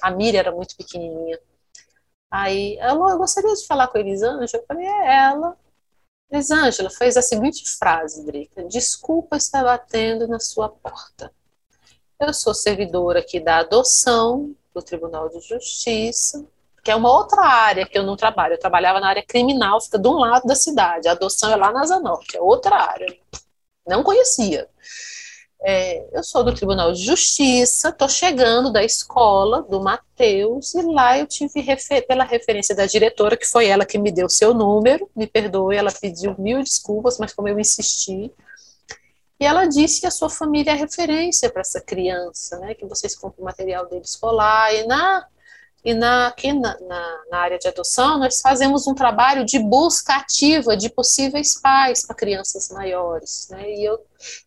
A 0.00 0.10
Miriam 0.10 0.40
era 0.40 0.52
muito 0.52 0.76
pequenininha. 0.76 1.38
Aí, 2.30 2.78
ela, 2.78 3.10
eu 3.10 3.18
gostaria 3.18 3.54
de 3.54 3.66
falar 3.66 3.88
com 3.88 3.98
a 3.98 4.00
Elisângela. 4.00 4.48
Eu 4.62 4.66
falei, 4.66 4.86
é 4.86 5.14
ela. 5.26 5.56
Elisângela 6.30 6.90
fez 6.90 7.16
a 7.16 7.22
seguinte 7.22 7.68
frase, 7.76 8.24
Drica: 8.24 8.64
Desculpa 8.64 9.36
estar 9.36 9.62
batendo 9.62 10.26
na 10.26 10.40
sua 10.40 10.68
porta. 10.68 11.32
Eu 12.18 12.32
sou 12.32 12.54
servidora 12.54 13.20
aqui 13.20 13.40
da 13.40 13.58
adoção 13.58 14.54
do 14.74 14.80
Tribunal 14.80 15.28
de 15.28 15.40
Justiça, 15.40 16.46
que 16.82 16.90
é 16.90 16.96
uma 16.96 17.12
outra 17.12 17.42
área 17.42 17.86
que 17.86 17.98
eu 17.98 18.02
não 18.02 18.16
trabalho. 18.16 18.54
Eu 18.54 18.60
trabalhava 18.60 19.00
na 19.00 19.08
área 19.08 19.24
criminal, 19.24 19.80
fica 19.80 19.98
de 19.98 20.08
um 20.08 20.18
lado 20.18 20.46
da 20.46 20.54
cidade. 20.54 21.08
A 21.08 21.12
adoção 21.12 21.50
é 21.52 21.56
lá 21.56 21.72
na 21.72 21.84
Zanorte, 21.84 22.36
é 22.36 22.40
outra 22.40 22.76
área. 22.76 23.06
Não 23.86 24.02
conhecia. 24.02 24.68
É, 25.64 26.04
eu 26.12 26.24
sou 26.24 26.42
do 26.42 26.52
Tribunal 26.52 26.92
de 26.92 27.04
Justiça, 27.04 27.90
estou 27.90 28.08
chegando 28.08 28.72
da 28.72 28.82
escola 28.82 29.62
do 29.62 29.80
Matheus, 29.80 30.74
e 30.74 30.82
lá 30.82 31.16
eu 31.16 31.26
tive, 31.26 31.60
refer 31.60 32.02
pela 32.02 32.24
referência 32.24 32.74
da 32.74 32.84
diretora, 32.84 33.36
que 33.36 33.46
foi 33.46 33.66
ela 33.66 33.86
que 33.86 33.96
me 33.96 34.10
deu 34.10 34.28
seu 34.28 34.52
número, 34.52 35.08
me 35.14 35.24
perdoe, 35.24 35.76
ela 35.76 35.92
pediu 35.92 36.34
mil 36.36 36.58
desculpas, 36.64 37.16
mas 37.18 37.32
como 37.32 37.48
eu 37.48 37.60
insisti, 37.60 38.32
e 39.38 39.44
ela 39.44 39.66
disse 39.66 40.00
que 40.00 40.06
a 40.06 40.10
sua 40.10 40.28
família 40.28 40.72
é 40.72 40.74
referência 40.74 41.48
para 41.48 41.60
essa 41.60 41.80
criança, 41.80 42.58
né, 42.58 42.74
que 42.74 42.84
vocês 42.84 43.14
compram 43.14 43.42
o 43.42 43.44
material 43.44 43.88
dele 43.88 44.02
escolar, 44.02 44.74
e 44.74 44.84
na 44.86 45.24
e 45.84 45.94
na, 45.94 46.28
aqui 46.28 46.52
na, 46.52 46.78
na, 46.80 47.24
na, 47.30 47.38
área 47.38 47.58
de 47.58 47.66
adoção, 47.66 48.18
nós 48.18 48.40
fazemos 48.40 48.86
um 48.86 48.94
trabalho 48.94 49.44
de 49.44 49.58
busca 49.58 50.14
ativa 50.14 50.76
de 50.76 50.88
possíveis 50.88 51.60
pais 51.60 52.06
para 52.06 52.14
crianças 52.14 52.70
maiores. 52.70 53.48
Né? 53.50 53.74
E 53.74 53.84
eu, 53.84 53.98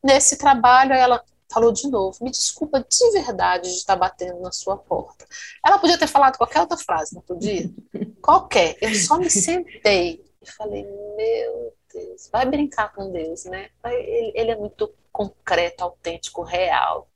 nesse 0.02 0.38
trabalho, 0.38 0.94
ela 0.94 1.22
falou 1.52 1.74
de 1.74 1.90
novo: 1.90 2.24
me 2.24 2.32
desculpa 2.32 2.80
de 2.80 3.12
verdade 3.12 3.70
de 3.70 3.76
estar 3.76 3.98
batendo 3.98 4.40
na 4.40 4.52
sua 4.52 4.78
porta. 4.78 5.26
Ela 5.66 5.78
podia 5.78 5.98
ter 5.98 6.08
falado 6.08 6.38
qualquer 6.38 6.62
outra 6.62 6.78
frase, 6.78 7.14
não 7.14 7.22
podia? 7.22 7.70
qualquer. 8.22 8.78
Eu 8.80 8.96
só 8.96 9.18
me 9.18 9.30
sentei 9.30 10.24
e 10.42 10.52
falei: 10.52 10.84
meu 10.84 11.74
Deus, 11.94 12.30
vai 12.32 12.46
brincar 12.46 12.94
com 12.94 13.12
Deus, 13.12 13.44
né? 13.44 13.70
Ele, 13.86 14.32
ele 14.36 14.52
é 14.52 14.56
muito 14.56 14.90
concreto, 15.12 15.84
autêntico, 15.84 16.44
real 16.44 17.10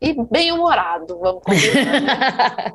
e 0.00 0.12
bem-humorado, 0.12 1.18
vamos 1.18 1.42
combinar. 1.42 2.72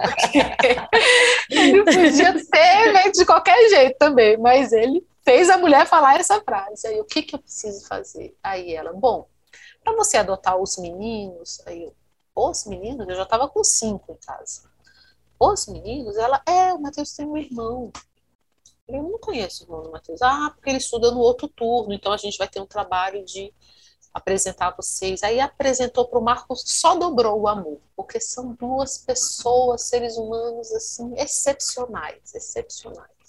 ele 1.49 1.83
podia 1.85 2.39
ser 2.39 3.11
de 3.11 3.25
qualquer 3.25 3.69
jeito 3.69 3.97
também, 3.97 4.37
mas 4.37 4.73
ele 4.73 5.05
fez 5.23 5.49
a 5.49 5.57
mulher 5.57 5.85
falar 5.85 6.19
essa 6.19 6.41
frase. 6.41 6.87
Aí, 6.87 6.99
o 6.99 7.05
que, 7.05 7.21
que 7.21 7.35
eu 7.35 7.39
preciso 7.39 7.87
fazer? 7.87 8.35
Aí 8.41 8.73
ela, 8.73 8.91
bom, 8.91 9.27
para 9.83 9.95
você 9.95 10.17
adotar 10.17 10.57
os 10.57 10.77
meninos, 10.77 11.61
aí 11.67 11.83
eu, 11.83 11.95
os 12.35 12.65
meninos, 12.65 13.07
eu 13.07 13.15
já 13.15 13.23
estava 13.23 13.47
com 13.47 13.63
cinco 13.63 14.13
em 14.13 14.17
casa. 14.25 14.69
Os 15.39 15.67
meninos, 15.67 16.17
ela, 16.17 16.41
é, 16.47 16.73
o 16.73 16.81
Matheus 16.81 17.13
tem 17.13 17.25
um 17.25 17.37
irmão. 17.37 17.91
Eu 18.87 19.03
não 19.03 19.19
conheço 19.19 19.63
o 19.63 19.65
irmão 19.65 19.83
do 19.83 19.91
Matheus. 19.91 20.21
Ah, 20.21 20.51
porque 20.55 20.69
ele 20.69 20.77
estuda 20.77 21.11
no 21.11 21.19
outro 21.19 21.47
turno, 21.47 21.93
então 21.93 22.11
a 22.11 22.17
gente 22.17 22.37
vai 22.37 22.47
ter 22.47 22.59
um 22.59 22.65
trabalho 22.65 23.23
de 23.23 23.53
apresentar 24.13 24.75
vocês. 24.75 25.23
Aí 25.23 25.39
apresentou 25.39 26.07
para 26.07 26.19
o 26.19 26.23
Marcos, 26.23 26.63
só 26.65 26.95
dobrou 26.95 27.41
o 27.41 27.47
amor, 27.47 27.79
porque 27.95 28.19
são 28.19 28.53
duas 28.53 28.97
pessoas, 28.97 29.83
seres 29.83 30.17
humanos 30.17 30.71
assim 30.71 31.13
excepcionais, 31.17 32.33
excepcionais. 32.33 33.20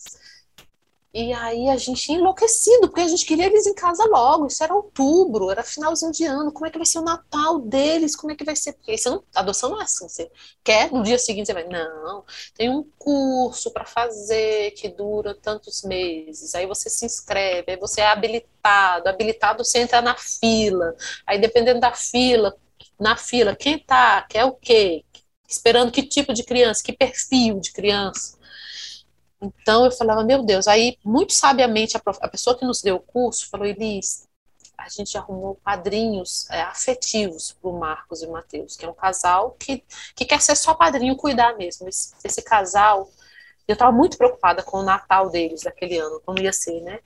E 1.15 1.31
aí 1.35 1.69
a 1.69 1.77
gente 1.77 2.11
enlouquecido, 2.11 2.89
porque 2.89 3.03
a 3.03 3.09
gente 3.09 3.27
queria 3.27 3.45
eles 3.47 3.67
em 3.67 3.75
casa 3.75 4.03
logo. 4.07 4.47
Isso 4.47 4.65
era 4.65 4.75
outubro, 4.75 5.51
era 5.51 5.63
finalzinho 5.63 6.11
de 6.11 6.25
ano. 6.25 6.51
Como 6.51 6.67
é 6.67 6.71
que 6.71 6.79
vai 6.79 6.87
ser 6.87 7.01
o 7.01 7.03
Natal 7.03 7.61
deles? 7.61 8.17
Como 8.17 8.33
é 8.33 8.37
que 8.37 8.45
vai 8.45 8.57
ser? 8.57 8.73
Porque 8.73 8.95
isso 8.95 9.11
não, 9.11 9.23
adoção 9.35 9.71
não 9.71 9.81
é 9.81 9.85
assim. 9.85 10.09
Você 10.09 10.31
quer, 10.65 10.91
no 10.91 11.03
dia 11.03 11.19
seguinte 11.19 11.47
você 11.47 11.53
vai. 11.53 11.65
Não, 11.65 12.25
tem 12.55 12.71
um 12.71 12.83
curso 12.99 13.71
para 13.73 13.85
fazer 13.85 14.71
que 14.73 14.89
dura 14.89 15.35
tantos 15.35 15.83
meses. 15.83 16.55
Aí 16.55 16.67
você 16.67 16.89
se 16.89 17.05
inscreve, 17.05 17.73
aí 17.73 17.77
você 17.79 18.01
é 18.01 18.07
habilitado. 18.07 19.09
Habilitado 19.09 19.63
você 19.65 19.81
entra 19.81 20.01
na 20.01 20.17
fila. 20.17 20.97
Aí 21.27 21.39
dependendo 21.39 21.81
da 21.81 21.93
fila, 21.93 22.57
na 22.99 23.17
fila, 23.17 23.55
quem 23.55 23.79
tá, 23.79 24.23
quer 24.23 24.45
o 24.47 24.53
quê? 24.53 25.05
Esperando 25.47 25.93
que 25.93 26.03
tipo 26.03 26.33
de 26.33 26.43
criança, 26.45 26.83
que 26.83 26.93
perfil 26.93 27.61
de 27.61 27.71
criança. 27.73 28.39
Então 29.43 29.85
eu 29.85 29.91
falava, 29.91 30.23
meu 30.23 30.45
Deus, 30.45 30.69
aí 30.69 30.97
muito 31.05 31.33
sabiamente 31.33 31.97
a, 31.97 32.01
prof... 32.01 32.19
a 32.23 32.29
pessoa 32.29 32.57
que 32.57 32.65
nos 32.65 32.81
deu 32.81 32.97
o 32.97 33.01
curso 33.01 33.51
falou, 33.51 33.67
Elis, 33.67 34.29
a 34.79 34.89
gente 34.89 35.19
arrumou 35.19 35.57
padrinhos 35.65 36.49
é, 36.49 36.63
afetivos 36.63 37.53
para 37.53 37.71
o 37.71 37.79
Marcos 37.79 38.23
e 38.23 38.27
Matheus, 38.29 38.77
que 38.77 38.85
é 38.85 38.89
um 38.89 38.95
casal 38.95 39.57
que, 39.59 39.85
que 40.15 40.25
quer 40.25 40.41
ser 40.41 40.57
só 40.57 40.75
padrinho 40.75 41.17
cuidar 41.17 41.57
mesmo. 41.57 41.89
Esse, 41.89 42.15
esse 42.25 42.43
casal, 42.43 43.11
eu 43.67 43.73
estava 43.73 43.91
muito 43.91 44.17
preocupada 44.17 44.63
com 44.63 44.79
o 44.79 44.83
Natal 44.85 45.29
deles 45.29 45.63
daquele 45.63 45.99
ano, 45.99 46.21
como 46.25 46.41
ia 46.41 46.53
ser, 46.53 46.81
né? 46.81 47.01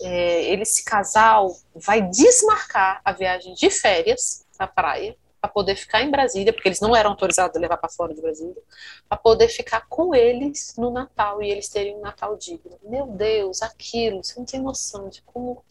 É, 0.00 0.54
esse 0.54 0.84
casal 0.84 1.56
vai 1.74 2.02
desmarcar 2.02 3.00
a 3.04 3.12
viagem 3.12 3.54
de 3.54 3.70
férias 3.70 4.44
à 4.58 4.66
praia 4.66 5.16
para 5.40 5.50
poder 5.50 5.76
ficar 5.76 6.02
em 6.02 6.10
Brasília, 6.10 6.52
porque 6.52 6.68
eles 6.68 6.80
não 6.80 6.94
eram 6.94 7.10
autorizados 7.10 7.56
a 7.56 7.60
levar 7.60 7.76
para 7.76 7.88
fora 7.88 8.14
de 8.14 8.20
Brasília, 8.20 8.60
para 9.08 9.18
poder 9.18 9.48
ficar 9.48 9.86
com 9.88 10.14
eles 10.14 10.74
no 10.76 10.90
Natal 10.90 11.42
e 11.42 11.50
eles 11.50 11.68
terem 11.68 11.96
um 11.96 12.00
Natal 12.00 12.36
digno. 12.36 12.78
Meu 12.82 13.06
Deus, 13.06 13.62
aquilo, 13.62 14.22
você 14.22 14.38
não 14.38 14.44
tem 14.44 14.60
noção 14.60 15.08
de 15.08 15.22
como 15.22 15.64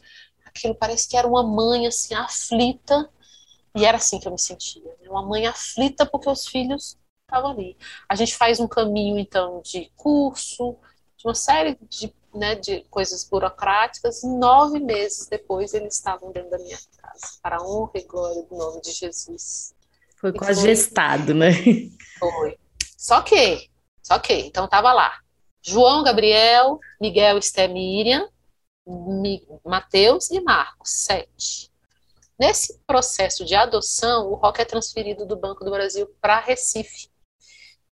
aquilo 0.45 0.73
parece 0.73 1.07
que 1.07 1.17
era 1.17 1.27
uma 1.27 1.43
mãe 1.43 1.85
assim 1.85 2.15
aflita, 2.15 3.09
e 3.75 3.85
era 3.85 3.97
assim 3.97 4.19
que 4.19 4.27
eu 4.27 4.31
me 4.31 4.39
sentia, 4.39 4.83
né? 4.83 5.09
uma 5.09 5.21
mãe 5.21 5.45
aflita 5.45 6.05
porque 6.05 6.29
os 6.29 6.47
filhos 6.47 6.97
estavam 7.27 7.51
ali. 7.51 7.77
A 8.09 8.15
gente 8.15 8.35
faz 8.35 8.59
um 8.59 8.67
caminho 8.67 9.19
então 9.19 9.61
de 9.61 9.91
curso, 9.95 10.75
de 11.17 11.27
uma 11.27 11.35
série 11.35 11.77
de 11.89 12.13
né, 12.37 12.55
de 12.55 12.81
coisas 12.89 13.23
burocráticas, 13.23 14.23
nove 14.23 14.79
meses 14.79 15.27
depois 15.27 15.73
eles 15.73 15.95
estavam 15.95 16.31
dentro 16.31 16.49
da 16.49 16.57
minha 16.57 16.77
casa, 16.97 17.37
para 17.41 17.57
a 17.57 17.63
honra 17.63 17.91
e 17.95 18.03
glória 18.03 18.43
do 18.43 18.55
nome 18.55 18.81
de 18.81 18.91
Jesus. 18.91 19.73
Foi 20.15 20.29
e 20.29 20.33
quase 20.33 20.61
foi... 20.61 20.69
gestado, 20.69 21.33
né? 21.33 21.51
Foi. 22.19 22.57
Só 22.97 23.21
que, 23.21 23.69
só 24.01 24.17
que, 24.19 24.33
então 24.33 24.65
estava 24.65 24.91
lá, 24.93 25.19
João 25.61 26.03
Gabriel, 26.03 26.79
Miguel 26.99 27.37
Esté 27.37 27.67
Miriam, 27.67 28.29
Mateus 29.65 30.31
e 30.31 30.39
Marcos, 30.39 30.89
sete. 30.91 31.71
Nesse 32.39 32.79
processo 32.85 33.43
de 33.43 33.55
adoção, 33.55 34.31
o 34.31 34.35
Roque 34.35 34.61
é 34.61 34.65
transferido 34.65 35.25
do 35.25 35.35
Banco 35.35 35.65
do 35.65 35.71
Brasil 35.71 36.07
para 36.21 36.39
Recife. 36.39 37.09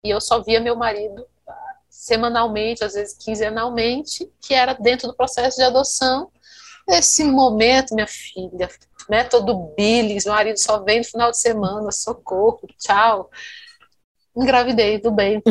E 0.04 0.10
eu 0.10 0.20
só 0.20 0.44
via 0.44 0.60
meu 0.60 0.76
marido 0.76 1.26
semanalmente, 2.04 2.84
às 2.84 2.96
vezes 2.96 3.16
quinzenalmente, 3.18 4.30
que 4.42 4.54
era 4.54 4.74
dentro 4.74 5.08
do 5.08 5.16
processo 5.16 5.56
de 5.56 5.64
adoção. 5.64 6.30
Nesse 6.86 7.24
momento, 7.24 7.96
minha 7.96 8.08
filha, 8.08 8.70
método 9.10 9.54
né, 9.56 9.74
Billings, 9.78 10.26
meu 10.26 10.34
marido 10.34 10.58
só 10.58 10.84
vem 10.84 11.00
no 11.00 11.06
final 11.06 11.32
de 11.32 11.40
semana, 11.40 11.90
socorro, 11.94 12.68
tchau. 12.78 13.32
Engravidei 14.36 15.00
do 15.00 15.12
bem 15.12 15.42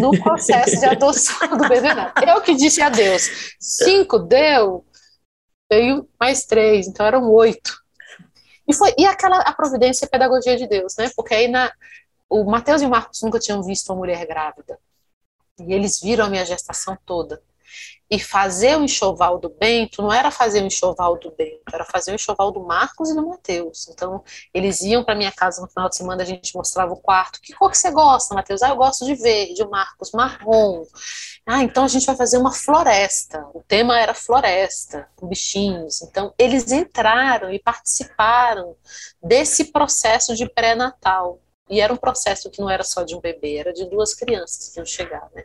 no 0.00 0.10
processo 0.20 0.80
de 0.80 0.86
adoção 0.86 1.56
do 1.56 1.68
bebê. 1.68 1.90
Eu 2.26 2.40
que 2.40 2.56
disse 2.56 2.82
adeus. 2.82 3.54
Cinco 3.60 4.18
deu, 4.18 4.84
veio 5.70 6.08
mais 6.18 6.44
três, 6.44 6.88
então 6.88 7.06
eram 7.06 7.30
oito. 7.30 7.72
E 8.66 8.74
foi 8.74 8.92
e 8.98 9.06
aquela 9.06 9.38
a 9.42 9.52
providência 9.52 10.04
e 10.04 10.06
a 10.06 10.10
pedagogia 10.10 10.56
de 10.56 10.66
Deus, 10.66 10.96
né? 10.96 11.08
Porque 11.14 11.34
aí 11.34 11.46
na, 11.46 11.70
o 12.28 12.42
Mateus 12.50 12.82
e 12.82 12.86
o 12.86 12.90
Marcos 12.90 13.22
nunca 13.22 13.38
tinham 13.38 13.62
visto 13.62 13.90
uma 13.90 13.98
mulher 13.98 14.26
grávida. 14.26 14.76
E 15.66 15.72
eles 15.72 16.00
viram 16.00 16.26
a 16.26 16.30
minha 16.30 16.44
gestação 16.44 16.96
toda. 17.04 17.42
E 18.10 18.18
fazer 18.18 18.76
o 18.76 18.82
enxoval 18.82 19.38
do 19.38 19.48
Bento 19.48 20.02
não 20.02 20.12
era 20.12 20.32
fazer 20.32 20.60
o 20.60 20.66
enxoval 20.66 21.16
do 21.16 21.30
Bento, 21.30 21.62
era 21.72 21.84
fazer 21.84 22.10
o 22.10 22.16
enxoval 22.16 22.50
do 22.50 22.58
Marcos 22.58 23.08
e 23.10 23.14
do 23.14 23.24
Mateus. 23.24 23.88
Então, 23.88 24.24
eles 24.52 24.82
iam 24.82 25.04
para 25.04 25.14
minha 25.14 25.30
casa 25.30 25.62
no 25.62 25.68
final 25.68 25.88
de 25.88 25.94
semana, 25.94 26.24
a 26.24 26.26
gente 26.26 26.52
mostrava 26.56 26.92
o 26.92 26.96
quarto. 26.96 27.40
Que 27.40 27.52
cor 27.52 27.70
que 27.70 27.78
você 27.78 27.92
gosta, 27.92 28.34
Mateus? 28.34 28.64
Ah, 28.64 28.70
eu 28.70 28.76
gosto 28.76 29.06
de 29.06 29.14
verde, 29.14 29.62
o 29.62 29.70
Marcos, 29.70 30.10
marrom. 30.10 30.82
Ah, 31.46 31.62
então 31.62 31.84
a 31.84 31.88
gente 31.88 32.04
vai 32.04 32.16
fazer 32.16 32.38
uma 32.38 32.52
floresta. 32.52 33.46
O 33.54 33.62
tema 33.62 33.96
era 34.00 34.12
floresta, 34.12 35.08
com 35.14 35.28
bichinhos. 35.28 36.02
Então, 36.02 36.34
eles 36.36 36.72
entraram 36.72 37.52
e 37.52 37.60
participaram 37.60 38.74
desse 39.22 39.66
processo 39.66 40.34
de 40.34 40.48
pré-natal. 40.52 41.38
E 41.70 41.80
era 41.80 41.92
um 41.92 41.96
processo 41.96 42.50
que 42.50 42.60
não 42.60 42.68
era 42.68 42.82
só 42.82 43.04
de 43.04 43.14
um 43.14 43.20
bebê, 43.20 43.56
era 43.56 43.72
de 43.72 43.88
duas 43.88 44.12
crianças 44.12 44.70
que 44.70 44.80
iam 44.80 44.84
chegar, 44.84 45.30
né? 45.32 45.44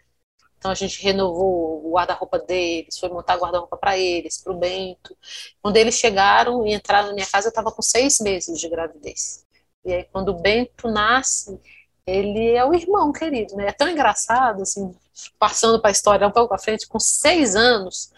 Então 0.58 0.72
a 0.72 0.76
gente 0.76 1.04
renovou 1.04 1.86
o 1.86 1.92
guarda-roupa 1.92 2.40
deles, 2.40 2.98
foi 2.98 3.08
montar 3.10 3.38
guarda-roupa 3.38 3.78
para 3.78 3.96
eles, 3.98 4.42
para 4.42 4.52
o 4.52 4.58
Bento. 4.58 5.16
Quando 5.62 5.78
eles 5.78 5.94
chegaram 5.94 6.66
e 6.66 6.74
entraram 6.74 7.10
na 7.10 7.14
minha 7.14 7.28
casa, 7.28 7.48
eu 7.48 7.50
estava 7.50 7.72
com 7.72 7.84
seis 7.84 8.20
meses 8.20 8.60
de 8.60 8.68
gravidez. 8.68 9.46
E 9.86 9.94
aí 9.94 10.04
quando 10.12 10.30
o 10.30 10.42
Bento 10.42 10.90
nasce, 10.90 11.60
ele 12.08 12.54
é 12.54 12.66
o 12.66 12.74
irmão 12.74 13.12
querido, 13.12 13.56
né? 13.56 13.68
É 13.68 13.72
tão 13.72 13.88
engraçado, 13.88 14.64
assim, 14.64 14.96
passando 15.38 15.80
para 15.80 15.90
a 15.90 15.92
história 15.92 16.28
um 16.28 16.32
pouco 16.32 16.50
para 16.50 16.58
frente, 16.58 16.88
com 16.88 17.00
seis 17.00 17.56
anos, 17.56 18.12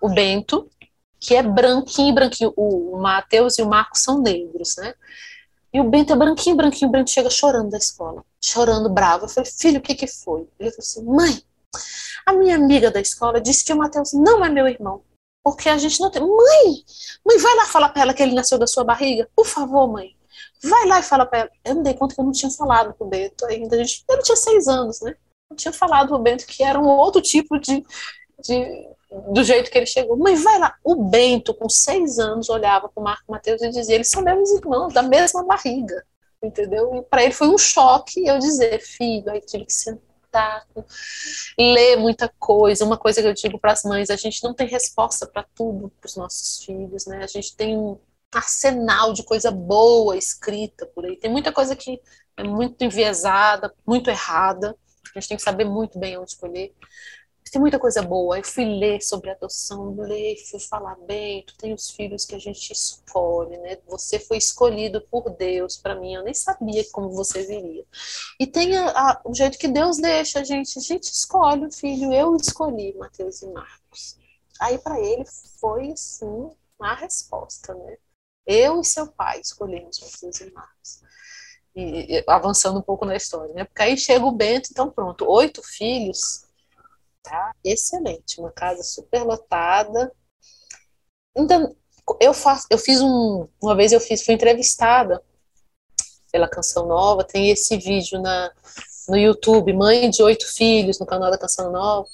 o 0.00 0.08
Bento, 0.08 0.68
que 1.20 1.36
é 1.36 1.42
branquinho, 1.42 2.14
branquinho, 2.14 2.52
o 2.56 2.98
Matheus 2.98 3.58
e 3.58 3.62
o 3.62 3.68
Marcos 3.68 4.02
são 4.02 4.20
negros, 4.20 4.74
né? 4.76 4.94
E 5.72 5.80
o 5.80 5.84
Bento 5.84 6.12
é 6.12 6.16
branquinho, 6.16 6.56
branquinho, 6.56 6.88
o 6.88 6.92
Bento 6.92 7.10
chega 7.10 7.30
chorando 7.30 7.70
da 7.70 7.78
escola, 7.78 8.22
chorando 8.42 8.90
bravo. 8.90 9.24
Eu 9.24 9.28
falei, 9.28 9.50
filho, 9.50 9.78
o 9.78 9.82
que 9.82 9.94
que 9.94 10.06
foi? 10.06 10.46
Ele 10.60 10.70
falou 10.70 10.78
assim, 10.78 11.04
mãe, 11.04 11.42
a 12.26 12.32
minha 12.34 12.56
amiga 12.56 12.90
da 12.90 13.00
escola 13.00 13.40
disse 13.40 13.64
que 13.64 13.72
o 13.72 13.76
Matheus 13.76 14.12
não 14.12 14.44
é 14.44 14.50
meu 14.50 14.68
irmão, 14.68 15.02
porque 15.42 15.68
a 15.68 15.78
gente 15.78 15.98
não 16.00 16.10
tem. 16.10 16.20
Mãe, 16.20 16.84
mãe, 17.24 17.38
vai 17.38 17.54
lá 17.56 17.66
falar 17.66 17.88
para 17.88 18.02
ela 18.02 18.14
que 18.14 18.22
ele 18.22 18.34
nasceu 18.34 18.58
da 18.58 18.66
sua 18.66 18.84
barriga, 18.84 19.28
por 19.34 19.46
favor, 19.46 19.90
mãe. 19.90 20.14
Vai 20.62 20.86
lá 20.86 21.00
e 21.00 21.02
fala 21.02 21.26
para 21.26 21.40
ela. 21.40 21.50
Eu 21.64 21.76
me 21.76 21.82
dei 21.82 21.94
conta 21.94 22.14
que 22.14 22.20
eu 22.20 22.24
não 22.24 22.32
tinha 22.32 22.50
falado 22.50 22.94
pro 22.94 23.06
Bento 23.06 23.44
ainda. 23.46 23.74
A 23.74 23.78
gente, 23.78 24.04
ele 24.08 24.22
tinha 24.22 24.36
seis 24.36 24.68
anos, 24.68 25.00
né? 25.00 25.16
Eu 25.50 25.56
tinha 25.56 25.72
falado 25.72 26.08
pro 26.08 26.18
Bento 26.18 26.46
que 26.46 26.62
era 26.62 26.78
um 26.78 26.86
outro 26.86 27.20
tipo 27.20 27.58
de, 27.58 27.84
de 28.42 28.88
do 29.28 29.44
jeito 29.44 29.70
que 29.70 29.78
ele 29.78 29.86
chegou. 29.86 30.16
Mãe, 30.16 30.34
vai 30.36 30.58
lá. 30.58 30.74
O 30.82 30.94
Bento, 30.94 31.54
com 31.54 31.68
seis 31.68 32.18
anos, 32.18 32.48
olhava 32.48 32.88
para 32.88 33.00
o 33.00 33.04
Marco 33.04 33.30
Mateus 33.30 33.60
e 33.62 33.70
dizia: 33.70 33.94
eles 33.94 34.08
são 34.08 34.22
meus 34.22 34.50
irmãos, 34.50 34.92
da 34.92 35.02
mesma 35.02 35.44
barriga. 35.44 36.04
Entendeu? 36.42 36.94
E 36.96 37.02
para 37.02 37.22
ele 37.22 37.32
foi 37.32 37.48
um 37.48 37.58
choque 37.58 38.26
eu 38.26 38.38
dizer: 38.38 38.80
filho, 38.80 39.30
aí 39.30 39.40
tive 39.40 39.66
que 39.66 39.72
sentar, 39.72 40.66
ler 41.58 41.96
muita 41.96 42.28
coisa. 42.38 42.84
Uma 42.84 42.96
coisa 42.96 43.20
que 43.20 43.28
eu 43.28 43.34
digo 43.34 43.58
para 43.58 43.72
as 43.72 43.82
mães: 43.82 44.10
a 44.10 44.16
gente 44.16 44.42
não 44.42 44.54
tem 44.54 44.66
resposta 44.66 45.26
para 45.26 45.44
tudo 45.54 45.92
para 46.00 46.08
os 46.08 46.16
nossos 46.16 46.64
filhos, 46.64 47.06
né? 47.06 47.22
A 47.22 47.26
gente 47.26 47.54
tem 47.54 47.76
um 47.78 47.98
arsenal 48.34 49.12
de 49.12 49.22
coisa 49.22 49.50
boa 49.50 50.16
escrita 50.16 50.86
por 50.86 51.04
aí. 51.04 51.16
Tem 51.16 51.30
muita 51.30 51.52
coisa 51.52 51.76
que 51.76 52.00
é 52.36 52.42
muito 52.42 52.82
enviesada, 52.82 53.72
muito 53.86 54.08
errada. 54.08 54.74
A 55.14 55.20
gente 55.20 55.28
tem 55.28 55.36
que 55.36 55.42
saber 55.42 55.66
muito 55.66 55.98
bem 55.98 56.16
onde 56.16 56.30
escolher 56.30 56.74
tem 57.50 57.60
muita 57.60 57.78
coisa 57.78 58.02
boa. 58.02 58.38
Eu 58.38 58.44
fui 58.44 58.64
ler 58.64 59.02
sobre 59.02 59.30
adoção, 59.30 59.94
ler, 59.96 60.36
fui 60.50 60.60
falar 60.60 60.96
bem. 61.06 61.44
Tu 61.44 61.56
tem 61.56 61.74
os 61.74 61.90
filhos 61.90 62.24
que 62.24 62.34
a 62.34 62.38
gente 62.38 62.72
escolhe, 62.72 63.56
né? 63.58 63.78
Você 63.88 64.18
foi 64.18 64.38
escolhido 64.38 65.00
por 65.10 65.28
Deus 65.30 65.76
para 65.76 65.94
mim. 65.94 66.14
Eu 66.14 66.22
nem 66.22 66.34
sabia 66.34 66.84
como 66.92 67.10
você 67.10 67.44
viria. 67.44 67.84
E 68.38 68.46
tem 68.46 68.76
a, 68.76 68.88
a, 68.88 69.22
o 69.24 69.34
jeito 69.34 69.58
que 69.58 69.68
Deus 69.68 69.98
deixa 69.98 70.40
a 70.40 70.44
gente. 70.44 70.78
A 70.78 70.82
gente 70.82 71.04
escolhe 71.04 71.66
o 71.66 71.72
filho. 71.72 72.12
Eu 72.12 72.36
escolhi 72.36 72.94
Mateus 72.96 73.42
e 73.42 73.48
Marcos. 73.48 74.16
Aí 74.60 74.78
para 74.78 75.00
ele 75.00 75.24
foi 75.60 75.90
assim 75.90 76.50
a 76.80 76.94
resposta, 76.94 77.74
né? 77.74 77.96
Eu 78.46 78.80
e 78.80 78.84
seu 78.84 79.06
pai 79.08 79.40
escolhemos 79.40 80.00
Mateus 80.00 80.40
e 80.40 80.50
Marcos. 80.52 81.02
E, 81.74 82.18
e, 82.18 82.24
avançando 82.28 82.78
um 82.78 82.82
pouco 82.82 83.04
na 83.04 83.16
história, 83.16 83.54
né? 83.54 83.64
Porque 83.64 83.82
aí 83.82 83.96
chega 83.96 84.24
o 84.24 84.32
Bento, 84.32 84.68
então 84.70 84.90
pronto, 84.90 85.24
oito 85.28 85.62
filhos 85.62 86.41
tá? 87.22 87.54
Excelente, 87.64 88.40
uma 88.40 88.50
casa 88.50 88.82
super 88.82 89.22
lotada. 89.22 90.12
Então, 91.36 91.74
eu 92.20 92.34
faço, 92.34 92.66
eu 92.70 92.78
fiz 92.78 93.00
um, 93.00 93.48
uma 93.62 93.74
vez 93.74 93.92
eu 93.92 94.00
fiz, 94.00 94.24
fui 94.24 94.34
entrevistada 94.34 95.22
pela 96.30 96.48
Canção 96.48 96.86
Nova, 96.86 97.24
tem 97.24 97.50
esse 97.50 97.76
vídeo 97.76 98.20
na 98.20 98.50
no 99.08 99.16
YouTube, 99.16 99.72
mãe 99.72 100.08
de 100.10 100.22
oito 100.22 100.46
filhos, 100.54 100.98
no 100.98 101.06
canal 101.06 101.30
da 101.30 101.38
Canção 101.38 101.70
Nova. 101.70 102.06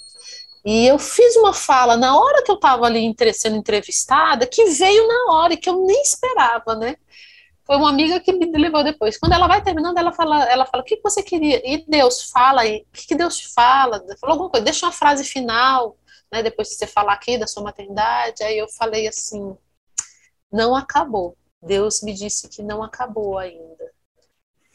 E 0.64 0.86
eu 0.86 0.98
fiz 0.98 1.36
uma 1.36 1.52
fala 1.52 1.96
na 1.96 2.18
hora 2.18 2.42
que 2.42 2.50
eu 2.50 2.56
estava 2.56 2.86
ali 2.86 3.14
sendo 3.32 3.56
entrevistada, 3.56 4.46
que 4.46 4.64
veio 4.66 5.06
na 5.06 5.32
hora 5.32 5.54
e 5.54 5.56
que 5.56 5.68
eu 5.68 5.84
nem 5.86 6.02
esperava, 6.02 6.74
né? 6.74 6.96
Foi 7.68 7.76
uma 7.76 7.90
amiga 7.90 8.18
que 8.18 8.32
me 8.32 8.46
levou 8.50 8.82
depois. 8.82 9.18
Quando 9.18 9.34
ela 9.34 9.46
vai 9.46 9.62
terminando, 9.62 9.98
ela 9.98 10.10
fala, 10.10 10.42
ela 10.50 10.64
fala, 10.64 10.82
o 10.82 10.86
que 10.86 10.98
você 11.04 11.22
queria? 11.22 11.60
E 11.62 11.84
Deus 11.86 12.30
fala 12.30 12.62
aí, 12.62 12.86
o 12.88 12.92
que 12.92 13.14
Deus 13.14 13.36
te 13.36 13.52
fala? 13.52 14.02
Falou 14.18 14.32
alguma 14.32 14.48
coisa, 14.48 14.64
deixa 14.64 14.86
uma 14.86 14.92
frase 14.92 15.22
final, 15.22 15.94
né? 16.32 16.42
Depois 16.42 16.70
que 16.70 16.76
você 16.76 16.86
falar 16.86 17.12
aqui 17.12 17.36
da 17.36 17.46
sua 17.46 17.62
maternidade. 17.62 18.42
Aí 18.42 18.56
eu 18.56 18.66
falei 18.70 19.06
assim, 19.06 19.54
não 20.50 20.74
acabou. 20.74 21.36
Deus 21.60 22.00
me 22.02 22.14
disse 22.14 22.48
que 22.48 22.62
não 22.62 22.82
acabou 22.82 23.36
ainda. 23.36 23.92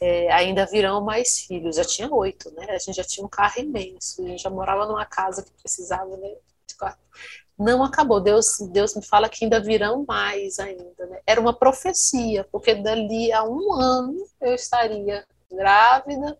É, 0.00 0.30
ainda 0.32 0.64
virão 0.64 1.00
mais 1.00 1.40
filhos. 1.40 1.74
Já 1.74 1.84
tinha 1.84 2.08
oito, 2.14 2.48
né? 2.52 2.66
A 2.70 2.78
gente 2.78 2.94
já 2.94 3.04
tinha 3.04 3.26
um 3.26 3.28
carro 3.28 3.58
imenso. 3.58 4.22
A 4.22 4.28
gente 4.28 4.42
já 4.44 4.50
morava 4.50 4.86
numa 4.86 5.04
casa 5.04 5.42
que 5.42 5.50
precisava, 5.50 6.16
né? 6.16 6.36
Não 7.58 7.82
acabou. 7.84 8.20
Deus, 8.20 8.58
Deus 8.72 8.94
me 8.94 9.04
fala 9.04 9.28
que 9.28 9.44
ainda 9.44 9.60
virão 9.60 10.04
mais 10.06 10.58
ainda. 10.58 11.06
Né? 11.06 11.20
Era 11.26 11.40
uma 11.40 11.52
profecia, 11.52 12.46
porque 12.50 12.74
dali 12.74 13.32
a 13.32 13.44
um 13.44 13.72
ano 13.72 14.26
eu 14.40 14.54
estaria 14.54 15.24
grávida, 15.50 16.38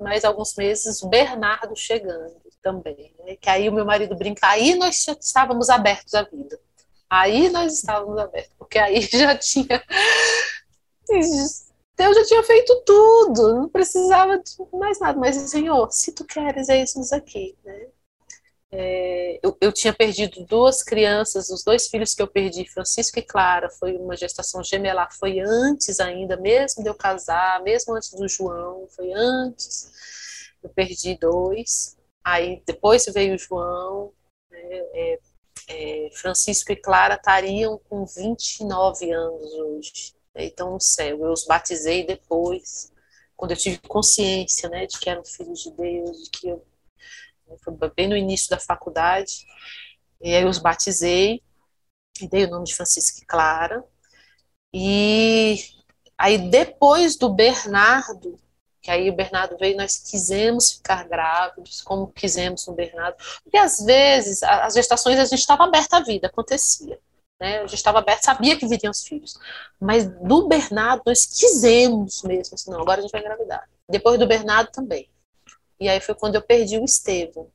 mais 0.00 0.24
alguns 0.24 0.54
meses, 0.54 1.02
Bernardo 1.02 1.74
chegando 1.76 2.42
também. 2.62 3.12
Né? 3.18 3.36
Que 3.36 3.50
aí 3.50 3.68
o 3.68 3.72
meu 3.72 3.84
marido 3.84 4.14
brinca, 4.14 4.46
aí 4.46 4.74
nós 4.74 5.06
estávamos 5.20 5.68
abertos 5.68 6.14
à 6.14 6.22
vida. 6.22 6.58
Aí 7.10 7.50
nós 7.50 7.74
estávamos 7.74 8.18
abertos, 8.18 8.54
porque 8.58 8.78
aí 8.78 9.02
já 9.12 9.36
tinha. 9.36 9.82
Deus 11.94 12.16
já 12.16 12.24
tinha 12.24 12.42
feito 12.42 12.82
tudo, 12.86 13.54
não 13.54 13.68
precisava 13.68 14.38
de 14.38 14.56
mais 14.72 14.98
nada. 14.98 15.18
Mas, 15.18 15.36
Senhor, 15.36 15.92
se 15.92 16.12
tu 16.12 16.24
queres, 16.24 16.68
é 16.70 16.82
isso 16.82 17.14
aqui. 17.14 17.54
Né? 17.64 17.88
É, 18.74 19.38
eu, 19.42 19.54
eu, 19.60 19.70
tinha 19.70 19.92
perdido 19.92 20.46
duas 20.46 20.82
crianças, 20.82 21.50
os 21.50 21.62
dois 21.62 21.88
filhos 21.88 22.14
que 22.14 22.22
eu 22.22 22.26
perdi, 22.26 22.66
Francisco 22.66 23.18
e 23.18 23.22
Clara, 23.22 23.68
foi 23.68 23.98
uma 23.98 24.16
gestação 24.16 24.64
gemelar, 24.64 25.14
foi 25.14 25.40
antes 25.40 26.00
ainda, 26.00 26.38
mesmo 26.38 26.82
de 26.82 26.88
eu 26.88 26.94
casar, 26.94 27.62
mesmo 27.62 27.94
antes 27.94 28.10
do 28.14 28.26
João, 28.26 28.88
foi 28.96 29.12
antes. 29.12 29.92
Eu 30.62 30.70
perdi 30.70 31.18
dois, 31.18 31.98
aí 32.24 32.62
depois 32.66 33.04
veio 33.12 33.34
o 33.34 33.38
João, 33.38 34.10
né, 34.50 34.58
é, 34.94 35.18
é, 35.68 36.10
Francisco 36.14 36.72
e 36.72 36.76
Clara 36.76 37.16
estariam 37.16 37.78
com 37.90 38.06
29 38.06 39.12
anos 39.12 39.52
hoje, 39.52 40.14
né, 40.34 40.46
então 40.46 40.72
no 40.72 40.80
céu. 40.80 41.18
Eu 41.26 41.32
os 41.32 41.44
batizei 41.44 42.06
depois, 42.06 42.90
quando 43.36 43.50
eu 43.50 43.56
tive 43.56 43.78
consciência 43.80 44.68
né, 44.70 44.86
de 44.86 44.98
que 44.98 45.10
eram 45.10 45.24
filhos 45.24 45.60
de 45.60 45.72
Deus, 45.72 46.24
de 46.24 46.30
que 46.30 46.48
eu 46.48 46.64
foi 47.58 47.74
bem 47.94 48.08
no 48.08 48.16
início 48.16 48.50
da 48.50 48.58
faculdade. 48.58 49.46
E 50.20 50.34
aí 50.34 50.44
os 50.44 50.58
batizei, 50.58 51.42
dei 52.30 52.44
o 52.44 52.50
nome 52.50 52.66
de 52.66 52.74
Francisca 52.74 53.20
e 53.22 53.26
Clara. 53.26 53.84
E 54.72 55.58
aí 56.16 56.38
depois 56.50 57.16
do 57.16 57.28
Bernardo, 57.28 58.38
que 58.80 58.90
aí 58.90 59.08
o 59.08 59.14
Bernardo 59.14 59.56
veio, 59.58 59.76
nós 59.76 59.98
quisemos 59.98 60.72
ficar 60.72 61.06
grávidos, 61.06 61.80
como 61.82 62.08
quisemos 62.08 62.66
no 62.66 62.74
Bernardo, 62.74 63.16
porque 63.42 63.56
às 63.56 63.78
vezes 63.78 64.42
as 64.42 64.74
gestações 64.74 65.18
a 65.18 65.24
gente 65.24 65.38
estava 65.38 65.64
aberta 65.64 65.98
à 65.98 66.00
vida, 66.00 66.26
acontecia. 66.26 66.98
Né? 67.40 67.58
A 67.58 67.62
gente 67.62 67.74
estava 67.74 67.98
aberto, 67.98 68.22
sabia 68.22 68.56
que 68.56 68.66
viriam 68.66 68.90
os 68.90 69.02
filhos. 69.02 69.38
Mas 69.80 70.06
do 70.06 70.46
Bernardo 70.46 71.02
nós 71.06 71.26
quisemos 71.26 72.22
mesmo, 72.22 72.54
assim, 72.54 72.70
não, 72.70 72.80
agora 72.80 73.00
a 73.00 73.02
gente 73.02 73.12
vai 73.12 73.20
engravidar. 73.20 73.68
Depois 73.88 74.18
do 74.18 74.26
Bernardo 74.26 74.70
também. 74.70 75.08
E 75.82 75.88
aí 75.88 76.00
foi 76.00 76.14
quando 76.14 76.36
eu 76.36 76.42
perdi 76.42 76.78
o 76.78 76.84
Estevão, 76.84 77.50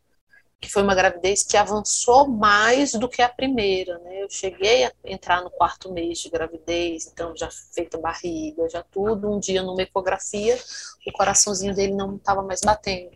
que 0.59 0.69
foi 0.69 0.83
uma 0.83 0.93
gravidez 0.93 1.43
que 1.43 1.55
avançou 1.55 2.27
mais 2.27 2.91
do 2.91 3.07
que 3.07 3.21
a 3.21 3.29
primeira, 3.29 3.97
né? 3.99 4.21
Eu 4.23 4.29
cheguei 4.29 4.83
a 4.83 4.91
entrar 5.05 5.41
no 5.41 5.49
quarto 5.49 5.93
mês 5.93 6.19
de 6.19 6.29
gravidez, 6.29 7.07
então 7.07 7.33
já 7.37 7.49
feita 7.49 7.97
barriga, 7.97 8.67
já 8.67 8.83
tudo. 8.83 9.31
Um 9.31 9.39
dia 9.39 9.63
numa 9.63 9.81
ecografia, 9.81 10.59
o 11.07 11.11
coraçãozinho 11.13 11.73
dele 11.73 11.93
não 11.93 12.17
estava 12.17 12.41
mais 12.41 12.59
batendo. 12.59 13.15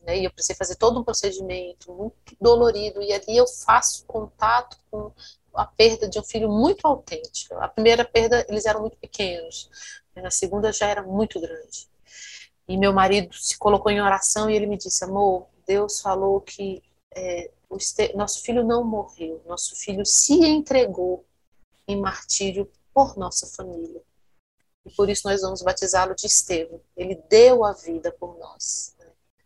Né? 0.00 0.20
E 0.20 0.24
eu 0.24 0.32
precisei 0.32 0.56
fazer 0.56 0.76
todo 0.76 0.98
um 0.98 1.04
procedimento 1.04 1.92
muito 1.92 2.34
dolorido. 2.40 3.02
E 3.02 3.12
ali 3.12 3.36
eu 3.36 3.46
faço 3.46 4.06
contato 4.06 4.78
com 4.90 5.12
a 5.54 5.66
perda 5.66 6.08
de 6.08 6.18
um 6.18 6.24
filho 6.24 6.48
muito 6.48 6.86
autêntico. 6.86 7.54
A 7.56 7.68
primeira 7.68 8.02
perda, 8.02 8.46
eles 8.48 8.64
eram 8.64 8.80
muito 8.80 8.96
pequenos. 8.96 9.68
A 10.16 10.30
segunda 10.30 10.72
já 10.72 10.86
era 10.86 11.02
muito 11.02 11.38
grande. 11.38 11.91
E 12.72 12.76
meu 12.78 12.90
marido 12.90 13.34
se 13.34 13.58
colocou 13.58 13.92
em 13.92 14.00
oração 14.00 14.48
e 14.48 14.56
ele 14.56 14.66
me 14.66 14.78
disse: 14.78 15.04
Amor, 15.04 15.46
Deus 15.66 16.00
falou 16.00 16.40
que 16.40 16.82
é, 17.14 17.50
nosso 18.14 18.42
filho 18.42 18.64
não 18.64 18.82
morreu, 18.82 19.42
nosso 19.46 19.76
filho 19.76 20.06
se 20.06 20.42
entregou 20.42 21.22
em 21.86 22.00
martírio 22.00 22.66
por 22.94 23.18
nossa 23.18 23.46
família. 23.46 24.00
E 24.86 24.90
por 24.90 25.10
isso 25.10 25.28
nós 25.28 25.42
vamos 25.42 25.60
batizá-lo 25.60 26.14
de 26.14 26.26
Estevão. 26.26 26.80
Ele 26.96 27.22
deu 27.28 27.62
a 27.62 27.72
vida 27.72 28.10
por 28.10 28.38
nós. 28.38 28.96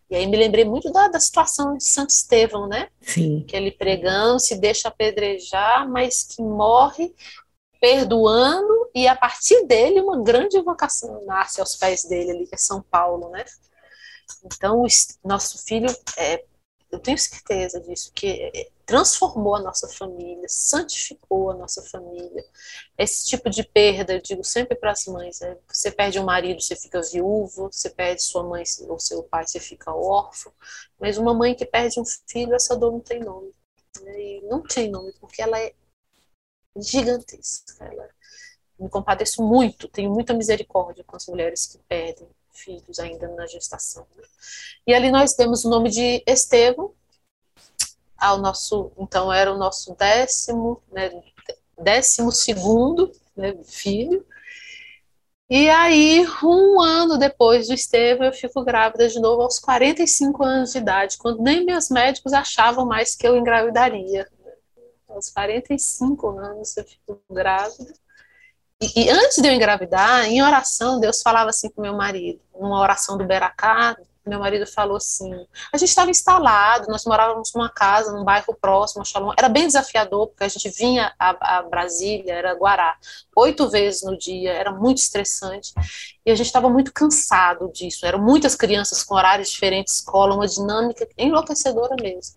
E 0.08 0.14
aí 0.14 0.24
me 0.28 0.36
lembrei 0.36 0.64
muito 0.64 0.92
da, 0.92 1.08
da 1.08 1.18
situação 1.18 1.76
de 1.76 1.82
Santo 1.82 2.10
Estevão, 2.10 2.68
né? 2.68 2.90
Sim. 3.00 3.44
Que 3.44 3.56
ele 3.56 3.72
pregando, 3.72 4.38
se 4.38 4.54
deixa 4.54 4.86
apedrejar, 4.86 5.88
mas 5.90 6.22
que 6.22 6.40
morre 6.40 7.12
perdoando, 7.80 8.90
e 8.94 9.06
a 9.06 9.16
partir 9.16 9.66
dele 9.66 10.00
uma 10.00 10.22
grande 10.22 10.60
vocação 10.60 11.24
nasce 11.24 11.60
aos 11.60 11.76
pés 11.76 12.04
dele 12.04 12.30
ali, 12.30 12.46
que 12.46 12.54
é 12.54 12.58
São 12.58 12.82
Paulo, 12.82 13.28
né? 13.30 13.44
Então, 14.44 14.84
nosso 15.24 15.64
filho, 15.64 15.88
é, 16.16 16.44
eu 16.90 16.98
tenho 16.98 17.18
certeza 17.18 17.80
disso, 17.80 18.12
que 18.14 18.26
é, 18.26 18.68
transformou 18.84 19.56
a 19.56 19.60
nossa 19.60 19.88
família, 19.88 20.46
santificou 20.48 21.50
a 21.50 21.54
nossa 21.54 21.82
família. 21.82 22.44
Esse 22.96 23.26
tipo 23.26 23.50
de 23.50 23.64
perda, 23.64 24.14
eu 24.14 24.22
digo 24.22 24.44
sempre 24.44 24.76
para 24.76 24.92
as 24.92 25.04
mães, 25.06 25.40
né? 25.40 25.56
você 25.68 25.90
perde 25.90 26.18
um 26.18 26.24
marido, 26.24 26.60
você 26.60 26.76
fica 26.76 27.02
viúvo, 27.02 27.70
você 27.70 27.90
perde 27.90 28.22
sua 28.22 28.44
mãe 28.44 28.62
ou 28.88 28.98
seu 28.98 29.22
pai, 29.24 29.46
você 29.46 29.58
fica 29.60 29.92
órfão, 29.92 30.52
mas 30.98 31.18
uma 31.18 31.34
mãe 31.34 31.54
que 31.54 31.66
perde 31.66 32.00
um 32.00 32.04
filho, 32.04 32.54
essa 32.54 32.76
dor 32.76 32.92
não 32.92 33.00
tem 33.00 33.20
nome. 33.20 33.52
Né? 34.02 34.20
E 34.20 34.40
não 34.42 34.62
tem 34.62 34.88
nome, 34.90 35.12
porque 35.20 35.42
ela 35.42 35.58
é 35.58 35.74
gigantesca. 36.82 37.84
Ela, 37.84 38.08
me 38.78 38.88
compadeço 38.88 39.42
muito, 39.42 39.88
tenho 39.88 40.12
muita 40.12 40.34
misericórdia 40.34 41.04
com 41.04 41.16
as 41.16 41.26
mulheres 41.26 41.66
que 41.66 41.78
perdem 41.88 42.28
filhos 42.52 42.98
ainda 42.98 43.28
na 43.28 43.46
gestação. 43.46 44.06
Né? 44.16 44.24
E 44.86 44.94
ali 44.94 45.10
nós 45.10 45.34
temos 45.34 45.64
o 45.64 45.70
nome 45.70 45.90
de 45.90 46.22
Estevão, 46.26 46.92
ao 48.18 48.38
nosso, 48.38 48.92
então 48.98 49.32
era 49.32 49.52
o 49.52 49.58
nosso 49.58 49.94
décimo, 49.94 50.82
né, 50.90 51.10
décimo 51.78 52.32
segundo 52.32 53.12
né, 53.36 53.54
filho. 53.64 54.24
E 55.48 55.68
aí, 55.68 56.26
um 56.42 56.80
ano 56.80 57.18
depois 57.18 57.68
do 57.68 57.74
Estevão, 57.74 58.26
eu 58.26 58.32
fico 58.32 58.64
grávida 58.64 59.08
de 59.08 59.20
novo 59.20 59.42
aos 59.42 59.60
45 59.60 60.42
anos 60.42 60.72
de 60.72 60.78
idade, 60.78 61.18
quando 61.18 61.42
nem 61.42 61.64
meus 61.64 61.88
médicos 61.88 62.32
achavam 62.32 62.84
mais 62.84 63.14
que 63.14 63.28
eu 63.28 63.36
engravidaria 63.36 64.28
aos 65.16 65.30
45 65.30 66.38
anos 66.38 66.76
eu 66.76 66.84
fico 66.84 67.20
grávida. 67.30 67.92
E, 68.80 69.04
e, 69.04 69.10
antes 69.10 69.38
de 69.40 69.48
eu 69.48 69.52
engravidar, 69.52 70.26
em 70.26 70.42
oração, 70.42 71.00
Deus 71.00 71.22
falava 71.22 71.50
assim 71.50 71.70
com 71.70 71.80
meu 71.80 71.94
marido, 71.94 72.40
numa 72.54 72.78
oração 72.78 73.16
do 73.16 73.24
Beracá, 73.24 73.96
meu 74.28 74.40
marido 74.40 74.66
falou 74.66 74.96
assim: 74.96 75.32
a 75.72 75.78
gente 75.78 75.88
estava 75.88 76.10
instalado, 76.10 76.88
nós 76.88 77.04
morávamos 77.04 77.52
numa 77.54 77.70
casa, 77.70 78.12
num 78.12 78.24
bairro 78.24 78.56
próximo. 78.60 79.04
Era 79.38 79.48
bem 79.48 79.66
desafiador, 79.66 80.28
porque 80.28 80.44
a 80.44 80.48
gente 80.48 80.68
vinha 80.70 81.14
a, 81.18 81.58
a 81.58 81.62
Brasília, 81.62 82.34
era 82.34 82.54
Guará, 82.54 82.96
oito 83.36 83.68
vezes 83.68 84.02
no 84.02 84.18
dia, 84.18 84.52
era 84.52 84.72
muito 84.72 84.98
estressante. 84.98 85.72
E 86.24 86.30
a 86.30 86.34
gente 86.34 86.46
estava 86.46 86.68
muito 86.68 86.92
cansado 86.92 87.70
disso. 87.72 88.04
Eram 88.04 88.20
muitas 88.20 88.56
crianças 88.56 89.04
com 89.04 89.14
horários 89.14 89.50
diferentes, 89.50 89.94
escola, 89.94 90.34
uma 90.34 90.48
dinâmica 90.48 91.08
enlouquecedora 91.16 91.94
mesmo. 92.00 92.36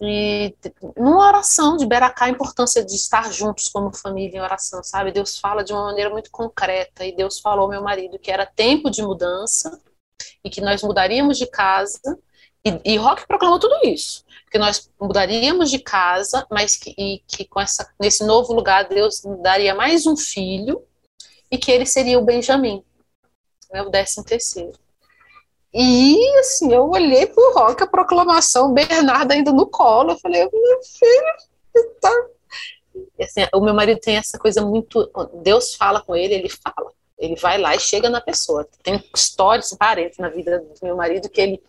E 0.00 0.54
numa 0.96 1.26
oração 1.26 1.76
de 1.76 1.86
Beracá, 1.86 2.26
a 2.26 2.30
importância 2.30 2.84
de 2.84 2.94
estar 2.94 3.32
juntos 3.32 3.68
como 3.68 3.94
família 3.94 4.38
em 4.38 4.42
oração, 4.42 4.82
sabe? 4.82 5.12
Deus 5.12 5.38
fala 5.38 5.62
de 5.62 5.72
uma 5.72 5.84
maneira 5.84 6.10
muito 6.10 6.30
concreta. 6.30 7.04
E 7.04 7.14
Deus 7.14 7.38
falou 7.40 7.64
ao 7.64 7.70
meu 7.70 7.82
marido 7.82 8.18
que 8.18 8.30
era 8.30 8.46
tempo 8.46 8.90
de 8.90 9.02
mudança 9.02 9.80
e 10.42 10.50
que 10.50 10.60
nós 10.60 10.82
mudaríamos 10.82 11.38
de 11.38 11.46
casa. 11.46 12.18
E, 12.64 12.94
e 12.94 12.96
Rock 12.96 13.26
proclamou 13.26 13.58
tudo 13.58 13.74
isso, 13.84 14.24
que 14.50 14.58
nós 14.58 14.90
mudaríamos 14.98 15.70
de 15.70 15.78
casa, 15.78 16.46
mas 16.50 16.76
que, 16.76 16.94
e, 16.96 17.22
que 17.26 17.44
com 17.44 17.60
essa, 17.60 17.92
nesse 18.00 18.24
novo 18.24 18.54
lugar 18.54 18.88
Deus 18.88 19.20
daria 19.42 19.74
mais 19.74 20.06
um 20.06 20.16
filho 20.16 20.82
e 21.50 21.58
que 21.58 21.70
ele 21.70 21.84
seria 21.84 22.18
o 22.18 22.24
Benjamim, 22.24 22.82
né, 23.70 23.82
o 23.82 23.90
décimo 23.90 24.24
terceiro. 24.24 24.83
E 25.74 26.38
assim, 26.38 26.72
eu 26.72 26.88
olhei 26.88 27.26
pro 27.26 27.52
Rock, 27.52 27.82
a 27.82 27.86
proclamação, 27.86 28.72
Bernardo 28.72 29.32
ainda 29.32 29.52
no 29.52 29.66
colo, 29.66 30.12
eu 30.12 30.18
falei, 30.18 30.48
meu 30.52 30.82
filho, 30.82 31.90
tá. 32.00 32.26
Assim, 33.20 33.40
o 33.52 33.60
meu 33.60 33.74
marido 33.74 33.98
tem 34.00 34.16
essa 34.16 34.38
coisa 34.38 34.64
muito. 34.64 35.10
Deus 35.42 35.74
fala 35.74 36.00
com 36.00 36.14
ele, 36.14 36.34
ele 36.34 36.48
fala. 36.48 36.92
Ele 37.18 37.36
vai 37.36 37.58
lá 37.58 37.74
e 37.74 37.80
chega 37.80 38.08
na 38.08 38.20
pessoa. 38.20 38.68
Tem 38.82 39.02
histórias, 39.14 39.72
parentes 39.74 40.18
na 40.18 40.28
vida 40.28 40.60
do 40.60 40.74
meu 40.82 40.96
marido 40.96 41.28
que 41.28 41.40
ele 41.40 41.62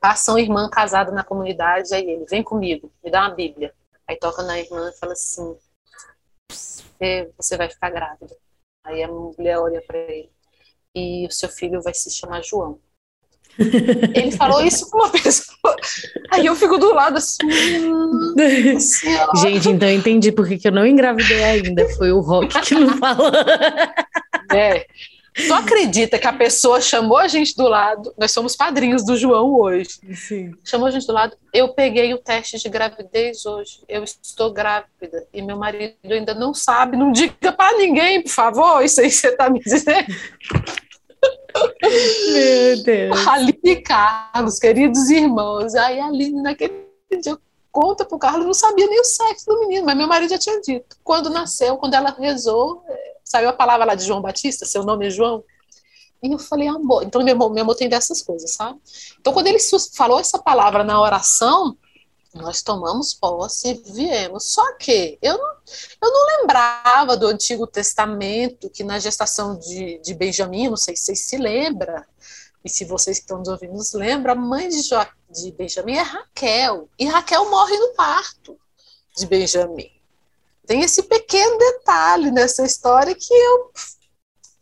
passa 0.00 0.32
uma 0.32 0.40
irmã 0.40 0.68
casada 0.70 1.10
na 1.10 1.24
comunidade, 1.24 1.94
aí 1.94 2.08
ele 2.08 2.24
vem 2.26 2.42
comigo, 2.42 2.92
me 3.02 3.10
dá 3.10 3.22
uma 3.22 3.34
Bíblia. 3.34 3.74
Aí 4.06 4.16
toca 4.16 4.42
na 4.42 4.58
irmã 4.58 4.90
e 4.90 4.98
fala 4.98 5.12
assim: 5.12 5.56
você 7.36 7.56
vai 7.56 7.68
ficar 7.68 7.90
grávida. 7.90 8.36
Aí 8.84 9.02
a 9.02 9.08
mulher 9.08 9.58
olha 9.58 9.82
para 9.82 9.98
ele 9.98 10.30
e 10.94 11.26
o 11.26 11.30
seu 11.30 11.48
filho 11.48 11.82
vai 11.82 11.94
se 11.94 12.10
chamar 12.10 12.42
João. 12.42 12.78
Ele 13.58 14.32
falou 14.32 14.62
isso 14.62 14.90
com 14.90 14.98
uma 14.98 15.10
pessoa. 15.10 15.76
Aí 16.30 16.46
eu 16.46 16.54
fico 16.56 16.78
do 16.78 16.92
lado 16.92 17.18
assim. 17.18 17.38
Gente, 19.36 19.68
então 19.68 19.88
eu 19.88 19.96
entendi 19.96 20.32
por 20.32 20.46
que 20.48 20.60
eu 20.66 20.72
não 20.72 20.86
engravidei 20.86 21.42
ainda. 21.42 21.88
Foi 21.90 22.12
o 22.12 22.20
Rock 22.20 22.60
que 22.62 22.74
não 22.74 22.96
falou. 22.98 23.30
É. 24.52 24.86
Tu 25.34 25.52
acredita 25.52 26.16
que 26.16 26.28
a 26.28 26.32
pessoa 26.32 26.80
chamou 26.80 27.18
a 27.18 27.26
gente 27.26 27.56
do 27.56 27.66
lado? 27.66 28.14
Nós 28.16 28.30
somos 28.30 28.54
padrinhos 28.54 29.04
do 29.04 29.16
João 29.16 29.52
hoje. 29.52 29.98
Sim. 30.14 30.52
Chamou 30.62 30.86
a 30.86 30.92
gente 30.92 31.08
do 31.08 31.12
lado. 31.12 31.36
Eu 31.52 31.70
peguei 31.70 32.14
o 32.14 32.18
teste 32.18 32.56
de 32.56 32.68
gravidez 32.68 33.44
hoje. 33.44 33.80
Eu 33.88 34.04
estou 34.04 34.52
grávida. 34.52 35.26
E 35.32 35.42
meu 35.42 35.56
marido 35.56 35.96
ainda 36.08 36.34
não 36.34 36.54
sabe. 36.54 36.96
Não 36.96 37.10
diga 37.10 37.50
para 37.50 37.76
ninguém, 37.76 38.22
por 38.22 38.30
favor. 38.30 38.84
Isso 38.84 39.00
aí 39.00 39.10
você 39.10 39.28
está 39.28 39.50
me 39.50 39.58
dizendo. 39.58 40.06
Meu 42.32 42.82
Deus. 42.82 43.26
Aline 43.26 43.58
e 43.62 43.76
Carlos, 43.76 44.58
queridos 44.58 45.10
irmãos. 45.10 45.74
Aí 45.74 46.00
a 46.00 46.06
Aline, 46.06 46.42
naquele 46.42 46.86
dia, 47.20 47.38
conta 47.70 48.04
pro 48.04 48.18
Carlos, 48.18 48.46
não 48.46 48.54
sabia 48.54 48.86
nem 48.86 49.00
o 49.00 49.04
sexo 49.04 49.46
do 49.46 49.60
menino, 49.60 49.84
mas 49.84 49.96
meu 49.96 50.06
marido 50.06 50.30
já 50.30 50.38
tinha 50.38 50.60
dito. 50.60 50.96
Quando 51.02 51.30
nasceu, 51.30 51.76
quando 51.76 51.94
ela 51.94 52.14
rezou, 52.18 52.82
eh, 52.88 53.16
saiu 53.24 53.48
a 53.48 53.52
palavra 53.52 53.84
lá 53.84 53.94
de 53.94 54.04
João 54.04 54.20
Batista, 54.20 54.64
seu 54.64 54.84
nome 54.84 55.06
é 55.06 55.10
João. 55.10 55.42
E 56.22 56.32
eu 56.32 56.38
falei, 56.38 56.68
amor. 56.68 57.02
Então, 57.02 57.22
meu 57.22 57.34
amor, 57.34 57.52
meu 57.52 57.62
amor 57.62 57.74
tem 57.74 57.88
dessas 57.88 58.22
coisas, 58.22 58.52
sabe? 58.52 58.78
Então, 59.20 59.32
quando 59.32 59.46
ele 59.46 59.58
falou 59.94 60.18
essa 60.18 60.38
palavra 60.38 60.82
na 60.82 61.00
oração, 61.00 61.76
nós 62.34 62.62
tomamos 62.62 63.14
posse 63.14 63.68
e 63.68 63.92
viemos. 63.92 64.52
Só 64.52 64.74
que 64.76 65.18
eu 65.22 65.38
não, 65.38 65.56
eu 66.02 66.10
não 66.10 66.38
lembrava 66.38 67.16
do 67.16 67.28
Antigo 67.28 67.66
Testamento, 67.66 68.68
que 68.68 68.82
na 68.82 68.98
gestação 68.98 69.56
de, 69.56 69.98
de 69.98 70.14
Benjamim, 70.14 70.68
não 70.68 70.76
sei 70.76 70.96
se 70.96 71.04
vocês 71.04 71.20
se 71.20 71.36
lembram, 71.36 72.04
e 72.64 72.68
se 72.68 72.84
vocês 72.84 73.18
que 73.18 73.24
estão 73.24 73.38
nos 73.38 73.48
ouvindo 73.48 73.74
nos 73.74 73.92
lembram, 73.92 74.32
a 74.32 74.36
mãe 74.36 74.68
de, 74.68 74.80
jo, 74.82 74.96
de 75.30 75.52
Benjamim 75.52 75.96
é 75.96 76.02
Raquel. 76.02 76.88
E 76.98 77.06
Raquel 77.06 77.48
morre 77.50 77.76
no 77.76 77.94
parto 77.94 78.58
de 79.16 79.26
Benjamim. 79.26 79.90
Tem 80.66 80.80
esse 80.80 81.02
pequeno 81.02 81.58
detalhe 81.58 82.30
nessa 82.30 82.64
história 82.64 83.14
que 83.14 83.34
eu 83.34 83.70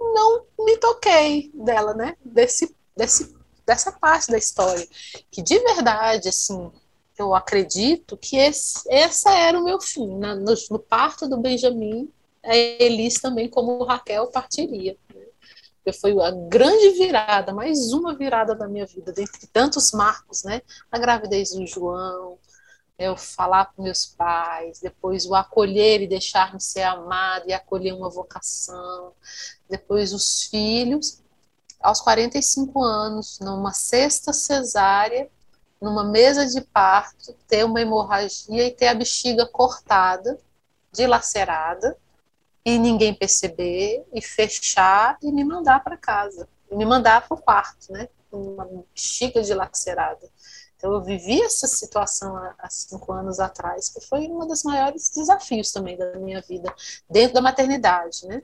não 0.00 0.44
me 0.58 0.76
toquei 0.78 1.52
dela, 1.54 1.94
né? 1.94 2.16
Desse, 2.24 2.74
desse, 2.96 3.32
dessa 3.64 3.92
parte 3.92 4.32
da 4.32 4.36
história. 4.36 4.86
Que 5.30 5.40
de 5.40 5.60
verdade, 5.60 6.28
assim, 6.28 6.72
eu 7.18 7.34
acredito 7.34 8.16
que 8.16 8.36
esse, 8.36 8.82
essa 8.90 9.30
era 9.36 9.58
o 9.58 9.64
meu 9.64 9.80
fim. 9.80 10.18
Na, 10.18 10.34
no, 10.34 10.54
no, 10.70 10.78
parto 10.78 11.28
do 11.28 11.38
Benjamin, 11.38 12.10
a 12.42 12.56
Elis 12.56 13.14
também, 13.14 13.48
como 13.48 13.84
Raquel, 13.84 14.26
partiria. 14.28 14.96
Né? 15.14 15.92
Foi 16.00 16.12
a 16.20 16.30
grande 16.30 16.90
virada, 16.90 17.52
mais 17.52 17.92
uma 17.92 18.14
virada 18.14 18.54
da 18.54 18.68
minha 18.68 18.86
vida, 18.86 19.12
dentre 19.12 19.46
tantos 19.46 19.92
marcos, 19.92 20.44
né? 20.44 20.62
A 20.90 20.98
gravidez 20.98 21.50
do 21.50 21.66
João, 21.66 22.38
eu 22.98 23.16
falar 23.16 23.66
para 23.66 23.82
meus 23.82 24.06
pais, 24.06 24.78
depois 24.80 25.26
o 25.26 25.34
acolher 25.34 26.00
e 26.00 26.06
deixar-me 26.06 26.60
ser 26.60 26.82
amado 26.82 27.48
e 27.48 27.52
acolher 27.52 27.92
uma 27.92 28.08
vocação, 28.08 29.12
depois 29.68 30.12
os 30.12 30.44
filhos, 30.44 31.20
aos 31.80 32.00
45 32.00 32.80
anos, 32.82 33.38
numa 33.40 33.72
sexta 33.72 34.32
cesárea, 34.32 35.28
numa 35.82 36.04
mesa 36.04 36.46
de 36.46 36.60
parto, 36.60 37.34
ter 37.48 37.64
uma 37.64 37.80
hemorragia 37.80 38.66
e 38.68 38.70
ter 38.70 38.86
a 38.86 38.94
bexiga 38.94 39.44
cortada, 39.44 40.38
dilacerada, 40.92 41.96
e 42.64 42.78
ninguém 42.78 43.12
perceber, 43.12 44.06
e 44.14 44.22
fechar 44.22 45.18
e 45.20 45.32
me 45.32 45.42
mandar 45.42 45.82
para 45.82 45.96
casa, 45.96 46.48
me 46.70 46.86
mandar 46.86 47.26
para 47.26 47.34
o 47.36 47.42
quarto, 47.42 47.92
né? 47.92 48.08
Uma 48.30 48.64
bexiga 48.64 49.42
dilacerada. 49.42 50.30
Então, 50.76 50.92
eu 50.92 51.02
vivi 51.02 51.42
essa 51.42 51.66
situação 51.66 52.36
há 52.58 52.70
cinco 52.70 53.12
anos 53.12 53.40
atrás, 53.40 53.88
que 53.88 54.00
foi 54.00 54.20
um 54.28 54.46
dos 54.46 54.62
maiores 54.62 55.10
desafios 55.10 55.72
também 55.72 55.96
da 55.96 56.16
minha 56.18 56.40
vida, 56.40 56.72
dentro 57.10 57.34
da 57.34 57.42
maternidade, 57.42 58.26
né? 58.26 58.42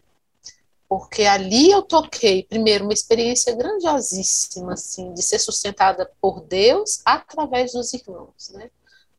Porque 0.88 1.24
ali 1.24 1.70
eu 1.70 1.82
toquei, 1.82 2.42
primeiro, 2.42 2.84
uma 2.84 2.94
experiência 2.94 3.54
grandiosíssima, 3.54 4.72
assim, 4.72 5.12
de 5.12 5.22
ser 5.22 5.38
sustentada 5.38 6.10
por 6.20 6.40
Deus 6.40 7.02
através 7.04 7.72
dos 7.72 7.92
irmãos, 7.92 8.48
né? 8.54 8.70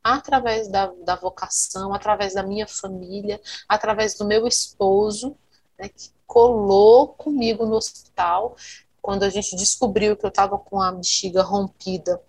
Através 0.04 0.68
da, 0.68 0.88
da 1.04 1.16
vocação, 1.16 1.94
através 1.94 2.34
da 2.34 2.42
minha 2.42 2.66
família, 2.68 3.40
através 3.68 4.16
do 4.16 4.26
meu 4.26 4.48
esposo, 4.48 5.36
né, 5.78 5.90
que 5.90 6.10
colou 6.26 7.10
comigo 7.10 7.66
no 7.66 7.76
hospital, 7.76 8.56
quando 9.02 9.24
a 9.24 9.30
gente 9.30 9.56
descobriu 9.56 10.18
que 10.18 10.26
eu 10.26 10.30
estava 10.30 10.58
com 10.58 10.82
a 10.82 10.92
bexiga 10.92 11.44
rompida. 11.44 12.20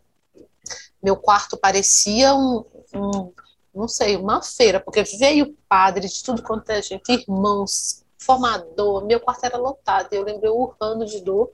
Meu 1.03 1.17
quarto 1.17 1.57
parecia 1.57 2.35
um, 2.35 2.65
um 2.95 3.33
não 3.75 3.89
sei, 3.89 4.17
uma 4.17 4.43
feira, 4.43 4.81
porque 4.81 5.03
veio 5.03 5.57
padre 5.69 6.09
de 6.09 6.23
tudo 6.23 6.43
quanto 6.43 6.69
é 6.71 6.83
gente, 6.83 7.09
irmãos, 7.13 8.00
formador, 8.21 9.05
meu 9.05 9.19
quarto 9.19 9.45
era 9.45 9.57
lotado, 9.57 10.13
eu 10.13 10.23
lembrei 10.23 10.51
urrando 10.51 11.07
de 11.07 11.21
dor, 11.21 11.51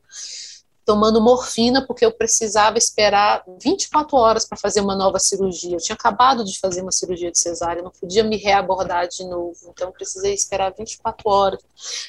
tomando 0.85 1.21
morfina, 1.21 1.85
porque 1.85 2.05
eu 2.05 2.13
precisava 2.13 2.79
esperar 2.79 3.45
24 3.61 4.17
horas 4.17 4.45
para 4.45 4.57
fazer 4.57 4.81
uma 4.81 4.95
nova 4.95 5.19
cirurgia. 5.19 5.77
Eu 5.77 5.81
tinha 5.81 5.95
acabado 5.95 6.45
de 6.45 6.59
fazer 6.61 6.83
uma 6.83 6.93
cirurgia 6.93 7.31
de 7.31 7.39
cesárea, 7.39 7.83
não 7.83 7.91
podia 7.91 8.23
me 8.23 8.37
reabordar 8.37 9.09
de 9.09 9.25
novo, 9.25 9.57
então 9.69 9.91
precisei 9.91 10.33
esperar 10.33 10.73
24 10.77 11.29
horas. 11.29 11.61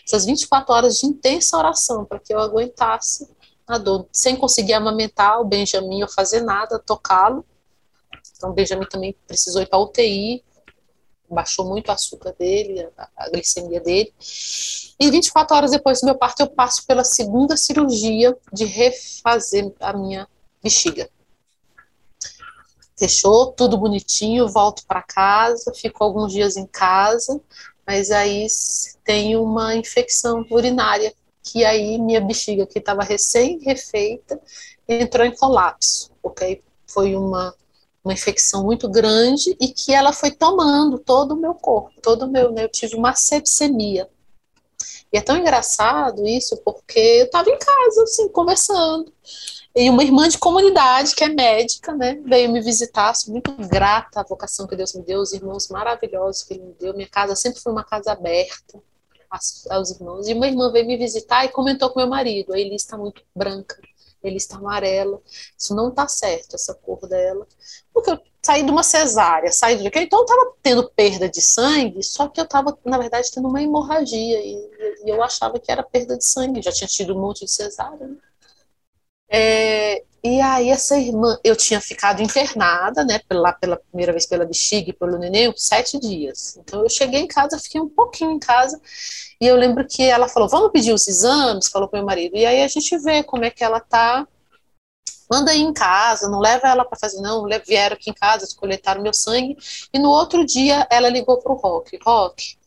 Essas 0.06 0.26
24 0.26 0.74
horas 0.74 0.98
de 0.98 1.08
intensa 1.08 1.58
oração 1.58 2.06
para 2.06 2.20
que 2.20 2.34
eu 2.34 2.40
aguentasse 2.40 3.28
a 3.68 3.78
dor, 3.78 4.08
sem 4.12 4.36
conseguir 4.36 4.74
amamentar 4.74 5.42
o 5.42 5.46
Benjamin 5.46 6.04
ou 6.04 6.10
fazer 6.10 6.42
nada, 6.42 6.80
tocá-lo. 6.80 7.44
Então, 8.38 8.52
o 8.52 8.54
Benjamin 8.54 8.86
também 8.86 9.16
precisou 9.28 9.62
ir 9.62 9.68
para 9.68 9.80
UTI, 9.80 10.44
baixou 11.30 11.66
muito 11.66 11.90
o 11.90 11.91
açúcar 11.91 12.34
dele, 12.38 12.88
a, 12.98 13.10
a 13.18 13.30
glicemia 13.30 13.80
dele. 13.80 14.14
E 14.99 15.12
24 15.12 15.56
horas 15.56 15.72
depois 15.72 16.02
do 16.02 16.06
meu 16.06 16.16
parto, 16.16 16.41
eu 16.41 16.48
passo 16.48 16.86
pela 16.86 17.04
segunda 17.04 17.56
cirurgia 17.56 18.36
de 18.52 18.66
refazer 18.66 19.72
a 19.80 19.94
minha 19.94 20.28
bexiga. 20.64 21.10
Fechou, 22.98 23.52
tudo 23.52 23.78
bonitinho, 23.78 24.48
volto 24.48 24.84
para 24.88 25.04
casa, 25.04 25.72
fico 25.76 26.04
alguns 26.04 26.34
dias 26.34 26.58
em 26.58 26.66
casa, 26.66 27.40
mas 27.86 28.10
aí 28.10 28.48
tem 29.04 29.38
uma 29.38 29.76
infecção 29.76 30.44
urinária, 30.49 31.14
que 31.44 31.64
aí 31.64 31.99
minha 31.99 32.20
bexiga, 32.20 32.66
que 32.66 32.80
estava 32.80 33.04
recém-refeita, 33.04 34.41
entrou 34.88 35.26
em 35.26 35.36
colapso, 35.36 36.12
ok? 36.24 36.62
Foi 36.88 37.16
uma 37.16 37.54
uma 38.08 38.14
infecção 38.14 38.64
muito 38.64 38.90
grande 38.90 39.56
e 39.60 39.68
que 39.68 39.94
ela 39.94 40.14
foi 40.14 40.32
tomando 40.32 40.98
todo 40.98 41.34
o 41.34 41.38
meu 41.38 41.54
corpo, 41.54 41.92
todo 42.02 42.24
o 42.24 42.32
meu, 42.32 42.52
né, 42.52 42.64
eu 42.64 42.70
tive 42.70 42.96
uma 42.96 43.14
sepsemia. 43.14 44.10
E 45.12 45.18
é 45.18 45.22
tão 45.22 45.38
engraçado 45.38 46.26
isso, 46.26 46.58
porque 46.64 47.00
eu 47.00 47.26
estava 47.26 47.50
em 47.50 47.58
casa, 47.58 48.04
assim, 48.04 48.28
conversando. 48.30 49.12
E 49.76 49.90
uma 49.90 50.04
irmã 50.04 50.28
de 50.28 50.38
comunidade, 50.38 51.16
que 51.16 51.24
é 51.24 51.30
médica, 51.30 51.94
né, 51.94 52.20
veio 52.26 52.52
me 52.52 52.62
visitar, 52.62 53.14
sou 53.14 53.32
muito 53.32 53.52
grata 53.68 54.22
à 54.22 54.24
vocação 54.24 54.68
que 54.68 54.76
Deus 54.76 54.94
me 54.94 55.04
deu, 55.04 55.20
os 55.20 55.34
irmãos 55.34 55.68
maravilhosos 55.68 56.44
que 56.44 56.54
Ele 56.54 56.64
me 56.64 56.74
deu. 56.80 56.94
Minha 56.94 57.10
casa 57.10 57.36
sempre 57.36 57.62
foi 57.62 57.72
uma 57.72 57.84
casa 57.84 58.12
aberta 58.12 58.82
aos 59.70 59.92
irmãos. 59.92 60.28
E 60.28 60.34
uma 60.34 60.48
irmã 60.48 60.72
veio 60.72 60.88
me 60.88 60.98
visitar 60.98 61.46
e 61.46 61.50
comentou 61.50 61.90
com 61.90 62.00
meu 62.00 62.08
marido: 62.08 62.54
a 62.54 62.60
Elis 62.60 62.84
está 62.84 62.98
muito 62.98 63.22
branca, 63.36 63.80
Elis 64.28 64.44
está 64.44 64.58
amarela, 64.58 65.22
isso 65.58 65.76
não 65.76 65.90
está 65.90 66.08
certo, 66.08 66.56
essa 66.56 66.74
cor 66.74 67.08
dela. 67.08 67.48
Porque 67.94 68.12
eu 68.12 68.20
saí 68.41 68.64
de 68.64 68.72
uma 68.72 68.84
cesárea, 68.84 69.52
saí 69.52 69.76
do 69.76 69.86
então 69.86 70.20
eu 70.20 70.26
estava 70.26 70.54
tendo 70.62 70.90
perda 70.91 71.28
de 71.28 71.41
sangue, 71.41 72.02
só 72.04 72.28
que 72.28 72.40
eu 72.40 72.45
estava, 72.45 72.78
na 72.86 72.98
verdade, 72.98 73.32
tendo 73.32 73.48
uma 73.48 73.62
hemorragia 73.62 74.40
e, 74.40 74.54
e, 75.04 75.10
eu 75.10 75.22
achava 75.22 75.60
que 75.60 75.72
era 75.72 75.84
perda 75.84 76.18
de 76.18 76.26
sangue, 76.26 76.62
já 76.62 76.72
tinha 76.72 76.88
tido 76.88 77.16
um 77.16 77.20
monte 77.20 77.45
de 77.45 77.52
cesárea. 77.52 78.08
Né? 78.08 78.18
É, 79.30 80.04
e 80.28 80.41
aí 80.41 80.70
essa 80.70 80.98
irmã, 80.98 81.40
eu 81.44 81.56
tinha 81.56 81.80
ficado 81.80 82.22
internada, 82.22 83.04
né, 83.06 83.20
lá 83.32 83.54
pela 83.54 83.78
primeira 83.78 84.12
vez 84.12 84.26
pela 84.26 84.45
bexiga 84.45 84.90
e 84.90 84.94
pelo 84.94 85.18
neném, 85.18 85.54
sete 85.56 85.98
dias. 85.99 86.58
Então 86.58 86.82
eu 86.82 86.90
cheguei 86.90 87.22
em 87.22 87.28
casa, 87.28 87.58
fiquei 87.58 87.80
um 87.80 87.88
pouquinho 87.88 88.32
em 88.32 88.40
casa, 88.40 88.80
e 89.40 89.48
eu 89.48 89.56
lembro 89.56 89.88
que 89.88 90.04
ela 90.04 90.28
falou, 90.28 90.49
vamos 90.49 90.72
pedir 90.72 90.91
os 90.91 91.08
exames, 91.08 91.70
falou 91.70 91.88
para 91.88 91.99
meu 91.99 92.06
marido, 92.06 92.36
e 92.36 92.45
aí 92.45 92.62
a 92.62 92.68
gente 92.68 92.98
vê 92.98 93.24
como 93.24 93.45
é 93.45 93.49
que 93.49 93.64
ela 93.64 93.80
tá, 93.80 94.28
manda 95.30 95.52
aí 95.52 95.62
em 95.62 95.74
casa, 95.74 96.30
não 96.30 96.40
leva 96.40 96.68
ela 96.68 96.84
para 96.84 96.99
fazer, 96.99 97.22
não, 97.22 97.48
vieram 97.66 97.95
aqui 97.95 98.10
em 98.10 98.14
casa, 98.14 98.48
coletaram 98.58 99.02
meu 99.02 99.14
sangue, 99.14 99.58
e 99.94 99.99
no 99.99 100.10
outro 100.10 100.45
dia 100.45 100.86
ela 100.90 101.10
ligou 101.10 101.38
para 101.38 101.54
o 101.54 101.56
Rock, 101.56 101.98
Rock, 102.04 102.58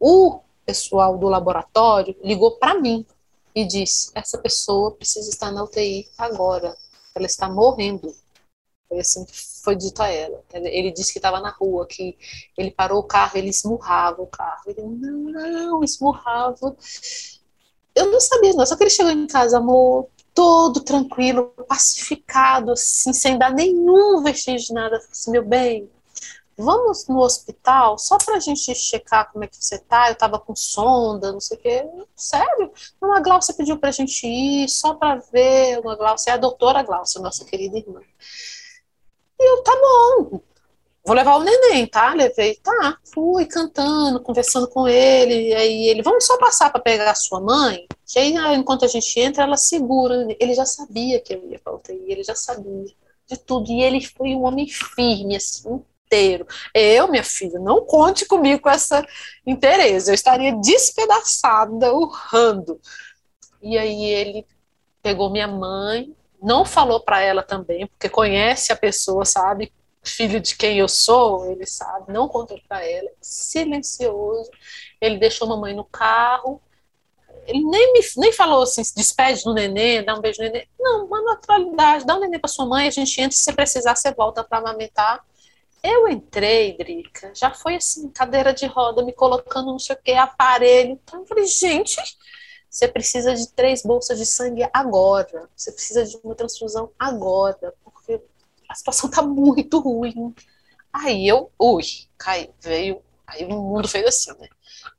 o 0.00 0.40
pessoal 0.64 1.18
do 1.18 1.28
laboratório 1.28 2.16
ligou 2.22 2.52
para 2.52 2.74
mim, 2.74 3.04
e 3.54 3.64
disse: 3.66 4.10
essa 4.14 4.38
pessoa 4.38 4.92
precisa 4.92 5.28
estar 5.30 5.50
na 5.50 5.64
UTI 5.64 6.08
agora, 6.16 6.76
ela 7.14 7.26
está 7.26 7.48
morrendo. 7.48 8.14
Foi 8.88 9.00
assim 9.00 9.24
que 9.24 9.32
foi 9.62 9.76
dito 9.76 10.02
a 10.02 10.08
ela. 10.08 10.42
Ele 10.52 10.90
disse 10.90 11.12
que 11.12 11.18
estava 11.18 11.40
na 11.40 11.50
rua, 11.50 11.86
que 11.86 12.16
ele 12.56 12.70
parou 12.70 13.00
o 13.00 13.06
carro, 13.06 13.36
ele 13.36 13.50
esmurrava 13.50 14.22
o 14.22 14.26
carro. 14.26 14.62
Ele, 14.66 14.80
não, 14.82 15.18
não, 15.30 15.84
esmurrava. 15.84 16.74
Eu 17.94 18.10
não 18.10 18.20
sabia, 18.20 18.54
não. 18.54 18.64
Só 18.64 18.76
que 18.76 18.84
ele 18.84 18.90
chegou 18.90 19.12
em 19.12 19.26
casa, 19.26 19.58
amor, 19.58 20.08
todo 20.34 20.80
tranquilo, 20.80 21.52
pacificado, 21.68 22.72
assim, 22.72 23.12
sem 23.12 23.36
dar 23.36 23.52
nenhum 23.52 24.22
vestígio 24.22 24.68
de 24.68 24.72
nada. 24.72 24.96
Eu 24.96 25.02
assim, 25.10 25.30
meu 25.32 25.44
bem, 25.44 25.90
vamos 26.58 27.06
no 27.06 27.20
hospital 27.20 27.96
só 27.96 28.18
pra 28.18 28.40
gente 28.40 28.74
checar 28.74 29.30
como 29.32 29.44
é 29.44 29.46
que 29.46 29.56
você 29.56 29.78
tá, 29.78 30.10
eu 30.10 30.16
tava 30.16 30.40
com 30.40 30.54
sonda, 30.56 31.32
não 31.32 31.40
sei 31.40 31.56
o 31.56 31.60
quê. 31.60 31.86
Sério? 32.16 32.72
Uma 33.00 33.20
Glaucia 33.20 33.54
pediu 33.54 33.78
pra 33.78 33.92
gente 33.92 34.26
ir 34.26 34.68
só 34.68 34.94
pra 34.94 35.16
ver 35.32 35.78
uma 35.78 35.94
Glaucia, 35.94 36.32
é 36.32 36.34
a 36.34 36.38
doutora 36.38 36.82
Glaucia, 36.82 37.20
nossa 37.20 37.44
querida 37.44 37.78
irmã. 37.78 38.00
E 39.40 39.50
eu, 39.50 39.62
tá 39.62 39.72
bom, 39.72 40.40
vou 41.06 41.14
levar 41.14 41.36
o 41.36 41.44
neném, 41.44 41.86
tá? 41.86 42.12
Levei, 42.12 42.56
tá, 42.56 42.98
fui 43.14 43.46
cantando, 43.46 44.20
conversando 44.20 44.66
com 44.68 44.88
ele, 44.88 45.50
e 45.50 45.54
aí 45.54 45.88
ele, 45.88 46.02
vamos 46.02 46.26
só 46.26 46.36
passar 46.38 46.70
para 46.70 46.80
pegar 46.80 47.12
a 47.12 47.14
sua 47.14 47.40
mãe, 47.40 47.86
que 48.04 48.18
aí 48.18 48.34
enquanto 48.56 48.84
a 48.84 48.88
gente 48.88 49.18
entra, 49.20 49.44
ela 49.44 49.56
segura, 49.56 50.26
ele 50.40 50.54
já 50.54 50.66
sabia 50.66 51.20
que 51.20 51.34
eu 51.34 51.48
ia 51.48 51.60
pra 51.60 51.78
ele 51.88 52.24
já 52.24 52.34
sabia 52.34 52.92
de 53.26 53.36
tudo, 53.36 53.70
e 53.70 53.80
ele 53.80 54.04
foi 54.04 54.34
um 54.34 54.42
homem 54.42 54.66
firme, 54.66 55.36
assim, 55.36 55.80
inteiro. 56.08 56.46
Eu, 56.74 57.08
minha 57.08 57.22
filha, 57.22 57.58
não 57.58 57.84
conte 57.84 58.24
comigo 58.24 58.62
com 58.62 58.70
essa 58.70 59.06
interesse. 59.46 60.10
Eu 60.10 60.14
estaria 60.14 60.56
despedaçada, 60.56 61.92
urrando. 61.92 62.80
E 63.62 63.76
aí 63.76 64.04
ele 64.04 64.46
pegou 65.02 65.30
minha 65.30 65.46
mãe, 65.46 66.14
não 66.42 66.64
falou 66.64 67.00
para 67.00 67.20
ela 67.20 67.42
também, 67.42 67.86
porque 67.86 68.08
conhece 68.08 68.72
a 68.72 68.76
pessoa, 68.76 69.24
sabe? 69.24 69.72
Filho 70.02 70.40
de 70.40 70.56
quem 70.56 70.78
eu 70.78 70.88
sou, 70.88 71.50
ele 71.50 71.66
sabe, 71.66 72.12
não 72.12 72.28
contou 72.28 72.58
para 72.68 72.84
ela, 72.84 73.10
silencioso. 73.20 74.50
Ele 75.00 75.18
deixou 75.18 75.48
mamãe 75.48 75.74
no 75.74 75.84
carro, 75.84 76.60
ele 77.46 77.64
nem 77.64 77.92
me 77.92 78.00
nem 78.18 78.32
falou 78.32 78.62
assim, 78.62 78.84
se 78.84 78.94
despede 78.94 79.42
do 79.42 79.54
neném, 79.54 80.04
dá 80.04 80.14
um 80.14 80.20
beijo 80.20 80.40
no 80.42 80.48
neném. 80.48 80.68
Não, 80.78 81.06
uma 81.06 81.22
naturalidade, 81.22 82.06
dá 82.06 82.16
um 82.16 82.20
neném 82.20 82.38
para 82.38 82.48
sua 82.48 82.66
mãe, 82.66 82.86
a 82.86 82.90
gente 82.90 83.20
entra, 83.20 83.36
se 83.36 83.42
você 83.42 83.52
precisar, 83.52 83.96
você 83.96 84.12
volta 84.12 84.44
para 84.44 84.58
amamentar. 84.58 85.24
Eu 85.82 86.08
entrei, 86.08 86.76
Drica, 86.76 87.32
já 87.34 87.52
foi 87.52 87.76
assim, 87.76 88.08
cadeira 88.10 88.52
de 88.52 88.66
roda, 88.66 89.04
me 89.04 89.12
colocando 89.12 89.66
não 89.66 89.78
sei 89.78 89.94
o 89.94 90.02
que, 90.02 90.12
aparelho. 90.12 90.92
Então 90.92 91.20
eu 91.20 91.26
falei, 91.26 91.46
gente, 91.46 91.96
você 92.68 92.88
precisa 92.88 93.34
de 93.34 93.48
três 93.52 93.82
bolsas 93.82 94.18
de 94.18 94.26
sangue 94.26 94.68
agora. 94.72 95.48
Você 95.56 95.72
precisa 95.72 96.04
de 96.04 96.16
uma 96.22 96.34
transfusão 96.34 96.92
agora, 96.98 97.74
porque 97.84 98.20
a 98.68 98.74
situação 98.74 99.10
tá 99.10 99.22
muito 99.22 99.78
ruim. 99.78 100.34
Aí 100.92 101.26
eu, 101.28 101.50
ui, 101.58 101.84
cai, 102.16 102.52
veio, 102.60 103.02
aí 103.26 103.44
o 103.44 103.50
mundo 103.50 103.88
fez 103.88 104.04
assim, 104.06 104.32
né? 104.38 104.48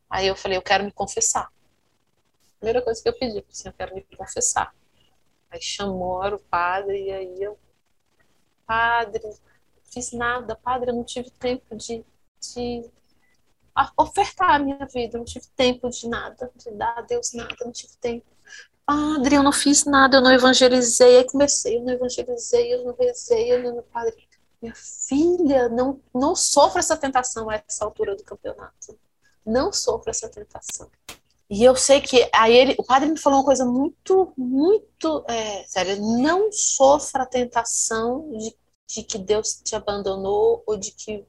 Aí 0.09 0.27
eu 0.27 0.35
falei, 0.35 0.57
eu 0.57 0.61
quero 0.61 0.83
me 0.83 0.91
confessar. 0.91 1.51
Primeira 2.57 2.81
coisa 2.81 3.01
que 3.01 3.09
eu 3.09 3.17
pedi, 3.17 3.45
assim, 3.51 3.67
eu 3.67 3.73
quero 3.73 3.93
me 3.93 4.05
confessar. 4.17 4.73
Aí 5.51 5.61
chamou 5.61 6.23
o 6.25 6.39
padre, 6.39 7.05
e 7.05 7.11
aí 7.11 7.43
eu, 7.43 7.57
padre, 8.65 9.21
fiz 9.91 10.11
nada, 10.11 10.55
padre, 10.55 10.91
eu 10.91 10.95
não 10.95 11.03
tive 11.03 11.29
tempo 11.31 11.75
de, 11.75 12.05
de 12.39 12.89
ofertar 13.97 14.55
a 14.55 14.59
minha 14.59 14.85
vida, 14.85 15.15
eu 15.15 15.19
não 15.19 15.25
tive 15.25 15.45
tempo 15.55 15.89
de 15.89 16.07
nada, 16.07 16.51
de 16.55 16.71
dar 16.71 16.97
a 16.97 17.01
Deus 17.01 17.33
nada, 17.33 17.55
eu 17.59 17.65
não 17.65 17.73
tive 17.73 17.93
tempo. 17.99 18.25
Padre, 18.85 19.35
eu 19.35 19.43
não 19.43 19.51
fiz 19.51 19.85
nada, 19.85 20.17
eu 20.17 20.21
não 20.21 20.31
evangelizei, 20.31 21.17
aí 21.17 21.23
comecei, 21.25 21.77
eu 21.77 21.83
não 21.83 21.93
evangelizei, 21.93 22.73
eu 22.73 22.83
não 22.83 22.95
rezei, 22.95 23.53
eu 23.53 23.63
não, 23.63 23.83
padre, 23.83 24.15
minha 24.61 24.73
filha, 24.75 25.69
não, 25.69 26.01
não 26.13 26.35
sofra 26.35 26.79
essa 26.79 26.97
tentação 26.97 27.49
a 27.49 27.55
essa 27.55 27.85
altura 27.85 28.15
do 28.15 28.23
campeonato. 28.23 28.97
Não 29.45 29.71
sofra 29.71 30.11
essa 30.11 30.27
tentação. 30.27 30.89
E 31.49 31.63
eu 31.63 31.75
sei 31.75 32.01
que 32.01 32.29
aí 32.33 32.55
ele, 32.55 32.75
o 32.77 32.83
padre 32.83 33.09
me 33.09 33.17
falou 33.17 33.39
uma 33.39 33.45
coisa 33.45 33.65
muito, 33.65 34.31
muito 34.37 35.25
é, 35.27 35.63
séria. 35.63 35.95
Não 35.95 36.51
sofra 36.51 37.23
a 37.23 37.25
tentação 37.25 38.29
de 38.37 38.55
de 38.89 39.03
que 39.03 39.19
Deus 39.19 39.61
te 39.63 39.75
abandonou 39.75 40.63
ou 40.65 40.75
de 40.75 40.91
que 40.91 41.23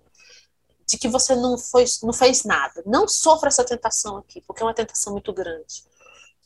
de 0.87 0.99
que 0.99 1.07
você 1.07 1.37
não 1.37 1.57
foi 1.57 1.85
não 2.03 2.13
fez 2.13 2.43
nada. 2.43 2.83
Não 2.85 3.07
sofra 3.07 3.49
essa 3.49 3.65
tentação 3.65 4.17
aqui, 4.17 4.41
porque 4.41 4.63
é 4.63 4.67
uma 4.67 4.75
tentação 4.75 5.13
muito 5.13 5.33
grande. 5.33 5.85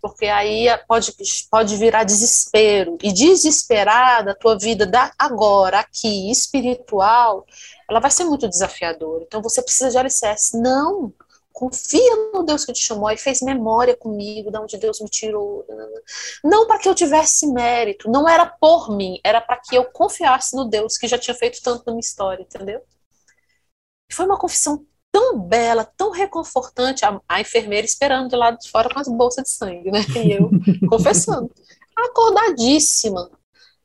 Porque 0.03 0.27
aí 0.27 0.67
pode, 0.87 1.15
pode 1.51 1.77
virar 1.79 2.05
desespero. 2.05 2.99
E 3.03 3.11
desesperada, 3.11 4.33
a 4.33 4.35
tua 4.35 4.59
vida 4.59 4.85
da 4.85 5.11
agora, 5.19 5.79
aqui, 5.81 6.31
espiritual, 6.31 7.47
ela 7.89 8.01
vai 8.01 8.11
ser 8.11 8.25
muito 8.25 8.47
desafiadora. 8.47 9.25
Então 9.27 9.41
você 9.41 9.63
precisa 9.63 9.91
de 9.91 9.97
alicerce. 9.97 10.61
Não, 10.61 11.11
confia 11.55 12.33
no 12.35 12.43
Deus 12.43 12.65
que 12.65 12.73
te 12.73 12.83
chamou 12.83 13.09
e 13.13 13.17
fez 13.17 13.41
memória 13.41 13.97
comigo, 13.97 14.51
de 14.51 14.59
onde 14.59 14.77
Deus 14.77 15.01
me 15.01 15.09
tirou. 15.09 15.65
Não 16.43 16.67
para 16.67 16.81
que 16.81 16.89
eu 16.89 16.95
tivesse 16.95 17.47
mérito, 17.47 18.11
não 18.11 18.29
era 18.29 18.45
por 18.45 18.95
mim, 18.95 19.21
era 19.23 19.41
para 19.41 19.57
que 19.59 19.77
eu 19.77 19.85
confiasse 19.85 20.57
no 20.57 20.65
Deus 20.65 20.99
que 20.99 21.07
já 21.07 21.17
tinha 21.17 21.35
feito 21.35 21.63
tanto 21.63 21.85
na 21.87 21.93
minha 21.93 22.01
história, 22.01 22.43
entendeu? 22.43 22.83
Foi 24.13 24.27
uma 24.27 24.37
confissão 24.37 24.85
tão 25.13 25.39
bela, 25.39 25.85
tão 25.85 26.11
reconfortante, 26.11 27.05
a, 27.05 27.21
a 27.29 27.41
enfermeira 27.41 27.87
esperando 27.87 28.31
de 28.31 28.37
lado 28.37 28.59
de 28.59 28.69
fora 28.69 28.93
com 28.93 28.99
as 28.99 29.07
bolsas 29.07 29.45
de 29.45 29.51
sangue, 29.51 29.93
né? 29.93 30.01
E 30.17 30.33
eu 30.33 30.51
confessando. 30.91 31.49
Acordadíssima. 31.97 33.31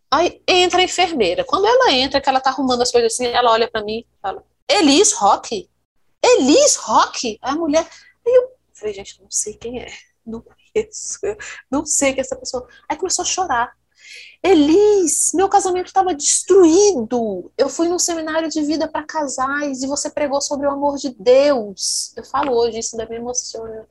Aí 0.09 0.41
entra 0.47 0.79
a 0.79 0.83
enfermeira. 0.83 1.43
Quando 1.43 1.67
ela 1.67 1.93
entra, 1.93 2.19
que 2.19 2.27
ela 2.27 2.41
tá 2.41 2.49
arrumando 2.49 2.81
as 2.81 2.91
coisas 2.91 3.13
assim, 3.13 3.27
ela 3.27 3.51
olha 3.51 3.69
para 3.69 3.83
mim 3.83 3.99
e 3.99 4.07
fala: 4.19 4.43
Elis 4.67 5.13
Rock? 5.13 5.69
Elis 6.23 6.75
Rock, 6.75 7.37
a 7.41 7.55
mulher. 7.55 7.87
Aí 8.25 8.33
eu 8.33 8.51
falei, 8.73 8.93
gente, 8.93 9.21
não 9.21 9.29
sei 9.29 9.53
quem 9.55 9.81
é, 9.81 9.87
não 10.25 10.41
conheço, 10.41 11.19
não 11.69 11.85
sei 11.85 12.11
quem 12.11 12.19
é 12.19 12.21
essa 12.21 12.35
pessoa. 12.35 12.67
Aí 12.87 12.97
começou 12.97 13.23
a 13.23 13.25
chorar. 13.25 13.77
Elis, 14.41 15.31
meu 15.33 15.49
casamento 15.49 15.87
estava 15.87 16.13
destruído. 16.15 17.51
Eu 17.57 17.69
fui 17.69 17.89
num 17.89 17.99
seminário 17.99 18.49
de 18.49 18.61
vida 18.61 18.87
para 18.87 19.05
casais 19.05 19.83
e 19.83 19.87
você 19.87 20.09
pregou 20.09 20.41
sobre 20.41 20.65
o 20.65 20.71
amor 20.71 20.97
de 20.97 21.09
Deus. 21.09 22.13
Eu 22.15 22.23
falo 22.23 22.53
hoje, 22.53 22.79
isso 22.79 22.95
ainda 22.95 23.09
me 23.09 23.17
emociona. 23.17 23.87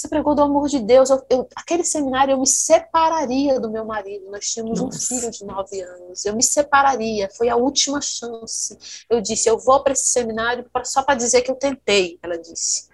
Você 0.00 0.08
pregou 0.08 0.34
do 0.34 0.40
amor 0.40 0.66
de 0.66 0.78
Deus. 0.78 1.10
Eu, 1.10 1.22
eu, 1.28 1.48
aquele 1.54 1.84
seminário 1.84 2.32
eu 2.32 2.38
me 2.38 2.46
separaria 2.46 3.60
do 3.60 3.70
meu 3.70 3.84
marido. 3.84 4.30
Nós 4.30 4.50
tínhamos 4.50 4.80
Nossa. 4.80 4.96
um 4.96 5.00
filho 5.00 5.30
de 5.30 5.44
nove 5.44 5.78
anos. 5.82 6.24
Eu 6.24 6.34
me 6.34 6.42
separaria. 6.42 7.28
Foi 7.36 7.50
a 7.50 7.56
última 7.56 8.00
chance. 8.00 8.78
Eu 9.10 9.20
disse: 9.20 9.46
eu 9.50 9.58
vou 9.58 9.82
para 9.82 9.92
esse 9.92 10.06
seminário 10.06 10.64
pra, 10.72 10.86
só 10.86 11.02
para 11.02 11.16
dizer 11.16 11.42
que 11.42 11.50
eu 11.50 11.54
tentei. 11.54 12.18
Ela 12.22 12.38
disse. 12.38 12.88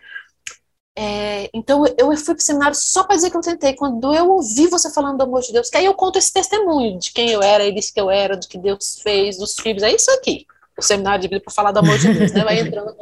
É, 0.99 1.49
então 1.55 1.85
eu 1.97 2.17
fui 2.17 2.35
para 2.35 2.41
o 2.41 2.45
seminário 2.45 2.75
só 2.75 3.05
para 3.05 3.15
dizer 3.15 3.31
que 3.31 3.37
eu 3.37 3.41
tentei. 3.41 3.77
Quando 3.77 4.13
eu 4.13 4.29
ouvi 4.29 4.67
você 4.67 4.93
falando 4.93 5.19
do 5.19 5.23
amor 5.23 5.43
de 5.43 5.53
Deus, 5.53 5.71
que 5.71 5.77
aí 5.77 5.85
eu 5.85 5.95
conto 5.95 6.19
esse 6.19 6.33
testemunho 6.33 6.99
de 6.99 7.13
quem 7.13 7.31
eu 7.31 7.41
era, 7.41 7.63
ele 7.63 7.77
disse 7.77 7.95
que 7.95 8.01
eu 8.01 8.11
era, 8.11 8.37
do 8.37 8.49
que 8.49 8.59
Deus 8.59 8.99
fez, 9.01 9.39
dos 9.39 9.55
filhos. 9.55 9.85
É 9.85 9.95
isso 9.95 10.11
aqui. 10.11 10.45
O 10.77 10.83
seminário 10.83 11.21
de 11.23 11.29
Bíblia 11.29 11.45
para 11.45 11.55
falar 11.55 11.71
do 11.71 11.79
amor 11.79 11.99
de 11.99 12.13
Deus, 12.13 12.33
né? 12.33 12.43
Vai 12.43 12.59
entrando. 12.59 12.97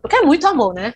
Porque 0.00 0.16
é 0.16 0.22
muito 0.22 0.46
amor, 0.46 0.74
né? 0.74 0.94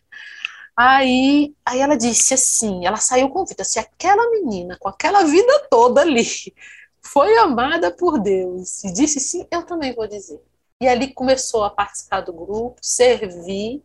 Aí, 0.77 1.55
aí 1.65 1.81
ela 1.81 1.97
disse 1.97 2.35
assim, 2.35 2.85
ela 2.86 2.98
saiu 2.98 3.31
com 3.31 3.47
vida, 3.47 3.65
se 3.65 3.78
aquela 3.78 4.31
menina 4.31 4.77
com 4.78 4.89
aquela 4.89 5.24
vida 5.24 5.66
toda 5.70 6.03
ali 6.03 6.27
foi 7.01 7.36
amada 7.39 7.90
por 7.90 8.19
Deus 8.20 8.85
e 8.85 8.93
disse 8.93 9.19
sim, 9.19 9.47
eu 9.51 9.65
também 9.65 9.94
vou 9.94 10.07
dizer. 10.07 10.40
E 10.81 10.86
ali 10.86 11.15
começou 11.15 11.65
a 11.65 11.70
participar 11.70 12.20
do 12.20 12.32
grupo, 12.32 12.77
servir. 12.82 13.82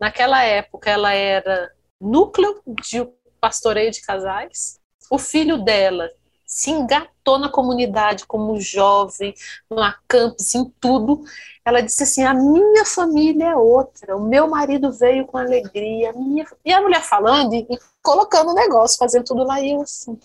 Naquela 0.00 0.42
época 0.42 0.90
ela 0.90 1.12
era 1.12 1.70
núcleo 2.00 2.60
de 2.66 3.06
pastoreio 3.40 3.92
de 3.92 4.02
casais. 4.02 4.80
O 5.08 5.18
filho 5.18 5.58
dela 5.62 6.10
se 6.52 6.70
engatou 6.70 7.38
na 7.38 7.48
comunidade 7.48 8.26
como 8.26 8.60
jovem, 8.60 9.32
no 9.70 9.78
campus, 10.06 10.54
em 10.54 10.62
tudo. 10.78 11.24
Ela 11.64 11.80
disse 11.80 12.02
assim: 12.02 12.24
a 12.24 12.34
minha 12.34 12.84
família 12.84 13.52
é 13.52 13.56
outra, 13.56 14.14
o 14.14 14.20
meu 14.20 14.46
marido 14.46 14.92
veio 14.92 15.26
com 15.26 15.38
alegria. 15.38 16.12
Minha... 16.12 16.46
E 16.62 16.70
a 16.70 16.82
mulher 16.82 17.02
falando 17.02 17.54
e, 17.54 17.66
colocando 18.02 18.50
o 18.50 18.54
negócio, 18.54 18.98
fazendo 18.98 19.24
tudo 19.24 19.44
lá. 19.44 19.62
E 19.62 19.72
eu 19.72 19.80
assim: 19.80 20.18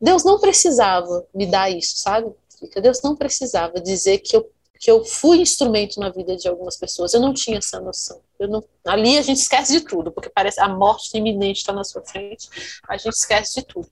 Deus 0.00 0.22
não 0.22 0.38
precisava 0.38 1.26
me 1.34 1.46
dar 1.46 1.68
isso, 1.68 1.96
sabe? 1.96 2.32
Deus 2.80 3.02
não 3.02 3.16
precisava 3.16 3.80
dizer 3.80 4.18
que 4.18 4.36
eu 4.36 4.48
que 4.78 4.90
eu 4.90 5.04
fui 5.04 5.38
instrumento 5.38 5.98
na 5.98 6.10
vida 6.10 6.36
de 6.36 6.46
algumas 6.46 6.76
pessoas. 6.76 7.14
Eu 7.14 7.20
não 7.20 7.32
tinha 7.32 7.58
essa 7.58 7.80
noção. 7.80 8.20
Não, 8.38 8.62
ali 8.86 9.16
a 9.18 9.22
gente 9.22 9.38
esquece 9.38 9.72
de 9.72 9.80
tudo, 9.80 10.12
porque 10.12 10.28
parece 10.28 10.60
a 10.60 10.68
morte 10.68 11.16
iminente 11.16 11.60
está 11.60 11.72
na 11.72 11.82
sua 11.82 12.02
frente. 12.02 12.48
A 12.88 12.96
gente 12.96 13.14
esquece 13.14 13.60
de 13.60 13.66
tudo. 13.66 13.88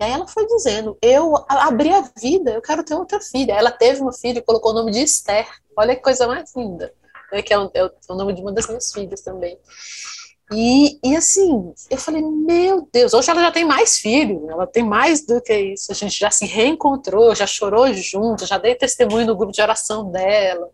E 0.00 0.04
aí 0.04 0.12
ela 0.12 0.26
foi 0.26 0.46
dizendo: 0.46 0.96
Eu 1.02 1.34
abri 1.48 1.90
a 1.92 2.02
vida, 2.16 2.52
eu 2.52 2.62
quero 2.62 2.84
ter 2.84 2.94
outra 2.94 3.20
filha. 3.20 3.52
Ela 3.52 3.70
teve 3.70 4.00
uma 4.00 4.12
filha 4.12 4.38
e 4.38 4.42
colocou 4.42 4.70
o 4.70 4.74
nome 4.74 4.92
de 4.92 5.00
Esther. 5.00 5.48
Olha 5.76 5.96
que 5.96 6.02
coisa 6.02 6.26
mais 6.26 6.54
linda. 6.54 6.92
Né, 7.32 7.42
que 7.42 7.52
é 7.52 7.58
o, 7.58 7.70
é 7.74 7.84
o 7.84 8.14
nome 8.14 8.32
de 8.32 8.40
uma 8.40 8.52
das 8.52 8.66
minhas 8.66 8.92
filhas 8.92 9.20
também. 9.20 9.58
E, 10.50 10.98
e 11.04 11.14
assim, 11.14 11.74
eu 11.90 11.98
falei, 11.98 12.22
meu 12.22 12.88
Deus, 12.90 13.12
hoje 13.12 13.30
ela 13.30 13.42
já 13.42 13.52
tem 13.52 13.66
mais 13.66 13.98
filhos, 13.98 14.48
ela 14.48 14.66
tem 14.66 14.82
mais 14.82 15.26
do 15.26 15.42
que 15.42 15.54
isso. 15.54 15.92
A 15.92 15.94
gente 15.94 16.18
já 16.18 16.30
se 16.30 16.46
reencontrou, 16.46 17.34
já 17.34 17.46
chorou 17.46 17.92
junto, 17.92 18.46
já 18.46 18.56
dei 18.56 18.74
testemunho 18.74 19.26
no 19.26 19.36
grupo 19.36 19.52
de 19.52 19.60
oração 19.60 20.10
dela, 20.10 20.70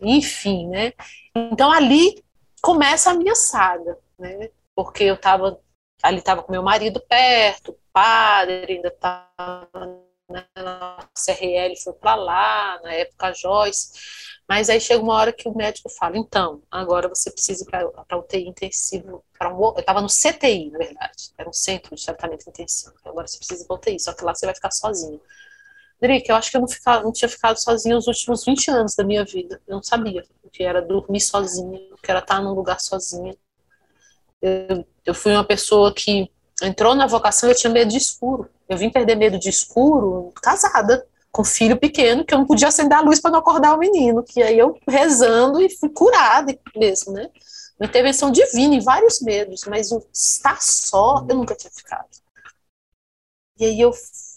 enfim, 0.00 0.66
né? 0.68 0.92
Então 1.34 1.72
ali 1.72 2.22
começa 2.60 3.10
a 3.10 3.14
minha 3.14 3.34
saga, 3.34 3.96
né? 4.18 4.50
Porque 4.74 5.04
eu 5.04 5.16
tava 5.16 5.58
ali 6.02 6.18
estava 6.18 6.42
com 6.42 6.52
meu 6.52 6.62
marido 6.62 7.00
perto, 7.08 7.74
padre, 7.92 8.74
ainda 8.74 8.88
estava 8.88 10.04
né, 10.28 10.46
na 10.56 11.08
CRL, 11.14 11.76
foi 11.82 11.92
para 11.94 12.14
lá, 12.14 12.80
na 12.82 12.92
época 12.92 13.28
a 13.28 13.32
Joyce, 13.32 13.92
mas 14.48 14.68
aí 14.70 14.80
chega 14.80 15.02
uma 15.02 15.14
hora 15.14 15.32
que 15.32 15.48
o 15.48 15.56
médico 15.56 15.88
fala, 15.88 16.16
então, 16.16 16.62
agora 16.70 17.08
você 17.08 17.30
precisa 17.30 17.64
ir 17.64 17.70
para 18.06 18.18
UTI 18.18 18.48
intensivo, 18.48 19.24
um, 19.42 19.64
eu 19.74 19.80
estava 19.80 20.00
no 20.00 20.08
CTI, 20.08 20.70
na 20.70 20.78
verdade, 20.78 21.30
era 21.36 21.48
um 21.48 21.52
centro 21.52 21.94
de 21.94 22.04
tratamento 22.04 22.48
intensivo, 22.48 22.94
agora 23.04 23.26
você 23.26 23.38
precisa 23.38 23.64
ir 23.64 23.66
para 23.66 23.76
UTI, 23.76 24.00
só 24.00 24.12
que 24.12 24.24
lá 24.24 24.34
você 24.34 24.46
vai 24.46 24.54
ficar 24.54 24.70
sozinho. 24.70 25.20
Drica, 26.00 26.32
eu 26.32 26.36
acho 26.36 26.50
que 26.50 26.56
eu 26.56 26.62
não, 26.62 27.02
não 27.02 27.12
tinha 27.12 27.28
ficado 27.28 27.56
sozinha 27.58 27.96
os 27.96 28.06
últimos 28.06 28.44
20 28.44 28.70
anos 28.70 28.94
da 28.94 29.04
minha 29.04 29.24
vida, 29.24 29.60
eu 29.66 29.76
não 29.76 29.82
sabia 29.82 30.24
o 30.42 30.48
que 30.48 30.62
era 30.62 30.80
dormir 30.80 31.20
sozinha, 31.20 31.78
o 31.92 31.96
que 31.96 32.10
era 32.10 32.20
estar 32.20 32.40
num 32.40 32.54
lugar 32.54 32.80
sozinha. 32.80 33.36
Eu, 34.40 34.86
eu 35.04 35.14
fui 35.14 35.32
uma 35.32 35.44
pessoa 35.44 35.92
que 35.92 36.30
entrou 36.62 36.94
na 36.94 37.06
vocação, 37.06 37.48
eu 37.48 37.54
tinha 37.54 37.72
medo 37.72 37.90
de 37.90 37.98
escuro. 37.98 38.48
Eu 38.68 38.76
vim 38.76 38.90
perder 38.90 39.16
medo 39.16 39.38
de 39.38 39.48
escuro 39.48 40.32
casada, 40.42 41.06
com 41.32 41.44
filho 41.44 41.78
pequeno, 41.78 42.24
que 42.24 42.34
eu 42.34 42.38
não 42.38 42.46
podia 42.46 42.68
acender 42.68 42.96
a 42.98 43.00
luz 43.00 43.20
para 43.20 43.30
não 43.30 43.38
acordar 43.38 43.74
o 43.74 43.78
menino. 43.78 44.22
Que 44.22 44.42
aí 44.42 44.58
eu 44.58 44.78
rezando 44.88 45.60
e 45.60 45.70
fui 45.70 45.88
curada 45.88 46.56
mesmo, 46.76 47.12
né? 47.12 47.30
Uma 47.78 47.86
intervenção 47.86 48.30
divina 48.30 48.74
em 48.74 48.80
vários 48.80 49.20
medos, 49.20 49.64
mas 49.66 49.90
o 49.90 50.04
estar 50.12 50.60
só, 50.60 51.24
eu 51.28 51.36
nunca 51.36 51.54
tinha 51.54 51.70
ficado. 51.70 52.08
E 53.58 53.64
aí 53.64 53.80
eu 53.80 53.92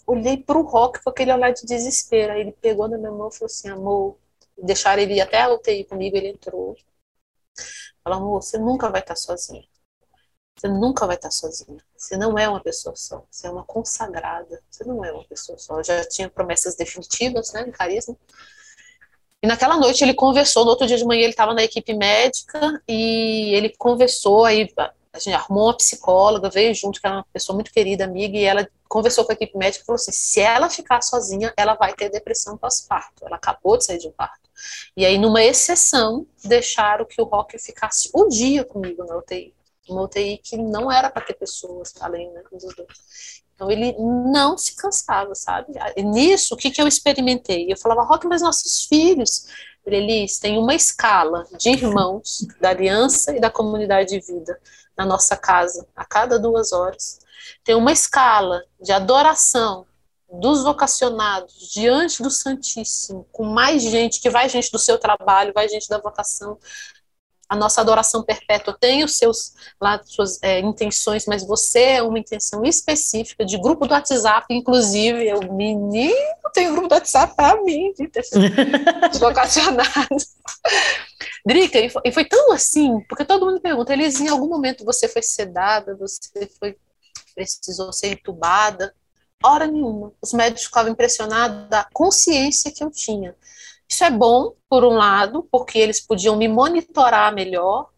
olhei 0.06 0.36
para 0.36 0.58
o 0.58 0.62
rock 0.62 1.02
com 1.02 1.10
aquele 1.10 1.32
olhar 1.32 1.52
de 1.52 1.66
desespero. 1.66 2.32
Aí 2.32 2.40
ele 2.40 2.52
pegou 2.52 2.88
na 2.88 2.96
minha 2.98 3.10
mão 3.10 3.28
e 3.28 3.34
falou 3.34 3.46
assim: 3.46 3.68
amor, 3.68 4.16
deixaram 4.56 5.02
ele 5.02 5.14
ir 5.14 5.20
até 5.20 5.42
a 5.42 5.52
UTI 5.52 5.84
comigo, 5.84 6.16
ele 6.16 6.28
entrou. 6.28 6.76
Falou, 8.02 8.18
amor, 8.18 8.42
você 8.42 8.58
nunca 8.58 8.88
vai 8.90 9.00
estar 9.00 9.16
sozinha. 9.16 9.64
Você 10.56 10.68
nunca 10.68 11.06
vai 11.06 11.16
estar 11.16 11.30
sozinha. 11.30 11.82
Você 11.96 12.16
não 12.16 12.38
é 12.38 12.48
uma 12.48 12.60
pessoa 12.60 12.94
só. 12.94 13.24
Você 13.30 13.46
é 13.46 13.50
uma 13.50 13.64
consagrada. 13.64 14.62
Você 14.70 14.84
não 14.84 15.04
é 15.04 15.12
uma 15.12 15.24
pessoa 15.24 15.58
só. 15.58 15.78
Eu 15.78 15.84
já 15.84 16.04
tinha 16.08 16.30
promessas 16.30 16.76
definitivas, 16.76 17.52
né, 17.52 17.64
no 17.64 17.72
carisma. 17.72 18.16
E 19.42 19.46
naquela 19.46 19.76
noite 19.76 20.02
ele 20.02 20.14
conversou. 20.14 20.64
No 20.64 20.70
outro 20.70 20.86
dia 20.86 20.96
de 20.96 21.04
manhã 21.04 21.22
ele 21.22 21.30
estava 21.30 21.52
na 21.52 21.64
equipe 21.64 21.92
médica 21.92 22.80
e 22.88 23.52
ele 23.54 23.74
conversou. 23.76 24.44
Aí 24.44 24.72
a 25.12 25.18
gente 25.18 25.34
arrumou 25.34 25.66
uma 25.66 25.76
psicóloga, 25.76 26.48
veio 26.48 26.74
junto, 26.74 27.00
que 27.00 27.06
é 27.06 27.10
uma 27.10 27.26
pessoa 27.32 27.54
muito 27.54 27.72
querida, 27.72 28.04
amiga, 28.04 28.36
e 28.36 28.44
ela 28.44 28.68
conversou 28.88 29.24
com 29.24 29.32
a 29.32 29.34
equipe 29.34 29.58
médica 29.58 29.82
e 29.82 29.86
falou 29.86 29.96
assim: 29.96 30.12
se 30.12 30.40
ela 30.40 30.70
ficar 30.70 31.02
sozinha, 31.02 31.52
ela 31.56 31.74
vai 31.74 31.92
ter 31.94 32.10
depressão 32.10 32.56
pós-parto. 32.56 33.26
Ela 33.26 33.36
acabou 33.36 33.76
de 33.76 33.84
sair 33.84 33.98
de 33.98 34.08
um 34.08 34.12
parto. 34.12 34.48
E 34.96 35.04
aí, 35.04 35.18
numa 35.18 35.42
exceção, 35.42 36.26
deixaram 36.44 37.04
que 37.04 37.20
o 37.20 37.24
Rock 37.24 37.58
ficasse 37.58 38.08
um 38.14 38.28
dia 38.28 38.64
comigo 38.64 39.04
na 39.04 39.16
UTI 39.16 39.52
uma 39.88 40.02
UTI 40.02 40.38
que 40.38 40.56
não 40.56 40.90
era 40.90 41.10
para 41.10 41.22
ter 41.22 41.34
pessoas 41.34 41.92
além 42.00 42.30
né, 42.32 42.42
dos 42.50 42.74
dois. 42.74 43.42
Então 43.54 43.70
ele 43.70 43.94
não 43.98 44.58
se 44.58 44.74
cansava, 44.74 45.34
sabe? 45.34 45.74
E 45.96 46.02
nisso, 46.02 46.54
o 46.54 46.56
que, 46.56 46.70
que 46.70 46.82
eu 46.82 46.88
experimentei? 46.88 47.70
Eu 47.70 47.76
falava, 47.76 48.02
Rock, 48.02 48.26
mas 48.26 48.42
nossos 48.42 48.84
filhos, 48.86 49.46
eles 49.86 50.38
têm 50.38 50.58
uma 50.58 50.74
escala 50.74 51.46
de 51.58 51.70
irmãos 51.70 52.46
da 52.60 52.70
aliança 52.70 53.36
e 53.36 53.40
da 53.40 53.50
comunidade 53.50 54.10
de 54.10 54.20
vida 54.20 54.58
na 54.96 55.04
nossa 55.04 55.36
casa, 55.36 55.86
a 55.94 56.04
cada 56.04 56.38
duas 56.38 56.72
horas. 56.72 57.20
Tem 57.62 57.74
uma 57.74 57.92
escala 57.92 58.64
de 58.80 58.92
adoração 58.92 59.86
dos 60.40 60.64
vocacionados 60.64 61.70
diante 61.72 62.22
do 62.22 62.30
Santíssimo, 62.30 63.26
com 63.30 63.44
mais 63.44 63.82
gente, 63.82 64.20
que 64.20 64.30
vai 64.30 64.48
gente 64.48 64.70
do 64.70 64.78
seu 64.78 64.98
trabalho, 64.98 65.52
vai 65.54 65.68
gente 65.68 65.88
da 65.88 65.98
vocação, 65.98 66.58
a 67.54 67.56
nossa 67.56 67.80
adoração 67.80 68.22
perpétua 68.22 68.76
tem 68.78 69.04
os 69.04 69.16
seus 69.16 69.54
lá 69.80 70.00
suas 70.04 70.42
é, 70.42 70.60
intenções, 70.60 71.24
mas 71.26 71.46
você 71.46 71.80
é 71.80 72.02
uma 72.02 72.18
intenção 72.18 72.64
específica 72.64 73.44
de 73.44 73.56
grupo 73.56 73.86
do 73.86 73.94
WhatsApp, 73.94 74.46
inclusive 74.50 75.26
eu 75.26 75.40
menino 75.52 76.14
tem 76.52 76.70
grupo 76.70 76.88
do 76.88 76.94
WhatsApp 76.94 77.34
para 77.34 77.60
mim 77.62 77.92
de, 77.94 78.06
de 79.10 79.18
vocacionados. 79.18 80.34
Drica, 81.44 81.78
e 81.78 81.90
foi, 81.90 82.02
e 82.04 82.12
foi, 82.12 82.24
tão 82.24 82.52
assim, 82.52 83.00
porque 83.08 83.24
todo 83.24 83.46
mundo 83.46 83.60
pergunta, 83.60 83.92
Elis, 83.92 84.20
em 84.20 84.28
algum 84.28 84.48
momento 84.48 84.84
você 84.84 85.08
foi 85.08 85.22
sedada, 85.22 85.96
você 85.96 86.48
foi 86.58 86.76
precisou 87.34 87.92
ser 87.92 88.12
entubada? 88.12 88.94
Hora 89.42 89.66
nenhuma. 89.66 90.12
Os 90.22 90.32
médicos 90.32 90.64
ficavam 90.64 90.92
impressionados 90.92 91.68
da 91.68 91.86
consciência 91.92 92.72
que 92.72 92.82
eu 92.82 92.90
tinha 92.90 93.34
isso 93.94 94.02
é 94.02 94.10
bom, 94.10 94.54
por 94.68 94.84
um 94.84 94.94
lado, 94.94 95.46
porque 95.52 95.78
eles 95.78 96.00
podiam 96.00 96.36
me 96.36 96.48
monitorar 96.48 97.32
melhor, 97.32 97.90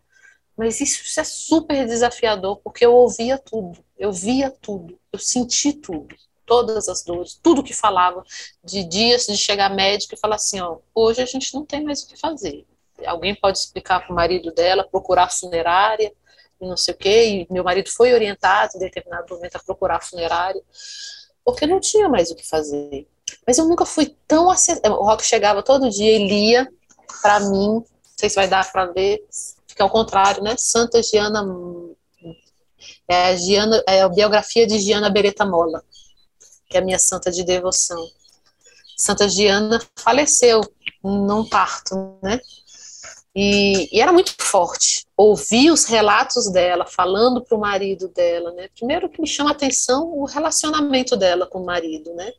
mas 0.55 0.79
isso 0.79 1.19
é 1.19 1.25
super 1.25 1.87
desafiador, 1.87 2.59
porque 2.59 2.85
eu 2.85 2.95
ouvia 2.95 3.39
tudo, 3.39 3.83
eu 3.99 4.13
via 4.13 4.51
tudo, 4.51 4.99
eu 5.11 5.19
senti 5.19 5.73
tudo, 5.73 6.15
todas 6.45 6.87
as 6.89 7.03
dores, 7.03 7.41
tudo 7.43 7.63
que 7.63 7.73
falava, 7.73 8.23
de 8.63 8.85
dias 8.85 9.25
de 9.25 9.39
chegar 9.39 9.75
médico 9.75 10.15
e 10.15 10.19
falar 10.19 10.37
assim, 10.37 10.61
ó, 10.61 10.79
hoje 10.95 11.23
a 11.23 11.27
gente 11.27 11.55
não 11.55 11.65
tem 11.65 11.83
mais 11.83 12.03
o 12.03 12.09
que 12.09 12.17
fazer. 12.17 12.67
Alguém 13.07 13.35
pode 13.35 13.59
explicar 13.59 14.01
para 14.01 14.13
o 14.13 14.17
marido 14.17 14.53
dela, 14.53 14.87
procurar 14.87 15.31
funerária, 15.31 16.13
e 16.61 16.67
não 16.67 16.77
sei 16.77 16.93
o 16.93 16.97
quê, 16.97 17.25
e 17.27 17.53
meu 17.53 17.65
marido 17.65 17.89
foi 17.91 18.13
orientado 18.13 18.73
em 18.77 18.81
determinado 18.81 19.35
momento 19.35 19.57
a 19.57 19.61
procurar 19.61 20.03
funerária, 20.03 20.63
porque 21.43 21.67
não 21.67 21.81
tinha 21.81 22.07
mais 22.07 22.31
o 22.31 22.35
que 22.35 22.47
fazer. 22.47 23.09
Mas 23.47 23.59
eu 23.59 23.67
nunca 23.67 23.85
fui 23.85 24.17
tão 24.27 24.51
acessível. 24.51 24.93
O 24.93 25.05
Rock 25.05 25.25
chegava 25.25 25.63
todo 25.63 25.91
dia 25.91 26.17
e 26.17 26.29
lia 26.29 26.69
para 27.23 27.41
mim, 27.41 27.75
não 27.75 27.85
sei 28.17 28.29
se 28.29 28.37
vai 28.37 28.49
dar 28.49 28.71
para 28.71 28.87
ver, 28.87 29.25
fica 29.67 29.85
ao 29.85 29.91
contrário, 29.91 30.43
né? 30.43 30.55
Santa 30.59 31.03
Giana. 31.03 31.45
É 33.09 33.29
a, 33.29 33.37
Giana, 33.37 33.83
é 33.87 34.03
a 34.03 34.09
biografia 34.09 34.67
de 34.67 34.79
Giana 34.79 35.11
Beretta 35.11 35.45
Mola, 35.45 35.83
que 36.69 36.77
é 36.77 36.81
a 36.81 36.85
minha 36.85 36.99
santa 36.99 37.31
de 37.31 37.45
devoção. 37.45 38.05
Santa 38.97 39.29
Giana 39.29 39.81
faleceu 39.97 40.61
num 41.03 41.49
parto, 41.49 42.19
né? 42.23 42.41
E, 43.35 43.95
e, 43.95 44.01
era 44.01 44.13
muito 44.13 44.35
forte. 44.41 45.05
Ouvir 45.15 45.71
os 45.71 45.85
relatos 45.85 46.51
dela, 46.51 46.87
falando 46.87 47.45
para 47.45 47.55
o 47.55 47.61
marido 47.61 48.09
dela, 48.09 48.51
né? 48.53 48.69
Primeiro 48.75 49.11
que 49.11 49.21
me 49.21 49.27
chama 49.27 49.51
a 49.51 49.53
atenção 49.53 50.11
o 50.19 50.25
relacionamento 50.25 51.15
dela 51.17 51.47
com 51.47 51.61
o 51.61 51.67
marido, 51.67 52.15
né? 52.15 52.33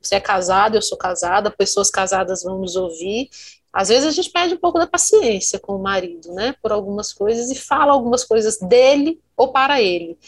Você 0.00 0.14
é 0.14 0.20
casado, 0.20 0.76
eu 0.76 0.82
sou 0.82 0.96
casada, 0.96 1.50
pessoas 1.50 1.90
casadas 1.90 2.42
vão 2.42 2.58
nos 2.58 2.76
ouvir. 2.76 3.28
Às 3.72 3.88
vezes 3.88 4.06
a 4.06 4.10
gente 4.10 4.30
perde 4.30 4.54
um 4.54 4.58
pouco 4.58 4.78
da 4.78 4.86
paciência 4.86 5.58
com 5.58 5.76
o 5.76 5.82
marido, 5.82 6.32
né, 6.32 6.54
por 6.62 6.72
algumas 6.72 7.12
coisas 7.12 7.50
e 7.50 7.54
fala 7.54 7.92
algumas 7.92 8.24
coisas 8.24 8.58
dele 8.58 9.20
ou 9.36 9.52
para 9.52 9.80
ele. 9.80 10.18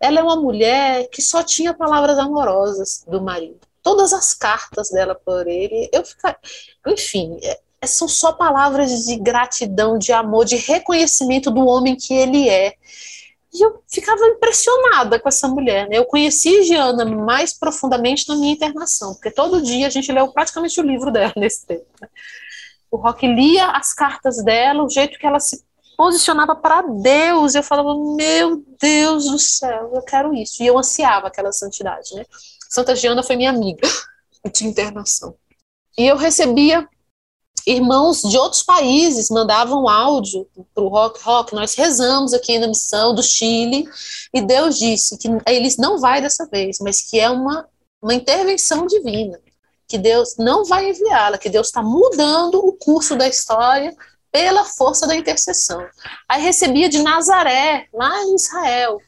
Ela 0.00 0.20
é 0.20 0.22
uma 0.22 0.36
mulher 0.36 1.08
que 1.08 1.22
só 1.22 1.42
tinha 1.42 1.74
palavras 1.74 2.18
amorosas 2.18 3.04
do 3.08 3.20
marido. 3.20 3.60
Todas 3.82 4.12
as 4.12 4.34
cartas 4.34 4.90
dela 4.90 5.14
por 5.14 5.48
ele, 5.48 5.88
eu 5.92 6.04
ficar, 6.04 6.38
enfim, 6.86 7.38
é, 7.42 7.60
é, 7.80 7.86
são 7.86 8.06
só 8.06 8.32
palavras 8.32 9.04
de 9.04 9.16
gratidão, 9.16 9.98
de 9.98 10.12
amor, 10.12 10.44
de 10.44 10.56
reconhecimento 10.56 11.50
do 11.50 11.66
homem 11.66 11.96
que 11.96 12.14
ele 12.14 12.48
é. 12.48 12.74
E 13.52 13.62
eu 13.62 13.82
ficava 13.86 14.24
impressionada 14.26 15.20
com 15.20 15.28
essa 15.28 15.46
mulher. 15.46 15.88
Né? 15.88 15.98
Eu 15.98 16.06
conheci 16.06 16.62
Giana 16.62 17.04
mais 17.04 17.52
profundamente 17.52 18.26
na 18.28 18.36
minha 18.36 18.52
internação, 18.52 19.12
porque 19.14 19.30
todo 19.30 19.60
dia 19.60 19.86
a 19.86 19.90
gente 19.90 20.10
leu 20.10 20.32
praticamente 20.32 20.80
o 20.80 20.84
livro 20.84 21.10
dela 21.12 21.32
nesse 21.36 21.66
tempo. 21.66 21.86
Né? 22.00 22.08
O 22.90 22.96
Rock 22.96 23.26
lia 23.26 23.68
as 23.68 23.92
cartas 23.92 24.42
dela, 24.42 24.84
o 24.84 24.88
jeito 24.88 25.18
que 25.18 25.26
ela 25.26 25.40
se 25.40 25.64
posicionava 25.96 26.56
para 26.56 26.82
Deus. 26.82 27.54
Eu 27.54 27.62
falava, 27.62 27.94
meu 28.16 28.64
Deus 28.80 29.26
do 29.30 29.38
céu, 29.38 29.92
eu 29.94 30.02
quero 30.02 30.34
isso. 30.34 30.62
E 30.62 30.66
eu 30.66 30.78
ansiava 30.78 31.26
aquela 31.26 31.52
santidade. 31.52 32.14
Né? 32.14 32.24
Santa 32.68 32.96
Giana 32.96 33.22
foi 33.22 33.36
minha 33.36 33.50
amiga 33.50 33.86
de 34.52 34.66
internação. 34.66 35.34
E 35.96 36.06
eu 36.06 36.16
recebia 36.16 36.88
irmãos 37.66 38.22
de 38.22 38.36
outros 38.36 38.62
países 38.62 39.30
mandavam 39.30 39.88
áudio 39.88 40.46
para 40.74 40.84
o 40.84 40.88
Rock 40.88 41.22
Rock. 41.22 41.54
Nós 41.54 41.74
rezamos 41.74 42.32
aqui 42.32 42.58
na 42.58 42.66
missão 42.66 43.14
do 43.14 43.22
Chile 43.22 43.88
e 44.32 44.40
Deus 44.40 44.78
disse 44.78 45.16
que 45.18 45.28
eles 45.46 45.76
não 45.76 45.98
vai 45.98 46.20
dessa 46.20 46.46
vez, 46.46 46.78
mas 46.80 47.00
que 47.00 47.18
é 47.18 47.30
uma, 47.30 47.66
uma 48.00 48.14
intervenção 48.14 48.86
divina, 48.86 49.38
que 49.86 49.98
Deus 49.98 50.36
não 50.38 50.64
vai 50.64 50.90
enviá-la, 50.90 51.38
que 51.38 51.50
Deus 51.50 51.68
está 51.68 51.82
mudando 51.82 52.58
o 52.64 52.72
curso 52.72 53.16
da 53.16 53.28
história 53.28 53.94
pela 54.30 54.64
força 54.64 55.06
da 55.06 55.14
intercessão. 55.14 55.84
Aí 56.28 56.42
recebia 56.42 56.88
de 56.88 57.02
Nazaré, 57.02 57.86
lá 57.92 58.22
em 58.22 58.34
Israel, 58.34 58.98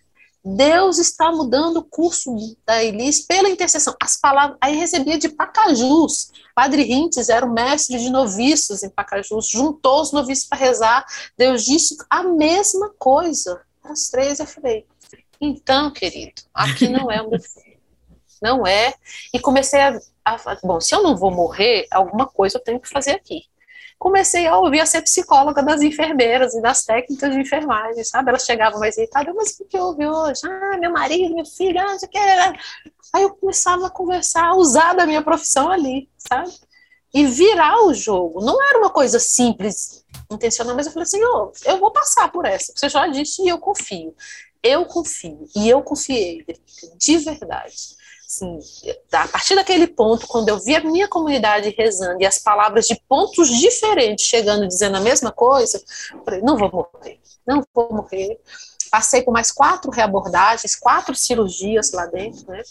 Deus 0.44 0.98
está 0.98 1.32
mudando 1.32 1.78
o 1.78 1.84
curso 1.84 2.36
da 2.66 2.84
Elis 2.84 3.20
pela 3.20 3.48
intercessão. 3.48 3.96
As 4.02 4.18
palavras, 4.20 4.58
aí 4.60 4.76
recebia 4.76 5.16
de 5.16 5.30
Pacajus. 5.30 6.30
Padre 6.54 6.82
Rintes 6.82 7.30
era 7.30 7.46
o 7.46 7.52
mestre 7.52 7.98
de 7.98 8.10
noviços 8.10 8.82
em 8.82 8.90
Pacajus, 8.90 9.48
juntou 9.48 10.02
os 10.02 10.12
noviços 10.12 10.46
para 10.46 10.58
rezar. 10.58 11.06
Deus 11.38 11.64
disse 11.64 11.96
a 12.10 12.22
mesma 12.22 12.90
coisa. 12.98 13.62
As 13.82 14.10
três 14.10 14.38
eu 14.38 14.46
falei, 14.46 14.86
então, 15.40 15.90
querido, 15.90 16.42
aqui 16.52 16.88
não 16.88 17.10
é 17.10 17.22
o 17.22 17.30
meu 17.30 17.40
filho. 17.40 17.78
Não 18.42 18.66
é. 18.66 18.94
E 19.32 19.40
comecei 19.40 19.80
a, 19.80 19.98
a. 20.24 20.58
Bom, 20.62 20.78
se 20.78 20.94
eu 20.94 21.02
não 21.02 21.16
vou 21.16 21.30
morrer, 21.30 21.86
alguma 21.90 22.26
coisa 22.26 22.58
eu 22.58 22.62
tenho 22.62 22.80
que 22.80 22.88
fazer 22.88 23.12
aqui 23.12 23.44
comecei 23.98 24.46
a 24.46 24.56
ouvir 24.58 24.80
a 24.80 24.86
ser 24.86 25.02
psicóloga 25.02 25.62
das 25.62 25.82
enfermeiras 25.82 26.54
e 26.54 26.60
das 26.60 26.84
técnicas 26.84 27.32
de 27.32 27.40
enfermagem, 27.40 28.04
sabe? 28.04 28.30
Elas 28.30 28.44
chegavam 28.44 28.78
mais 28.78 28.96
irritadas, 28.96 29.34
mas 29.34 29.58
o 29.58 29.64
que 29.64 29.76
eu 29.76 29.84
ouvi 29.84 30.06
hoje? 30.06 30.40
Ah, 30.44 30.76
meu 30.78 30.92
marido, 30.92 31.34
meu 31.34 31.46
filho, 31.46 31.80
ah, 31.80 31.84
não 31.84 31.98
que. 31.98 32.18
Aí 32.18 33.22
eu 33.22 33.34
começava 33.36 33.86
a 33.86 33.90
conversar, 33.90 34.46
a 34.46 34.54
usar 34.56 34.94
da 34.94 35.06
minha 35.06 35.22
profissão 35.22 35.70
ali, 35.70 36.08
sabe? 36.18 36.52
E 37.12 37.26
virar 37.26 37.84
o 37.84 37.94
jogo. 37.94 38.44
Não 38.44 38.60
era 38.62 38.78
uma 38.78 38.90
coisa 38.90 39.18
simples, 39.18 40.04
intencional, 40.30 40.74
mas 40.74 40.86
eu 40.86 40.92
falei 40.92 41.04
assim, 41.04 41.22
oh, 41.22 41.52
eu 41.64 41.78
vou 41.78 41.92
passar 41.92 42.30
por 42.30 42.44
essa. 42.44 42.72
Você 42.74 42.88
já 42.88 43.06
disse 43.06 43.42
e 43.42 43.48
eu 43.48 43.58
confio. 43.58 44.14
Eu 44.62 44.84
confio. 44.84 45.46
E 45.54 45.68
eu 45.68 45.82
confiei, 45.82 46.44
de 46.98 47.18
verdade 47.18 47.94
assim, 48.34 48.58
a 49.12 49.28
partir 49.28 49.54
daquele 49.54 49.86
ponto, 49.86 50.26
quando 50.26 50.48
eu 50.48 50.58
vi 50.58 50.74
a 50.74 50.82
minha 50.82 51.06
comunidade 51.06 51.74
rezando 51.76 52.20
e 52.20 52.26
as 52.26 52.38
palavras 52.38 52.86
de 52.86 53.00
pontos 53.08 53.48
diferentes 53.48 54.26
chegando 54.26 54.66
dizendo 54.66 54.96
a 54.96 55.00
mesma 55.00 55.30
coisa, 55.30 55.82
eu 56.12 56.24
falei, 56.24 56.40
não 56.40 56.56
vou 56.56 56.70
morrer, 56.70 57.20
não 57.46 57.62
vou 57.72 57.92
morrer. 57.92 58.40
Passei 58.90 59.22
por 59.22 59.32
mais 59.32 59.50
quatro 59.50 59.90
reabordagens, 59.90 60.74
quatro 60.76 61.14
cirurgias 61.14 61.92
lá 61.92 62.06
dentro, 62.06 62.46
né? 62.48 62.62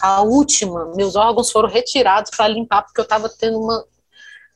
A 0.00 0.22
última, 0.22 0.92
meus 0.94 1.14
órgãos 1.14 1.50
foram 1.50 1.68
retirados 1.68 2.30
para 2.36 2.48
limpar, 2.48 2.82
porque 2.82 3.00
eu 3.00 3.04
estava 3.04 3.28
tendo 3.28 3.60
uma, 3.60 3.84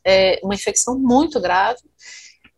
é, 0.04 0.40
uma 0.42 0.54
infecção 0.54 0.98
muito 0.98 1.40
grave. 1.40 1.80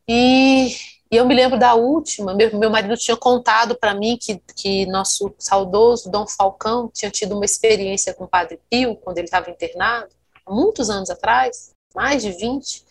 E 0.09 0.75
e 1.15 1.17
eu 1.17 1.25
me 1.25 1.33
lembro 1.33 1.57
da 1.57 1.75
última, 1.75 2.35
meu, 2.35 2.59
meu 2.59 2.69
marido 2.69 2.97
tinha 2.97 3.17
contado 3.17 3.77
para 3.77 3.95
mim 3.95 4.19
que, 4.21 4.43
que 4.57 4.85
nosso 4.87 5.33
saudoso 5.39 6.11
Dom 6.11 6.27
Falcão 6.27 6.91
tinha 6.93 7.09
tido 7.09 7.37
uma 7.37 7.45
experiência 7.45 8.13
com 8.13 8.25
o 8.25 8.29
Padre 8.29 8.59
Pio, 8.69 8.97
quando 8.97 9.19
ele 9.19 9.29
estava 9.29 9.49
internado, 9.49 10.09
há 10.45 10.53
muitos 10.53 10.91
anos 10.91 11.11
atrás, 11.11 11.71
mais 11.95 12.21
de 12.21 12.33
20, 12.33 12.83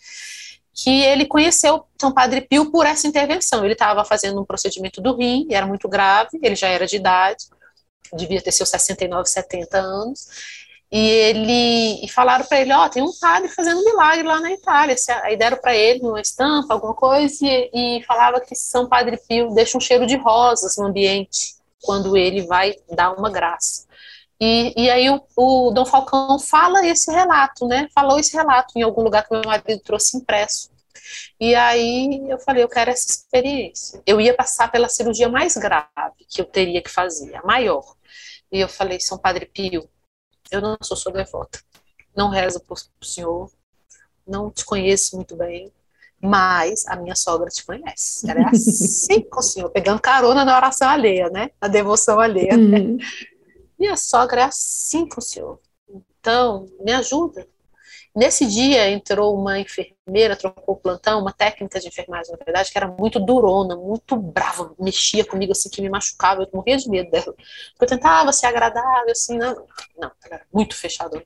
que 0.74 1.04
ele 1.04 1.26
conheceu 1.26 1.84
São 2.00 2.14
Padre 2.14 2.40
Pio 2.40 2.72
por 2.72 2.86
essa 2.86 3.06
intervenção. 3.06 3.66
Ele 3.66 3.74
estava 3.74 4.06
fazendo 4.06 4.40
um 4.40 4.46
procedimento 4.46 5.02
do 5.02 5.18
rim, 5.18 5.46
era 5.52 5.68
muito 5.68 5.90
grave, 5.90 6.40
ele 6.42 6.56
já 6.56 6.70
era 6.70 6.88
de 6.88 6.96
idade, 6.96 7.44
devia 8.14 8.42
ter 8.42 8.54
seus 8.54 8.70
69, 8.70 9.28
70 9.28 9.78
anos, 9.78 10.30
e 10.96 11.10
ele 11.10 12.06
e 12.06 12.08
falaram 12.08 12.46
para 12.46 12.62
ele, 12.62 12.72
ó, 12.72 12.86
oh, 12.86 12.90
tem 12.90 13.02
um 13.02 13.12
padre 13.20 13.50
fazendo 13.50 13.84
milagre 13.84 14.22
lá 14.28 14.40
na 14.40 14.52
Itália. 14.52 14.96
Aí 15.24 15.36
deram 15.36 15.58
para 15.58 15.76
ele 15.76 16.02
uma 16.02 16.22
estampa, 16.22 16.72
alguma 16.72 16.94
coisa, 16.94 17.36
e, 17.44 17.98
e 18.00 18.04
falava 18.04 18.40
que 18.40 18.54
São 18.56 18.88
Padre 18.88 19.20
Pio 19.28 19.56
deixa 19.56 19.76
um 19.76 19.82
cheiro 19.82 20.06
de 20.06 20.16
rosas 20.16 20.78
no 20.78 20.86
ambiente 20.86 21.56
quando 21.82 22.16
ele 22.16 22.44
vai 22.44 22.76
dar 22.92 23.12
uma 23.14 23.32
graça. 23.32 23.88
E, 24.40 24.72
e 24.78 24.88
aí 24.88 25.10
o, 25.10 25.20
o 25.36 25.72
Dom 25.72 25.84
Falcão 25.84 26.38
fala 26.38 26.86
esse 26.86 27.12
relato, 27.12 27.68
né? 27.68 27.88
Falou 27.96 28.20
esse 28.20 28.38
relato 28.38 28.74
em 28.76 28.84
algum 28.84 29.02
lugar 29.02 29.28
que 29.28 29.34
meu 29.34 29.42
marido 29.44 29.80
trouxe 29.80 30.16
impresso. 30.18 30.70
E 31.40 31.56
aí 31.56 32.24
eu 32.30 32.38
falei, 32.38 32.64
eu 32.64 32.70
quero 32.70 32.92
essa 32.92 33.10
experiência. 33.10 34.00
Eu 34.06 34.22
ia 34.22 34.36
passar 34.36 34.72
pela 34.72 34.88
cirurgia 34.88 35.28
mais 35.28 35.58
grave 35.58 35.88
que 36.30 36.40
eu 36.40 36.46
teria 36.46 36.84
que 36.84 36.90
fazer, 36.90 37.36
a 37.36 37.42
maior. 37.42 37.96
E 38.52 38.60
eu 38.60 38.70
falei, 38.70 39.00
São 39.00 39.18
Padre 39.18 39.48
Pio, 39.48 39.90
eu 40.56 40.62
não 40.62 40.78
sou 40.82 40.96
sua 40.96 41.12
devota. 41.12 41.60
Não 42.16 42.30
rezo 42.30 42.60
por 42.62 42.78
senhor. 43.02 43.50
Não 44.26 44.50
te 44.50 44.64
conheço 44.64 45.16
muito 45.16 45.36
bem. 45.36 45.72
Mas 46.22 46.88
a 46.88 46.96
minha 46.96 47.16
sogra 47.16 47.50
te 47.50 47.66
conhece. 47.66 48.30
Ela 48.30 48.42
é 48.42 48.46
assim 48.46 49.22
com 49.22 49.40
o 49.40 49.44
senhor, 49.44 49.70
pegando 49.70 50.02
carona 50.02 50.46
na 50.46 50.56
oração 50.56 50.88
alheia, 50.88 51.30
né? 51.30 51.52
Na 51.62 51.68
devoção 51.68 52.20
alheia. 52.20 52.56
Né? 52.56 52.98
Minha 53.78 53.98
sogra 53.98 54.42
é 54.42 54.44
assim 54.46 55.08
com 55.08 55.20
o 55.20 55.24
senhor. 55.24 55.60
Então, 56.20 56.68
me 56.80 56.94
ajuda. 56.94 57.46
Nesse 58.16 58.46
dia 58.46 58.92
entrou 58.92 59.36
uma 59.36 59.60
enfermeira, 59.60 60.36
trocou 60.36 60.76
o 60.76 60.78
plantão, 60.78 61.20
uma 61.20 61.34
técnica 61.34 61.80
de 61.80 61.88
enfermagem, 61.88 62.32
na 62.32 62.46
verdade, 62.46 62.72
que 62.72 62.78
era 62.78 62.88
muito 62.88 63.20
durona, 63.20 63.76
muito 63.76 64.16
brava, 64.16 64.72
mexia 64.80 65.26
comigo 65.26 65.52
assim, 65.52 65.68
que 65.68 65.82
me 65.82 65.90
machucava, 65.90 66.44
eu 66.44 66.50
morria 66.54 66.78
de 66.78 66.88
medo 66.88 67.10
dela. 67.10 67.34
Eu 67.82 67.88
tentava 67.88 68.32
ser 68.32 68.46
agradável, 68.46 69.12
assim, 69.12 69.36
não, 69.36 69.66
não, 69.98 70.12
era 70.24 70.42
muito 70.54 70.76
fechada. 70.76 71.24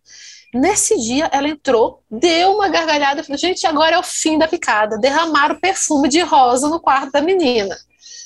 Nesse 0.53 0.97
dia, 0.97 1.29
ela 1.33 1.49
entrou, 1.49 2.03
deu 2.09 2.53
uma 2.53 2.69
gargalhada, 2.69 3.21
falou, 3.21 3.37
gente, 3.37 3.67
agora 3.67 3.97
é 3.97 3.99
o 3.99 4.03
fim 4.03 4.37
da 4.37 4.47
picada, 4.47 4.97
derramaram 4.97 5.59
perfume 5.59 6.07
de 6.07 6.21
rosa 6.21 6.69
no 6.69 6.79
quarto 6.79 7.11
da 7.11 7.19
menina. 7.21 7.75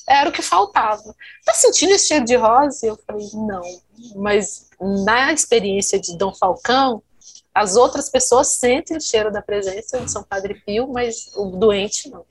Era 0.08 0.30
o 0.30 0.32
que 0.32 0.42
faltava. 0.44 1.16
Tá 1.44 1.54
sentindo 1.54 1.94
esse 1.94 2.10
cheiro 2.10 2.26
de 2.26 2.36
rosa? 2.36 2.86
Eu 2.86 3.00
falei, 3.08 3.28
não. 3.34 3.62
Mas 4.16 4.68
na 4.80 5.34
experiência 5.34 6.00
de 6.00 6.16
Dom 6.18 6.34
Falcão, 6.34 7.02
as 7.54 7.76
outras 7.76 8.10
pessoas 8.10 8.50
sentem 8.54 8.98
o 8.98 9.02
cheiro 9.02 9.32
da 9.32 9.42
presença 9.42 10.00
de 10.00 10.12
São 10.12 10.24
Padre 10.24 10.56
Pio, 10.66 10.88
mas 10.88 11.32
o 11.36 11.48
doente 11.58 12.10
não. 12.10 12.26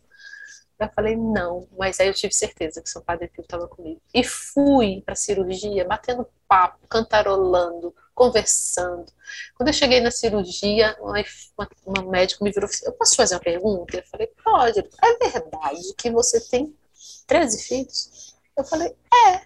Eu 0.78 0.88
falei, 0.94 1.14
não, 1.14 1.68
mas 1.78 2.00
aí 2.00 2.08
eu 2.08 2.14
tive 2.14 2.32
certeza 2.32 2.80
que 2.80 2.88
São 2.88 3.02
Padre 3.02 3.28
Pio 3.28 3.42
estava 3.42 3.68
comigo. 3.68 4.00
E 4.14 4.24
fui 4.24 5.02
para 5.04 5.12
a 5.12 5.16
cirurgia, 5.16 5.84
batendo 5.84 6.26
papo, 6.48 6.78
cantarolando, 6.88 7.94
conversando. 8.14 9.06
Quando 9.54 9.68
eu 9.68 9.74
cheguei 9.74 10.00
na 10.00 10.10
cirurgia, 10.10 10.96
uma, 11.00 11.22
uma, 11.84 12.02
me 12.40 12.50
virou 12.50 12.68
e 12.68 12.86
eu 12.86 12.92
posso 12.92 13.14
fazer 13.14 13.34
uma 13.34 13.40
pergunta? 13.40 13.98
Eu 13.98 14.04
falei, 14.04 14.26
pode. 14.42 14.80
É 14.80 15.28
verdade 15.30 15.94
que 15.98 16.10
você 16.10 16.40
tem 16.40 16.74
13 17.26 17.62
filhos? 17.62 18.34
Eu 18.56 18.64
falei, 18.64 18.88
é. 19.28 19.42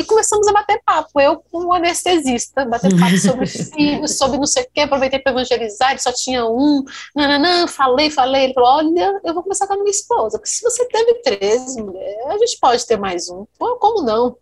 E 0.00 0.04
começamos 0.04 0.46
a 0.46 0.52
bater 0.52 0.80
papo, 0.84 1.20
eu 1.20 1.42
com 1.50 1.64
um 1.64 1.72
anestesista, 1.72 2.64
bater 2.64 2.96
papo 2.96 3.18
sobre 3.18 3.46
filhos, 3.46 4.16
sobre 4.16 4.38
não 4.38 4.46
sei 4.46 4.62
o 4.62 4.70
quê, 4.72 4.82
aproveitei 4.82 5.18
para 5.18 5.32
evangelizar, 5.32 5.90
ele 5.90 5.98
só 5.98 6.12
tinha 6.12 6.46
um, 6.46 6.84
não, 7.16 7.66
falei, 7.66 8.08
falei, 8.08 8.44
ele 8.44 8.54
falou, 8.54 8.76
olha, 8.76 9.20
eu 9.24 9.34
vou 9.34 9.42
começar 9.42 9.66
com 9.66 9.72
a 9.72 9.76
minha 9.76 9.90
esposa, 9.90 10.38
porque 10.38 10.50
se 10.50 10.62
você 10.62 10.86
teve 10.86 11.14
13, 11.14 11.82
mulher, 11.82 12.16
a 12.28 12.38
gente 12.38 12.58
pode 12.60 12.86
ter 12.86 12.96
mais 12.96 13.28
um, 13.28 13.44
Pô, 13.58 13.76
como 13.76 14.02
não? 14.02 14.36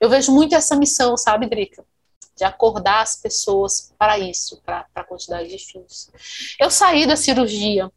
Eu 0.00 0.08
vejo 0.08 0.32
muito 0.32 0.54
essa 0.54 0.76
missão, 0.76 1.16
sabe, 1.16 1.48
Drica? 1.48 1.84
De 2.36 2.44
acordar 2.44 3.02
as 3.02 3.16
pessoas 3.16 3.92
para 3.98 4.18
isso, 4.18 4.60
para 4.64 4.86
a 4.94 5.04
quantidade 5.04 5.48
de 5.48 5.58
filhos. 5.58 6.10
Eu 6.58 6.70
saí 6.70 7.06
da 7.06 7.16
cirurgia 7.16 7.90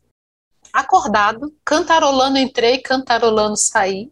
acordado, 0.74 1.54
cantarolando 1.66 2.38
entrei, 2.38 2.80
cantarolando 2.80 3.58
saí. 3.58 4.12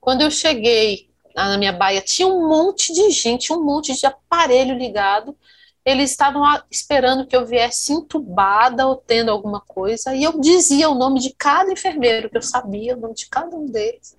Quando 0.00 0.22
eu 0.22 0.30
cheguei 0.30 1.09
na 1.48 1.58
minha 1.58 1.72
baia, 1.72 2.00
tinha 2.00 2.28
um 2.28 2.48
monte 2.48 2.92
de 2.92 3.10
gente, 3.10 3.52
um 3.52 3.62
monte 3.62 3.94
de 3.94 4.06
aparelho 4.06 4.76
ligado. 4.76 5.36
Eles 5.84 6.10
estavam 6.10 6.42
esperando 6.70 7.26
que 7.26 7.34
eu 7.34 7.46
viesse 7.46 7.92
entubada 7.92 8.86
ou 8.86 8.96
tendo 8.96 9.30
alguma 9.30 9.60
coisa, 9.60 10.14
e 10.14 10.22
eu 10.22 10.38
dizia 10.38 10.90
o 10.90 10.94
nome 10.94 11.20
de 11.20 11.34
cada 11.34 11.72
enfermeiro, 11.72 12.28
que 12.28 12.36
eu 12.36 12.42
sabia 12.42 12.96
o 12.96 13.00
nome 13.00 13.14
de 13.14 13.26
cada 13.28 13.56
um 13.56 13.66
deles. 13.66 14.16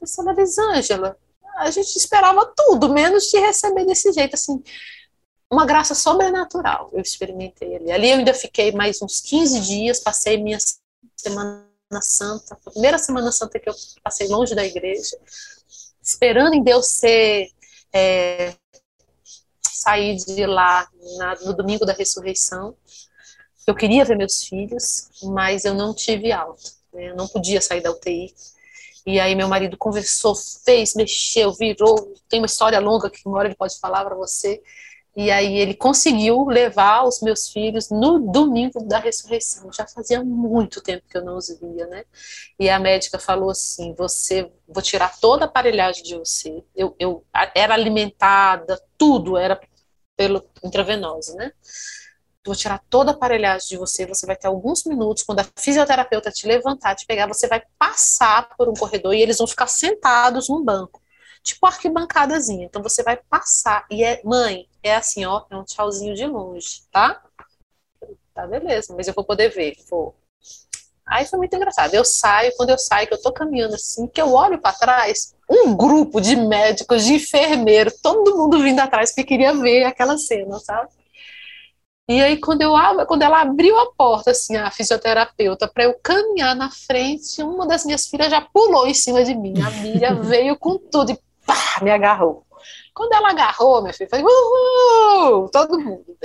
Eu 0.00 0.08
falei, 0.08 0.34
Elisângela, 0.34 1.16
a 1.56 1.70
gente 1.70 1.94
esperava 1.96 2.52
tudo, 2.56 2.88
menos 2.92 3.26
te 3.26 3.38
receber 3.38 3.84
desse 3.84 4.12
jeito, 4.12 4.34
assim, 4.34 4.62
uma 5.50 5.64
graça 5.64 5.94
sobrenatural 5.94 6.90
eu 6.92 7.00
experimentei 7.00 7.76
ali. 7.76 7.92
Ali 7.92 8.10
eu 8.10 8.18
ainda 8.18 8.34
fiquei 8.34 8.72
mais 8.72 9.00
uns 9.00 9.20
15 9.20 9.60
dias, 9.60 10.00
passei 10.00 10.36
minha 10.36 10.58
semana 11.16 11.64
santa, 12.02 12.56
primeira 12.72 12.98
semana 12.98 13.30
santa 13.30 13.58
que 13.58 13.68
eu 13.68 13.74
passei 14.02 14.26
longe 14.26 14.54
da 14.54 14.64
igreja, 14.64 15.16
esperando 16.04 16.54
em 16.54 16.62
Deus 16.62 16.88
ser 16.88 17.48
é, 17.92 18.54
sair 19.62 20.16
de 20.16 20.44
lá 20.44 20.86
na, 21.16 21.34
no 21.40 21.54
domingo 21.54 21.86
da 21.86 21.94
ressurreição. 21.94 22.76
Eu 23.66 23.74
queria 23.74 24.04
ver 24.04 24.16
meus 24.16 24.44
filhos, 24.44 25.08
mas 25.22 25.64
eu 25.64 25.72
não 25.72 25.94
tive 25.94 26.30
alta. 26.30 26.70
Né? 26.92 27.10
Eu 27.10 27.16
não 27.16 27.26
podia 27.26 27.60
sair 27.62 27.80
da 27.80 27.90
UTI. 27.90 28.34
E 29.06 29.18
aí 29.18 29.34
meu 29.34 29.48
marido 29.48 29.76
conversou, 29.76 30.34
fez, 30.34 30.94
mexeu, 30.94 31.52
virou. 31.52 32.14
Tem 32.28 32.40
uma 32.40 32.46
história 32.46 32.78
longa 32.78 33.10
que 33.10 33.26
uma 33.26 33.38
hora 33.38 33.48
ele 33.48 33.56
pode 33.56 33.78
falar 33.78 34.04
para 34.04 34.14
você. 34.14 34.62
E 35.16 35.30
aí 35.30 35.56
ele 35.58 35.74
conseguiu 35.74 36.44
levar 36.46 37.04
os 37.04 37.20
meus 37.20 37.48
filhos 37.48 37.88
no 37.88 38.18
domingo 38.18 38.84
da 38.84 38.98
ressurreição. 38.98 39.72
Já 39.72 39.86
fazia 39.86 40.24
muito 40.24 40.80
tempo 40.80 41.04
que 41.08 41.16
eu 41.16 41.24
não 41.24 41.36
os 41.36 41.48
via, 41.60 41.86
né? 41.86 42.04
E 42.58 42.68
a 42.68 42.80
médica 42.80 43.18
falou 43.18 43.50
assim: 43.50 43.94
você, 43.94 44.50
vou 44.68 44.82
tirar 44.82 45.16
toda 45.20 45.44
a 45.44 45.48
aparelhagem 45.48 46.02
de 46.02 46.16
você. 46.16 46.64
Eu, 46.74 46.96
eu 46.98 47.24
era 47.54 47.74
alimentada, 47.74 48.80
tudo 48.98 49.36
era 49.36 49.60
pelo 50.16 50.44
intravenoso, 50.64 51.34
né? 51.36 51.52
Vou 52.44 52.54
tirar 52.54 52.82
toda 52.90 53.12
a 53.12 53.14
aparelhagem 53.14 53.68
de 53.68 53.76
você. 53.76 54.04
Você 54.06 54.26
vai 54.26 54.36
ter 54.36 54.48
alguns 54.48 54.84
minutos. 54.84 55.22
Quando 55.22 55.40
a 55.40 55.46
fisioterapeuta 55.56 56.30
te 56.30 56.46
levantar, 56.46 56.94
te 56.96 57.06
pegar, 57.06 57.26
você 57.26 57.46
vai 57.46 57.62
passar 57.78 58.48
por 58.56 58.68
um 58.68 58.74
corredor 58.74 59.14
e 59.14 59.22
eles 59.22 59.38
vão 59.38 59.46
ficar 59.46 59.68
sentados 59.68 60.48
num 60.48 60.62
banco 60.62 61.00
tipo 61.44 61.66
arquibancadazinha. 61.66 62.64
Então 62.64 62.82
você 62.82 63.02
vai 63.02 63.18
passar. 63.28 63.86
E 63.90 64.02
é, 64.02 64.20
mãe, 64.24 64.66
é 64.84 64.96
assim, 64.96 65.24
ó, 65.24 65.42
é 65.50 65.56
um 65.56 65.64
tchauzinho 65.64 66.14
de 66.14 66.26
longe, 66.26 66.82
tá? 66.92 67.22
Tá, 68.34 68.46
beleza, 68.46 68.94
mas 68.96 69.08
eu 69.08 69.14
vou 69.14 69.24
poder 69.24 69.48
ver. 69.48 69.76
Vou. 69.88 70.14
Aí 71.06 71.24
foi 71.24 71.38
muito 71.38 71.54
engraçado. 71.54 71.94
Eu 71.94 72.04
saio, 72.04 72.52
quando 72.56 72.70
eu 72.70 72.78
saio, 72.78 73.06
que 73.06 73.14
eu 73.14 73.22
tô 73.22 73.32
caminhando 73.32 73.74
assim, 73.74 74.06
que 74.06 74.20
eu 74.20 74.32
olho 74.32 74.58
para 74.58 74.76
trás, 74.76 75.34
um 75.48 75.74
grupo 75.74 76.20
de 76.20 76.34
médicos, 76.34 77.04
de 77.04 77.14
enfermeiros, 77.14 77.94
todo 78.02 78.36
mundo 78.36 78.62
vindo 78.62 78.80
atrás 78.80 79.10
porque 79.10 79.24
queria 79.24 79.54
ver 79.54 79.84
aquela 79.84 80.18
cena, 80.18 80.58
sabe? 80.58 80.90
E 82.06 82.22
aí, 82.22 82.36
quando, 82.36 82.60
eu, 82.60 82.74
quando 83.06 83.22
ela 83.22 83.40
abriu 83.40 83.78
a 83.78 83.90
porta, 83.94 84.32
assim, 84.32 84.56
a 84.56 84.70
fisioterapeuta, 84.70 85.66
para 85.66 85.84
eu 85.84 85.98
caminhar 86.02 86.54
na 86.54 86.70
frente, 86.70 87.42
uma 87.42 87.66
das 87.66 87.84
minhas 87.84 88.06
filhas 88.06 88.30
já 88.30 88.42
pulou 88.42 88.86
em 88.86 88.92
cima 88.92 89.24
de 89.24 89.34
mim. 89.34 89.54
A 89.62 89.70
Miriam 89.70 90.20
veio 90.20 90.58
com 90.58 90.76
tudo 90.76 91.12
e 91.12 91.18
pá, 91.46 91.80
me 91.80 91.90
agarrou. 91.90 92.43
Quando 92.94 93.12
ela 93.12 93.30
agarrou, 93.30 93.82
minha 93.82 93.92
filha, 93.92 94.08
foi 94.08 94.22
uhul, 94.22 95.48
todo 95.50 95.78
mundo. 95.78 96.16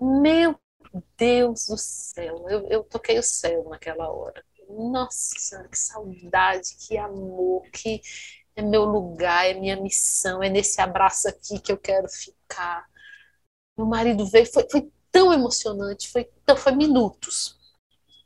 Meu 0.00 0.58
Deus 1.16 1.66
do 1.66 1.76
céu, 1.76 2.46
eu, 2.48 2.66
eu 2.68 2.84
toquei 2.84 3.18
o 3.18 3.22
céu 3.22 3.68
naquela 3.68 4.10
hora. 4.10 4.44
Nossa 4.68 5.38
Senhora, 5.38 5.68
que 5.68 5.78
saudade, 5.78 6.76
que 6.76 6.96
amor, 6.98 7.62
que 7.72 8.00
é 8.54 8.62
meu 8.62 8.84
lugar, 8.84 9.46
é 9.46 9.54
minha 9.54 9.76
missão, 9.76 10.42
é 10.42 10.48
nesse 10.48 10.80
abraço 10.80 11.28
aqui 11.28 11.58
que 11.58 11.72
eu 11.72 11.78
quero 11.78 12.08
ficar. 12.08 12.86
Meu 13.76 13.86
marido 13.86 14.26
veio, 14.26 14.46
foi, 14.46 14.66
foi 14.70 14.90
tão 15.10 15.32
emocionante, 15.32 16.08
foi, 16.10 16.28
foi 16.56 16.72
minutos 16.72 17.57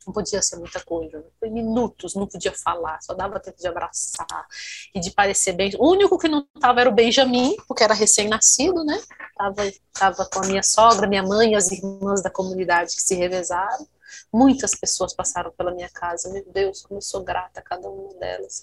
não 0.07 0.13
podia 0.13 0.43
ser 0.43 0.57
muita 0.57 0.81
coisa. 0.83 1.25
Foi 1.39 1.51
minutos, 1.51 2.15
não 2.15 2.27
podia 2.27 2.53
falar, 2.53 3.01
só 3.03 3.15
dava 3.15 3.41
tempo 3.41 3.59
de 3.59 3.67
abraçar 3.67 4.47
e 4.95 5.01
de 5.01 5.11
parecer 5.11 5.53
bem. 5.53 5.73
O 5.79 5.91
único 5.91 6.19
que 6.19 6.29
não 6.29 6.47
estava 6.55 6.81
era 6.81 6.91
o 6.91 6.95
Benjamin, 6.95 7.57
porque 7.67 7.83
era 7.83 7.95
recém-nascido, 7.95 8.85
né? 8.85 9.01
Tava, 9.37 9.73
tava 9.93 10.27
com 10.27 10.41
a 10.41 10.47
minha 10.47 10.63
sogra, 10.63 11.07
minha 11.07 11.23
mãe 11.23 11.55
as 11.55 11.71
irmãs 11.71 12.23
da 12.23 12.31
comunidade 12.31 12.95
que 12.97 13.03
se 13.03 13.15
revezaram. 13.15 13.87
Muitas 14.33 14.73
pessoas 14.75 15.15
passaram 15.15 15.51
pela 15.53 15.73
minha 15.73 15.89
casa. 15.89 16.31
Meu 16.31 16.45
Deus, 16.53 16.83
como 16.83 16.99
eu 16.99 17.03
sou 17.03 17.23
grata 17.23 17.61
a 17.61 17.63
cada 17.63 17.89
uma 17.89 18.15
delas. 18.15 18.63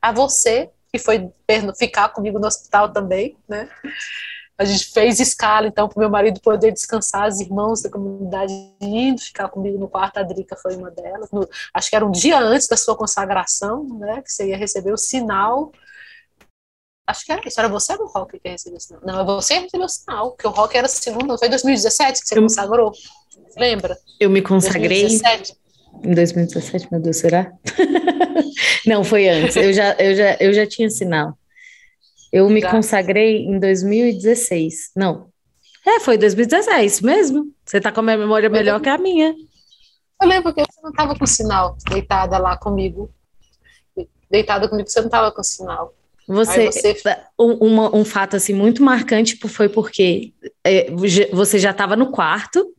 A 0.00 0.12
você, 0.12 0.70
que 0.92 0.98
foi 0.98 1.32
ficar 1.76 2.08
comigo 2.10 2.38
no 2.38 2.46
hospital 2.46 2.92
também, 2.92 3.36
né? 3.48 3.68
A 4.58 4.64
gente 4.64 4.86
fez 4.86 5.20
escala, 5.20 5.68
então, 5.68 5.88
para 5.88 5.96
o 5.96 6.00
meu 6.00 6.10
marido 6.10 6.40
poder 6.40 6.72
descansar, 6.72 7.26
as 7.26 7.38
irmãos 7.38 7.80
da 7.80 7.88
comunidade 7.88 8.52
indo 8.80 9.20
ficar 9.20 9.48
comigo 9.48 9.78
no 9.78 9.88
quarto, 9.88 10.18
a 10.18 10.24
Drica 10.24 10.56
foi 10.56 10.74
uma 10.74 10.90
delas. 10.90 11.30
No, 11.30 11.48
acho 11.72 11.88
que 11.88 11.94
era 11.94 12.04
um 12.04 12.10
dia 12.10 12.40
antes 12.40 12.66
da 12.66 12.76
sua 12.76 12.96
consagração, 12.96 13.84
né? 14.00 14.20
Que 14.20 14.32
você 14.32 14.48
ia 14.48 14.56
receber 14.56 14.92
o 14.92 14.96
sinal. 14.96 15.70
Acho 17.06 17.24
que 17.24 17.30
era 17.30 17.40
isso. 17.46 17.60
Era 17.60 17.68
você 17.68 17.92
ou 17.94 18.02
o 18.02 18.08
Rock 18.08 18.40
que 18.40 18.48
recebeu 18.48 18.78
o 18.78 18.80
sinal? 18.80 19.00
Não, 19.04 19.20
é 19.20 19.24
você 19.24 19.54
que 19.54 19.62
recebeu 19.62 19.86
o 19.86 19.88
sinal, 19.88 20.30
porque 20.32 20.48
o 20.48 20.50
Rock 20.50 20.76
era 20.76 20.88
segundo, 20.88 21.38
foi 21.38 21.48
2017 21.48 22.20
que 22.20 22.26
você 22.26 22.38
eu, 22.38 22.42
consagrou? 22.42 22.92
Lembra? 23.56 23.96
Eu 24.18 24.28
me 24.28 24.42
consagrei. 24.42 25.02
2017. 25.02 25.56
Em 26.02 26.14
2017, 26.14 26.88
meu 26.90 27.00
Deus, 27.00 27.16
será? 27.16 27.52
não, 28.84 29.04
foi 29.04 29.28
antes. 29.28 29.54
Eu 29.54 29.72
já, 29.72 29.92
eu 29.94 30.16
já, 30.16 30.36
eu 30.40 30.52
já 30.52 30.66
tinha 30.66 30.90
sinal. 30.90 31.38
Eu 32.32 32.48
me 32.48 32.62
consagrei 32.62 33.44
em 33.44 33.58
2016. 33.58 34.92
Não. 34.94 35.28
É, 35.86 36.00
foi 36.00 36.18
2016 36.18 37.00
mesmo. 37.00 37.52
Você 37.64 37.80
tá 37.80 37.90
com 37.90 38.00
a 38.00 38.02
minha 38.02 38.18
memória 38.18 38.48
melhor 38.48 38.80
que 38.80 38.88
a 38.88 38.98
minha. 38.98 39.34
Eu 40.20 40.28
lembro 40.28 40.52
que 40.52 40.60
você 40.60 40.80
não 40.82 40.92
tava 40.92 41.16
com 41.16 41.26
sinal 41.26 41.76
deitada 41.88 42.38
lá 42.38 42.56
comigo. 42.56 43.10
Deitada 44.30 44.68
comigo, 44.68 44.88
você 44.88 45.00
não 45.00 45.08
tava 45.08 45.32
com 45.32 45.42
sinal. 45.42 45.94
Você, 46.26 46.66
você... 46.66 46.94
Um, 47.38 48.00
um, 48.00 48.04
fato 48.04 48.36
assim 48.36 48.52
muito 48.52 48.82
marcante 48.82 49.38
foi 49.48 49.66
porque 49.66 50.34
é, 50.62 50.90
você 51.32 51.58
já 51.58 51.70
estava 51.70 51.96
no 51.96 52.10
quarto 52.10 52.74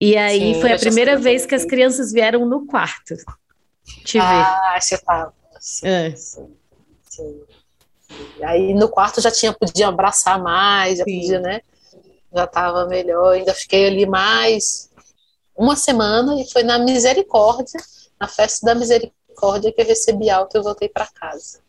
e 0.00 0.16
aí 0.16 0.54
Sim, 0.54 0.60
foi 0.60 0.72
a 0.72 0.78
primeira 0.78 1.16
vez 1.16 1.46
que 1.46 1.54
as 1.54 1.64
crianças 1.64 2.10
vieram 2.10 2.44
no 2.44 2.66
quarto 2.66 3.14
te 4.04 4.18
ah, 4.18 4.28
ver. 4.28 4.42
Ah, 4.42 4.80
você 4.80 4.94
estava. 4.96 5.34
Sim, 5.60 5.86
é. 5.86 6.16
sim, 6.16 6.56
sim. 7.08 7.40
Aí 8.42 8.74
no 8.74 8.88
quarto 8.88 9.20
já 9.20 9.30
tinha, 9.30 9.52
podia 9.52 9.88
abraçar 9.88 10.40
mais, 10.42 10.98
já 10.98 11.04
Sim. 11.04 11.20
podia, 11.20 11.40
né? 11.40 11.60
Já 12.32 12.44
estava 12.44 12.86
melhor, 12.86 13.34
ainda 13.34 13.54
fiquei 13.54 13.86
ali 13.86 14.06
mais 14.06 14.90
uma 15.56 15.74
semana 15.74 16.40
e 16.40 16.50
foi 16.50 16.62
na 16.62 16.78
misericórdia, 16.78 17.80
na 18.20 18.28
festa 18.28 18.66
da 18.66 18.74
misericórdia 18.74 19.72
que 19.72 19.80
eu 19.80 19.86
recebi 19.86 20.28
alta 20.28 20.58
e 20.58 20.62
voltei 20.62 20.88
para 20.88 21.06
casa. 21.06 21.60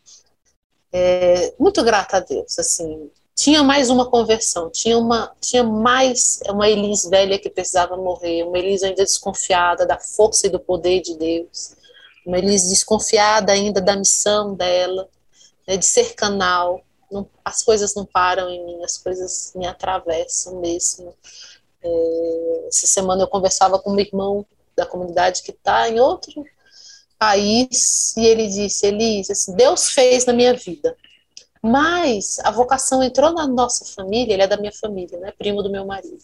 É, 0.92 1.54
muito 1.58 1.82
grata 1.82 2.18
a 2.18 2.20
Deus, 2.20 2.58
assim, 2.58 3.10
tinha 3.34 3.62
mais 3.62 3.88
uma 3.88 4.10
conversão, 4.10 4.68
tinha 4.68 4.98
uma, 4.98 5.32
tinha 5.40 5.62
mais 5.62 6.40
uma 6.48 6.68
Elis 6.68 7.04
velha 7.04 7.38
que 7.38 7.48
precisava 7.48 7.96
morrer, 7.96 8.42
uma 8.42 8.58
Elis 8.58 8.82
ainda 8.82 9.04
desconfiada 9.04 9.86
da 9.86 9.98
força 9.98 10.46
e 10.46 10.50
do 10.50 10.58
poder 10.58 11.00
de 11.02 11.16
Deus, 11.16 11.76
uma 12.26 12.38
Elis 12.38 12.68
desconfiada 12.68 13.52
ainda 13.52 13.80
da 13.80 13.94
missão 13.94 14.54
dela, 14.54 15.08
né, 15.68 15.76
de 15.76 15.84
ser 15.84 16.14
canal. 16.14 16.82
Não, 17.12 17.28
as 17.44 17.62
coisas 17.62 17.94
não 17.94 18.06
param 18.06 18.48
em 18.48 18.64
mim, 18.64 18.82
as 18.82 18.96
coisas 18.96 19.52
me 19.54 19.66
atravessam 19.66 20.60
mesmo. 20.60 21.14
É, 21.82 22.66
essa 22.68 22.86
semana 22.86 23.22
eu 23.22 23.28
conversava 23.28 23.78
com 23.78 23.92
um 23.92 24.00
irmão 24.00 24.46
da 24.74 24.86
comunidade 24.86 25.42
que 25.42 25.50
está 25.50 25.88
em 25.88 26.00
outro 26.00 26.42
país 27.18 28.16
e 28.16 28.24
ele 28.24 28.48
disse: 28.48 28.86
Elise, 28.86 29.32
assim, 29.32 29.54
Deus 29.54 29.90
fez 29.90 30.24
na 30.24 30.32
minha 30.32 30.54
vida, 30.54 30.96
mas 31.62 32.38
a 32.40 32.50
vocação 32.50 33.02
entrou 33.02 33.32
na 33.32 33.46
nossa 33.46 33.84
família, 33.84 34.32
ele 34.32 34.42
é 34.42 34.46
da 34.46 34.56
minha 34.56 34.72
família, 34.72 35.18
né, 35.18 35.32
primo 35.36 35.62
do 35.62 35.70
meu 35.70 35.84
marido. 35.84 36.22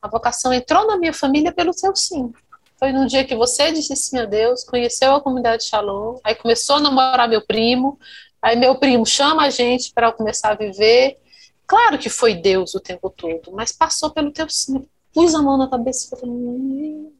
A 0.00 0.08
vocação 0.08 0.52
entrou 0.52 0.86
na 0.86 0.96
minha 0.96 1.12
família 1.12 1.52
pelo 1.52 1.72
seu 1.72 1.94
sim. 1.94 2.32
Foi 2.78 2.92
no 2.92 3.06
dia 3.06 3.24
que 3.24 3.36
você 3.36 3.70
disse 3.72 3.94
sim 3.94 4.18
a 4.18 4.24
Deus, 4.24 4.64
conheceu 4.64 5.14
a 5.14 5.20
comunidade 5.20 5.64
Shalom, 5.64 6.18
aí 6.24 6.34
começou 6.34 6.76
a 6.76 6.80
namorar 6.80 7.28
meu 7.28 7.44
primo, 7.46 7.98
Aí 8.42 8.56
meu 8.56 8.76
primo 8.76 9.04
chama 9.04 9.44
a 9.44 9.50
gente 9.50 9.92
para 9.92 10.12
começar 10.12 10.52
a 10.52 10.54
viver. 10.54 11.18
Claro 11.66 11.98
que 11.98 12.08
foi 12.08 12.34
Deus 12.34 12.74
o 12.74 12.80
tempo 12.80 13.10
todo, 13.10 13.52
mas 13.52 13.72
passou 13.72 14.10
pelo 14.10 14.32
teu 14.32 14.48
sim. 14.48 14.86
Pus 15.12 15.34
a 15.34 15.42
mão 15.42 15.58
na 15.58 15.68
cabeça 15.68 16.06
e 16.06 16.20
falei, 16.20 16.34
hum, 16.34 17.12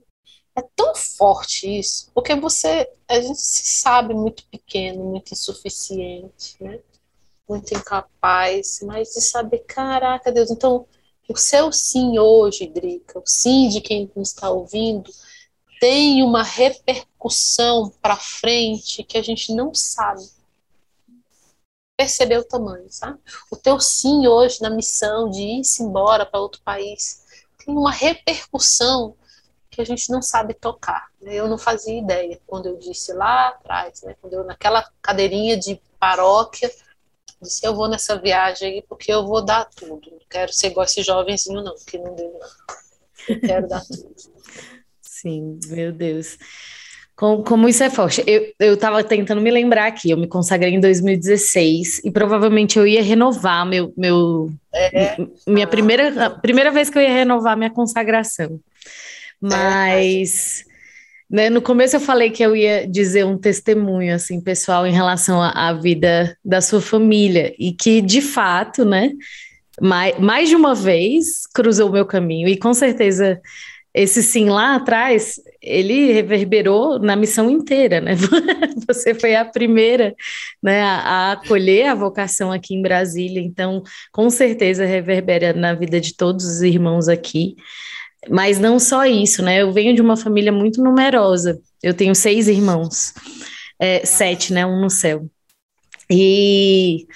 é 0.57 0.63
tão 0.77 0.95
forte 0.95 1.79
isso, 1.79 2.11
porque 2.15 2.35
você, 2.37 2.89
a 3.09 3.21
gente 3.21 3.41
se 3.41 3.67
sabe 3.81 4.15
muito 4.15 4.45
pequeno, 4.47 5.05
muito 5.05 5.33
insuficiente, 5.33 6.57
né? 6.61 6.79
Muito 7.49 7.75
incapaz, 7.75 8.81
mas 8.83 9.13
de 9.13 9.21
saber, 9.21 9.65
caraca, 9.67 10.31
Deus, 10.31 10.51
então 10.51 10.87
o 11.29 11.37
seu 11.37 11.73
sim 11.73 12.19
hoje, 12.19 12.67
Drica, 12.67 13.19
o 13.19 13.23
sim 13.27 13.69
de 13.69 13.81
quem 13.81 14.11
está 14.17 14.51
ouvindo, 14.51 15.11
tem 15.81 16.23
uma 16.23 16.43
repercussão 16.43 17.91
para 18.03 18.17
frente 18.17 19.03
que 19.03 19.19
a 19.19 19.23
gente 19.23 19.53
não 19.53 19.75
sabe 19.75 20.23
perceber 22.01 22.39
o 22.39 22.45
tamanho, 22.45 22.87
sabe? 22.89 23.19
O 23.51 23.57
teu 23.57 23.79
sim 23.79 24.27
hoje 24.27 24.63
na 24.63 24.71
missão 24.71 25.29
de 25.29 25.43
ir-se 25.43 25.83
embora 25.83 26.25
para 26.25 26.41
outro 26.41 26.63
país 26.63 27.27
tem 27.59 27.77
uma 27.77 27.93
repercussão 27.93 29.15
que 29.71 29.83
a 29.83 29.85
gente 29.85 30.11
não 30.11 30.23
sabe 30.23 30.55
tocar. 30.55 31.09
Né? 31.21 31.35
Eu 31.35 31.47
não 31.47 31.59
fazia 31.59 31.99
ideia 31.99 32.41
quando 32.47 32.67
eu 32.67 32.79
disse 32.79 33.13
lá 33.13 33.49
atrás, 33.49 34.01
né? 34.01 34.17
quando 34.19 34.33
eu 34.33 34.45
naquela 34.45 34.91
cadeirinha 35.03 35.59
de 35.59 35.79
paróquia 35.99 36.73
disse 37.43 37.67
eu 37.67 37.75
vou 37.75 37.87
nessa 37.87 38.19
viagem 38.19 38.77
aí 38.77 38.83
porque 38.83 39.13
eu 39.13 39.27
vou 39.27 39.45
dar 39.45 39.67
tudo. 39.67 40.11
Não 40.11 40.21
quero 40.31 40.55
ser 40.55 40.69
igual 40.69 40.87
esse 40.87 41.03
jovenzinho 41.03 41.63
não, 41.63 41.75
que 41.87 41.99
não 41.99 42.15
deu 42.15 42.33
não. 42.33 42.49
Eu 43.29 43.41
quero 43.41 43.69
dar 43.69 43.85
tudo. 43.85 44.15
Sim, 45.03 45.61
meu 45.67 45.93
Deus. 45.93 46.39
Como, 47.21 47.45
como, 47.45 47.69
isso 47.69 47.83
é 47.83 47.91
forte. 47.91 48.25
Eu, 48.27 48.51
eu 48.59 48.79
tava 48.79 49.05
tentando 49.05 49.43
me 49.43 49.51
lembrar 49.51 49.89
aqui, 49.89 50.11
eu 50.11 50.17
me 50.17 50.27
consagrei 50.27 50.73
em 50.73 50.81
2016 50.81 52.01
e 52.03 52.11
provavelmente 52.11 52.79
eu 52.79 52.87
ia 52.87 53.03
renovar 53.03 53.67
meu. 53.67 53.93
meu 53.95 54.51
é. 54.73 55.19
Minha 55.47 55.67
primeira, 55.67 56.31
primeira 56.31 56.71
vez 56.71 56.89
que 56.89 56.97
eu 56.97 57.03
ia 57.03 57.13
renovar 57.13 57.59
minha 57.59 57.69
consagração. 57.69 58.59
Mas. 59.39 60.65
Né, 61.29 61.51
no 61.51 61.61
começo 61.61 61.95
eu 61.95 62.01
falei 62.01 62.31
que 62.31 62.43
eu 62.43 62.57
ia 62.57 62.89
dizer 62.89 63.27
um 63.27 63.37
testemunho 63.37 64.15
assim 64.15 64.41
pessoal 64.41 64.87
em 64.87 64.93
relação 64.93 65.43
à, 65.43 65.69
à 65.69 65.73
vida 65.75 66.35
da 66.43 66.63
sua 66.63 66.81
família 66.81 67.55
e 67.59 67.71
que 67.71 68.01
de 68.01 68.23
fato, 68.23 68.83
né, 68.83 69.13
mais, 69.79 70.19
mais 70.19 70.49
de 70.49 70.57
uma 70.57 70.75
vez 70.75 71.47
cruzou 71.55 71.91
o 71.91 71.93
meu 71.93 72.07
caminho 72.07 72.49
e 72.49 72.57
com 72.57 72.73
certeza 72.73 73.41
esse 73.95 74.23
sim 74.23 74.49
lá 74.49 74.77
atrás, 74.77 75.37
ele 75.63 76.13
reverberou 76.13 76.99
na 76.99 77.15
missão 77.15 77.51
inteira, 77.51 78.01
né? 78.01 78.13
Você 78.89 79.15
foi 79.15 79.35
a 79.35 79.45
primeira 79.45 80.15
né, 80.63 80.83
a, 80.83 81.33
acolher 81.33 81.87
a 81.89 81.95
vocação 81.95 82.51
aqui 82.51 82.75
em 82.75 82.83
Brasília, 82.83 83.41
então 83.41 83.83
com 84.13 84.31
certeza 84.31 84.85
reverbera 84.87 85.53
na 85.53 85.75
vida 85.75 86.01
de 86.01 86.15
todos 86.15 86.45
os 86.45 86.63
irmãos 86.63 87.09
aqui. 87.09 87.57
Mas 88.29 88.59
não 88.59 88.79
só 88.79 89.05
isso, 89.07 89.43
né? 89.43 89.63
Eu 89.63 89.73
venho 89.73 89.95
de 89.95 90.03
uma 90.03 90.17
família 90.17 90.53
muito 90.53 90.83
numerosa. 90.83 91.61
Eu 91.83 91.95
tenho 91.95 92.15
seis 92.15 92.49
irmãos, 92.49 93.15
é, 93.79 94.05
sete, 94.05 94.53
né? 94.53 94.67
Um 94.67 94.81
no 94.81 94.91
céu. 94.91 95.27
E 96.11 97.07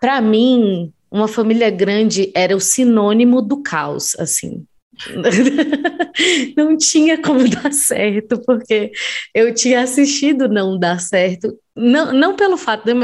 para 0.00 0.20
mim, 0.20 0.92
uma 1.10 1.28
família 1.28 1.70
grande 1.70 2.30
era 2.34 2.54
o 2.54 2.60
sinônimo 2.60 3.40
do 3.40 3.62
caos, 3.62 4.14
assim. 4.18 4.64
não 6.56 6.76
tinha 6.76 7.20
como 7.20 7.46
dar 7.48 7.72
certo, 7.72 8.40
porque 8.44 8.92
eu 9.34 9.54
tinha 9.54 9.82
assistido 9.82 10.48
não 10.48 10.78
dar 10.78 11.00
certo. 11.00 11.56
Não, 11.74 12.12
não 12.12 12.36
pelo 12.36 12.56
fato 12.56 12.84
de 12.84 12.94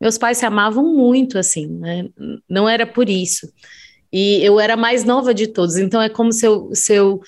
meus 0.00 0.18
pais 0.18 0.38
se 0.38 0.46
amavam 0.46 0.94
muito, 0.94 1.38
assim, 1.38 1.66
né? 1.66 2.08
Não 2.48 2.68
era 2.68 2.86
por 2.86 3.08
isso. 3.08 3.48
E 4.12 4.44
eu 4.44 4.60
era 4.60 4.76
mais 4.76 5.04
nova 5.04 5.34
de 5.34 5.48
todos, 5.48 5.76
então 5.76 6.00
é 6.00 6.08
como 6.08 6.32
se 6.32 6.46
eu, 6.46 6.70
se 6.72 6.94
eu 6.94 7.20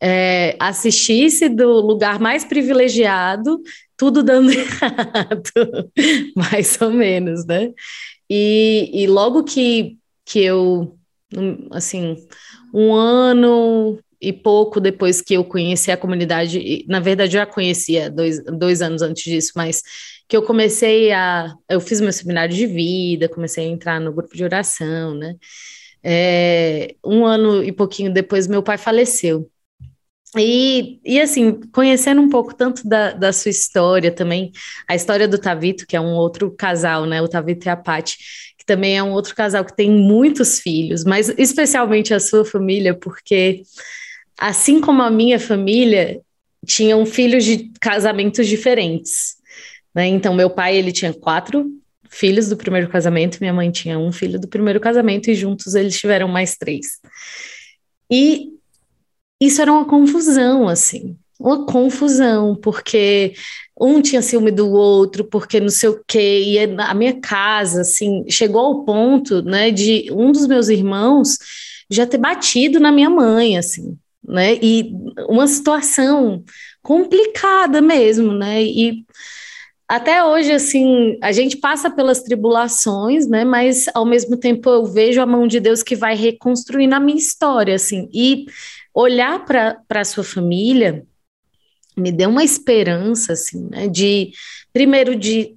é, 0.00 0.56
assistisse 0.58 1.48
do 1.48 1.68
lugar 1.80 2.18
mais 2.18 2.44
privilegiado, 2.44 3.60
tudo 3.96 4.22
dando 4.22 4.48
errado, 4.52 5.92
mais 6.34 6.80
ou 6.80 6.90
menos, 6.90 7.44
né? 7.44 7.70
E, 8.28 8.90
e 8.94 9.06
logo 9.06 9.44
que, 9.44 9.98
que 10.24 10.40
eu, 10.40 10.96
assim, 11.72 12.16
um 12.72 12.92
ano 12.94 13.98
e 14.20 14.32
pouco 14.32 14.80
depois 14.80 15.20
que 15.22 15.34
eu 15.34 15.44
conheci 15.44 15.90
a 15.90 15.96
comunidade, 15.96 16.84
na 16.86 17.00
verdade 17.00 17.36
eu 17.36 17.40
já 17.40 17.46
conhecia 17.46 18.10
dois, 18.10 18.42
dois 18.44 18.82
anos 18.82 19.00
antes 19.00 19.24
disso, 19.24 19.52
mas 19.56 19.82
que 20.28 20.36
eu 20.36 20.42
comecei 20.42 21.12
a. 21.12 21.52
Eu 21.68 21.80
fiz 21.80 22.00
meu 22.00 22.12
seminário 22.12 22.54
de 22.54 22.66
vida, 22.66 23.28
comecei 23.28 23.66
a 23.66 23.68
entrar 23.68 24.00
no 24.00 24.12
grupo 24.12 24.36
de 24.36 24.44
oração, 24.44 25.14
né? 25.14 25.34
É, 26.02 26.94
um 27.04 27.26
ano 27.26 27.62
e 27.64 27.72
pouquinho 27.72 28.12
depois, 28.12 28.46
meu 28.46 28.62
pai 28.62 28.78
faleceu. 28.78 29.50
E, 30.38 31.00
e 31.04 31.20
assim, 31.20 31.60
conhecendo 31.72 32.20
um 32.20 32.28
pouco 32.28 32.54
tanto 32.54 32.86
da, 32.86 33.12
da 33.12 33.32
sua 33.32 33.50
história 33.50 34.12
também, 34.12 34.52
a 34.86 34.94
história 34.94 35.26
do 35.26 35.38
Tavito, 35.38 35.84
que 35.84 35.96
é 35.96 36.00
um 36.00 36.12
outro 36.14 36.52
casal, 36.52 37.04
né? 37.04 37.20
O 37.20 37.26
Tavito 37.28 37.66
e 37.66 37.68
a 37.68 37.76
que 37.76 38.16
também 38.70 38.96
é 38.96 39.02
um 39.02 39.10
outro 39.10 39.34
casal 39.34 39.64
que 39.64 39.74
tem 39.74 39.90
muitos 39.90 40.60
filhos, 40.60 41.02
mas 41.02 41.28
especialmente 41.36 42.14
a 42.14 42.20
sua 42.20 42.44
família, 42.44 42.94
porque 42.94 43.62
assim 44.38 44.80
como 44.80 45.02
a 45.02 45.10
minha 45.10 45.40
família, 45.40 46.20
tinham 46.64 47.04
filhos 47.04 47.44
de 47.44 47.68
casamentos 47.80 48.46
diferentes. 48.46 49.34
Né? 49.92 50.06
Então, 50.06 50.32
meu 50.32 50.48
pai 50.48 50.76
ele 50.76 50.92
tinha 50.92 51.12
quatro 51.12 51.68
filhos 52.08 52.48
do 52.48 52.56
primeiro 52.56 52.88
casamento, 52.88 53.38
minha 53.40 53.52
mãe 53.52 53.72
tinha 53.72 53.98
um 53.98 54.12
filho 54.12 54.38
do 54.38 54.46
primeiro 54.46 54.78
casamento, 54.78 55.28
e 55.28 55.34
juntos 55.34 55.74
eles 55.74 55.98
tiveram 55.98 56.28
mais 56.28 56.56
três. 56.56 57.00
E 58.08 58.50
isso 59.40 59.60
era 59.60 59.72
uma 59.72 59.84
confusão, 59.84 60.68
assim, 60.68 61.16
uma 61.40 61.66
confusão, 61.66 62.54
porque 62.54 63.34
um 63.80 64.02
tinha 64.02 64.20
ciúme 64.20 64.50
do 64.50 64.70
outro, 64.70 65.24
porque 65.24 65.58
não 65.58 65.70
sei 65.70 65.88
o 65.88 66.00
quê, 66.06 66.42
e 66.44 66.58
a 66.58 66.94
minha 66.94 67.18
casa, 67.20 67.80
assim, 67.80 68.24
chegou 68.28 68.60
ao 68.60 68.84
ponto, 68.84 69.42
né, 69.42 69.70
de 69.70 70.10
um 70.12 70.30
dos 70.30 70.46
meus 70.46 70.68
irmãos 70.68 71.38
já 71.90 72.06
ter 72.06 72.18
batido 72.18 72.78
na 72.78 72.92
minha 72.92 73.08
mãe, 73.08 73.56
assim, 73.56 73.96
né, 74.22 74.58
e 74.62 74.92
uma 75.28 75.46
situação 75.46 76.44
complicada 76.82 77.80
mesmo, 77.80 78.32
né, 78.32 78.62
e 78.62 79.04
até 79.88 80.22
hoje, 80.22 80.52
assim, 80.52 81.18
a 81.20 81.32
gente 81.32 81.56
passa 81.56 81.90
pelas 81.90 82.22
tribulações, 82.22 83.26
né? 83.26 83.44
Mas 83.44 83.86
ao 83.92 84.06
mesmo 84.06 84.36
tempo 84.36 84.70
eu 84.70 84.84
vejo 84.84 85.20
a 85.20 85.26
mão 85.26 85.48
de 85.48 85.58
Deus 85.58 85.82
que 85.82 85.96
vai 85.96 86.14
reconstruindo 86.14 86.94
a 86.94 87.00
minha 87.00 87.18
história, 87.18 87.74
assim. 87.74 88.08
E 88.14 88.44
olhar 88.94 89.44
para 89.44 89.82
a 89.90 90.04
sua 90.04 90.22
família 90.22 91.04
me 92.00 92.10
deu 92.10 92.28
uma 92.30 92.44
esperança, 92.44 93.34
assim, 93.34 93.68
né? 93.70 93.88
De, 93.88 94.32
primeiro, 94.72 95.14
de. 95.14 95.54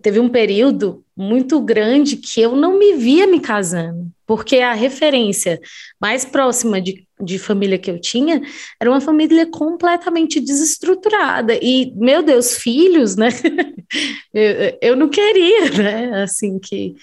Teve 0.00 0.18
um 0.20 0.28
período 0.28 1.04
muito 1.16 1.60
grande 1.60 2.16
que 2.16 2.40
eu 2.40 2.56
não 2.56 2.78
me 2.78 2.94
via 2.94 3.26
me 3.26 3.40
casando, 3.40 4.10
porque 4.26 4.58
a 4.58 4.72
referência 4.72 5.60
mais 6.00 6.24
próxima 6.24 6.80
de 6.80 7.06
de 7.20 7.38
família 7.38 7.78
que 7.78 7.90
eu 7.90 7.98
tinha 7.98 8.42
era 8.78 8.90
uma 8.90 9.00
família 9.00 9.46
completamente 9.46 10.38
desestruturada 10.38 11.58
e 11.62 11.92
meu 11.96 12.22
Deus 12.22 12.56
filhos 12.56 13.16
né 13.16 13.28
eu, 14.34 14.78
eu 14.82 14.96
não 14.96 15.08
queria 15.08 15.70
né 15.70 16.22
assim 16.22 16.58
que 16.58 16.94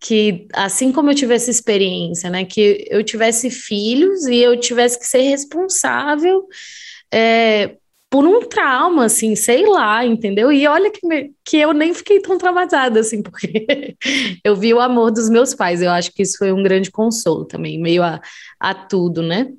que 0.00 0.48
assim 0.52 0.90
como 0.90 1.10
eu 1.10 1.14
tivesse 1.14 1.48
experiência 1.50 2.28
né 2.28 2.44
que 2.44 2.84
eu 2.90 3.04
tivesse 3.04 3.50
filhos 3.50 4.26
e 4.26 4.36
eu 4.36 4.58
tivesse 4.58 4.98
que 4.98 5.06
ser 5.06 5.22
responsável 5.22 6.44
é, 7.14 7.76
por 8.12 8.26
um 8.26 8.40
trauma, 8.40 9.06
assim, 9.06 9.34
sei 9.34 9.64
lá, 9.64 10.04
entendeu? 10.04 10.52
E 10.52 10.66
olha 10.66 10.90
que, 10.90 11.06
me, 11.06 11.32
que 11.42 11.56
eu 11.56 11.72
nem 11.72 11.94
fiquei 11.94 12.20
tão 12.20 12.36
traumatizada, 12.36 13.00
assim, 13.00 13.22
porque 13.24 13.96
eu 14.44 14.54
vi 14.54 14.74
o 14.74 14.80
amor 14.80 15.10
dos 15.10 15.30
meus 15.30 15.54
pais, 15.54 15.80
eu 15.80 15.90
acho 15.90 16.12
que 16.12 16.22
isso 16.22 16.36
foi 16.36 16.52
um 16.52 16.62
grande 16.62 16.90
consolo 16.90 17.46
também, 17.46 17.80
meio 17.80 18.02
a, 18.02 18.20
a 18.60 18.74
tudo, 18.74 19.22
né? 19.22 19.50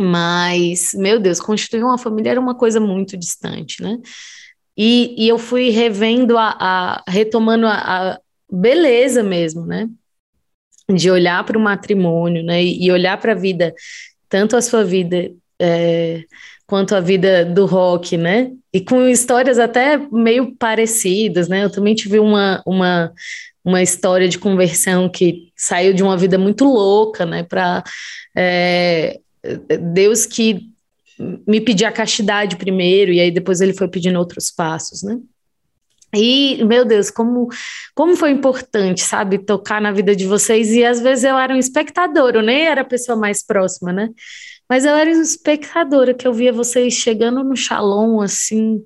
Mas, 0.00 0.92
meu 0.94 1.20
Deus, 1.20 1.38
constituir 1.38 1.84
uma 1.84 1.98
família 1.98 2.30
era 2.30 2.40
uma 2.40 2.54
coisa 2.54 2.80
muito 2.80 3.14
distante, 3.14 3.82
né? 3.82 3.98
E, 4.74 5.14
e 5.18 5.28
eu 5.28 5.36
fui 5.36 5.68
revendo, 5.68 6.38
a, 6.38 6.56
a 6.58 7.04
retomando 7.06 7.66
a, 7.66 7.74
a 7.74 8.20
beleza 8.50 9.22
mesmo, 9.22 9.66
né? 9.66 9.86
De 10.88 11.10
olhar 11.10 11.44
para 11.44 11.58
o 11.58 11.60
matrimônio, 11.60 12.42
né? 12.42 12.64
E, 12.64 12.86
e 12.86 12.90
olhar 12.90 13.20
para 13.20 13.32
a 13.32 13.34
vida, 13.34 13.74
tanto 14.30 14.56
a 14.56 14.62
sua 14.62 14.82
vida. 14.82 15.30
É, 15.58 16.24
quanto 16.66 16.94
a 16.94 17.00
vida 17.00 17.44
do 17.44 17.64
rock, 17.64 18.16
né? 18.16 18.50
E 18.72 18.80
com 18.80 19.06
histórias 19.06 19.58
até 19.58 19.96
meio 20.10 20.54
parecidas, 20.56 21.48
né? 21.48 21.64
Eu 21.64 21.70
também 21.70 21.94
tive 21.94 22.18
uma, 22.18 22.62
uma, 22.66 23.12
uma 23.64 23.82
história 23.82 24.28
de 24.28 24.38
conversão 24.38 25.08
que 25.08 25.52
saiu 25.56 25.94
de 25.94 26.02
uma 26.02 26.16
vida 26.16 26.36
muito 26.36 26.64
louca, 26.64 27.24
né? 27.24 27.44
Para 27.44 27.84
é, 28.36 29.20
Deus 29.92 30.26
que 30.26 30.68
me 31.46 31.60
pedia 31.60 31.88
a 31.88 31.92
castidade 31.92 32.56
primeiro, 32.56 33.12
e 33.12 33.20
aí 33.20 33.30
depois 33.30 33.60
ele 33.60 33.72
foi 33.72 33.88
pedindo 33.88 34.18
outros 34.18 34.50
passos, 34.50 35.02
né? 35.02 35.18
E, 36.14 36.64
meu 36.64 36.84
Deus, 36.84 37.10
como, 37.10 37.48
como 37.94 38.16
foi 38.16 38.30
importante, 38.30 39.02
sabe, 39.02 39.38
tocar 39.38 39.80
na 39.80 39.92
vida 39.92 40.14
de 40.14 40.26
vocês. 40.26 40.70
E 40.70 40.84
às 40.84 41.00
vezes 41.00 41.24
eu 41.24 41.36
era 41.36 41.52
um 41.52 41.58
espectador, 41.58 42.34
eu 42.34 42.42
nem 42.42 42.66
era 42.66 42.82
a 42.82 42.84
pessoa 42.84 43.16
mais 43.16 43.44
próxima, 43.44 43.92
né? 43.92 44.08
Mas 44.68 44.84
eu 44.84 44.94
era 44.94 45.10
espectadora, 45.10 46.14
que 46.14 46.26
eu 46.26 46.32
via 46.32 46.52
vocês 46.52 46.94
chegando 46.94 47.44
no 47.44 47.56
Shalom, 47.56 48.20
assim, 48.20 48.84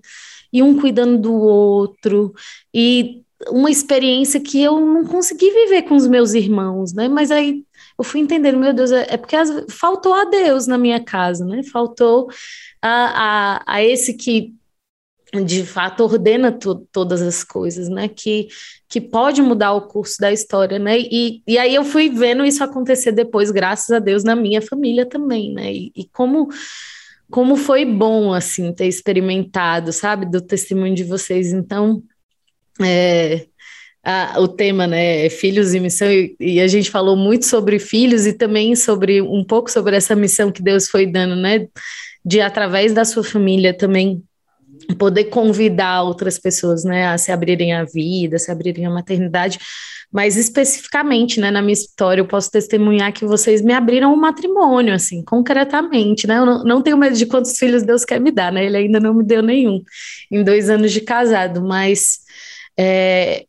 e 0.52 0.62
um 0.62 0.78
cuidando 0.78 1.18
do 1.18 1.32
outro, 1.32 2.34
e 2.74 3.22
uma 3.48 3.70
experiência 3.70 4.40
que 4.40 4.60
eu 4.62 4.78
não 4.80 5.04
consegui 5.04 5.50
viver 5.50 5.82
com 5.82 5.96
os 5.96 6.06
meus 6.06 6.34
irmãos, 6.34 6.92
né? 6.92 7.08
Mas 7.08 7.30
aí 7.30 7.64
eu 7.98 8.04
fui 8.04 8.20
entendendo, 8.20 8.58
meu 8.58 8.72
Deus, 8.72 8.92
é, 8.92 9.06
é 9.10 9.16
porque 9.16 9.36
faltou 9.70 10.14
a 10.14 10.24
Deus 10.24 10.66
na 10.66 10.76
minha 10.76 11.02
casa, 11.02 11.44
né? 11.44 11.62
Faltou 11.62 12.28
a, 12.82 13.58
a, 13.58 13.74
a 13.76 13.82
esse 13.82 14.14
que 14.14 14.54
de 15.44 15.64
fato 15.64 16.02
ordena 16.02 16.50
to, 16.50 16.86
todas 16.90 17.22
as 17.22 17.44
coisas, 17.44 17.88
né? 17.88 18.08
Que, 18.08 18.48
que 18.88 19.00
pode 19.00 19.40
mudar 19.40 19.72
o 19.72 19.86
curso 19.86 20.16
da 20.18 20.32
história, 20.32 20.78
né? 20.78 20.98
E, 20.98 21.42
e 21.46 21.58
aí 21.58 21.74
eu 21.74 21.84
fui 21.84 22.08
vendo 22.08 22.44
isso 22.44 22.64
acontecer 22.64 23.12
depois, 23.12 23.50
graças 23.50 23.90
a 23.90 23.98
Deus, 23.98 24.24
na 24.24 24.34
minha 24.34 24.60
família 24.60 25.06
também, 25.06 25.52
né? 25.52 25.72
E, 25.72 25.92
e 25.94 26.04
como 26.12 26.48
como 27.30 27.56
foi 27.56 27.84
bom 27.84 28.34
assim 28.34 28.72
ter 28.72 28.86
experimentado, 28.86 29.92
sabe, 29.92 30.26
do 30.26 30.40
testemunho 30.40 30.96
de 30.96 31.04
vocês. 31.04 31.52
Então, 31.52 32.02
é, 32.82 33.46
a, 34.02 34.40
o 34.40 34.48
tema, 34.48 34.86
né, 34.86 35.26
é 35.26 35.30
filhos 35.30 35.72
e 35.72 35.80
missão, 35.80 36.10
e, 36.10 36.34
e, 36.40 36.60
a 36.60 36.66
gente 36.66 36.90
falou 36.90 37.16
muito 37.16 37.46
sobre 37.46 37.78
filhos 37.78 38.26
e 38.26 38.32
também 38.32 38.74
sobre 38.74 39.22
um 39.22 39.44
pouco 39.44 39.70
sobre 39.70 39.96
essa 39.96 40.16
missão 40.16 40.50
que 40.50 40.62
Deus 40.62 40.88
foi 40.88 41.06
dando, 41.06 41.36
né, 41.36 41.68
de 42.24 42.40
através 42.40 42.92
da 42.92 43.04
sua 43.04 43.22
família 43.22 43.72
também 43.72 44.22
poder 44.98 45.24
convidar 45.24 46.02
outras 46.02 46.38
pessoas, 46.38 46.84
né, 46.84 47.08
a 47.08 47.18
se 47.18 47.30
abrirem 47.32 47.72
à 47.72 47.84
vida, 47.84 48.36
a 48.36 48.38
se 48.38 48.50
abrirem 48.50 48.86
à 48.86 48.90
maternidade, 48.90 49.58
mas 50.12 50.36
especificamente, 50.36 51.40
né, 51.40 51.50
na 51.50 51.62
minha 51.62 51.72
história, 51.72 52.20
eu 52.20 52.26
posso 52.26 52.50
testemunhar 52.50 53.12
que 53.12 53.24
vocês 53.24 53.62
me 53.62 53.72
abriram 53.72 54.10
o 54.10 54.14
um 54.14 54.20
matrimônio, 54.20 54.92
assim, 54.92 55.22
concretamente, 55.22 56.26
né, 56.26 56.38
eu 56.38 56.46
não, 56.46 56.64
não, 56.64 56.82
tenho 56.82 56.96
medo 56.96 57.16
de 57.16 57.26
quantos 57.26 57.56
filhos 57.56 57.82
Deus 57.82 58.04
quer 58.04 58.20
me 58.20 58.30
dar, 58.30 58.52
né, 58.52 58.64
ele 58.64 58.76
ainda 58.76 58.98
não 58.98 59.14
me 59.14 59.24
deu 59.24 59.42
nenhum 59.42 59.82
em 60.30 60.42
dois 60.42 60.68
anos 60.68 60.90
de 60.92 61.00
casado, 61.00 61.62
mas 61.62 62.20
é, 62.76 63.44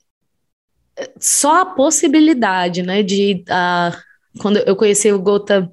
só 1.19 1.61
a 1.61 1.65
possibilidade, 1.65 2.83
né, 2.83 3.01
de, 3.01 3.43
uh, 3.47 3.97
quando 4.39 4.57
eu 4.57 4.75
conheci 4.75 5.11
o 5.11 5.19
Gota 5.19 5.69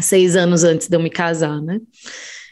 seis 0.00 0.34
anos 0.36 0.64
antes 0.64 0.88
de 0.88 0.96
eu 0.96 1.00
me 1.00 1.10
casar, 1.10 1.60
né, 1.60 1.78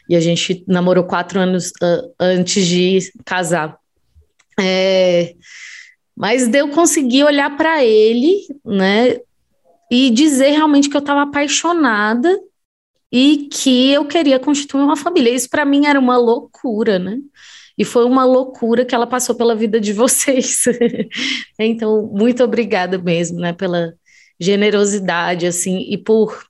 e 0.09 0.15
a 0.15 0.19
gente 0.19 0.63
namorou 0.67 1.03
quatro 1.03 1.39
anos 1.39 1.69
uh, 1.81 2.13
antes 2.19 2.65
de 2.65 2.99
casar. 3.23 3.77
É, 4.59 5.35
mas 6.15 6.53
eu 6.53 6.69
consegui 6.69 7.23
olhar 7.23 7.55
para 7.57 7.83
ele, 7.83 8.47
né, 8.63 9.19
e 9.91 10.09
dizer 10.09 10.51
realmente 10.51 10.89
que 10.89 10.95
eu 10.95 11.01
estava 11.01 11.23
apaixonada 11.23 12.39
e 13.11 13.47
que 13.51 13.91
eu 13.91 14.05
queria 14.05 14.39
constituir 14.39 14.81
uma 14.81 14.95
família. 14.95 15.29
Isso 15.33 15.49
para 15.49 15.65
mim 15.65 15.85
era 15.85 15.99
uma 15.99 16.17
loucura, 16.17 16.97
né? 16.97 17.17
E 17.77 17.83
foi 17.83 18.05
uma 18.05 18.23
loucura 18.23 18.85
que 18.85 18.95
ela 18.95 19.05
passou 19.05 19.35
pela 19.35 19.55
vida 19.55 19.79
de 19.79 19.91
vocês. 19.93 20.63
então, 21.59 22.09
muito 22.13 22.43
obrigada 22.43 22.97
mesmo, 22.97 23.39
né, 23.39 23.53
pela 23.53 23.93
generosidade, 24.39 25.45
assim, 25.45 25.85
e 25.89 25.97
por. 25.97 26.45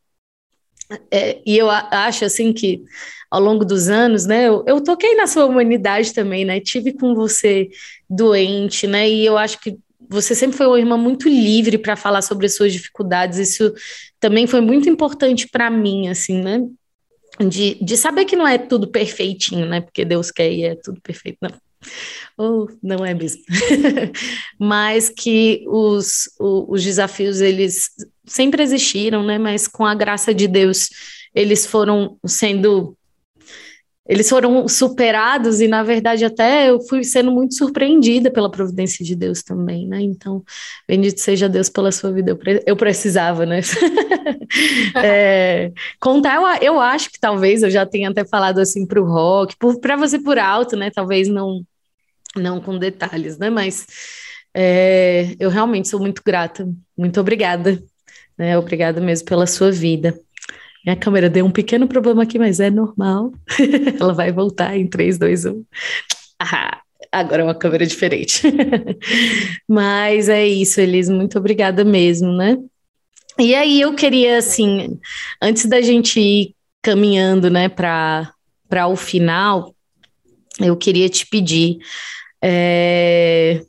É, 1.11 1.41
e 1.45 1.57
eu 1.57 1.69
acho, 1.69 2.25
assim, 2.25 2.53
que 2.53 2.83
ao 3.29 3.41
longo 3.41 3.65
dos 3.65 3.89
anos, 3.89 4.25
né? 4.25 4.47
Eu, 4.47 4.63
eu 4.67 4.81
toquei 4.81 5.15
na 5.15 5.27
sua 5.27 5.45
humanidade 5.45 6.13
também, 6.13 6.45
né? 6.45 6.59
Tive 6.59 6.93
com 6.93 7.13
você 7.13 7.69
doente, 8.09 8.87
né? 8.87 9.09
E 9.09 9.25
eu 9.25 9.37
acho 9.37 9.59
que 9.59 9.77
você 10.09 10.35
sempre 10.35 10.57
foi 10.57 10.67
uma 10.67 10.79
irmã 10.79 10.97
muito 10.97 11.27
livre 11.27 11.77
para 11.77 11.95
falar 11.95 12.21
sobre 12.21 12.45
as 12.45 12.55
suas 12.55 12.71
dificuldades. 12.73 13.39
Isso 13.39 13.73
também 14.19 14.47
foi 14.47 14.61
muito 14.61 14.89
importante 14.89 15.47
para 15.47 15.69
mim, 15.69 16.07
assim, 16.07 16.41
né? 16.41 16.61
De, 17.39 17.75
de 17.83 17.97
saber 17.97 18.25
que 18.25 18.35
não 18.35 18.47
é 18.47 18.57
tudo 18.57 18.87
perfeitinho, 18.87 19.65
né? 19.65 19.81
Porque 19.81 20.05
Deus 20.05 20.31
quer 20.31 20.51
e 20.51 20.63
é 20.63 20.75
tudo 20.75 21.01
perfeito, 21.01 21.37
não. 21.41 21.51
Ou 22.37 22.69
não 22.81 23.05
é 23.05 23.13
mesmo. 23.13 23.41
Mas 24.59 25.09
que 25.09 25.63
os, 25.67 26.29
os, 26.39 26.65
os 26.69 26.83
desafios, 26.83 27.41
eles 27.41 27.89
sempre 28.25 28.63
existiram, 28.63 29.23
né? 29.23 29.37
Mas 29.37 29.67
com 29.67 29.85
a 29.85 29.95
graça 29.95 30.33
de 30.33 30.47
Deus, 30.47 30.89
eles 31.33 31.65
foram 31.65 32.17
sendo 32.25 32.97
eles 34.07 34.29
foram 34.29 34.67
superados 34.67 35.59
e 35.59 35.67
na 35.67 35.81
verdade 35.81 36.23
até 36.23 36.69
eu 36.69 36.79
fui 36.79 37.03
sendo 37.03 37.31
muito 37.31 37.55
surpreendida 37.55 38.29
pela 38.29 38.51
providência 38.51 39.03
de 39.03 39.15
Deus 39.15 39.41
também, 39.41 39.87
né? 39.87 39.99
Então, 39.99 40.43
bendito 40.87 41.19
seja 41.19 41.49
Deus 41.49 41.69
pela 41.69 41.91
sua 41.91 42.11
vida. 42.11 42.31
Eu, 42.31 42.37
pre 42.37 42.63
eu 42.67 42.77
precisava, 42.77 43.45
né? 43.45 43.61
é, 45.03 45.71
contar, 45.99 46.35
eu, 46.35 46.73
eu 46.73 46.79
acho 46.79 47.09
que 47.11 47.19
talvez 47.19 47.63
eu 47.63 47.69
já 47.69 47.85
tenha 47.85 48.09
até 48.09 48.23
falado 48.23 48.59
assim 48.59 48.85
para 48.85 49.01
o 49.01 49.05
Rock, 49.05 49.55
para 49.81 49.95
você 49.95 50.19
por 50.19 50.37
alto, 50.37 50.75
né? 50.75 50.91
Talvez 50.91 51.27
não, 51.27 51.63
não 52.35 52.61
com 52.61 52.77
detalhes, 52.77 53.39
né? 53.39 53.49
Mas 53.49 53.87
é, 54.53 55.35
eu 55.39 55.49
realmente 55.49 55.87
sou 55.87 55.99
muito 55.99 56.21
grata, 56.23 56.67
muito 56.95 57.19
obrigada, 57.19 57.81
né? 58.37 58.55
Obrigada 58.57 59.01
mesmo 59.01 59.25
pela 59.27 59.47
sua 59.47 59.71
vida. 59.71 60.15
Minha 60.85 60.95
câmera 60.95 61.29
deu 61.29 61.45
um 61.45 61.51
pequeno 61.51 61.87
problema 61.87 62.23
aqui, 62.23 62.37
mas 62.37 62.59
é 62.59 62.69
normal. 62.69 63.33
Ela 63.99 64.13
vai 64.13 64.31
voltar 64.31 64.77
em 64.77 64.87
3, 64.87 65.17
2, 65.17 65.45
1. 65.45 65.65
Ah, 66.39 66.81
agora 67.11 67.41
é 67.41 67.45
uma 67.45 67.55
câmera 67.55 67.85
diferente. 67.85 68.43
mas 69.67 70.29
é 70.29 70.45
isso, 70.45 70.79
Elis. 70.79 71.09
Muito 71.09 71.39
obrigada 71.39 71.83
mesmo, 71.83 72.31
né? 72.31 72.57
E 73.39 73.55
aí 73.55 73.81
eu 73.81 73.95
queria, 73.95 74.37
assim, 74.37 74.99
antes 75.41 75.65
da 75.65 75.81
gente 75.81 76.19
ir 76.19 76.55
caminhando, 76.81 77.49
né, 77.49 77.67
para 77.67 78.31
o 78.87 78.95
final, 78.95 79.75
eu 80.59 80.77
queria 80.77 81.09
te 81.09 81.25
pedir 81.27 81.79
é, 82.41 83.61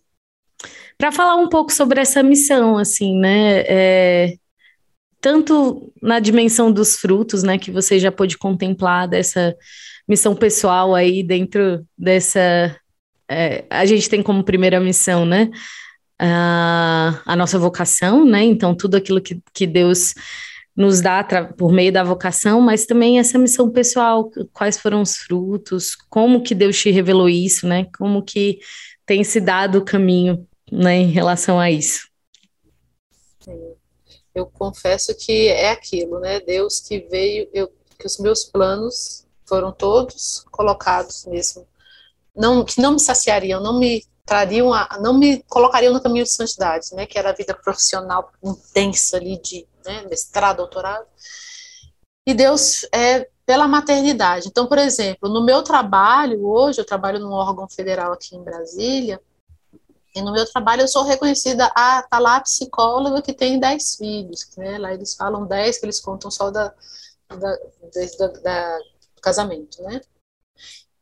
para 0.98 1.10
falar 1.10 1.36
um 1.36 1.48
pouco 1.48 1.72
sobre 1.72 2.01
essa 2.01 2.22
missão, 2.22 2.76
assim, 2.78 3.18
né? 3.18 3.64
É, 3.66 4.36
tanto 5.20 5.93
na 6.01 6.20
dimensão 6.20 6.70
dos 6.70 6.97
frutos, 6.97 7.43
né, 7.43 7.59
que 7.59 7.70
você 7.70 7.98
já 7.98 8.12
pôde 8.12 8.38
contemplar 8.38 9.09
dessa 9.09 9.55
missão 10.09 10.34
pessoal 10.34 10.94
aí 10.94 11.22
dentro 11.22 11.84
dessa. 11.98 12.76
É, 13.28 13.64
a 13.68 13.84
gente 13.84 14.09
tem 14.09 14.22
como 14.22 14.44
primeira 14.44 14.78
missão, 14.78 15.26
né, 15.26 15.51
a, 16.18 17.20
a 17.26 17.36
nossa 17.36 17.59
vocação, 17.59 18.24
né, 18.24 18.44
então 18.44 18.74
tudo 18.74 18.97
aquilo 18.97 19.20
que, 19.20 19.40
que 19.52 19.66
Deus 19.66 20.14
nos 20.76 21.01
dá 21.01 21.24
por 21.56 21.72
meio 21.72 21.90
da 21.90 22.05
vocação, 22.05 22.60
mas 22.60 22.86
também 22.86 23.18
essa 23.18 23.38
missão 23.38 23.70
pessoal, 23.70 24.30
quais 24.52 24.78
foram 24.78 25.01
os 25.01 25.16
frutos, 25.16 25.97
como 26.09 26.43
que 26.43 26.55
Deus 26.55 26.78
te 26.78 26.90
revelou 26.90 27.28
isso, 27.28 27.66
né, 27.66 27.86
como 27.98 28.22
que 28.22 28.59
tem 29.05 29.24
se 29.24 29.40
dado 29.40 29.78
o 29.78 29.84
caminho, 29.84 30.47
né, 30.70 30.98
em 30.98 31.10
relação 31.10 31.59
a 31.59 31.70
isso 31.70 32.06
eu 34.36 34.46
confesso 34.46 35.14
que 35.16 35.48
é 35.48 35.70
aquilo, 35.70 36.20
né? 36.20 36.40
Deus 36.40 36.78
que 36.80 37.00
veio, 37.00 37.48
eu, 37.52 37.72
que 37.98 38.06
os 38.06 38.18
meus 38.18 38.44
planos 38.44 39.26
foram 39.46 39.72
todos 39.72 40.44
colocados 40.50 41.24
mesmo, 41.24 41.66
não 42.34 42.64
que 42.64 42.80
não 42.80 42.92
me 42.92 43.00
saciariam, 43.00 43.62
não 43.62 43.78
me 43.78 44.04
trariam, 44.26 44.74
a, 44.74 44.98
não 45.00 45.14
me 45.18 45.42
colocariam 45.44 45.92
no 45.92 46.02
caminho 46.02 46.24
de 46.24 46.30
santidade, 46.30 46.88
né? 46.94 47.06
Que 47.06 47.18
era 47.18 47.30
a 47.30 47.34
vida 47.34 47.54
profissional 47.54 48.30
intensa 48.42 49.16
ali 49.16 49.40
de 49.40 49.66
né, 49.84 50.04
mestrado, 50.10 50.58
doutorado. 50.58 51.06
E 52.26 52.34
Deus 52.34 52.84
é 52.92 53.28
pela 53.46 53.68
maternidade. 53.68 54.48
Então, 54.48 54.66
por 54.66 54.76
exemplo, 54.76 55.28
no 55.28 55.44
meu 55.44 55.62
trabalho 55.62 56.44
hoje, 56.44 56.80
eu 56.80 56.84
trabalho 56.84 57.20
num 57.20 57.32
órgão 57.32 57.68
federal 57.68 58.12
aqui 58.12 58.36
em 58.36 58.42
Brasília. 58.42 59.20
E 60.16 60.22
no 60.22 60.32
meu 60.32 60.51
trabalho 60.51 60.80
eu 60.80 60.88
sou 60.88 61.05
reconhecida, 61.05 61.70
a 61.76 62.02
tá 62.02 62.18
lá 62.18 62.36
a 62.36 62.40
psicóloga 62.40 63.20
que 63.20 63.34
tem 63.34 63.60
10 63.60 63.97
filhos, 63.97 64.48
né? 64.56 64.78
Lá 64.78 64.94
eles 64.94 65.14
falam 65.14 65.47
10, 65.47 65.78
que 65.78 65.84
eles 65.84 66.01
contam 66.01 66.30
só 66.30 66.51
da, 66.51 66.72
da, 67.28 67.36
da, 67.38 68.26
da 68.43 68.78
do 68.78 69.20
casamento, 69.20 69.82
né? 69.82 70.01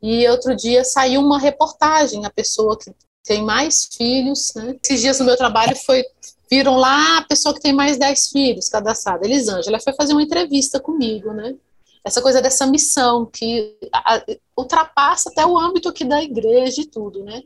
E 0.02 0.26
outro 0.28 0.56
dia 0.56 0.84
saiu 0.84 1.20
uma 1.20 1.38
reportagem, 1.38 2.26
a 2.26 2.30
pessoa 2.30 2.76
que 2.76 2.92
tem 3.22 3.40
mais 3.44 3.84
filhos, 3.84 4.52
né? 4.56 4.76
Esses 4.82 5.00
dias 5.00 5.20
no 5.20 5.26
meu 5.26 5.36
trabalho 5.36 5.76
foi 5.76 6.04
viram 6.50 6.76
lá 6.76 7.18
a 7.18 7.24
pessoa 7.24 7.54
que 7.54 7.60
tem 7.60 7.72
mais 7.72 7.96
10 7.96 8.28
filhos 8.30 8.68
cadastrada, 8.68 9.24
Elisângela, 9.24 9.80
foi 9.80 9.92
fazer 9.94 10.12
uma 10.12 10.22
entrevista 10.22 10.80
comigo, 10.80 11.32
né? 11.32 11.54
Essa 12.04 12.20
coisa 12.20 12.42
dessa 12.42 12.66
missão 12.66 13.24
que 13.24 13.78
ultrapassa 14.56 15.30
até 15.30 15.46
o 15.46 15.56
âmbito 15.56 15.88
aqui 15.88 16.04
da 16.04 16.20
igreja 16.20 16.82
e 16.82 16.86
tudo, 16.86 17.22
né? 17.22 17.44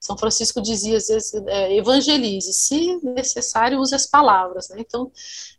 São 0.00 0.16
Francisco 0.16 0.62
dizia 0.62 0.96
às 0.96 1.08
vezes, 1.08 1.34
é, 1.34 1.76
evangelize, 1.76 2.54
se 2.54 2.98
necessário, 3.02 3.78
use 3.78 3.94
as 3.94 4.06
palavras. 4.06 4.70
Né? 4.70 4.76
Então, 4.78 5.12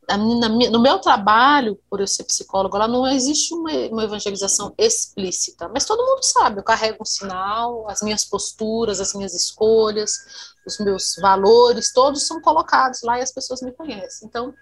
na, 0.09 0.17
na, 0.17 0.49
no 0.49 0.81
meu 0.81 0.97
trabalho, 0.97 1.79
por 1.87 2.01
eu 2.01 2.07
ser 2.07 2.23
psicólogo, 2.23 2.75
lá 2.75 2.87
não 2.87 3.05
existe 3.07 3.53
uma, 3.53 3.71
uma, 3.89 4.03
evangelização 4.03 4.73
explícita, 4.79 5.69
mas 5.69 5.85
todo 5.85 6.03
mundo 6.03 6.23
sabe, 6.23 6.59
eu 6.59 6.63
carrego 6.63 6.97
um 7.01 7.05
sinal, 7.05 7.87
as 7.87 8.01
minhas 8.01 8.25
posturas, 8.25 8.99
as 8.99 9.13
minhas 9.13 9.35
escolhas, 9.35 10.11
os 10.65 10.79
meus 10.79 11.15
valores, 11.21 11.93
todos 11.93 12.25
são 12.25 12.41
colocados 12.41 13.03
lá 13.03 13.19
e 13.19 13.21
as 13.21 13.31
pessoas 13.31 13.61
me 13.61 13.71
conhecem. 13.71 14.27
Então, 14.27 14.53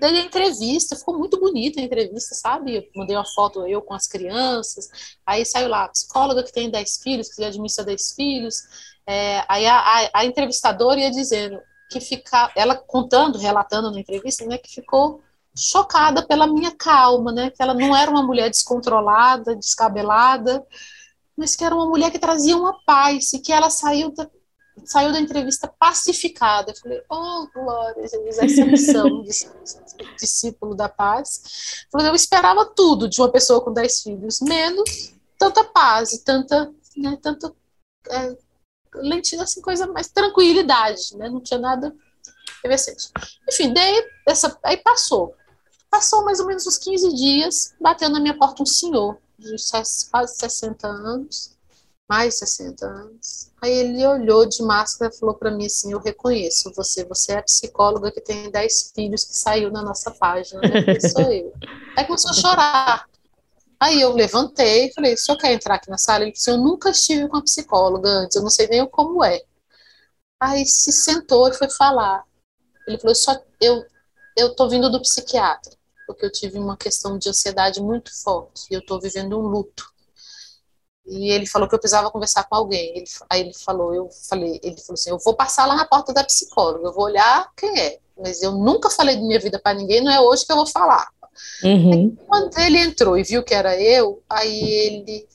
Daí 0.00 0.16
a 0.16 0.22
entrevista, 0.22 0.96
ficou 0.96 1.18
muito 1.18 1.38
bonita 1.38 1.78
a 1.78 1.84
entrevista, 1.84 2.34
sabe? 2.34 2.76
Eu 2.76 2.84
mandei 2.96 3.14
uma 3.14 3.26
foto 3.34 3.66
eu 3.66 3.82
com 3.82 3.92
as 3.92 4.06
crianças, 4.06 4.88
aí 5.26 5.44
saiu 5.44 5.68
lá, 5.68 5.88
psicóloga 5.88 6.42
que 6.42 6.52
tem 6.52 6.70
10 6.70 7.02
filhos, 7.02 7.28
que 7.28 7.44
administra 7.44 7.84
10 7.84 8.14
filhos, 8.14 8.62
é, 9.06 9.44
aí 9.48 9.66
a, 9.66 9.78
a, 9.78 10.10
a, 10.14 10.24
entrevistadora 10.24 11.00
ia 11.00 11.10
dizendo 11.10 11.60
que 11.90 12.00
fica, 12.00 12.52
ela 12.54 12.76
contando, 12.76 13.38
relatando 13.38 13.90
na 13.90 14.00
entrevista, 14.00 14.44
né, 14.46 14.58
que 14.58 14.72
ficou 14.72 15.20
chocada 15.56 16.22
pela 16.22 16.46
minha 16.46 16.70
calma, 16.70 17.32
né, 17.32 17.50
que 17.50 17.62
ela 17.62 17.74
não 17.74 17.94
era 17.96 18.10
uma 18.10 18.22
mulher 18.22 18.48
descontrolada, 18.48 19.56
descabelada, 19.56 20.64
mas 21.36 21.56
que 21.56 21.64
era 21.64 21.74
uma 21.74 21.86
mulher 21.86 22.10
que 22.10 22.18
trazia 22.18 22.56
uma 22.56 22.78
paz 22.84 23.32
e 23.32 23.40
que 23.40 23.52
ela 23.52 23.70
saiu 23.70 24.14
da, 24.14 24.28
saiu 24.84 25.12
da 25.12 25.20
entrevista 25.20 25.72
pacificada. 25.78 26.70
Eu 26.70 26.76
falei, 26.76 27.02
oh, 27.08 27.48
glória, 27.52 28.06
Jesus, 28.06 28.38
essa 28.38 28.64
missão 28.64 29.22
de 29.22 30.14
discípulo 30.16 30.74
da 30.74 30.88
paz. 30.88 31.84
Eu, 31.86 31.90
falei, 31.90 32.08
eu 32.08 32.14
esperava 32.14 32.64
tudo 32.66 33.08
de 33.08 33.20
uma 33.20 33.30
pessoa 33.30 33.60
com 33.60 33.72
dez 33.72 34.02
filhos, 34.02 34.40
menos 34.40 35.14
tanta 35.38 35.64
paz 35.64 36.12
e 36.12 36.22
tanta, 36.22 36.70
né, 36.96 37.18
tanta 37.22 37.50
é, 38.10 38.36
lentilha, 38.94 39.42
assim, 39.42 39.60
coisa 39.60 39.86
mais 39.86 40.08
tranquilidade, 40.08 41.16
né? 41.16 41.28
Não 41.28 41.40
tinha 41.40 41.58
nada 41.58 41.94
efervescente. 42.58 43.10
Enfim, 43.48 43.72
daí, 43.72 44.06
essa, 44.26 44.58
aí 44.62 44.76
passou. 44.78 45.34
Passou 45.90 46.24
mais 46.24 46.40
ou 46.40 46.46
menos 46.46 46.66
uns 46.66 46.78
15 46.78 47.14
dias, 47.14 47.74
bateu 47.80 48.08
na 48.08 48.20
minha 48.20 48.36
porta 48.36 48.62
um 48.62 48.66
senhor 48.66 49.18
de 49.38 49.56
quase 50.10 50.36
60 50.36 50.86
anos. 50.86 51.56
mais 52.08 52.34
de 52.34 52.40
60 52.40 52.86
anos. 52.86 53.50
Aí 53.62 53.72
ele 53.72 54.04
olhou 54.06 54.44
de 54.46 54.62
máscara 54.62 55.12
e 55.12 55.18
falou 55.18 55.34
para 55.34 55.50
mim 55.50 55.66
assim: 55.66 55.92
Eu 55.92 56.00
reconheço 56.00 56.72
você, 56.74 57.04
você 57.04 57.32
é 57.32 57.38
a 57.38 57.42
psicóloga 57.42 58.10
que 58.10 58.20
tem 58.20 58.50
10 58.50 58.92
filhos 58.94 59.24
que 59.24 59.36
saiu 59.36 59.70
na 59.70 59.82
nossa 59.82 60.10
página, 60.10 60.60
né? 60.60 61.00
sou 61.00 61.30
eu. 61.30 61.52
Aí 61.96 62.04
começou 62.04 62.30
a 62.30 62.34
chorar. 62.34 63.10
Aí 63.80 64.00
eu 64.00 64.12
levantei 64.12 64.86
e 64.86 64.92
falei: 64.92 65.14
O 65.14 65.18
senhor 65.18 65.38
quer 65.38 65.52
entrar 65.52 65.76
aqui 65.76 65.88
na 65.90 65.98
sala? 65.98 66.24
Ele 66.24 66.32
disse: 66.32 66.50
Eu 66.50 66.58
nunca 66.58 66.90
estive 66.90 67.28
com 67.28 67.38
a 67.38 67.42
psicóloga 67.42 68.08
antes, 68.08 68.36
eu 68.36 68.42
não 68.42 68.50
sei 68.50 68.68
nem 68.68 68.86
como 68.88 69.24
é. 69.24 69.42
Aí 70.40 70.66
se 70.66 70.92
sentou 70.92 71.48
e 71.48 71.54
foi 71.54 71.70
falar. 71.70 72.24
Ele 72.86 72.98
falou: 72.98 73.14
Só 73.14 73.40
eu, 73.60 73.84
eu 74.36 74.54
tô 74.54 74.68
vindo 74.68 74.90
do 74.90 75.00
psiquiatra, 75.00 75.72
porque 76.06 76.26
eu 76.26 76.32
tive 76.32 76.58
uma 76.58 76.76
questão 76.76 77.18
de 77.18 77.28
ansiedade 77.30 77.80
muito 77.80 78.10
forte 78.22 78.66
e 78.70 78.74
eu 78.74 78.84
tô 78.84 79.00
vivendo 79.00 79.38
um 79.38 79.46
luto. 79.46 79.90
E 81.06 81.30
ele 81.32 81.46
falou 81.46 81.68
que 81.68 81.74
eu 81.74 81.78
precisava 81.78 82.10
conversar 82.10 82.44
com 82.44 82.54
alguém. 82.54 82.96
Ele, 82.96 83.06
aí 83.28 83.40
ele 83.40 83.54
falou, 83.54 83.94
eu 83.94 84.08
falei, 84.28 84.60
ele 84.62 84.76
falou 84.80 84.94
assim, 84.94 85.10
eu 85.10 85.18
vou 85.18 85.34
passar 85.34 85.66
lá 85.66 85.74
na 85.74 85.84
porta 85.84 86.12
da 86.12 86.22
psicóloga, 86.22 86.86
eu 86.86 86.92
vou 86.92 87.04
olhar 87.04 87.50
quem 87.56 87.80
é. 87.80 87.98
Mas 88.16 88.42
eu 88.42 88.52
nunca 88.52 88.90
falei 88.90 89.16
de 89.16 89.22
minha 89.22 89.40
vida 89.40 89.58
para 89.58 89.76
ninguém, 89.76 90.02
não 90.02 90.12
é 90.12 90.20
hoje 90.20 90.46
que 90.46 90.52
eu 90.52 90.56
vou 90.56 90.66
falar. 90.66 91.10
Uhum. 91.62 92.16
Quando 92.26 92.58
ele 92.58 92.78
entrou 92.78 93.18
e 93.18 93.22
viu 93.22 93.42
que 93.42 93.54
era 93.54 93.80
eu, 93.80 94.22
aí 94.28 94.62
ele 94.62 95.28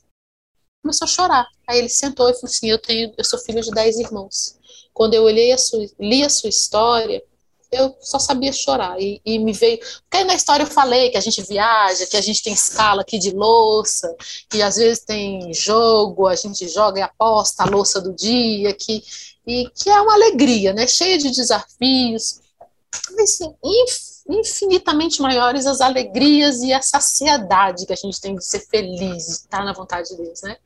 começou 0.82 1.06
a 1.06 1.10
chorar. 1.10 1.48
Aí 1.68 1.80
ele 1.80 1.90
sentou 1.90 2.30
e 2.30 2.34
falou 2.34 2.46
assim, 2.46 2.70
eu 2.70 2.80
tenho, 2.80 3.14
eu 3.18 3.24
sou 3.24 3.40
filho 3.40 3.62
de 3.62 3.72
dez 3.72 3.98
irmãos. 3.98 4.58
Quando 4.94 5.14
eu 5.14 5.24
olhei 5.24 5.52
a 5.52 5.58
sua, 5.58 5.86
li 6.00 6.24
a 6.24 6.30
sua 6.30 6.50
história, 6.50 7.22
eu 7.72 7.96
só 8.00 8.20
sabia 8.20 8.54
chorar. 8.54 9.00
E, 9.00 9.22
e, 9.26 9.40
me 9.40 9.52
veio. 9.52 9.80
Porque 10.10 10.24
na 10.24 10.36
história 10.36 10.64
eu 10.64 10.68
falei 10.68 11.10
que 11.10 11.18
a 11.18 11.22
gente 11.22 11.42
viaja, 11.42 12.06
que 12.06 12.18
a 12.18 12.22
gente 12.22 12.42
tem 12.42 12.54
escala 12.54 13.02
aqui 13.02 13.18
de 13.18 13.32
louça, 13.32 14.16
que 14.50 14.62
às 14.62 14.76
vezes 14.76 15.04
tem 15.04 15.54
jogo, 15.54 16.28
a 16.28 16.36
gente 16.36 16.68
joga 16.68 17.00
e 17.00 17.04
aposta 17.04 17.64
a 17.64 17.70
louça 17.70 18.00
do 18.00 18.14
dia, 18.14 18.74
que, 18.74 19.04
e 19.46 19.70
que 19.72 19.90
é 19.90 20.00
uma 20.00 20.14
alegria, 20.14 20.74
né? 20.74 20.88
Cheia 20.88 21.18
de 21.18 21.32
desafios. 21.32 22.40
Mas, 23.16 23.42
assim, 23.42 23.54
infinitamente 24.28 25.22
maiores 25.22 25.66
as 25.66 25.82
alegrias 25.82 26.62
e 26.62 26.74
a 26.74 26.82
saciedade 26.82 27.86
que 27.86 27.94
a 27.94 27.96
gente 27.96 28.20
tem 28.20 28.36
de 28.36 28.46
ser 28.46 28.62
feliz, 28.62 29.26
de 29.26 29.32
estar 29.32 29.64
na 29.64 29.74
vontade 29.74 30.10
de 30.10 30.18
Deus, 30.18 30.42
né? 30.42 30.58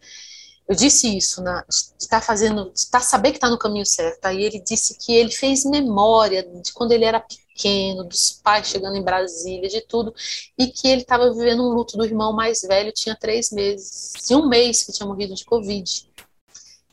Eu 0.69 0.76
disse 0.76 1.18
isso, 1.18 1.41
na, 1.41 1.61
de 1.64 2.03
estar 2.03 2.19
tá 2.19 2.22
fazendo, 2.22 2.72
de 2.72 2.88
tá, 2.91 2.99
saber 2.99 3.31
que 3.31 3.38
está 3.38 3.49
no 3.49 3.57
caminho 3.57 3.86
certo. 3.88 4.23
Aí 4.26 4.44
ele 4.44 4.61
disse 4.61 4.95
que 4.99 5.11
ele 5.14 5.31
fez 5.31 5.65
memória 5.65 6.44
de 6.44 6.72
quando 6.73 6.91
ele 6.91 7.06
era 7.06 7.19
pequeno, 7.19 8.03
dos 8.03 8.40
pais 8.44 8.68
chegando 8.68 8.95
em 8.95 9.03
Brasília, 9.03 9.68
de 9.68 9.81
tudo, 9.81 10.14
e 10.56 10.68
que 10.68 10.88
ele 10.88 11.02
estava 11.02 11.34
vivendo 11.34 11.64
um 11.64 11.73
luto 11.73 11.98
do 11.98 12.06
irmão 12.06 12.31
mais 12.31 12.61
velho, 12.61 12.91
tinha 12.91 13.15
três 13.15 13.52
meses, 13.52 14.14
e 14.30 14.36
um 14.36 14.48
mês 14.48 14.84
que 14.84 14.91
tinha 14.91 15.07
morrido 15.07 15.34
de 15.34 15.44
Covid. 15.44 16.09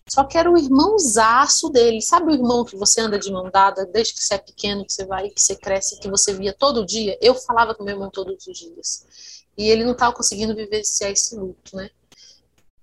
Só 0.08 0.24
que 0.24 0.38
era 0.38 0.50
o 0.50 0.56
irmãozaço 0.56 1.68
dele. 1.68 2.00
Sabe 2.00 2.30
o 2.30 2.34
irmão 2.34 2.64
que 2.64 2.76
você 2.76 3.00
anda 3.00 3.18
de 3.18 3.30
mão 3.30 3.50
dada 3.50 3.84
desde 3.84 4.14
que 4.14 4.22
você 4.22 4.34
é 4.34 4.38
pequeno, 4.38 4.84
que 4.84 4.92
você 4.92 5.04
vai, 5.04 5.30
que 5.30 5.40
você 5.40 5.56
cresce, 5.56 5.98
que 5.98 6.08
você 6.08 6.32
via 6.32 6.54
todo 6.54 6.86
dia? 6.86 7.18
Eu 7.20 7.34
falava 7.34 7.74
com 7.74 7.82
meu 7.82 7.94
irmão 7.94 8.10
todos 8.10 8.46
os 8.46 8.58
dias. 8.58 9.44
E 9.58 9.68
ele 9.68 9.84
não 9.84 9.92
estava 9.92 10.14
conseguindo 10.14 10.54
vivenciar 10.54 11.10
esse 11.10 11.34
luto, 11.34 11.74
né? 11.74 11.90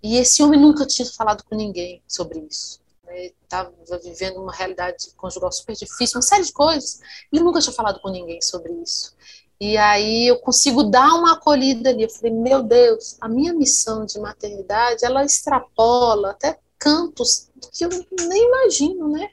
E 0.01 0.17
esse 0.17 0.43
homem 0.43 0.59
nunca 0.59 0.85
tinha 0.85 1.05
falado 1.05 1.43
com 1.45 1.55
ninguém 1.55 2.03
sobre 2.05 2.39
isso. 2.39 2.81
Né? 3.05 3.31
Estava 3.41 3.71
vivendo 4.03 4.41
uma 4.41 4.51
realidade 4.51 5.11
conjugal 5.15 5.51
super 5.51 5.75
difícil, 5.75 6.17
uma 6.17 6.21
série 6.21 6.43
de 6.43 6.51
coisas. 6.51 6.99
Ele 7.31 7.41
nunca 7.41 7.61
tinha 7.61 7.73
falado 7.73 8.01
com 8.01 8.09
ninguém 8.09 8.41
sobre 8.41 8.73
isso. 8.73 9.15
E 9.61 9.77
aí 9.77 10.27
eu 10.27 10.39
consigo 10.39 10.83
dar 10.83 11.13
uma 11.13 11.33
acolhida 11.33 11.89
ali. 11.89 12.03
Eu 12.03 12.09
falei, 12.09 12.33
meu 12.33 12.61
Deus, 12.61 13.15
a 13.21 13.29
minha 13.29 13.53
missão 13.53 14.05
de 14.05 14.19
maternidade, 14.19 15.05
ela 15.05 15.23
extrapola 15.23 16.31
até 16.31 16.59
cantos 16.83 17.49
que 17.71 17.85
eu 17.85 17.89
nem 18.27 18.45
imagino, 18.45 19.09
né? 19.09 19.29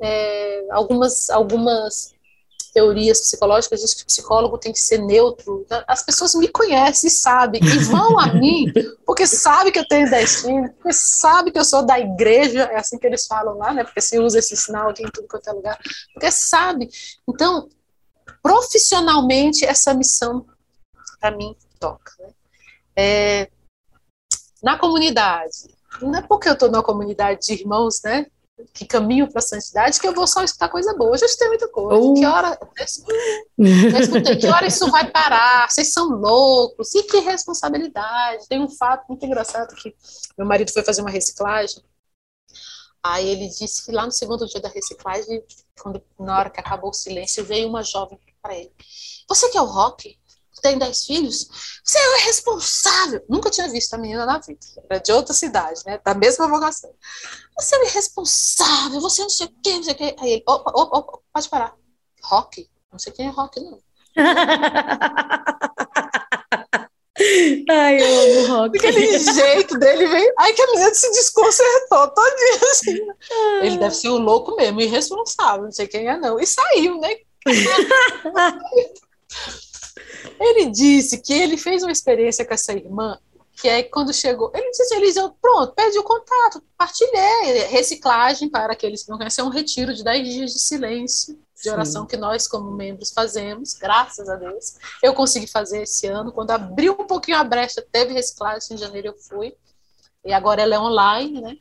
É, 0.00 0.66
algumas, 0.72 1.30
algumas 1.30 2.12
teorias 2.74 3.20
psicológicas 3.20 3.80
diz 3.80 3.94
que 3.94 4.02
o 4.02 4.06
psicólogo 4.06 4.58
tem 4.58 4.72
que 4.72 4.80
ser 4.80 4.98
neutro. 4.98 5.64
As 5.86 6.04
pessoas 6.04 6.34
me 6.34 6.48
conhecem 6.48 7.06
e 7.06 7.12
sabem, 7.12 7.60
e 7.62 7.78
vão 7.84 8.18
a 8.18 8.26
mim, 8.34 8.72
porque 9.06 9.24
sabem 9.24 9.72
que 9.72 9.78
eu 9.78 9.86
tenho 9.86 10.10
10 10.10 10.42
filhos, 10.42 10.70
porque 10.72 10.92
sabem 10.92 11.52
que 11.52 11.58
eu 11.58 11.64
sou 11.64 11.86
da 11.86 11.98
igreja, 12.00 12.64
é 12.64 12.76
assim 12.76 12.98
que 12.98 13.06
eles 13.06 13.26
falam 13.26 13.56
lá, 13.56 13.72
né? 13.72 13.84
Porque 13.84 14.00
se 14.00 14.18
usa 14.18 14.40
esse 14.40 14.56
sinal 14.56 14.90
aqui 14.90 15.04
em 15.04 15.10
tudo 15.10 15.28
quanto 15.28 15.48
é 15.48 15.52
lugar, 15.52 15.78
porque 16.12 16.30
sabe. 16.32 16.90
Então, 17.28 17.68
profissionalmente, 18.42 19.64
essa 19.64 19.94
missão, 19.94 20.44
para 21.20 21.30
mim, 21.30 21.56
toca. 21.78 22.12
Né? 22.18 22.28
É, 22.96 23.50
na 24.60 24.76
comunidade, 24.76 25.74
não 26.00 26.16
é 26.16 26.22
porque 26.22 26.48
eu 26.48 26.54
estou 26.54 26.70
numa 26.70 26.82
comunidade 26.82 27.40
de 27.46 27.52
irmãos, 27.54 28.00
né? 28.02 28.26
que 28.72 28.86
caminho 28.86 29.28
para 29.28 29.40
a 29.40 29.42
santidade 29.42 30.00
que 30.00 30.06
eu 30.06 30.14
vou 30.14 30.26
só 30.26 30.42
escutar 30.42 30.68
coisa 30.68 30.94
boa. 30.96 31.14
Eu 31.14 31.18
já 31.18 31.26
escutei 31.26 31.48
muita 31.48 31.68
coisa. 31.68 32.00
Uh. 32.00 32.14
Que 32.14 32.24
hora. 32.24 32.58
Já 33.58 34.00
escutei, 34.00 34.36
que 34.36 34.46
hora 34.46 34.66
isso 34.66 34.90
vai 34.90 35.10
parar? 35.10 35.68
Vocês 35.68 35.92
são 35.92 36.08
loucos. 36.08 36.94
E 36.94 37.02
que 37.02 37.18
responsabilidade. 37.18 38.46
Tem 38.48 38.60
um 38.60 38.68
fato 38.68 39.06
muito 39.08 39.24
engraçado 39.26 39.74
que 39.74 39.94
meu 40.38 40.46
marido 40.46 40.72
foi 40.72 40.84
fazer 40.84 41.00
uma 41.00 41.10
reciclagem. 41.10 41.82
Aí 43.02 43.28
ele 43.28 43.48
disse 43.48 43.84
que 43.84 43.92
lá 43.92 44.06
no 44.06 44.12
segundo 44.12 44.46
dia 44.46 44.60
da 44.60 44.68
reciclagem, 44.68 45.42
quando, 45.78 46.02
na 46.18 46.38
hora 46.38 46.50
que 46.50 46.60
acabou 46.60 46.90
o 46.90 46.94
silêncio, 46.94 47.44
veio 47.44 47.68
uma 47.68 47.82
jovem 47.82 48.18
para 48.40 48.56
ele. 48.56 48.72
Você 49.28 49.50
que 49.50 49.58
é 49.58 49.60
o 49.60 49.66
rock? 49.66 50.18
Tem 50.64 50.78
dez 50.78 51.04
filhos, 51.04 51.46
você 51.84 51.98
é 51.98 52.24
responsável. 52.24 53.22
Nunca 53.28 53.50
tinha 53.50 53.68
visto 53.68 53.92
a 53.92 53.98
menina 53.98 54.24
na 54.24 54.38
vida, 54.38 54.58
era 54.88 54.98
de 54.98 55.12
outra 55.12 55.34
cidade, 55.34 55.82
né? 55.84 56.00
Da 56.02 56.14
mesma 56.14 56.48
vocação. 56.48 56.90
Você 57.60 57.76
é 57.76 57.84
irresponsável, 57.84 58.98
você 58.98 59.20
não 59.20 59.28
sei 59.28 59.46
o 59.46 59.52
quê, 59.62 59.74
não 59.74 59.82
sei 59.82 59.92
o 59.92 59.96
quê. 59.96 60.16
Aí 60.18 60.32
ele, 60.32 60.42
opa, 60.48 60.72
opa, 60.74 60.98
opa, 60.98 61.18
pode 61.30 61.50
parar. 61.50 61.74
Rock? 62.22 62.66
Não 62.90 62.98
sei 62.98 63.12
quem 63.12 63.26
é 63.26 63.30
rock, 63.30 63.60
não. 63.60 63.78
Ai, 67.68 68.00
eu 68.00 68.06
amo 68.06 68.46
rock. 68.56 68.78
Aquele 68.78 69.18
jeito 69.18 69.78
dele 69.78 70.06
veio. 70.06 70.32
Aí 70.38 70.54
que 70.54 70.62
a 70.62 70.66
menina 70.68 70.94
se 70.94 71.10
desconcertou 71.10 72.08
todinha 72.08 72.70
assim. 72.72 72.98
Ele 73.60 73.76
deve 73.76 73.94
ser 73.94 74.08
o 74.08 74.16
louco 74.16 74.56
mesmo, 74.56 74.80
irresponsável, 74.80 75.64
não 75.64 75.72
sei 75.72 75.86
quem 75.86 76.08
é, 76.08 76.16
não. 76.16 76.40
E 76.40 76.46
saiu, 76.46 76.98
né? 76.98 77.16
Ele 80.40 80.70
disse 80.70 81.18
que 81.18 81.32
ele 81.32 81.56
fez 81.56 81.82
uma 81.82 81.92
experiência 81.92 82.44
com 82.44 82.54
essa 82.54 82.72
irmã, 82.72 83.18
que 83.56 83.68
é 83.68 83.82
quando 83.82 84.12
chegou, 84.12 84.50
ele 84.54 84.70
disse, 84.70 84.94
ele 84.94 85.06
disse, 85.06 85.20
pronto, 85.40 85.72
perdi 85.74 85.98
o 85.98 86.02
contato, 86.02 86.62
partilhei, 86.76 87.66
reciclagem 87.68 88.48
para 88.48 88.72
aqueles 88.72 89.04
que 89.04 89.10
não 89.10 89.16
conhecem, 89.16 89.42
é 89.42 89.46
um 89.46 89.50
retiro 89.50 89.94
de 89.94 90.02
10 90.02 90.28
dias 90.28 90.52
de 90.52 90.58
silêncio, 90.58 91.38
de 91.62 91.70
oração 91.70 92.02
Sim. 92.02 92.08
que 92.08 92.16
nós, 92.16 92.48
como 92.48 92.70
membros, 92.72 93.10
fazemos, 93.10 93.74
graças 93.74 94.28
a 94.28 94.36
Deus. 94.36 94.74
Eu 95.02 95.14
consegui 95.14 95.46
fazer 95.46 95.82
esse 95.82 96.06
ano, 96.06 96.32
quando 96.32 96.50
abriu 96.50 96.92
um 96.98 97.06
pouquinho 97.06 97.38
a 97.38 97.44
brecha, 97.44 97.80
teve 97.90 98.12
reciclagem, 98.12 98.74
em 98.74 98.78
janeiro 98.78 99.08
eu 99.08 99.14
fui, 99.16 99.54
e 100.24 100.32
agora 100.32 100.62
ela 100.62 100.74
é 100.74 100.78
online, 100.78 101.40
né? 101.40 101.56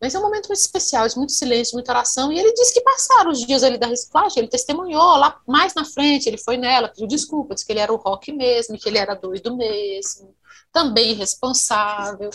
Mas 0.00 0.14
é 0.14 0.18
um 0.18 0.22
momento 0.22 0.48
muito 0.48 0.60
especial, 0.60 1.06
de 1.06 1.16
muito 1.16 1.32
silêncio, 1.32 1.74
muita 1.74 1.92
oração. 1.92 2.32
E 2.32 2.38
ele 2.38 2.54
disse 2.54 2.72
que 2.72 2.80
passaram 2.80 3.30
os 3.30 3.44
dias 3.46 3.62
ali 3.62 3.76
da 3.76 3.86
reciclagem, 3.86 4.38
ele 4.38 4.48
testemunhou 4.48 5.16
lá 5.16 5.38
mais 5.46 5.74
na 5.74 5.84
frente, 5.84 6.26
ele 6.26 6.38
foi 6.38 6.56
nela, 6.56 6.88
pediu 6.88 7.06
desculpa, 7.06 7.54
disse 7.54 7.66
que 7.66 7.72
ele 7.72 7.80
era 7.80 7.92
o 7.92 7.96
rock 7.96 8.32
mesmo, 8.32 8.78
que 8.78 8.88
ele 8.88 8.96
era 8.96 9.14
doido 9.14 9.54
mesmo, 9.54 10.34
também 10.72 11.12
responsável, 11.12 12.30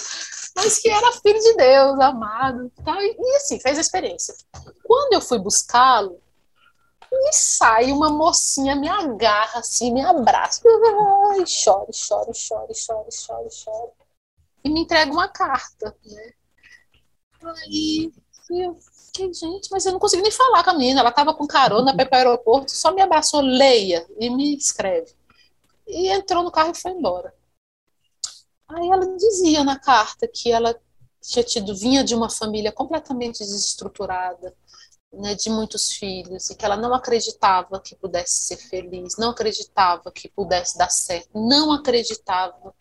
mas 0.56 0.78
que 0.78 0.90
era 0.90 1.12
filho 1.14 1.40
de 1.40 1.56
Deus, 1.56 2.00
amado. 2.00 2.72
Tá? 2.84 3.04
E, 3.04 3.16
e 3.18 3.36
assim, 3.38 3.60
fez 3.60 3.80
a 3.80 3.82
experiência. 3.82 4.36
Quando 4.84 5.14
eu 5.14 5.22
fui 5.22 5.40
buscá-lo, 5.40 6.22
me 7.12 7.34
sai 7.34 7.92
uma 7.92 8.10
mocinha, 8.10 8.76
me 8.76 8.88
agarra 8.88 9.60
assim, 9.60 9.92
me 9.92 10.02
abraça, 10.02 10.62
e 11.42 11.48
chore, 11.48 11.92
chore, 11.94 12.34
chore, 12.34 12.76
chore, 12.76 13.12
chore, 13.12 13.50
chore, 13.50 13.92
e 14.64 14.70
me 14.70 14.82
entrega 14.82 15.12
uma 15.12 15.28
carta, 15.28 15.96
né? 16.06 16.34
Aí 17.46 18.12
eu 18.50 18.76
fiquei, 18.76 19.34
gente, 19.34 19.70
mas 19.72 19.86
eu 19.86 19.92
não 19.92 20.00
consegui 20.00 20.24
nem 20.24 20.32
falar 20.32 20.64
com 20.64 20.72
a 20.72 20.74
menina. 20.74 21.02
Ela 21.02 21.10
estava 21.10 21.34
com 21.34 21.48
carona 21.48 21.94
para 21.94 22.04
ir 22.04 22.10
para 22.10 22.16
o 22.16 22.32
aeroporto, 22.32 22.72
só 22.72 22.94
me 22.94 23.02
abraçou, 23.02 23.42
leia 23.42 24.06
e 24.20 24.30
me 24.30 24.56
escreve. 24.56 25.14
E 25.88 26.10
entrou 26.10 26.44
no 26.44 26.52
carro 26.52 26.72
e 26.72 26.80
foi 26.80 26.92
embora. 26.92 27.34
Aí 28.68 28.90
ela 28.90 29.16
dizia 29.16 29.64
na 29.64 29.78
carta 29.78 30.28
que 30.28 30.52
ela 30.52 30.76
tinha 31.22 31.44
tido, 31.44 31.76
vinha 31.76 32.04
de 32.04 32.16
uma 32.16 32.30
família 32.30 32.72
completamente 32.72 33.40
desestruturada, 33.40 34.56
né, 35.14 35.34
de 35.36 35.50
muitos 35.50 35.94
filhos, 35.94 36.50
e 36.50 36.56
que 36.56 36.66
ela 36.66 36.76
não 36.76 36.94
acreditava 36.94 37.80
que 37.80 37.96
pudesse 37.96 38.48
ser 38.48 38.58
feliz, 38.58 39.18
não 39.18 39.30
acreditava 39.30 40.12
que 40.12 40.30
pudesse 40.30 40.78
dar 40.78 40.90
certo, 40.90 41.30
não 41.34 41.72
acreditava. 41.72 42.74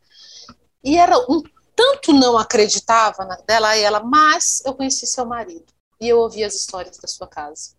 E 0.82 0.96
era 0.96 1.18
um 1.30 1.42
tanto 1.74 2.12
não 2.12 2.36
acreditava 2.38 3.24
na 3.24 3.36
dela 3.36 3.76
e 3.76 3.82
ela, 3.82 4.01
mas 4.01 4.62
eu 4.64 4.74
conheci 4.74 5.06
seu 5.06 5.24
marido 5.26 5.66
e 6.01 6.09
eu 6.09 6.18
ouvi 6.18 6.44
as 6.44 6.55
histórias 6.55 6.96
da 6.98 7.09
sua 7.09 7.26
casa. 7.26 7.72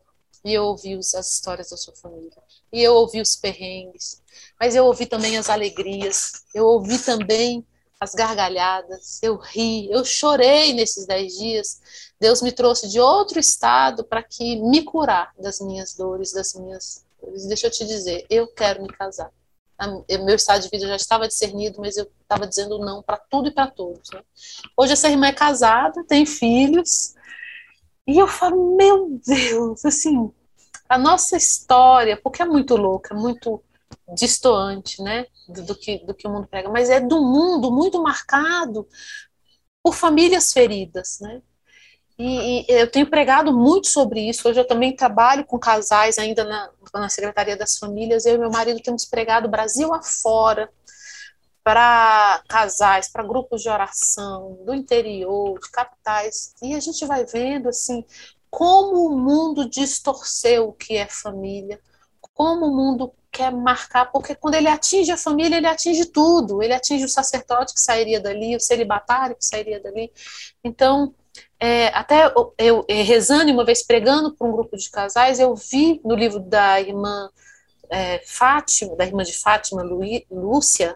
E 0.43 0.53
eu 0.53 0.63
ouvi 0.65 0.93
as 0.93 1.13
histórias 1.13 1.71
da 1.71 1.77
sua 1.77 1.95
família. 1.95 2.37
E 2.71 2.81
eu 2.81 2.93
ouvi 2.93 3.19
os 3.19 3.35
perrengues. 3.35 4.21
Mas 4.59 4.75
eu 4.75 4.85
ouvi 4.85 5.07
também 5.07 5.37
as 5.37 5.49
alegrias. 5.49 6.43
Eu 6.53 6.65
ouvi 6.65 6.99
também 6.99 7.65
as 7.99 8.13
gargalhadas, 8.13 9.19
eu 9.23 9.37
ri, 9.37 9.89
eu 9.89 10.03
chorei 10.03 10.73
nesses 10.73 11.05
dez 11.05 11.33
dias. 11.37 11.81
Deus 12.19 12.41
me 12.41 12.51
trouxe 12.51 12.87
de 12.89 12.99
outro 12.99 13.39
estado 13.39 14.03
para 14.03 14.21
que 14.21 14.57
me 14.57 14.83
curar 14.83 15.31
das 15.39 15.59
minhas 15.59 15.95
dores, 15.95 16.31
das 16.31 16.53
minhas. 16.53 17.03
Deixa 17.47 17.67
eu 17.67 17.71
te 17.71 17.85
dizer, 17.85 18.25
eu 18.29 18.47
quero 18.47 18.83
me 18.83 18.89
casar. 18.89 19.31
Meu 20.23 20.35
estado 20.35 20.61
de 20.61 20.69
vida 20.69 20.87
já 20.87 20.95
estava 20.95 21.27
discernido, 21.27 21.81
mas 21.81 21.97
eu 21.97 22.09
estava 22.21 22.47
dizendo 22.47 22.79
não 22.79 23.01
para 23.01 23.17
tudo 23.17 23.49
e 23.49 23.51
para 23.51 23.67
todos. 23.67 24.09
Né? 24.11 24.21
Hoje 24.77 24.93
essa 24.93 25.09
irmã 25.09 25.27
é 25.27 25.33
casada, 25.33 26.03
tem 26.05 26.25
filhos, 26.25 27.15
e 28.07 28.19
eu 28.19 28.27
falo, 28.27 28.75
meu 28.75 29.19
Deus, 29.25 29.83
assim, 29.83 30.31
a 30.87 30.97
nossa 30.97 31.35
história, 31.35 32.19
porque 32.21 32.41
é 32.41 32.45
muito 32.45 32.75
louca, 32.75 33.15
muito 33.15 33.63
distoante, 34.13 35.01
né, 35.01 35.25
do, 35.47 35.63
do, 35.63 35.75
que, 35.75 36.05
do 36.05 36.13
que 36.13 36.27
o 36.27 36.31
mundo 36.31 36.47
prega, 36.47 36.69
mas 36.69 36.89
é 36.89 36.99
do 36.99 37.19
mundo 37.21 37.71
muito 37.71 38.01
marcado 38.01 38.87
por 39.81 39.95
famílias 39.95 40.53
feridas, 40.53 41.17
né, 41.19 41.41
e, 42.17 42.61
e, 42.61 42.65
eu 42.69 42.89
tenho 42.89 43.09
pregado 43.09 43.51
muito 43.51 43.87
sobre 43.87 44.21
isso. 44.29 44.47
Hoje 44.47 44.59
eu 44.59 44.67
também 44.67 44.95
trabalho 44.95 45.45
com 45.45 45.59
casais 45.59 46.17
ainda 46.17 46.43
na, 46.43 46.69
na 46.93 47.09
Secretaria 47.09 47.57
das 47.57 47.77
Famílias. 47.77 48.25
Eu 48.25 48.35
e 48.35 48.37
meu 48.37 48.49
marido 48.49 48.79
temos 48.81 49.05
pregado 49.05 49.49
Brasil 49.49 49.93
afora 49.93 50.69
para 51.63 52.43
casais, 52.47 53.09
para 53.11 53.23
grupos 53.23 53.63
de 53.63 53.69
oração 53.69 54.59
do 54.65 54.73
interior, 54.73 55.59
de 55.59 55.69
capitais. 55.71 56.53
E 56.61 56.75
a 56.75 56.79
gente 56.79 57.05
vai 57.05 57.25
vendo 57.25 57.69
assim 57.69 58.05
como 58.49 59.07
o 59.07 59.19
mundo 59.19 59.69
distorceu 59.69 60.69
o 60.69 60.73
que 60.73 60.95
é 60.95 61.07
família, 61.07 61.81
como 62.33 62.67
o 62.67 62.75
mundo 62.75 63.11
quer 63.29 63.51
marcar, 63.51 64.09
porque 64.13 64.33
quando 64.33 64.55
ele 64.55 64.69
atinge 64.69 65.11
a 65.11 65.17
família, 65.17 65.57
ele 65.57 65.67
atinge 65.67 66.05
tudo. 66.05 66.63
Ele 66.63 66.73
atinge 66.73 67.03
o 67.03 67.09
sacerdote 67.09 67.73
que 67.73 67.81
sairia 67.81 68.21
dali, 68.21 68.55
o 68.55 68.59
celibatário 68.61 69.35
que 69.35 69.45
sairia 69.45 69.81
dali. 69.81 70.09
Então, 70.63 71.13
é, 71.65 71.87
até 71.95 72.27
eu, 72.27 72.53
eu, 72.59 72.85
rezando 72.87 73.51
uma 73.51 73.65
vez 73.65 73.81
pregando 73.81 74.35
para 74.35 74.47
um 74.47 74.51
grupo 74.51 74.77
de 74.77 74.87
casais, 74.91 75.39
eu 75.39 75.55
vi 75.55 75.99
no 76.05 76.13
livro 76.13 76.39
da 76.39 76.79
irmã 76.79 77.27
é, 77.89 78.19
Fátima, 78.19 78.95
da 78.95 79.03
irmã 79.03 79.23
de 79.23 79.33
Fátima, 79.33 79.81
Lúcia, 80.29 80.95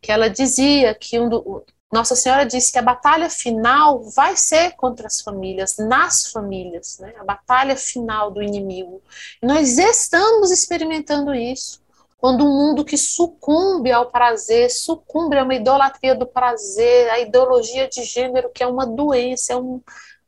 que 0.00 0.10
ela 0.10 0.30
dizia 0.30 0.94
que 0.94 1.20
um 1.20 1.28
do, 1.28 1.62
Nossa 1.92 2.16
Senhora 2.16 2.46
disse 2.46 2.72
que 2.72 2.78
a 2.78 2.82
batalha 2.82 3.28
final 3.28 4.02
vai 4.14 4.34
ser 4.38 4.70
contra 4.76 5.06
as 5.06 5.20
famílias, 5.20 5.76
nas 5.76 6.28
famílias, 6.32 6.98
né? 6.98 7.12
a 7.18 7.24
batalha 7.24 7.76
final 7.76 8.30
do 8.30 8.42
inimigo. 8.42 9.02
Nós 9.42 9.76
estamos 9.76 10.50
experimentando 10.50 11.34
isso 11.34 11.79
quando 12.20 12.44
um 12.44 12.48
mundo 12.48 12.84
que 12.84 12.98
sucumbe 12.98 13.90
ao 13.90 14.10
prazer, 14.10 14.70
sucumbe 14.70 15.38
a 15.38 15.42
uma 15.42 15.54
idolatria 15.54 16.14
do 16.14 16.26
prazer, 16.26 17.08
a 17.10 17.18
ideologia 17.18 17.88
de 17.88 18.04
gênero 18.04 18.50
que 18.50 18.62
é 18.62 18.66
uma 18.66 18.86
doença, 18.86 19.54
é 19.54 19.56
um, 19.56 19.80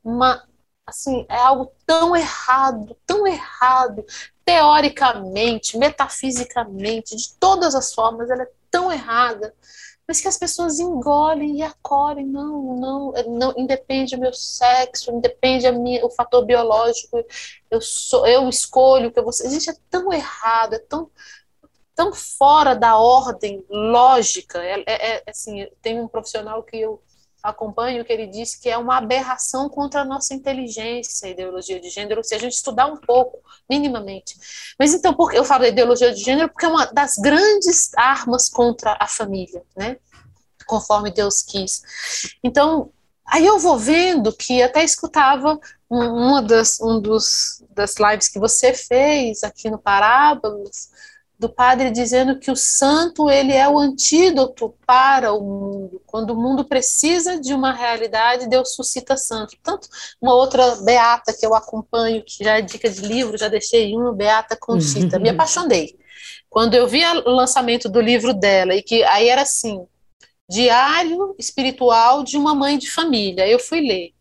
uma 0.03 0.43
assim, 0.87 1.27
é 1.29 1.37
algo 1.37 1.71
tão 1.87 2.17
errado, 2.17 2.97
tão 3.07 3.27
errado, 3.27 4.05
teoricamente, 4.45 5.77
metafisicamente, 5.79 7.15
de 7.15 7.35
todas 7.39 7.75
as 7.75 7.93
formas, 7.95 8.31
ela 8.31 8.43
é 8.43 8.51
tão 8.71 8.91
errada, 8.91 9.55
mas 10.09 10.21
que 10.21 10.29
as 10.29 10.39
pessoas 10.39 10.81
engolem 10.81 11.59
e 11.59 11.63
acolhem, 11.63 12.27
não, 12.27 12.77
não, 12.77 13.13
não 13.29 13.55
independe 13.57 14.17
do 14.17 14.21
meu 14.21 14.33
sexo, 14.33 15.13
independe 15.13 15.67
a 15.67 15.73
minha, 15.73 16.05
o 16.05 16.11
fator 16.11 16.45
biológico, 16.45 17.25
eu 17.71 17.81
sou, 17.81 18.27
eu 18.27 18.49
escolho 18.49 19.09
o 19.09 19.13
que 19.13 19.19
eu 19.19 19.23
vou 19.25 19.33
ser. 19.33 19.49
Gente, 19.51 19.71
é 19.71 19.75
tão 19.89 20.13
errado, 20.13 20.75
é 20.75 20.79
tão 20.79 21.11
tão 21.95 22.13
fora 22.13 22.75
da 22.75 22.97
ordem 22.97 23.65
lógica. 23.69 24.63
É, 24.63 24.83
é, 24.87 25.17
é, 25.17 25.23
assim, 25.29 25.67
tem 25.81 26.01
um 26.01 26.09
profissional 26.09 26.63
que 26.63 26.77
eu 26.77 27.03
acompanho 27.43 28.05
que 28.05 28.13
ele 28.13 28.27
diz 28.29 28.55
que 28.55 28.69
é 28.69 28.79
uma 28.79 28.99
aberração 28.99 29.69
contra 29.69 30.03
a 30.03 30.05
nossa 30.05 30.33
inteligência, 30.33 31.27
a 31.27 31.31
ideologia 31.31 31.81
de 31.81 31.91
gênero, 31.91 32.23
se 32.23 32.35
a 32.35 32.39
gente 32.39 32.53
estudar 32.53 32.87
um 32.87 32.97
pouco, 32.97 33.41
minimamente. 33.69 34.37
Mas 34.79 34.95
então, 34.95 35.13
por, 35.13 35.35
eu 35.35 35.45
falo 35.45 35.63
da 35.63 35.69
ideologia 35.69 36.15
de 36.15 36.23
gênero 36.23 36.49
porque 36.49 36.67
é 36.67 36.69
uma 36.69 36.87
das 36.87 37.17
grandes 37.17 37.91
armas 37.97 38.49
contra 38.49 38.97
a 39.01 39.09
família, 39.09 39.63
né? 39.77 39.97
Conforme 40.67 41.11
Deus 41.11 41.43
quis. 41.43 41.83
Então, 42.45 42.93
aí 43.27 43.45
eu 43.45 43.59
vou 43.59 43.77
vendo 43.77 44.33
que 44.33 44.63
até 44.63 44.85
escutava 44.85 45.59
uma 45.91 46.41
das, 46.41 46.81
um 46.81 47.01
dos, 47.01 47.63
das 47.71 47.97
lives 47.99 48.29
que 48.29 48.39
você 48.39 48.73
fez 48.73 49.43
aqui 49.43 49.69
no 49.69 49.79
Parábolas, 49.79 50.91
do 51.43 51.49
padre 51.49 51.91
dizendo 51.91 52.39
que 52.39 52.53
o 52.53 52.57
santo 52.57 53.29
ele 53.29 53.53
é 53.53 53.69
o 53.69 53.77
antídoto 53.77 54.75
para 54.87 55.33
o 55.33 55.41
mundo. 55.41 56.01
Quando 56.07 56.31
o 56.31 56.41
mundo 56.41 56.65
precisa 56.65 57.41
de 57.41 57.53
uma 57.53 57.73
realidade, 57.73 58.49
Deus 58.49 58.75
suscita 58.77 59.17
santo. 59.17 59.57
Tanto 59.61 59.89
uma 60.21 60.35
outra 60.35 60.77
beata 60.77 61.37
que 61.37 61.45
eu 61.45 61.53
acompanho, 61.53 62.25
que 62.25 62.45
já 62.45 62.59
é 62.59 62.63
dica 62.63 62.89
de 62.89 63.01
livro, 63.01 63.37
já 63.37 63.49
deixei 63.49 63.93
uma, 63.97 64.15
Beata 64.15 64.57
Conchita. 64.57 65.19
Me 65.19 65.31
apaixonei. 65.31 65.99
Quando 66.49 66.75
eu 66.75 66.87
vi 66.87 67.05
o 67.05 67.31
lançamento 67.31 67.89
do 67.89 68.01
livro 68.01 68.33
dela, 68.33 68.75
e 68.77 68.83
que 68.83 69.03
aí 69.05 69.29
era 69.29 69.43
assim, 69.43 69.85
diário 70.49 71.35
espiritual 71.39 72.23
de 72.23 72.37
uma 72.37 72.55
mãe 72.55 72.79
de 72.79 72.89
família. 72.89 73.49
Eu 73.49 73.59
fui 73.59 73.81
ler. 73.81 74.13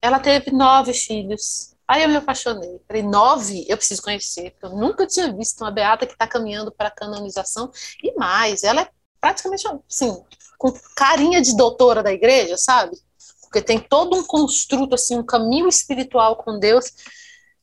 Ela 0.00 0.20
teve 0.20 0.52
nove 0.52 0.94
filhos 0.94 1.75
Aí 1.88 2.02
eu 2.02 2.08
me 2.08 2.16
apaixonei. 2.16 2.80
Falei, 2.86 3.02
nove, 3.02 3.64
eu 3.68 3.76
preciso 3.76 4.02
conhecer, 4.02 4.50
porque 4.52 4.66
eu 4.66 4.78
nunca 4.78 5.06
tinha 5.06 5.32
visto 5.32 5.60
uma 5.60 5.70
beata 5.70 6.06
que 6.06 6.12
está 6.12 6.26
caminhando 6.26 6.72
para 6.72 6.88
a 6.88 6.94
canonização. 6.94 7.70
E 8.02 8.12
mais, 8.14 8.64
ela 8.64 8.82
é 8.82 8.90
praticamente, 9.20 9.66
assim, 9.88 10.24
com 10.58 10.72
carinha 10.96 11.40
de 11.40 11.56
doutora 11.56 12.02
da 12.02 12.12
igreja, 12.12 12.56
sabe? 12.56 12.96
Porque 13.42 13.62
tem 13.62 13.78
todo 13.78 14.16
um 14.16 14.24
construto, 14.24 14.94
assim, 14.94 15.16
um 15.16 15.24
caminho 15.24 15.68
espiritual 15.68 16.36
com 16.36 16.58
Deus 16.58 16.92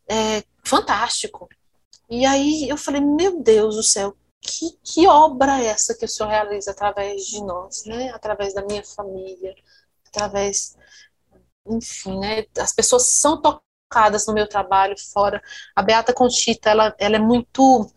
é, 0.07 0.43
fantástico. 0.63 1.49
E 2.09 2.25
aí 2.25 2.69
eu 2.69 2.77
falei, 2.77 3.01
meu 3.01 3.41
Deus 3.41 3.75
do 3.75 3.83
céu, 3.83 4.15
que, 4.39 4.77
que 4.83 5.07
obra 5.07 5.61
é 5.61 5.67
essa 5.67 5.95
que 5.95 6.05
o 6.05 6.07
Senhor 6.07 6.29
realiza 6.29 6.71
através 6.71 7.25
de 7.25 7.41
nós, 7.43 7.85
né? 7.85 8.11
Através 8.13 8.53
da 8.53 8.63
minha 8.65 8.83
família, 8.83 9.55
através 10.07 10.75
enfim, 11.65 12.19
né, 12.19 12.45
as 12.57 12.73
pessoas 12.73 13.09
são 13.09 13.41
tocadas 13.41 13.72
focadas 13.93 14.25
no 14.25 14.33
meu 14.33 14.47
trabalho 14.47 14.95
fora. 14.97 15.41
A 15.75 15.83
Beata 15.83 16.11
Conchita, 16.11 16.71
ela, 16.71 16.95
ela 16.97 17.15
é 17.15 17.19
muito 17.19 17.89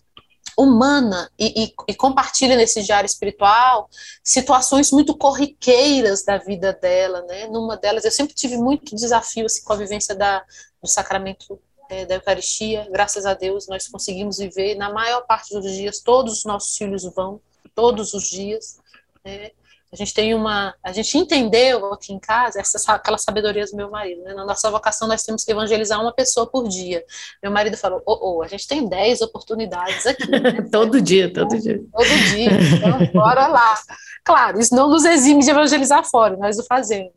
humana 0.56 1.30
e, 1.38 1.64
e, 1.64 1.74
e, 1.88 1.94
compartilha 1.94 2.56
nesse 2.56 2.82
diário 2.82 3.04
espiritual 3.04 3.90
situações 4.24 4.90
muito 4.90 5.14
corriqueiras 5.14 6.24
da 6.24 6.38
vida 6.38 6.72
dela, 6.72 7.22
né? 7.22 7.46
Numa 7.48 7.76
delas, 7.76 8.04
eu 8.04 8.10
sempre 8.10 8.34
tive 8.34 8.56
muito 8.56 8.94
desafio 8.94 9.44
assim, 9.44 9.62
com 9.62 9.72
a 9.72 9.76
vivência 9.76 10.14
da, 10.14 10.42
do 10.82 10.88
sacramento 10.88 11.58
é, 11.90 12.06
da 12.06 12.14
Eucaristia. 12.14 12.88
Graças 12.90 13.26
a 13.26 13.34
Deus, 13.34 13.66
nós 13.68 13.88
conseguimos 13.88 14.38
viver. 14.38 14.76
Na 14.76 14.90
maior 14.90 15.22
parte 15.26 15.52
dos 15.52 15.70
dias, 15.72 16.00
todos 16.00 16.38
os 16.38 16.44
nossos 16.44 16.76
filhos 16.76 17.04
vão, 17.04 17.40
todos 17.74 18.14
os 18.14 18.24
dias. 18.24 18.78
Né? 19.24 19.50
A 19.96 19.98
gente 19.98 20.12
tem 20.12 20.34
uma, 20.34 20.74
a 20.82 20.92
gente 20.92 21.16
entendeu 21.16 21.90
aqui 21.90 22.12
em 22.12 22.18
casa 22.18 22.60
essa 22.60 22.92
aquela 22.92 23.16
sabedoria 23.16 23.64
do 23.64 23.74
meu 23.74 23.90
marido, 23.90 24.22
né? 24.24 24.34
Na 24.34 24.44
nossa 24.44 24.70
vocação 24.70 25.08
nós 25.08 25.22
temos 25.22 25.42
que 25.42 25.50
evangelizar 25.50 25.98
uma 25.98 26.12
pessoa 26.12 26.46
por 26.46 26.68
dia. 26.68 27.02
Meu 27.42 27.50
marido 27.50 27.78
falou: 27.78 28.02
"Oh, 28.04 28.36
oh 28.36 28.42
a 28.42 28.46
gente 28.46 28.68
tem 28.68 28.86
10 28.86 29.22
oportunidades 29.22 30.06
aqui". 30.06 30.30
Né? 30.30 30.60
todo 30.70 31.00
dia, 31.00 31.32
todo 31.32 31.58
dia. 31.58 31.82
Todo 31.90 32.06
dia. 32.06 32.50
Então, 32.76 33.06
bora 33.18 33.46
lá. 33.46 33.80
Claro, 34.22 34.60
isso 34.60 34.74
não 34.76 34.90
nos 34.90 35.06
exime 35.06 35.42
de 35.42 35.48
evangelizar 35.48 36.04
fora, 36.04 36.36
nós 36.36 36.58
o 36.58 36.64
fazemos. 36.64 37.14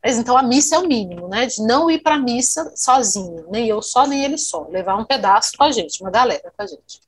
Mas 0.00 0.16
então 0.16 0.36
a 0.36 0.42
missa 0.44 0.76
é 0.76 0.78
o 0.78 0.86
mínimo, 0.86 1.26
né? 1.26 1.46
De 1.46 1.60
não 1.62 1.90
ir 1.90 1.98
para 1.98 2.14
a 2.14 2.20
missa 2.20 2.72
sozinho, 2.76 3.44
nem 3.50 3.66
eu 3.66 3.82
só, 3.82 4.06
nem 4.06 4.24
ele 4.24 4.38
só, 4.38 4.68
levar 4.70 4.94
um 4.94 5.04
pedaço 5.04 5.50
com 5.58 5.64
a 5.64 5.72
gente, 5.72 6.00
uma 6.00 6.12
galera 6.12 6.52
com 6.56 6.62
a 6.62 6.66
gente. 6.68 7.00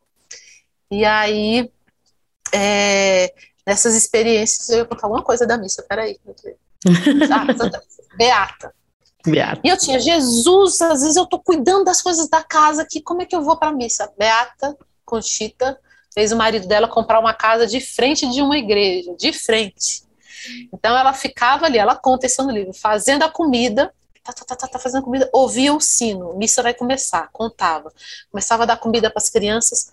E 0.91 1.05
aí, 1.05 1.71
é, 2.53 3.33
nessas 3.67 3.95
experiências, 3.95 4.69
eu 4.69 4.79
ia 4.79 4.85
contar 4.85 5.07
alguma 5.07 5.23
coisa 5.23 5.47
da 5.47 5.57
missa, 5.57 5.83
peraí. 5.89 6.19
Ah, 7.31 7.47
Beata. 8.17 8.75
Beata. 9.25 9.61
E 9.63 9.69
eu 9.69 9.79
tinha, 9.79 10.01
Jesus, 10.01 10.81
às 10.81 11.01
vezes 11.01 11.17
eu 11.17 11.27
tô 11.27 11.39
cuidando 11.39 11.85
das 11.85 12.03
coisas 12.03 12.29
da 12.29 12.43
casa 12.43 12.83
aqui, 12.83 13.01
como 13.01 13.23
é 13.23 13.27
que 13.27 13.35
eu 13.35 13.43
vou 13.43 13.57
pra 13.57 13.73
missa? 13.73 14.13
Beata, 14.19 14.77
Conchita, 15.05 15.79
fez 16.13 16.33
o 16.33 16.37
marido 16.37 16.67
dela 16.67 16.89
comprar 16.89 17.21
uma 17.21 17.33
casa 17.33 17.67
de 17.67 17.81
frente 17.81 18.29
de 18.29 18.43
uma 18.43 18.57
igreja, 18.57 19.15
de 19.17 19.33
frente. 19.33 20.03
Então 20.73 20.97
ela 20.97 21.13
ficava 21.13 21.67
ali, 21.67 21.79
ela 21.79 21.95
conta 21.95 22.27
isso 22.27 22.43
no 22.43 22.51
livro, 22.51 22.73
fazendo 22.75 23.23
a 23.23 23.31
comida, 23.31 23.93
tá, 24.25 24.33
tá, 24.33 24.45
tá, 24.45 24.57
tá, 24.57 24.69
tá 24.69 24.79
fazendo 24.79 25.03
comida, 25.03 25.29
ouvia 25.33 25.73
o 25.73 25.81
sino, 25.81 26.37
missa 26.37 26.63
vai 26.63 26.75
começar, 26.75 27.29
contava. 27.33 27.93
Começava 28.31 28.65
a 28.65 28.67
dar 28.67 28.77
comida 28.77 29.09
para 29.09 29.23
as 29.23 29.31
crianças, 29.31 29.91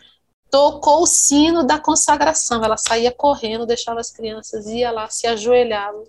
tocou 0.49 1.03
o 1.03 1.07
sino 1.07 1.63
da 1.63 1.79
consagração. 1.79 2.63
Ela 2.63 2.77
saía 2.77 3.11
correndo, 3.11 3.65
deixava 3.65 3.99
as 3.99 4.11
crianças, 4.11 4.65
ia 4.67 4.91
lá, 4.91 5.09
se 5.09 5.27
ajoelhava, 5.27 6.03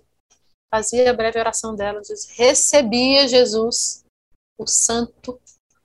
fazia 0.73 1.09
a 1.09 1.13
breve 1.13 1.39
oração 1.39 1.75
dela, 1.75 2.01
diz, 2.01 2.29
recebia 2.31 3.27
Jesus, 3.27 4.03
o 4.57 4.65
santo 4.65 5.39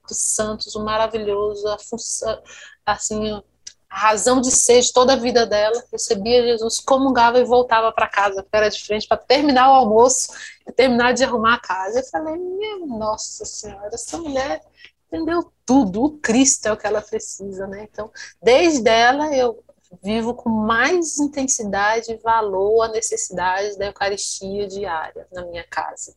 dos 0.08 0.18
santos, 0.18 0.76
o 0.76 0.84
maravilhoso, 0.84 1.66
a 1.68 1.78
função, 1.78 2.40
assim, 2.84 3.42
a 3.88 3.98
razão 3.98 4.40
de 4.40 4.50
ser 4.50 4.80
de 4.80 4.92
toda 4.92 5.14
a 5.14 5.16
vida 5.16 5.46
dela, 5.46 5.82
recebia 5.90 6.42
Jesus, 6.42 6.78
comungava 6.78 7.38
e 7.38 7.44
voltava 7.44 7.90
para 7.92 8.08
casa, 8.08 8.46
era 8.52 8.68
de 8.68 8.84
frente, 8.84 9.08
para 9.08 9.16
terminar 9.16 9.70
o 9.70 9.74
almoço 9.74 10.28
e 10.66 10.72
terminar 10.72 11.12
de 11.12 11.24
arrumar 11.24 11.54
a 11.54 11.60
casa. 11.60 11.98
Eu 11.98 12.04
falei, 12.04 12.36
minha 12.36 12.86
nossa 12.86 13.44
senhora, 13.44 13.90
essa 13.92 14.18
mulher 14.18 14.60
entendeu 15.06 15.52
tudo, 15.64 16.04
o 16.04 16.18
Cristo 16.18 16.66
é 16.66 16.72
o 16.72 16.76
que 16.76 16.86
ela 16.86 17.02
precisa, 17.02 17.66
né? 17.66 17.86
Então, 17.90 18.10
desde 18.42 18.88
ela 18.88 19.34
eu 19.34 19.62
vivo 20.02 20.34
com 20.34 20.50
mais 20.50 21.18
intensidade 21.18 22.12
e 22.12 22.16
valor 22.16 22.82
a 22.82 22.88
necessidade 22.88 23.78
da 23.78 23.86
Eucaristia 23.86 24.66
diária 24.66 25.26
na 25.32 25.44
minha 25.46 25.64
casa 25.64 26.12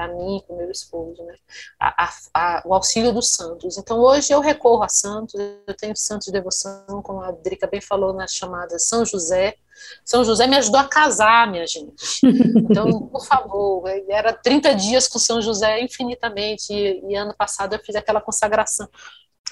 para 0.00 0.08
mim, 0.14 0.42
com 0.46 0.56
meu 0.56 0.70
esposo, 0.70 1.22
né? 1.24 1.34
A, 1.78 2.04
a, 2.04 2.10
a, 2.32 2.62
o 2.64 2.72
auxílio 2.72 3.12
dos 3.12 3.28
santos. 3.28 3.76
Então, 3.76 3.98
hoje 3.98 4.32
eu 4.32 4.40
recorro 4.40 4.82
a 4.82 4.88
santos, 4.88 5.34
eu 5.34 5.74
tenho 5.76 5.94
santos 5.94 6.26
de 6.26 6.32
devoção, 6.32 7.02
como 7.02 7.20
a 7.20 7.30
Drica 7.32 7.66
bem 7.66 7.82
falou 7.82 8.14
na 8.14 8.26
chamada 8.26 8.78
São 8.78 9.04
José. 9.04 9.56
São 10.02 10.24
José 10.24 10.46
me 10.46 10.56
ajudou 10.56 10.80
a 10.80 10.88
casar, 10.88 11.50
minha 11.50 11.66
gente. 11.66 12.20
Então, 12.70 13.08
por 13.08 13.26
favor, 13.26 13.82
era 14.08 14.32
30 14.32 14.74
dias 14.76 15.08
com 15.08 15.18
São 15.18 15.42
José 15.42 15.82
infinitamente, 15.82 16.72
e, 16.72 17.04
e 17.10 17.16
ano 17.16 17.34
passado 17.36 17.74
eu 17.74 17.80
fiz 17.80 17.96
aquela 17.96 18.20
consagração 18.20 18.88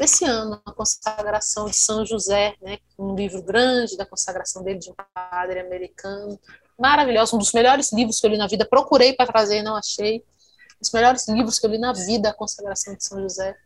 esse 0.01 0.25
ano 0.25 0.63
a 0.65 0.73
consagração 0.73 1.67
de 1.67 1.75
São 1.75 2.07
José, 2.07 2.55
né, 2.63 2.79
um 2.97 3.17
livro 3.17 3.43
grande 3.43 3.97
da 3.97 4.07
consagração 4.07 4.63
dele 4.63 4.79
de 4.79 4.93
um 4.93 4.95
padre 5.13 5.59
americano, 5.59 6.39
maravilhoso, 6.79 7.35
um 7.35 7.39
dos 7.39 7.53
melhores 7.53 7.93
livros 7.93 8.21
que 8.21 8.27
eu 8.27 8.31
li 8.31 8.39
na 8.39 8.47
vida. 8.47 8.65
Procurei 8.65 9.13
para 9.13 9.27
trazer 9.27 9.59
e 9.59 9.63
não 9.63 9.75
achei. 9.75 10.23
Os 10.81 10.93
melhores 10.93 11.27
livros 11.29 11.59
que 11.59 11.67
eu 11.67 11.71
li 11.71 11.79
na 11.79 11.93
vida, 11.93 12.31
a 12.31 12.35
consagração 12.35 12.95
de 12.95 13.05
São 13.05 13.21
José. 13.21 13.57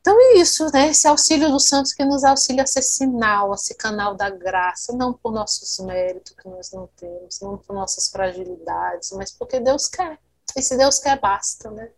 Então 0.00 0.16
é 0.20 0.38
isso, 0.38 0.70
né? 0.72 0.90
Esse 0.90 1.08
auxílio 1.08 1.50
dos 1.50 1.66
santos 1.66 1.92
que 1.92 2.04
nos 2.04 2.22
auxilia 2.22 2.62
a 2.62 2.66
ser 2.66 2.82
sinal, 2.82 3.52
a 3.52 3.56
ser 3.56 3.74
canal 3.74 4.14
da 4.14 4.30
graça, 4.30 4.92
não 4.92 5.12
por 5.12 5.32
nossos 5.32 5.84
méritos 5.84 6.32
que 6.40 6.48
nós 6.48 6.70
não 6.70 6.88
temos, 6.96 7.40
não 7.40 7.58
por 7.58 7.74
nossas 7.74 8.08
fragilidades, 8.08 9.10
mas 9.12 9.32
porque 9.32 9.58
Deus 9.58 9.88
quer. 9.88 10.18
E 10.56 10.62
se 10.62 10.76
Deus 10.76 11.00
quer, 11.00 11.18
basta, 11.18 11.70
né? 11.72 11.90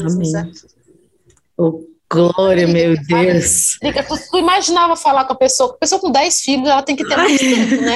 Amém. 0.00 0.52
Oh, 1.58 1.84
glória, 2.10 2.66
meu 2.66 2.94
Deus. 3.06 3.78
Liga, 3.82 4.02
tu, 4.02 4.14
tu, 4.30 4.38
imaginava 4.38 4.96
falar 4.96 5.26
com 5.26 5.34
a 5.34 5.36
pessoa, 5.36 5.74
a 5.74 5.76
pessoa 5.76 6.00
com 6.00 6.10
10 6.10 6.40
filhos, 6.40 6.68
ela 6.68 6.82
tem 6.82 6.96
que 6.96 7.06
ter 7.06 7.14
mais 7.16 7.38
tempo, 7.38 7.82
né? 7.82 7.94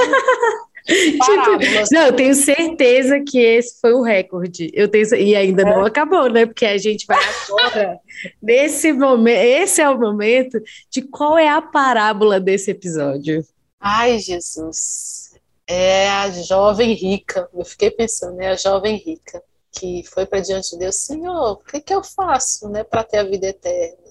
Tipo, 0.86 1.92
não, 1.92 2.06
eu 2.06 2.12
tenho 2.14 2.34
certeza 2.34 3.20
que 3.20 3.38
esse 3.38 3.80
foi 3.80 3.92
o 3.92 4.02
recorde. 4.02 4.70
Eu 4.72 4.88
tenho, 4.88 5.14
e 5.14 5.34
ainda 5.34 5.62
é. 5.62 5.64
não 5.64 5.84
acabou, 5.84 6.30
né? 6.30 6.46
Porque 6.46 6.64
a 6.64 6.78
gente 6.78 7.06
vai 7.06 7.18
agora, 7.18 7.98
nesse 8.40 8.92
momento, 8.92 9.38
esse 9.38 9.80
é 9.80 9.90
o 9.90 9.98
momento 9.98 10.60
de 10.90 11.02
qual 11.02 11.36
é 11.36 11.48
a 11.48 11.60
parábola 11.60 12.38
desse 12.38 12.70
episódio. 12.70 13.44
Ai, 13.80 14.18
Jesus. 14.18 15.34
É 15.66 16.08
a 16.08 16.30
jovem 16.30 16.92
rica. 16.94 17.48
Eu 17.52 17.64
fiquei 17.64 17.90
pensando, 17.90 18.40
é 18.40 18.48
a 18.48 18.56
jovem 18.56 18.96
rica 18.96 19.42
que 19.78 20.02
foi 20.04 20.24
para 20.24 20.40
diante 20.40 20.70
de 20.70 20.78
Deus, 20.78 20.96
Senhor, 20.96 21.52
o 21.52 21.56
que, 21.56 21.80
que 21.80 21.94
eu 21.94 22.02
faço, 22.02 22.66
né, 22.70 22.82
para 22.82 23.04
ter 23.04 23.18
a 23.18 23.24
vida 23.24 23.48
eterna? 23.48 24.06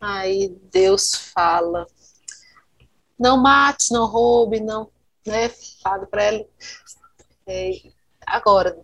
Aí 0.00 0.56
Deus 0.72 1.14
fala: 1.14 1.86
não 3.18 3.36
mate, 3.36 3.92
não 3.92 4.06
roube, 4.06 4.60
não 4.60 4.90
né, 5.28 5.50
para 6.10 6.22
ela. 6.22 6.44
É, 7.46 7.70
agora, 8.26 8.76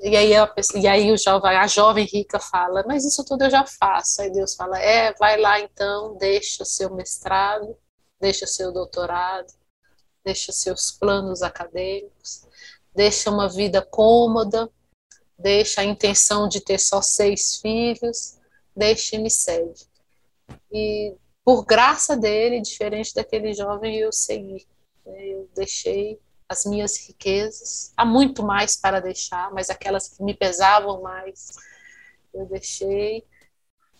e 0.00 0.16
aí, 0.16 0.34
a, 0.34 0.54
e 0.76 0.86
aí 0.86 1.12
o 1.12 1.18
jovem, 1.18 1.56
a 1.56 1.66
jovem 1.66 2.04
rica 2.04 2.38
fala, 2.38 2.84
mas 2.86 3.04
isso 3.04 3.24
tudo 3.24 3.44
eu 3.44 3.50
já 3.50 3.66
faço. 3.66 4.22
Aí 4.22 4.30
Deus 4.30 4.54
fala, 4.54 4.78
é, 4.78 5.12
vai 5.14 5.40
lá 5.40 5.60
então, 5.60 6.16
deixa 6.16 6.64
seu 6.64 6.94
mestrado, 6.94 7.76
deixa 8.20 8.46
seu 8.46 8.72
doutorado, 8.72 9.52
deixa 10.24 10.52
seus 10.52 10.92
planos 10.92 11.42
acadêmicos, 11.42 12.46
deixa 12.94 13.30
uma 13.30 13.48
vida 13.48 13.82
cômoda, 13.82 14.70
deixa 15.36 15.80
a 15.80 15.84
intenção 15.84 16.48
de 16.48 16.60
ter 16.60 16.78
só 16.78 17.02
seis 17.02 17.56
filhos, 17.56 18.38
deixa 18.76 19.16
e 19.16 19.18
me 19.18 19.30
segue. 19.30 19.86
E 20.70 21.16
por 21.44 21.64
graça 21.64 22.16
dele, 22.16 22.60
diferente 22.60 23.14
daquele 23.14 23.52
jovem, 23.52 23.96
eu 23.96 24.12
segui. 24.12 24.66
Eu 25.16 25.48
deixei 25.54 26.20
as 26.48 26.64
minhas 26.64 26.96
riquezas, 27.06 27.92
há 27.96 28.06
muito 28.06 28.42
mais 28.42 28.74
para 28.74 29.00
deixar, 29.00 29.52
mas 29.52 29.68
aquelas 29.68 30.08
que 30.08 30.22
me 30.22 30.34
pesavam 30.34 31.02
mais, 31.02 31.56
eu 32.32 32.46
deixei 32.46 33.22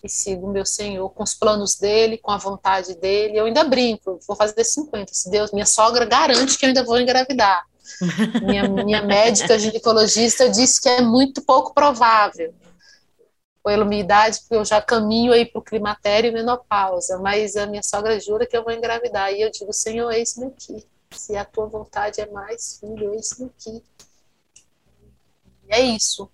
e 0.03 0.09
sigo 0.09 0.49
meu 0.49 0.65
Senhor 0.65 1.11
com 1.11 1.23
os 1.23 1.35
planos 1.35 1.77
dele, 1.77 2.17
com 2.19 2.31
a 2.31 2.39
vontade 2.39 2.95
dele. 2.95 3.37
Eu 3.37 3.45
ainda 3.45 3.65
brinco, 3.65 4.19
vou 4.27 4.37
fazer 4.37 4.65
50. 4.65 5.13
Se 5.13 5.31
Deus, 5.31 5.53
minha 5.53 5.67
sogra 5.67 6.05
garante 6.05 6.57
que 6.57 6.65
eu 6.65 6.69
ainda 6.69 6.85
vou 6.85 7.01
engravidar. 7.01 7.67
Minha, 8.45 8.69
minha 8.69 9.03
médica 9.03 9.59
ginecologista 9.59 10.47
disse 10.51 10.79
que 10.79 10.91
é 10.91 11.01
muito 11.01 11.41
pouco 11.41 11.73
provável. 11.73 12.55
Pela 13.65 13.83
minha 13.83 14.03
idade, 14.03 14.41
porque 14.41 14.57
eu 14.57 14.65
já 14.65 14.81
caminho 14.83 15.33
aí 15.33 15.47
para 15.47 15.59
o 15.59 15.65
climatério 15.65 16.29
e 16.29 16.33
menopausa, 16.33 17.19
mas 17.19 17.57
a 17.57 17.67
minha 17.67 17.83
sogra 17.83 18.21
jura 18.21 18.47
que 18.47 18.55
eu 18.55 18.63
vou 18.63 18.75
engravidar. 18.75 19.33
E 19.33 19.41
eu 19.41 19.51
digo, 19.51 19.73
Senhor, 19.73 20.11
eis-me 20.13 20.49
aqui 20.49 20.87
se 21.11 21.37
a 21.37 21.45
tua 21.45 21.67
vontade 21.67 22.21
é 22.21 22.27
mais, 22.27 22.79
filho, 22.79 23.15
isso 23.15 23.45
aqui. 23.45 23.83
é 25.69 25.81
isso. 25.81 26.31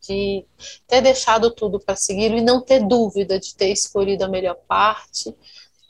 De 0.00 0.44
ter 0.86 1.00
deixado 1.00 1.50
tudo 1.50 1.80
para 1.80 1.96
seguir 1.96 2.30
e 2.32 2.40
não 2.40 2.60
ter 2.60 2.86
dúvida 2.86 3.38
de 3.38 3.54
ter 3.54 3.70
escolhido 3.70 4.24
a 4.24 4.28
melhor 4.28 4.56
parte, 4.68 5.34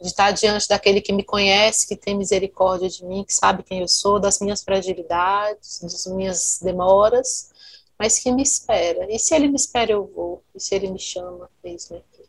de 0.01 0.07
estar 0.09 0.31
diante 0.33 0.69
daquele 0.69 1.01
que 1.01 1.13
me 1.13 1.25
conhece, 1.25 1.89
que 1.89 1.97
tem 1.97 2.17
misericórdia 2.17 2.89
de 2.89 3.05
mim, 3.05 3.25
que 3.25 3.35
sabe 3.35 3.63
quem 3.63 3.81
eu 3.81 3.89
sou, 3.89 4.21
das 4.21 4.39
minhas 4.41 4.63
fragilidades, 4.63 5.81
das 5.81 6.07
minhas 6.07 6.61
demoras, 6.63 7.51
mas 7.99 8.19
que 8.19 8.31
me 8.31 8.43
espera. 8.43 9.11
E 9.11 9.19
se 9.19 9.35
ele 9.35 9.49
me 9.49 9.57
espera, 9.57 9.93
eu 9.93 10.07
vou. 10.07 10.45
E 10.55 10.61
se 10.61 10.75
ele 10.75 10.91
me 10.91 10.99
chama, 10.99 11.51
eis-me 11.63 11.99
aqui. 11.99 12.25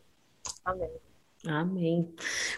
Amém. 0.63 1.04
Amém. 1.47 2.11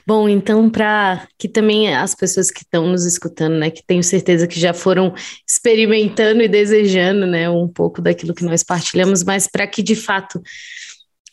Bom, 0.06 0.30
então, 0.30 0.70
para 0.70 1.28
que 1.38 1.50
também 1.50 1.94
as 1.94 2.16
pessoas 2.16 2.50
que 2.50 2.62
estão 2.62 2.88
nos 2.88 3.06
escutando, 3.06 3.58
né, 3.58 3.70
que 3.70 3.86
tenho 3.86 4.04
certeza 4.04 4.48
que 4.48 4.60
já 4.60 4.74
foram 4.74 5.14
experimentando 5.48 6.42
e 6.42 6.48
desejando, 6.48 7.26
né, 7.26 7.50
um 7.50 7.68
pouco 7.68 8.02
daquilo 8.02 8.34
que 8.34 8.46
nós 8.46 8.64
partilhamos, 8.64 9.24
mas 9.24 9.48
para 9.48 9.68
que 9.68 9.84
de 9.84 9.96
fato 9.96 10.42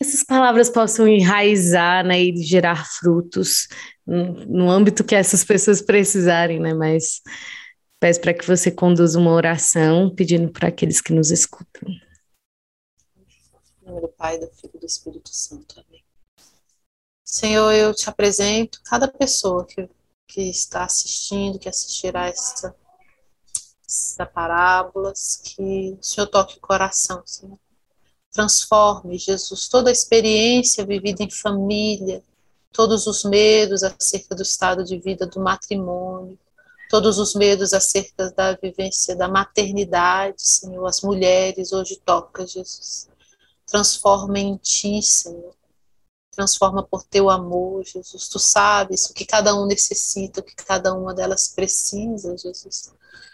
essas 0.01 0.25
palavras 0.25 0.69
possam 0.69 1.07
enraizar, 1.07 2.05
né, 2.05 2.21
e 2.21 2.37
gerar 2.43 2.85
frutos 2.85 3.69
no, 4.05 4.69
âmbito 4.69 5.05
que 5.05 5.15
essas 5.15 5.45
pessoas 5.45 5.81
precisarem, 5.81 6.59
né, 6.59 6.75
mas 6.75 7.23
peço 8.01 8.21
para 8.21 8.35
que 8.35 8.47
você 8.47 8.71
conduza 8.71 9.19
uma 9.19 9.33
oração 9.33 10.13
pedindo 10.15 10.51
para 10.51 10.69
aqueles 10.69 11.01
que 11.01 11.13
nos 11.13 11.31
escutam. 11.31 11.89
Em 13.83 13.87
nome 13.87 14.01
do 14.01 14.09
Pai, 14.09 14.39
do 14.39 14.49
Filho 14.49 14.73
e 14.75 14.79
do 14.79 14.87
Espírito 14.87 15.29
Santo. 15.29 15.81
Amém. 15.81 16.04
Senhor, 17.25 17.73
eu 17.73 17.95
te 17.95 18.09
apresento 18.11 18.83
cada 18.85 19.09
pessoa 19.09 19.65
que, 19.65 19.89
que 20.27 20.43
está 20.43 20.85
assistindo, 20.85 21.59
que 21.59 21.71
assistirá 21.71 22.29
essa, 22.29 22.77
essa 23.89 24.27
parábolas, 24.27 25.41
que 25.43 25.97
o 25.99 26.03
Senhor 26.03 26.27
toque 26.27 26.59
o 26.59 26.61
coração, 26.61 27.23
Senhor. 27.25 27.59
Transforme, 28.31 29.17
Jesus, 29.17 29.69
toda 29.69 29.89
a 29.89 29.93
experiência 29.93 30.85
vivida 30.85 31.23
em 31.23 31.31
família, 31.31 32.23
todos 32.71 33.07
os 33.07 33.25
medos 33.25 33.83
acerca 33.83 34.35
do 34.35 34.43
estado 34.43 34.85
de 34.85 34.99
vida 34.99 35.27
do 35.27 35.41
matrimônio, 35.41 36.39
todos 36.91 37.19
os 37.19 37.35
medos 37.35 37.73
acerca 37.73 38.31
da 38.33 38.53
vivência 38.53 39.17
da 39.17 39.29
maternidade, 39.29 40.43
Senhor, 40.43 40.85
as 40.85 41.01
mulheres 41.01 41.73
hoje 41.73 41.99
toca, 42.05 42.47
Jesus. 42.47 43.09
Transforma 43.67 44.39
em 44.39 44.57
ti, 44.59 45.01
Senhor 45.01 45.55
transforma 46.35 46.83
por 46.83 47.05
teu 47.05 47.31
amor, 47.31 47.85
Jesus. 47.85 48.29
Tu 48.29 48.39
sabes 48.39 49.07
o 49.07 49.15
que 49.15 49.25
cada 49.25 49.55
um 49.55 49.67
necessita, 49.67 50.41
o 50.41 50.43
que 50.43 50.55
cada 50.55 50.95
uma 50.95 51.15
delas 51.15 51.49
precisa, 51.49 52.37
Jesus. 52.37 52.93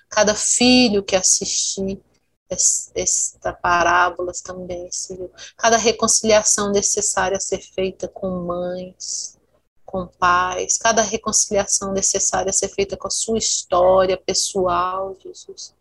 Cada 0.08 0.34
filho 0.34 1.02
que 1.02 1.16
assistir 1.16 2.00
esta 2.48 3.52
parábolas 3.52 4.40
também, 4.40 4.90
Senhor. 4.90 5.30
Cada 5.56 5.76
reconciliação 5.76 6.72
necessária 6.72 7.36
a 7.36 7.40
ser 7.40 7.60
feita 7.60 8.08
com 8.08 8.28
mães, 8.44 9.38
com 9.84 10.06
pais, 10.06 10.76
cada 10.76 11.02
reconciliação 11.02 11.92
necessária 11.92 12.50
a 12.50 12.52
ser 12.52 12.68
feita 12.68 12.96
com 12.96 13.06
a 13.06 13.10
sua 13.10 13.38
história 13.38 14.16
pessoal, 14.16 15.16
Jesus 15.22 15.74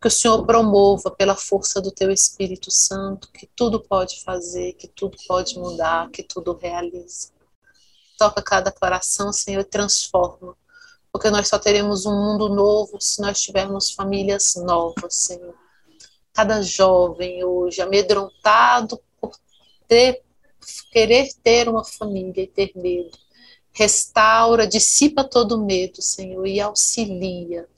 que 0.00 0.08
o 0.08 0.10
Senhor 0.10 0.44
promova 0.44 1.10
pela 1.10 1.34
força 1.34 1.80
do 1.80 1.90
teu 1.90 2.10
Espírito 2.10 2.70
Santo, 2.70 3.30
que 3.32 3.46
tudo 3.56 3.80
pode 3.80 4.22
fazer, 4.22 4.74
que 4.74 4.86
tudo 4.86 5.16
pode 5.26 5.58
mudar, 5.58 6.10
que 6.10 6.22
tudo 6.22 6.56
realize. 6.56 7.32
Toca 8.18 8.42
cada 8.42 8.70
coração, 8.70 9.32
Senhor, 9.32 9.60
e 9.60 9.64
transforma. 9.64 10.56
Porque 11.10 11.30
nós 11.30 11.48
só 11.48 11.58
teremos 11.58 12.04
um 12.04 12.14
mundo 12.14 12.48
novo 12.48 13.00
se 13.00 13.20
nós 13.20 13.40
tivermos 13.40 13.90
famílias 13.90 14.54
novas, 14.56 15.14
Senhor. 15.14 15.54
Cada 16.32 16.60
jovem 16.62 17.42
hoje 17.42 17.80
amedrontado 17.80 19.00
por 19.18 19.32
ter, 19.88 20.22
querer 20.92 21.32
ter 21.42 21.68
uma 21.68 21.84
família 21.84 22.42
e 22.42 22.46
ter 22.46 22.72
medo 22.74 23.16
restaura, 23.76 24.66
dissipa 24.66 25.22
todo 25.22 25.62
medo, 25.62 26.00
Senhor, 26.00 26.46
e 26.46 26.58
auxilia 26.58 27.68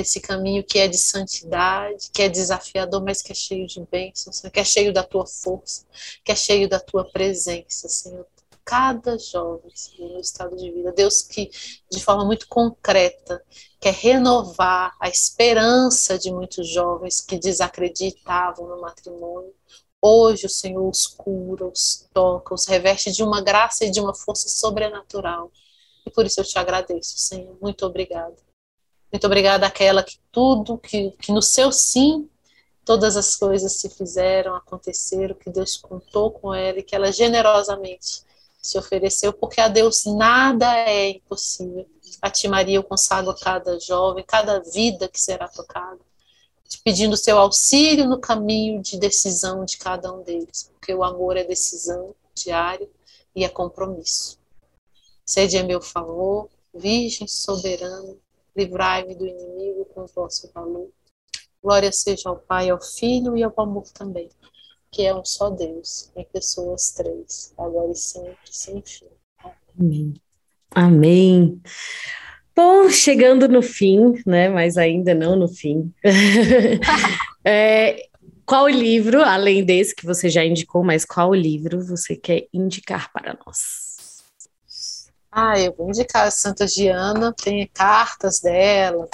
nesse 0.00 0.18
caminho 0.18 0.64
que 0.64 0.78
é 0.78 0.88
de 0.88 0.96
santidade, 0.96 2.10
que 2.12 2.22
é 2.22 2.28
desafiador, 2.28 3.04
mas 3.04 3.20
que 3.20 3.32
é 3.32 3.34
cheio 3.34 3.66
de 3.66 3.80
bênçãos, 3.84 4.36
Senhor, 4.36 4.50
que 4.50 4.60
é 4.60 4.64
cheio 4.64 4.92
da 4.92 5.02
tua 5.02 5.26
força, 5.26 5.84
que 6.24 6.32
é 6.32 6.36
cheio 6.36 6.68
da 6.68 6.80
tua 6.80 7.04
presença, 7.04 7.86
Senhor. 7.88 8.26
Cada 8.64 9.18
jovem, 9.18 9.70
Senhor, 9.74 10.12
no 10.12 10.20
estado 10.20 10.56
de 10.56 10.70
vida. 10.70 10.92
Deus 10.92 11.22
que, 11.22 11.50
de 11.90 12.02
forma 12.02 12.24
muito 12.24 12.46
concreta, 12.48 13.44
quer 13.78 13.92
renovar 13.92 14.96
a 15.00 15.08
esperança 15.08 16.18
de 16.18 16.32
muitos 16.32 16.68
jovens 16.68 17.20
que 17.20 17.38
desacreditavam 17.38 18.68
no 18.68 18.80
matrimônio. 18.80 19.52
Hoje 20.00 20.46
o 20.46 20.50
Senhor 20.50 20.88
os 20.88 21.06
cura, 21.06 21.66
os 21.66 22.08
toca, 22.12 22.54
os 22.54 22.66
reveste 22.66 23.12
de 23.12 23.22
uma 23.22 23.42
graça 23.42 23.84
e 23.84 23.90
de 23.90 24.00
uma 24.00 24.14
força 24.14 24.48
sobrenatural. 24.48 25.50
E 26.06 26.10
por 26.10 26.24
isso 26.24 26.40
eu 26.40 26.44
te 26.44 26.58
agradeço, 26.58 27.18
Senhor. 27.18 27.58
Muito 27.60 27.84
obrigada. 27.84 28.49
Muito 29.12 29.26
obrigada 29.26 29.66
àquela 29.66 30.02
que 30.02 30.18
tudo, 30.30 30.78
que, 30.78 31.10
que 31.12 31.32
no 31.32 31.42
seu 31.42 31.72
sim, 31.72 32.28
todas 32.84 33.16
as 33.16 33.36
coisas 33.36 33.74
se 33.74 33.90
fizeram, 33.90 34.54
aconteceram, 34.54 35.34
que 35.34 35.50
Deus 35.50 35.76
contou 35.76 36.30
com 36.30 36.54
ela 36.54 36.78
e 36.78 36.82
que 36.82 36.94
ela 36.94 37.10
generosamente 37.10 38.24
se 38.62 38.78
ofereceu, 38.78 39.32
porque 39.32 39.60
a 39.60 39.68
Deus 39.68 40.04
nada 40.04 40.76
é 40.76 41.10
impossível. 41.10 41.86
A 42.20 42.30
Ti, 42.30 42.46
Maria, 42.46 42.76
eu 42.76 42.82
consagro 42.82 43.34
cada 43.34 43.78
jovem, 43.80 44.24
cada 44.24 44.60
vida 44.60 45.08
que 45.08 45.20
será 45.20 45.48
tocada, 45.48 45.98
pedindo 46.84 47.16
seu 47.16 47.38
auxílio 47.38 48.08
no 48.08 48.20
caminho 48.20 48.82
de 48.82 48.98
decisão 48.98 49.64
de 49.64 49.78
cada 49.78 50.12
um 50.12 50.22
deles, 50.22 50.70
porque 50.72 50.94
o 50.94 51.02
amor 51.02 51.36
é 51.36 51.44
decisão 51.44 52.14
diária 52.34 52.88
e 53.34 53.44
é 53.44 53.48
compromisso. 53.48 54.38
Sede 55.24 55.56
em 55.56 55.64
meu 55.64 55.80
favor, 55.80 56.48
Virgem 56.74 57.26
soberana, 57.26 58.14
livrai-me 58.56 59.14
do 59.14 59.26
inimigo 59.26 59.84
com 59.86 60.02
o 60.02 60.06
vosso 60.06 60.50
valor. 60.52 60.88
Glória 61.62 61.92
seja 61.92 62.28
ao 62.28 62.36
Pai, 62.36 62.70
ao 62.70 62.80
Filho 62.80 63.36
e 63.36 63.42
ao 63.42 63.52
amor 63.58 63.84
também, 63.92 64.28
que 64.90 65.04
é 65.04 65.14
um 65.14 65.24
só 65.24 65.50
Deus, 65.50 66.10
em 66.16 66.24
pessoas 66.24 66.92
três, 66.92 67.52
agora 67.58 67.92
e 67.92 67.96
sempre, 67.96 68.36
sem 68.44 68.82
fim. 68.82 69.06
Amém. 69.78 70.14
Amém. 70.70 71.60
Bom, 72.54 72.88
chegando 72.88 73.48
no 73.48 73.62
fim, 73.62 74.14
né? 74.26 74.48
Mas 74.48 74.76
ainda 74.76 75.14
não 75.14 75.36
no 75.36 75.48
fim. 75.48 75.92
é, 77.44 78.08
qual 78.44 78.68
livro, 78.68 79.22
além 79.22 79.64
desse 79.64 79.94
que 79.94 80.04
você 80.04 80.28
já 80.28 80.44
indicou, 80.44 80.82
mas 80.82 81.04
qual 81.04 81.34
livro 81.34 81.84
você 81.84 82.16
quer 82.16 82.48
indicar 82.52 83.12
para 83.12 83.38
nós? 83.46 83.89
Ah, 85.32 85.58
eu 85.60 85.72
vou 85.72 85.88
indicar 85.88 86.26
a 86.26 86.30
Santa 86.30 86.66
Giana, 86.66 87.32
tem 87.32 87.64
cartas 87.72 88.40
dela, 88.40 89.08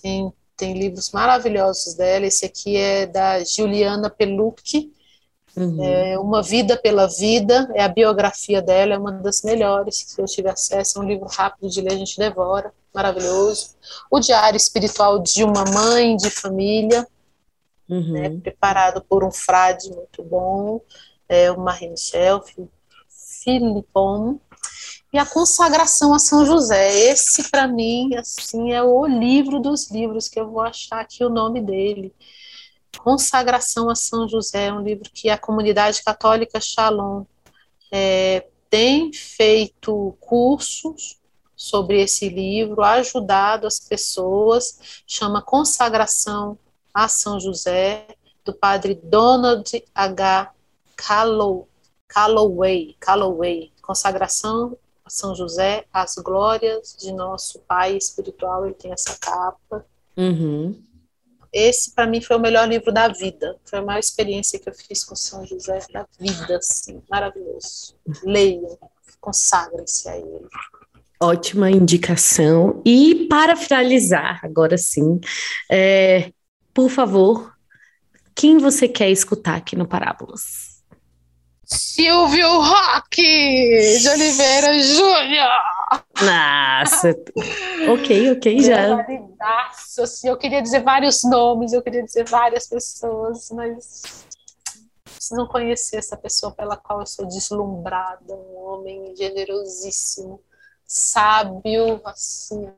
tem, 0.00 0.32
tem 0.56 0.72
livros 0.72 1.10
maravilhosos 1.12 1.94
dela. 1.94 2.24
Esse 2.24 2.46
aqui 2.46 2.76
é 2.76 3.06
da 3.06 3.44
Juliana 3.44 4.08
Pelucchi, 4.08 4.90
uhum. 5.54 5.84
é 5.84 6.18
Uma 6.18 6.42
Vida 6.42 6.78
pela 6.78 7.06
Vida, 7.06 7.70
é 7.74 7.82
a 7.82 7.88
biografia 7.88 8.62
dela, 8.62 8.94
é 8.94 8.98
uma 8.98 9.12
das 9.12 9.42
melhores. 9.42 9.96
Se 10.08 10.18
eu 10.20 10.24
tiver 10.24 10.50
acesso, 10.50 10.98
é 10.98 11.02
um 11.02 11.06
livro 11.06 11.26
rápido 11.26 11.68
de 11.68 11.82
ler, 11.82 11.92
a 11.92 11.96
gente 11.96 12.16
devora, 12.16 12.72
maravilhoso. 12.94 13.76
O 14.10 14.18
Diário 14.20 14.56
Espiritual 14.56 15.18
de 15.18 15.44
uma 15.44 15.64
Mãe 15.64 16.16
de 16.16 16.30
Família, 16.30 17.06
uhum. 17.86 18.12
né, 18.12 18.30
preparado 18.42 19.04
por 19.06 19.22
um 19.22 19.30
frade 19.30 19.90
muito 19.90 20.22
bom, 20.22 20.80
é 21.28 21.52
o 21.52 21.60
Marie 21.60 21.90
Michel, 21.90 22.42
Filipon 23.44 24.40
e 25.12 25.18
a 25.18 25.24
consagração 25.24 26.12
a 26.12 26.18
São 26.18 26.44
José. 26.44 27.10
Esse, 27.10 27.50
para 27.50 27.66
mim, 27.66 28.14
assim, 28.14 28.72
é 28.72 28.82
o 28.82 29.06
livro 29.06 29.60
dos 29.60 29.90
livros 29.90 30.28
que 30.28 30.38
eu 30.38 30.50
vou 30.50 30.60
achar 30.60 31.00
aqui 31.00 31.24
o 31.24 31.30
nome 31.30 31.60
dele. 31.60 32.14
Consagração 32.98 33.88
a 33.88 33.94
São 33.94 34.28
José 34.28 34.66
é 34.66 34.72
um 34.72 34.82
livro 34.82 35.10
que 35.12 35.30
a 35.30 35.38
comunidade 35.38 36.02
católica 36.02 36.60
Shalom 36.60 37.24
é, 37.92 38.46
tem 38.68 39.12
feito 39.12 40.16
cursos 40.20 41.18
sobre 41.56 42.00
esse 42.00 42.28
livro, 42.28 42.82
ajudado 42.82 43.66
as 43.66 43.80
pessoas, 43.80 45.02
chama 45.06 45.42
Consagração 45.42 46.58
a 46.92 47.08
São 47.08 47.40
José, 47.40 48.06
do 48.44 48.52
padre 48.52 48.94
Donald 48.94 49.82
H. 49.94 50.52
Calloway, 50.96 52.96
Calloway, 52.98 53.72
Consagração 53.82 54.76
são 55.08 55.34
José, 55.34 55.84
As 55.92 56.14
Glórias 56.16 56.96
de 56.98 57.12
Nosso 57.12 57.60
Pai 57.60 57.96
Espiritual, 57.96 58.64
ele 58.64 58.74
tem 58.74 58.92
essa 58.92 59.16
capa. 59.18 59.84
Uhum. 60.16 60.80
Esse, 61.52 61.94
para 61.94 62.06
mim, 62.06 62.20
foi 62.20 62.36
o 62.36 62.40
melhor 62.40 62.68
livro 62.68 62.92
da 62.92 63.08
vida. 63.08 63.56
Foi 63.64 63.78
a 63.78 63.82
maior 63.82 63.98
experiência 63.98 64.58
que 64.58 64.68
eu 64.68 64.74
fiz 64.74 65.04
com 65.04 65.16
São 65.16 65.46
José 65.46 65.78
da 65.92 66.06
vida, 66.20 66.56
assim, 66.56 67.02
maravilhoso. 67.08 67.94
Leiam, 68.22 68.78
consagrem-se 69.20 70.08
a 70.08 70.16
ele. 70.16 70.46
Ótima 71.20 71.70
indicação. 71.70 72.82
E 72.84 73.26
para 73.28 73.56
finalizar, 73.56 74.40
agora 74.44 74.76
sim, 74.76 75.20
é, 75.70 76.32
por 76.72 76.90
favor, 76.90 77.54
quem 78.34 78.58
você 78.58 78.86
quer 78.86 79.10
escutar 79.10 79.56
aqui 79.56 79.74
no 79.74 79.88
Parábolas? 79.88 80.67
Silvio 81.68 82.62
Roque 82.62 83.98
de 84.00 84.08
Oliveira 84.08 84.78
Júnior. 84.78 85.48
Nossa, 86.22 87.10
ok, 87.92 88.32
ok, 88.32 88.60
já. 88.60 89.06
Assim, 90.02 90.28
eu 90.28 90.36
queria 90.38 90.62
dizer 90.62 90.82
vários 90.82 91.22
nomes, 91.24 91.72
eu 91.72 91.82
queria 91.82 92.02
dizer 92.02 92.24
várias 92.24 92.66
pessoas, 92.66 93.50
mas 93.50 94.02
não 95.32 95.46
conhecer 95.46 95.98
essa 95.98 96.16
pessoa 96.16 96.52
pela 96.52 96.76
qual 96.76 97.00
eu 97.00 97.06
sou 97.06 97.26
deslumbrada, 97.26 98.34
um 98.34 98.56
homem 98.56 99.14
generosíssimo, 99.14 100.40
sábio, 100.86 102.00
assim, 102.04 102.72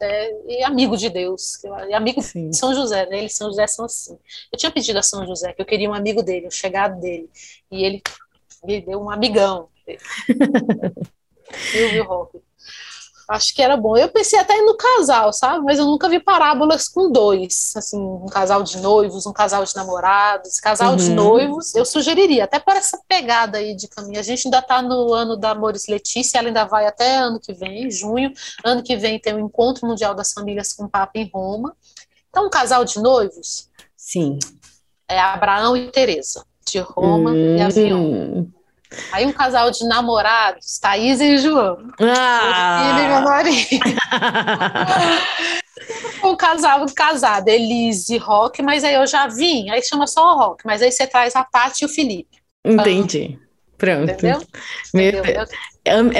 é, 0.00 0.32
e 0.46 0.62
amigo 0.62 0.96
de 0.96 1.08
Deus, 1.08 1.62
e 1.88 1.94
amigo 1.94 2.22
Sim. 2.22 2.50
de 2.50 2.56
São 2.56 2.74
José, 2.74 3.06
né? 3.06 3.18
Ele 3.18 3.26
e 3.26 3.30
São 3.30 3.48
José 3.48 3.66
são 3.66 3.84
assim. 3.84 4.18
Eu 4.52 4.58
tinha 4.58 4.70
pedido 4.70 4.98
a 4.98 5.02
São 5.02 5.26
José 5.26 5.52
que 5.52 5.60
eu 5.60 5.66
queria 5.66 5.88
um 5.88 5.94
amigo 5.94 6.22
dele, 6.22 6.46
um 6.46 6.50
chegado 6.50 7.00
dele, 7.00 7.28
e 7.70 7.84
ele 7.84 8.02
me 8.64 8.80
deu 8.80 9.00
um 9.00 9.10
amigão. 9.10 9.68
Silvio 11.72 12.04
Roque. 12.08 12.40
Acho 13.28 13.54
que 13.54 13.62
era 13.62 13.76
bom. 13.76 13.96
Eu 13.96 14.08
pensei 14.08 14.38
até 14.38 14.60
no 14.60 14.76
casal, 14.76 15.32
sabe? 15.32 15.64
Mas 15.64 15.78
eu 15.78 15.86
nunca 15.86 16.08
vi 16.08 16.20
parábolas 16.20 16.88
com 16.88 17.10
dois. 17.10 17.72
Assim, 17.74 17.98
um 17.98 18.26
casal 18.26 18.62
de 18.62 18.78
noivos, 18.78 19.26
um 19.26 19.32
casal 19.32 19.64
de 19.64 19.74
namorados. 19.74 20.60
Casal 20.60 20.90
uhum. 20.90 20.96
de 20.96 21.10
noivos, 21.10 21.74
eu 21.74 21.84
sugeriria, 21.84 22.44
até 22.44 22.58
por 22.58 22.74
essa 22.74 23.00
pegada 23.08 23.58
aí 23.58 23.74
de 23.74 23.88
caminho. 23.88 24.20
A 24.20 24.22
gente 24.22 24.46
ainda 24.46 24.58
está 24.58 24.82
no 24.82 25.12
ano 25.12 25.36
da 25.36 25.50
Amores 25.50 25.86
Letícia, 25.88 26.38
ela 26.38 26.48
ainda 26.48 26.64
vai 26.64 26.86
até 26.86 27.16
ano 27.16 27.40
que 27.40 27.54
vem, 27.54 27.90
junho. 27.90 28.32
Ano 28.64 28.82
que 28.82 28.96
vem 28.96 29.18
tem 29.18 29.34
o 29.34 29.40
Encontro 29.40 29.86
Mundial 29.86 30.14
das 30.14 30.32
Famílias 30.32 30.72
com 30.72 30.84
o 30.84 30.88
Papa 30.88 31.12
em 31.18 31.30
Roma. 31.32 31.74
Então, 32.28 32.46
um 32.46 32.50
casal 32.50 32.84
de 32.84 33.00
noivos. 33.00 33.70
Sim. 33.96 34.38
É 35.08 35.18
Abraão 35.18 35.76
e 35.76 35.90
Teresa, 35.90 36.44
de 36.66 36.78
Roma 36.78 37.30
hum. 37.30 37.56
e 37.56 37.60
Avião. 37.62 38.53
Aí 39.12 39.26
um 39.26 39.32
casal 39.32 39.70
de 39.70 39.86
namorados, 39.86 40.78
Thaís 40.78 41.20
e 41.20 41.38
João. 41.38 41.78
Ah. 42.00 42.96
um 46.24 46.36
casal 46.36 46.84
casado, 46.94 47.48
Elise 47.48 48.14
e 48.14 48.18
Rock, 48.18 48.62
mas 48.62 48.84
aí 48.84 48.94
eu 48.94 49.06
já 49.06 49.26
vim, 49.26 49.70
aí 49.70 49.82
chama 49.82 50.06
só 50.06 50.34
o 50.34 50.38
Rock, 50.38 50.64
mas 50.64 50.82
aí 50.82 50.90
você 50.90 51.06
traz 51.06 51.36
a 51.36 51.44
Tati 51.44 51.82
e 51.82 51.86
o 51.86 51.88
Felipe. 51.88 52.38
Entendi. 52.64 53.38
Pronto. 53.76 54.10
Entendeu? 54.10 54.42
Entendeu? 54.94 55.44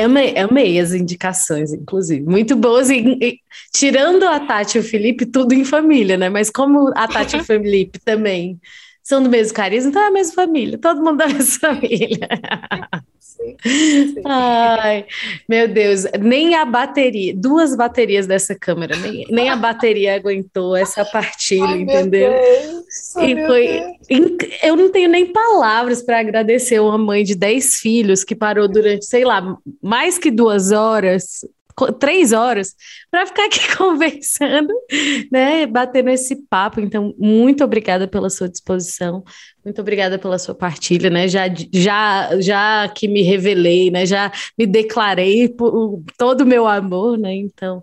Amei, 0.04 0.36
amei 0.36 0.78
as 0.78 0.92
indicações, 0.92 1.72
inclusive. 1.72 2.22
Muito 2.22 2.54
boas. 2.54 2.90
E, 2.90 2.98
e, 2.98 3.38
tirando 3.72 4.24
a 4.24 4.40
Tati 4.40 4.76
e 4.76 4.80
o 4.80 4.84
Felipe, 4.84 5.24
tudo 5.24 5.54
em 5.54 5.64
família, 5.64 6.18
né? 6.18 6.28
Mas 6.28 6.50
como 6.50 6.92
a 6.94 7.08
Tati 7.08 7.36
e 7.36 7.40
o 7.40 7.44
Felipe 7.44 7.98
também 7.98 8.60
são 9.04 9.22
do 9.22 9.28
mesmo 9.28 9.54
carisma, 9.54 9.90
então 9.90 10.02
é 10.02 10.06
a 10.06 10.10
mesma 10.10 10.34
família, 10.34 10.78
todo 10.78 11.04
mundo 11.04 11.18
da 11.18 11.26
mesma 11.28 11.60
família. 11.60 12.26
Sim, 13.20 13.56
sim. 14.14 14.22
Ai, 14.24 15.04
meu 15.46 15.68
Deus, 15.68 16.06
nem 16.18 16.54
a 16.54 16.64
bateria, 16.64 17.34
duas 17.36 17.76
baterias 17.76 18.26
dessa 18.26 18.54
câmera, 18.54 18.96
nem, 18.96 19.26
nem 19.28 19.50
a 19.50 19.56
bateria 19.56 20.14
aguentou 20.14 20.74
essa 20.74 21.04
partilha, 21.04 21.66
Ai, 21.66 21.82
entendeu? 21.82 22.32
Deus, 22.32 23.16
e 23.16 23.46
foi, 23.46 23.82
eu 24.62 24.74
não 24.74 24.90
tenho 24.90 25.10
nem 25.10 25.30
palavras 25.30 26.02
para 26.02 26.20
agradecer 26.20 26.80
uma 26.80 26.96
mãe 26.96 27.22
de 27.24 27.34
10 27.34 27.74
filhos 27.74 28.24
que 28.24 28.34
parou 28.34 28.66
durante, 28.66 29.04
sei 29.04 29.24
lá, 29.24 29.58
mais 29.82 30.16
que 30.16 30.30
duas 30.30 30.72
horas 30.72 31.40
três 31.98 32.32
horas 32.32 32.74
para 33.10 33.26
ficar 33.26 33.46
aqui 33.46 33.60
conversando, 33.76 34.72
né? 35.30 35.66
Batendo 35.66 36.10
esse 36.10 36.36
papo. 36.48 36.80
Então, 36.80 37.14
muito 37.18 37.64
obrigada 37.64 38.06
pela 38.06 38.30
sua 38.30 38.48
disposição, 38.48 39.22
muito 39.64 39.80
obrigada 39.80 40.18
pela 40.18 40.38
sua 40.38 40.54
partilha, 40.54 41.08
né? 41.08 41.26
Já, 41.26 41.44
já, 41.72 42.40
já 42.40 42.88
que 42.88 43.08
me 43.08 43.22
revelei, 43.22 43.90
né? 43.90 44.04
Já 44.04 44.30
me 44.58 44.66
declarei 44.66 45.48
por 45.48 46.02
todo 46.18 46.42
o 46.42 46.46
meu 46.46 46.66
amor, 46.66 47.18
né? 47.18 47.34
Então, 47.34 47.82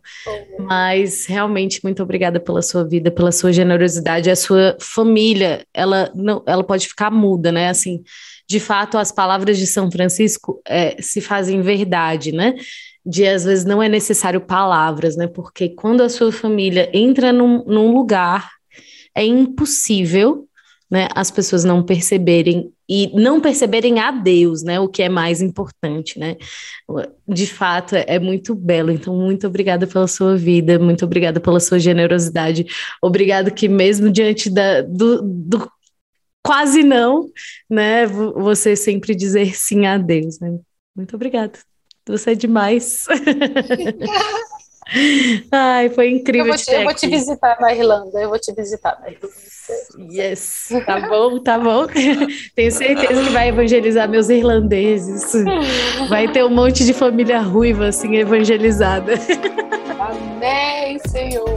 mas 0.59 1.25
realmente 1.25 1.81
muito 1.83 2.03
obrigada 2.03 2.39
pela 2.39 2.61
sua 2.61 2.87
vida, 2.87 3.09
pela 3.09 3.31
sua 3.31 3.51
generosidade, 3.51 4.29
a 4.29 4.35
sua 4.35 4.77
família, 4.79 5.65
ela 5.73 6.11
não, 6.13 6.43
ela 6.45 6.63
pode 6.63 6.87
ficar 6.87 7.09
muda, 7.09 7.51
né? 7.51 7.69
Assim, 7.69 8.03
de 8.47 8.59
fato, 8.59 8.97
as 8.97 9.11
palavras 9.11 9.57
de 9.57 9.65
São 9.65 9.89
Francisco 9.89 10.61
é, 10.67 11.01
se 11.01 11.21
fazem 11.21 11.61
verdade, 11.61 12.31
né? 12.31 12.53
De 13.05 13.25
às 13.25 13.43
vezes 13.43 13.65
não 13.65 13.81
é 13.81 13.89
necessário 13.89 14.41
palavras, 14.41 15.15
né? 15.15 15.27
Porque 15.27 15.69
quando 15.69 16.01
a 16.01 16.09
sua 16.09 16.31
família 16.31 16.89
entra 16.93 17.33
num, 17.33 17.63
num 17.65 17.93
lugar, 17.93 18.49
é 19.15 19.25
impossível 19.25 20.47
né, 20.91 21.07
as 21.15 21.31
pessoas 21.31 21.63
não 21.63 21.81
perceberem 21.81 22.73
e 22.87 23.09
não 23.17 23.39
perceberem 23.39 23.97
a 23.99 24.11
Deus, 24.11 24.61
né, 24.61 24.77
o 24.77 24.89
que 24.89 25.01
é 25.01 25.07
mais 25.07 25.41
importante, 25.41 26.19
né? 26.19 26.35
De 27.25 27.47
fato, 27.47 27.95
é, 27.95 28.03
é 28.05 28.19
muito 28.19 28.53
belo. 28.53 28.91
Então, 28.91 29.15
muito 29.15 29.47
obrigada 29.47 29.87
pela 29.87 30.05
sua 30.05 30.35
vida, 30.35 30.77
muito 30.77 31.05
obrigada 31.05 31.39
pela 31.39 31.61
sua 31.61 31.79
generosidade. 31.79 32.65
Obrigado 33.01 33.53
que 33.53 33.69
mesmo 33.69 34.11
diante 34.11 34.49
da, 34.49 34.81
do, 34.81 35.21
do 35.21 35.71
quase 36.43 36.83
não, 36.83 37.29
né, 37.69 38.05
você 38.05 38.75
sempre 38.75 39.15
dizer 39.15 39.55
sim 39.55 39.85
a 39.85 39.97
Deus, 39.97 40.39
né? 40.41 40.59
Muito 40.93 41.15
obrigada. 41.15 41.57
Você 42.07 42.31
é 42.31 42.35
demais. 42.35 43.05
Ai, 45.51 45.89
foi 45.89 46.09
incrível. 46.09 46.47
Eu 46.47 46.53
vou 46.53 46.57
te, 46.57 46.71
eu 46.71 46.83
vou 46.83 46.93
te 46.93 47.07
visitar 47.07 47.57
na 47.61 47.73
Irlanda. 47.73 48.19
Eu 48.19 48.29
vou 48.29 48.39
te 48.39 48.53
visitar 48.53 48.99
na 49.01 49.09
Irlanda. 49.09 49.33
Yes, 50.11 50.69
tá 50.85 50.99
bom, 51.07 51.39
tá 51.39 51.57
bom. 51.57 51.87
Tenho 52.55 52.71
certeza 52.71 53.23
que 53.23 53.29
vai 53.29 53.49
evangelizar 53.49 54.09
meus 54.09 54.29
irlandeses. 54.29 55.31
Vai 56.09 56.27
ter 56.27 56.43
um 56.43 56.49
monte 56.49 56.83
de 56.83 56.93
família 56.93 57.39
ruiva 57.39 57.87
assim 57.87 58.17
evangelizada. 58.17 59.13
Amém, 59.99 60.99
Senhor. 61.07 61.55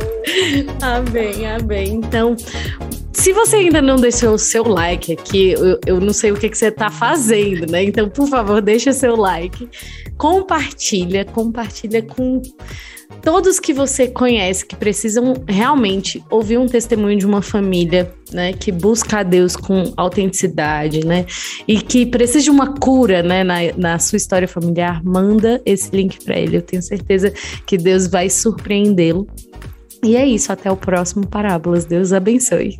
Amém, 0.80 1.46
amém. 1.46 1.94
Então, 1.94 2.36
se 3.14 3.32
você 3.32 3.56
ainda 3.56 3.80
não 3.80 3.96
deixou 3.96 4.34
o 4.34 4.38
seu 4.38 4.64
like 4.64 5.12
aqui, 5.12 5.52
eu, 5.52 5.78
eu 5.86 6.00
não 6.00 6.12
sei 6.12 6.32
o 6.32 6.36
que, 6.36 6.48
que 6.48 6.58
você 6.58 6.66
está 6.66 6.90
fazendo, 6.90 7.70
né? 7.70 7.84
Então, 7.84 8.08
por 8.08 8.28
favor, 8.28 8.60
deixa 8.60 8.92
seu 8.92 9.16
like, 9.16 9.68
compartilha, 10.18 11.24
compartilha 11.24 12.02
com 12.02 12.42
todos 13.22 13.60
que 13.60 13.72
você 13.72 14.08
conhece 14.08 14.66
que 14.66 14.74
precisam 14.74 15.34
realmente 15.48 16.22
ouvir 16.28 16.58
um 16.58 16.66
testemunho 16.66 17.16
de 17.16 17.24
uma 17.24 17.40
família, 17.40 18.12
né, 18.32 18.52
que 18.52 18.72
busca 18.72 19.20
a 19.20 19.22
Deus 19.22 19.56
com 19.56 19.92
autenticidade, 19.96 21.06
né, 21.06 21.24
e 21.66 21.80
que 21.80 22.04
precisa 22.04 22.40
de 22.40 22.50
uma 22.50 22.74
cura, 22.74 23.22
né, 23.22 23.44
na, 23.44 23.56
na 23.76 23.98
sua 23.98 24.16
história 24.16 24.48
familiar, 24.48 25.02
manda 25.04 25.62
esse 25.64 25.94
link 25.94 26.22
para 26.24 26.38
ele. 26.38 26.56
Eu 26.56 26.62
tenho 26.62 26.82
certeza 26.82 27.32
que 27.64 27.78
Deus 27.78 28.06
vai 28.06 28.28
surpreendê-lo. 28.28 29.26
E 30.02 30.16
é 30.16 30.26
isso, 30.26 30.52
até 30.52 30.70
o 30.70 30.76
próximo 30.76 31.26
Parábolas. 31.26 31.86
Deus 31.86 32.12
abençoe. 32.12 32.78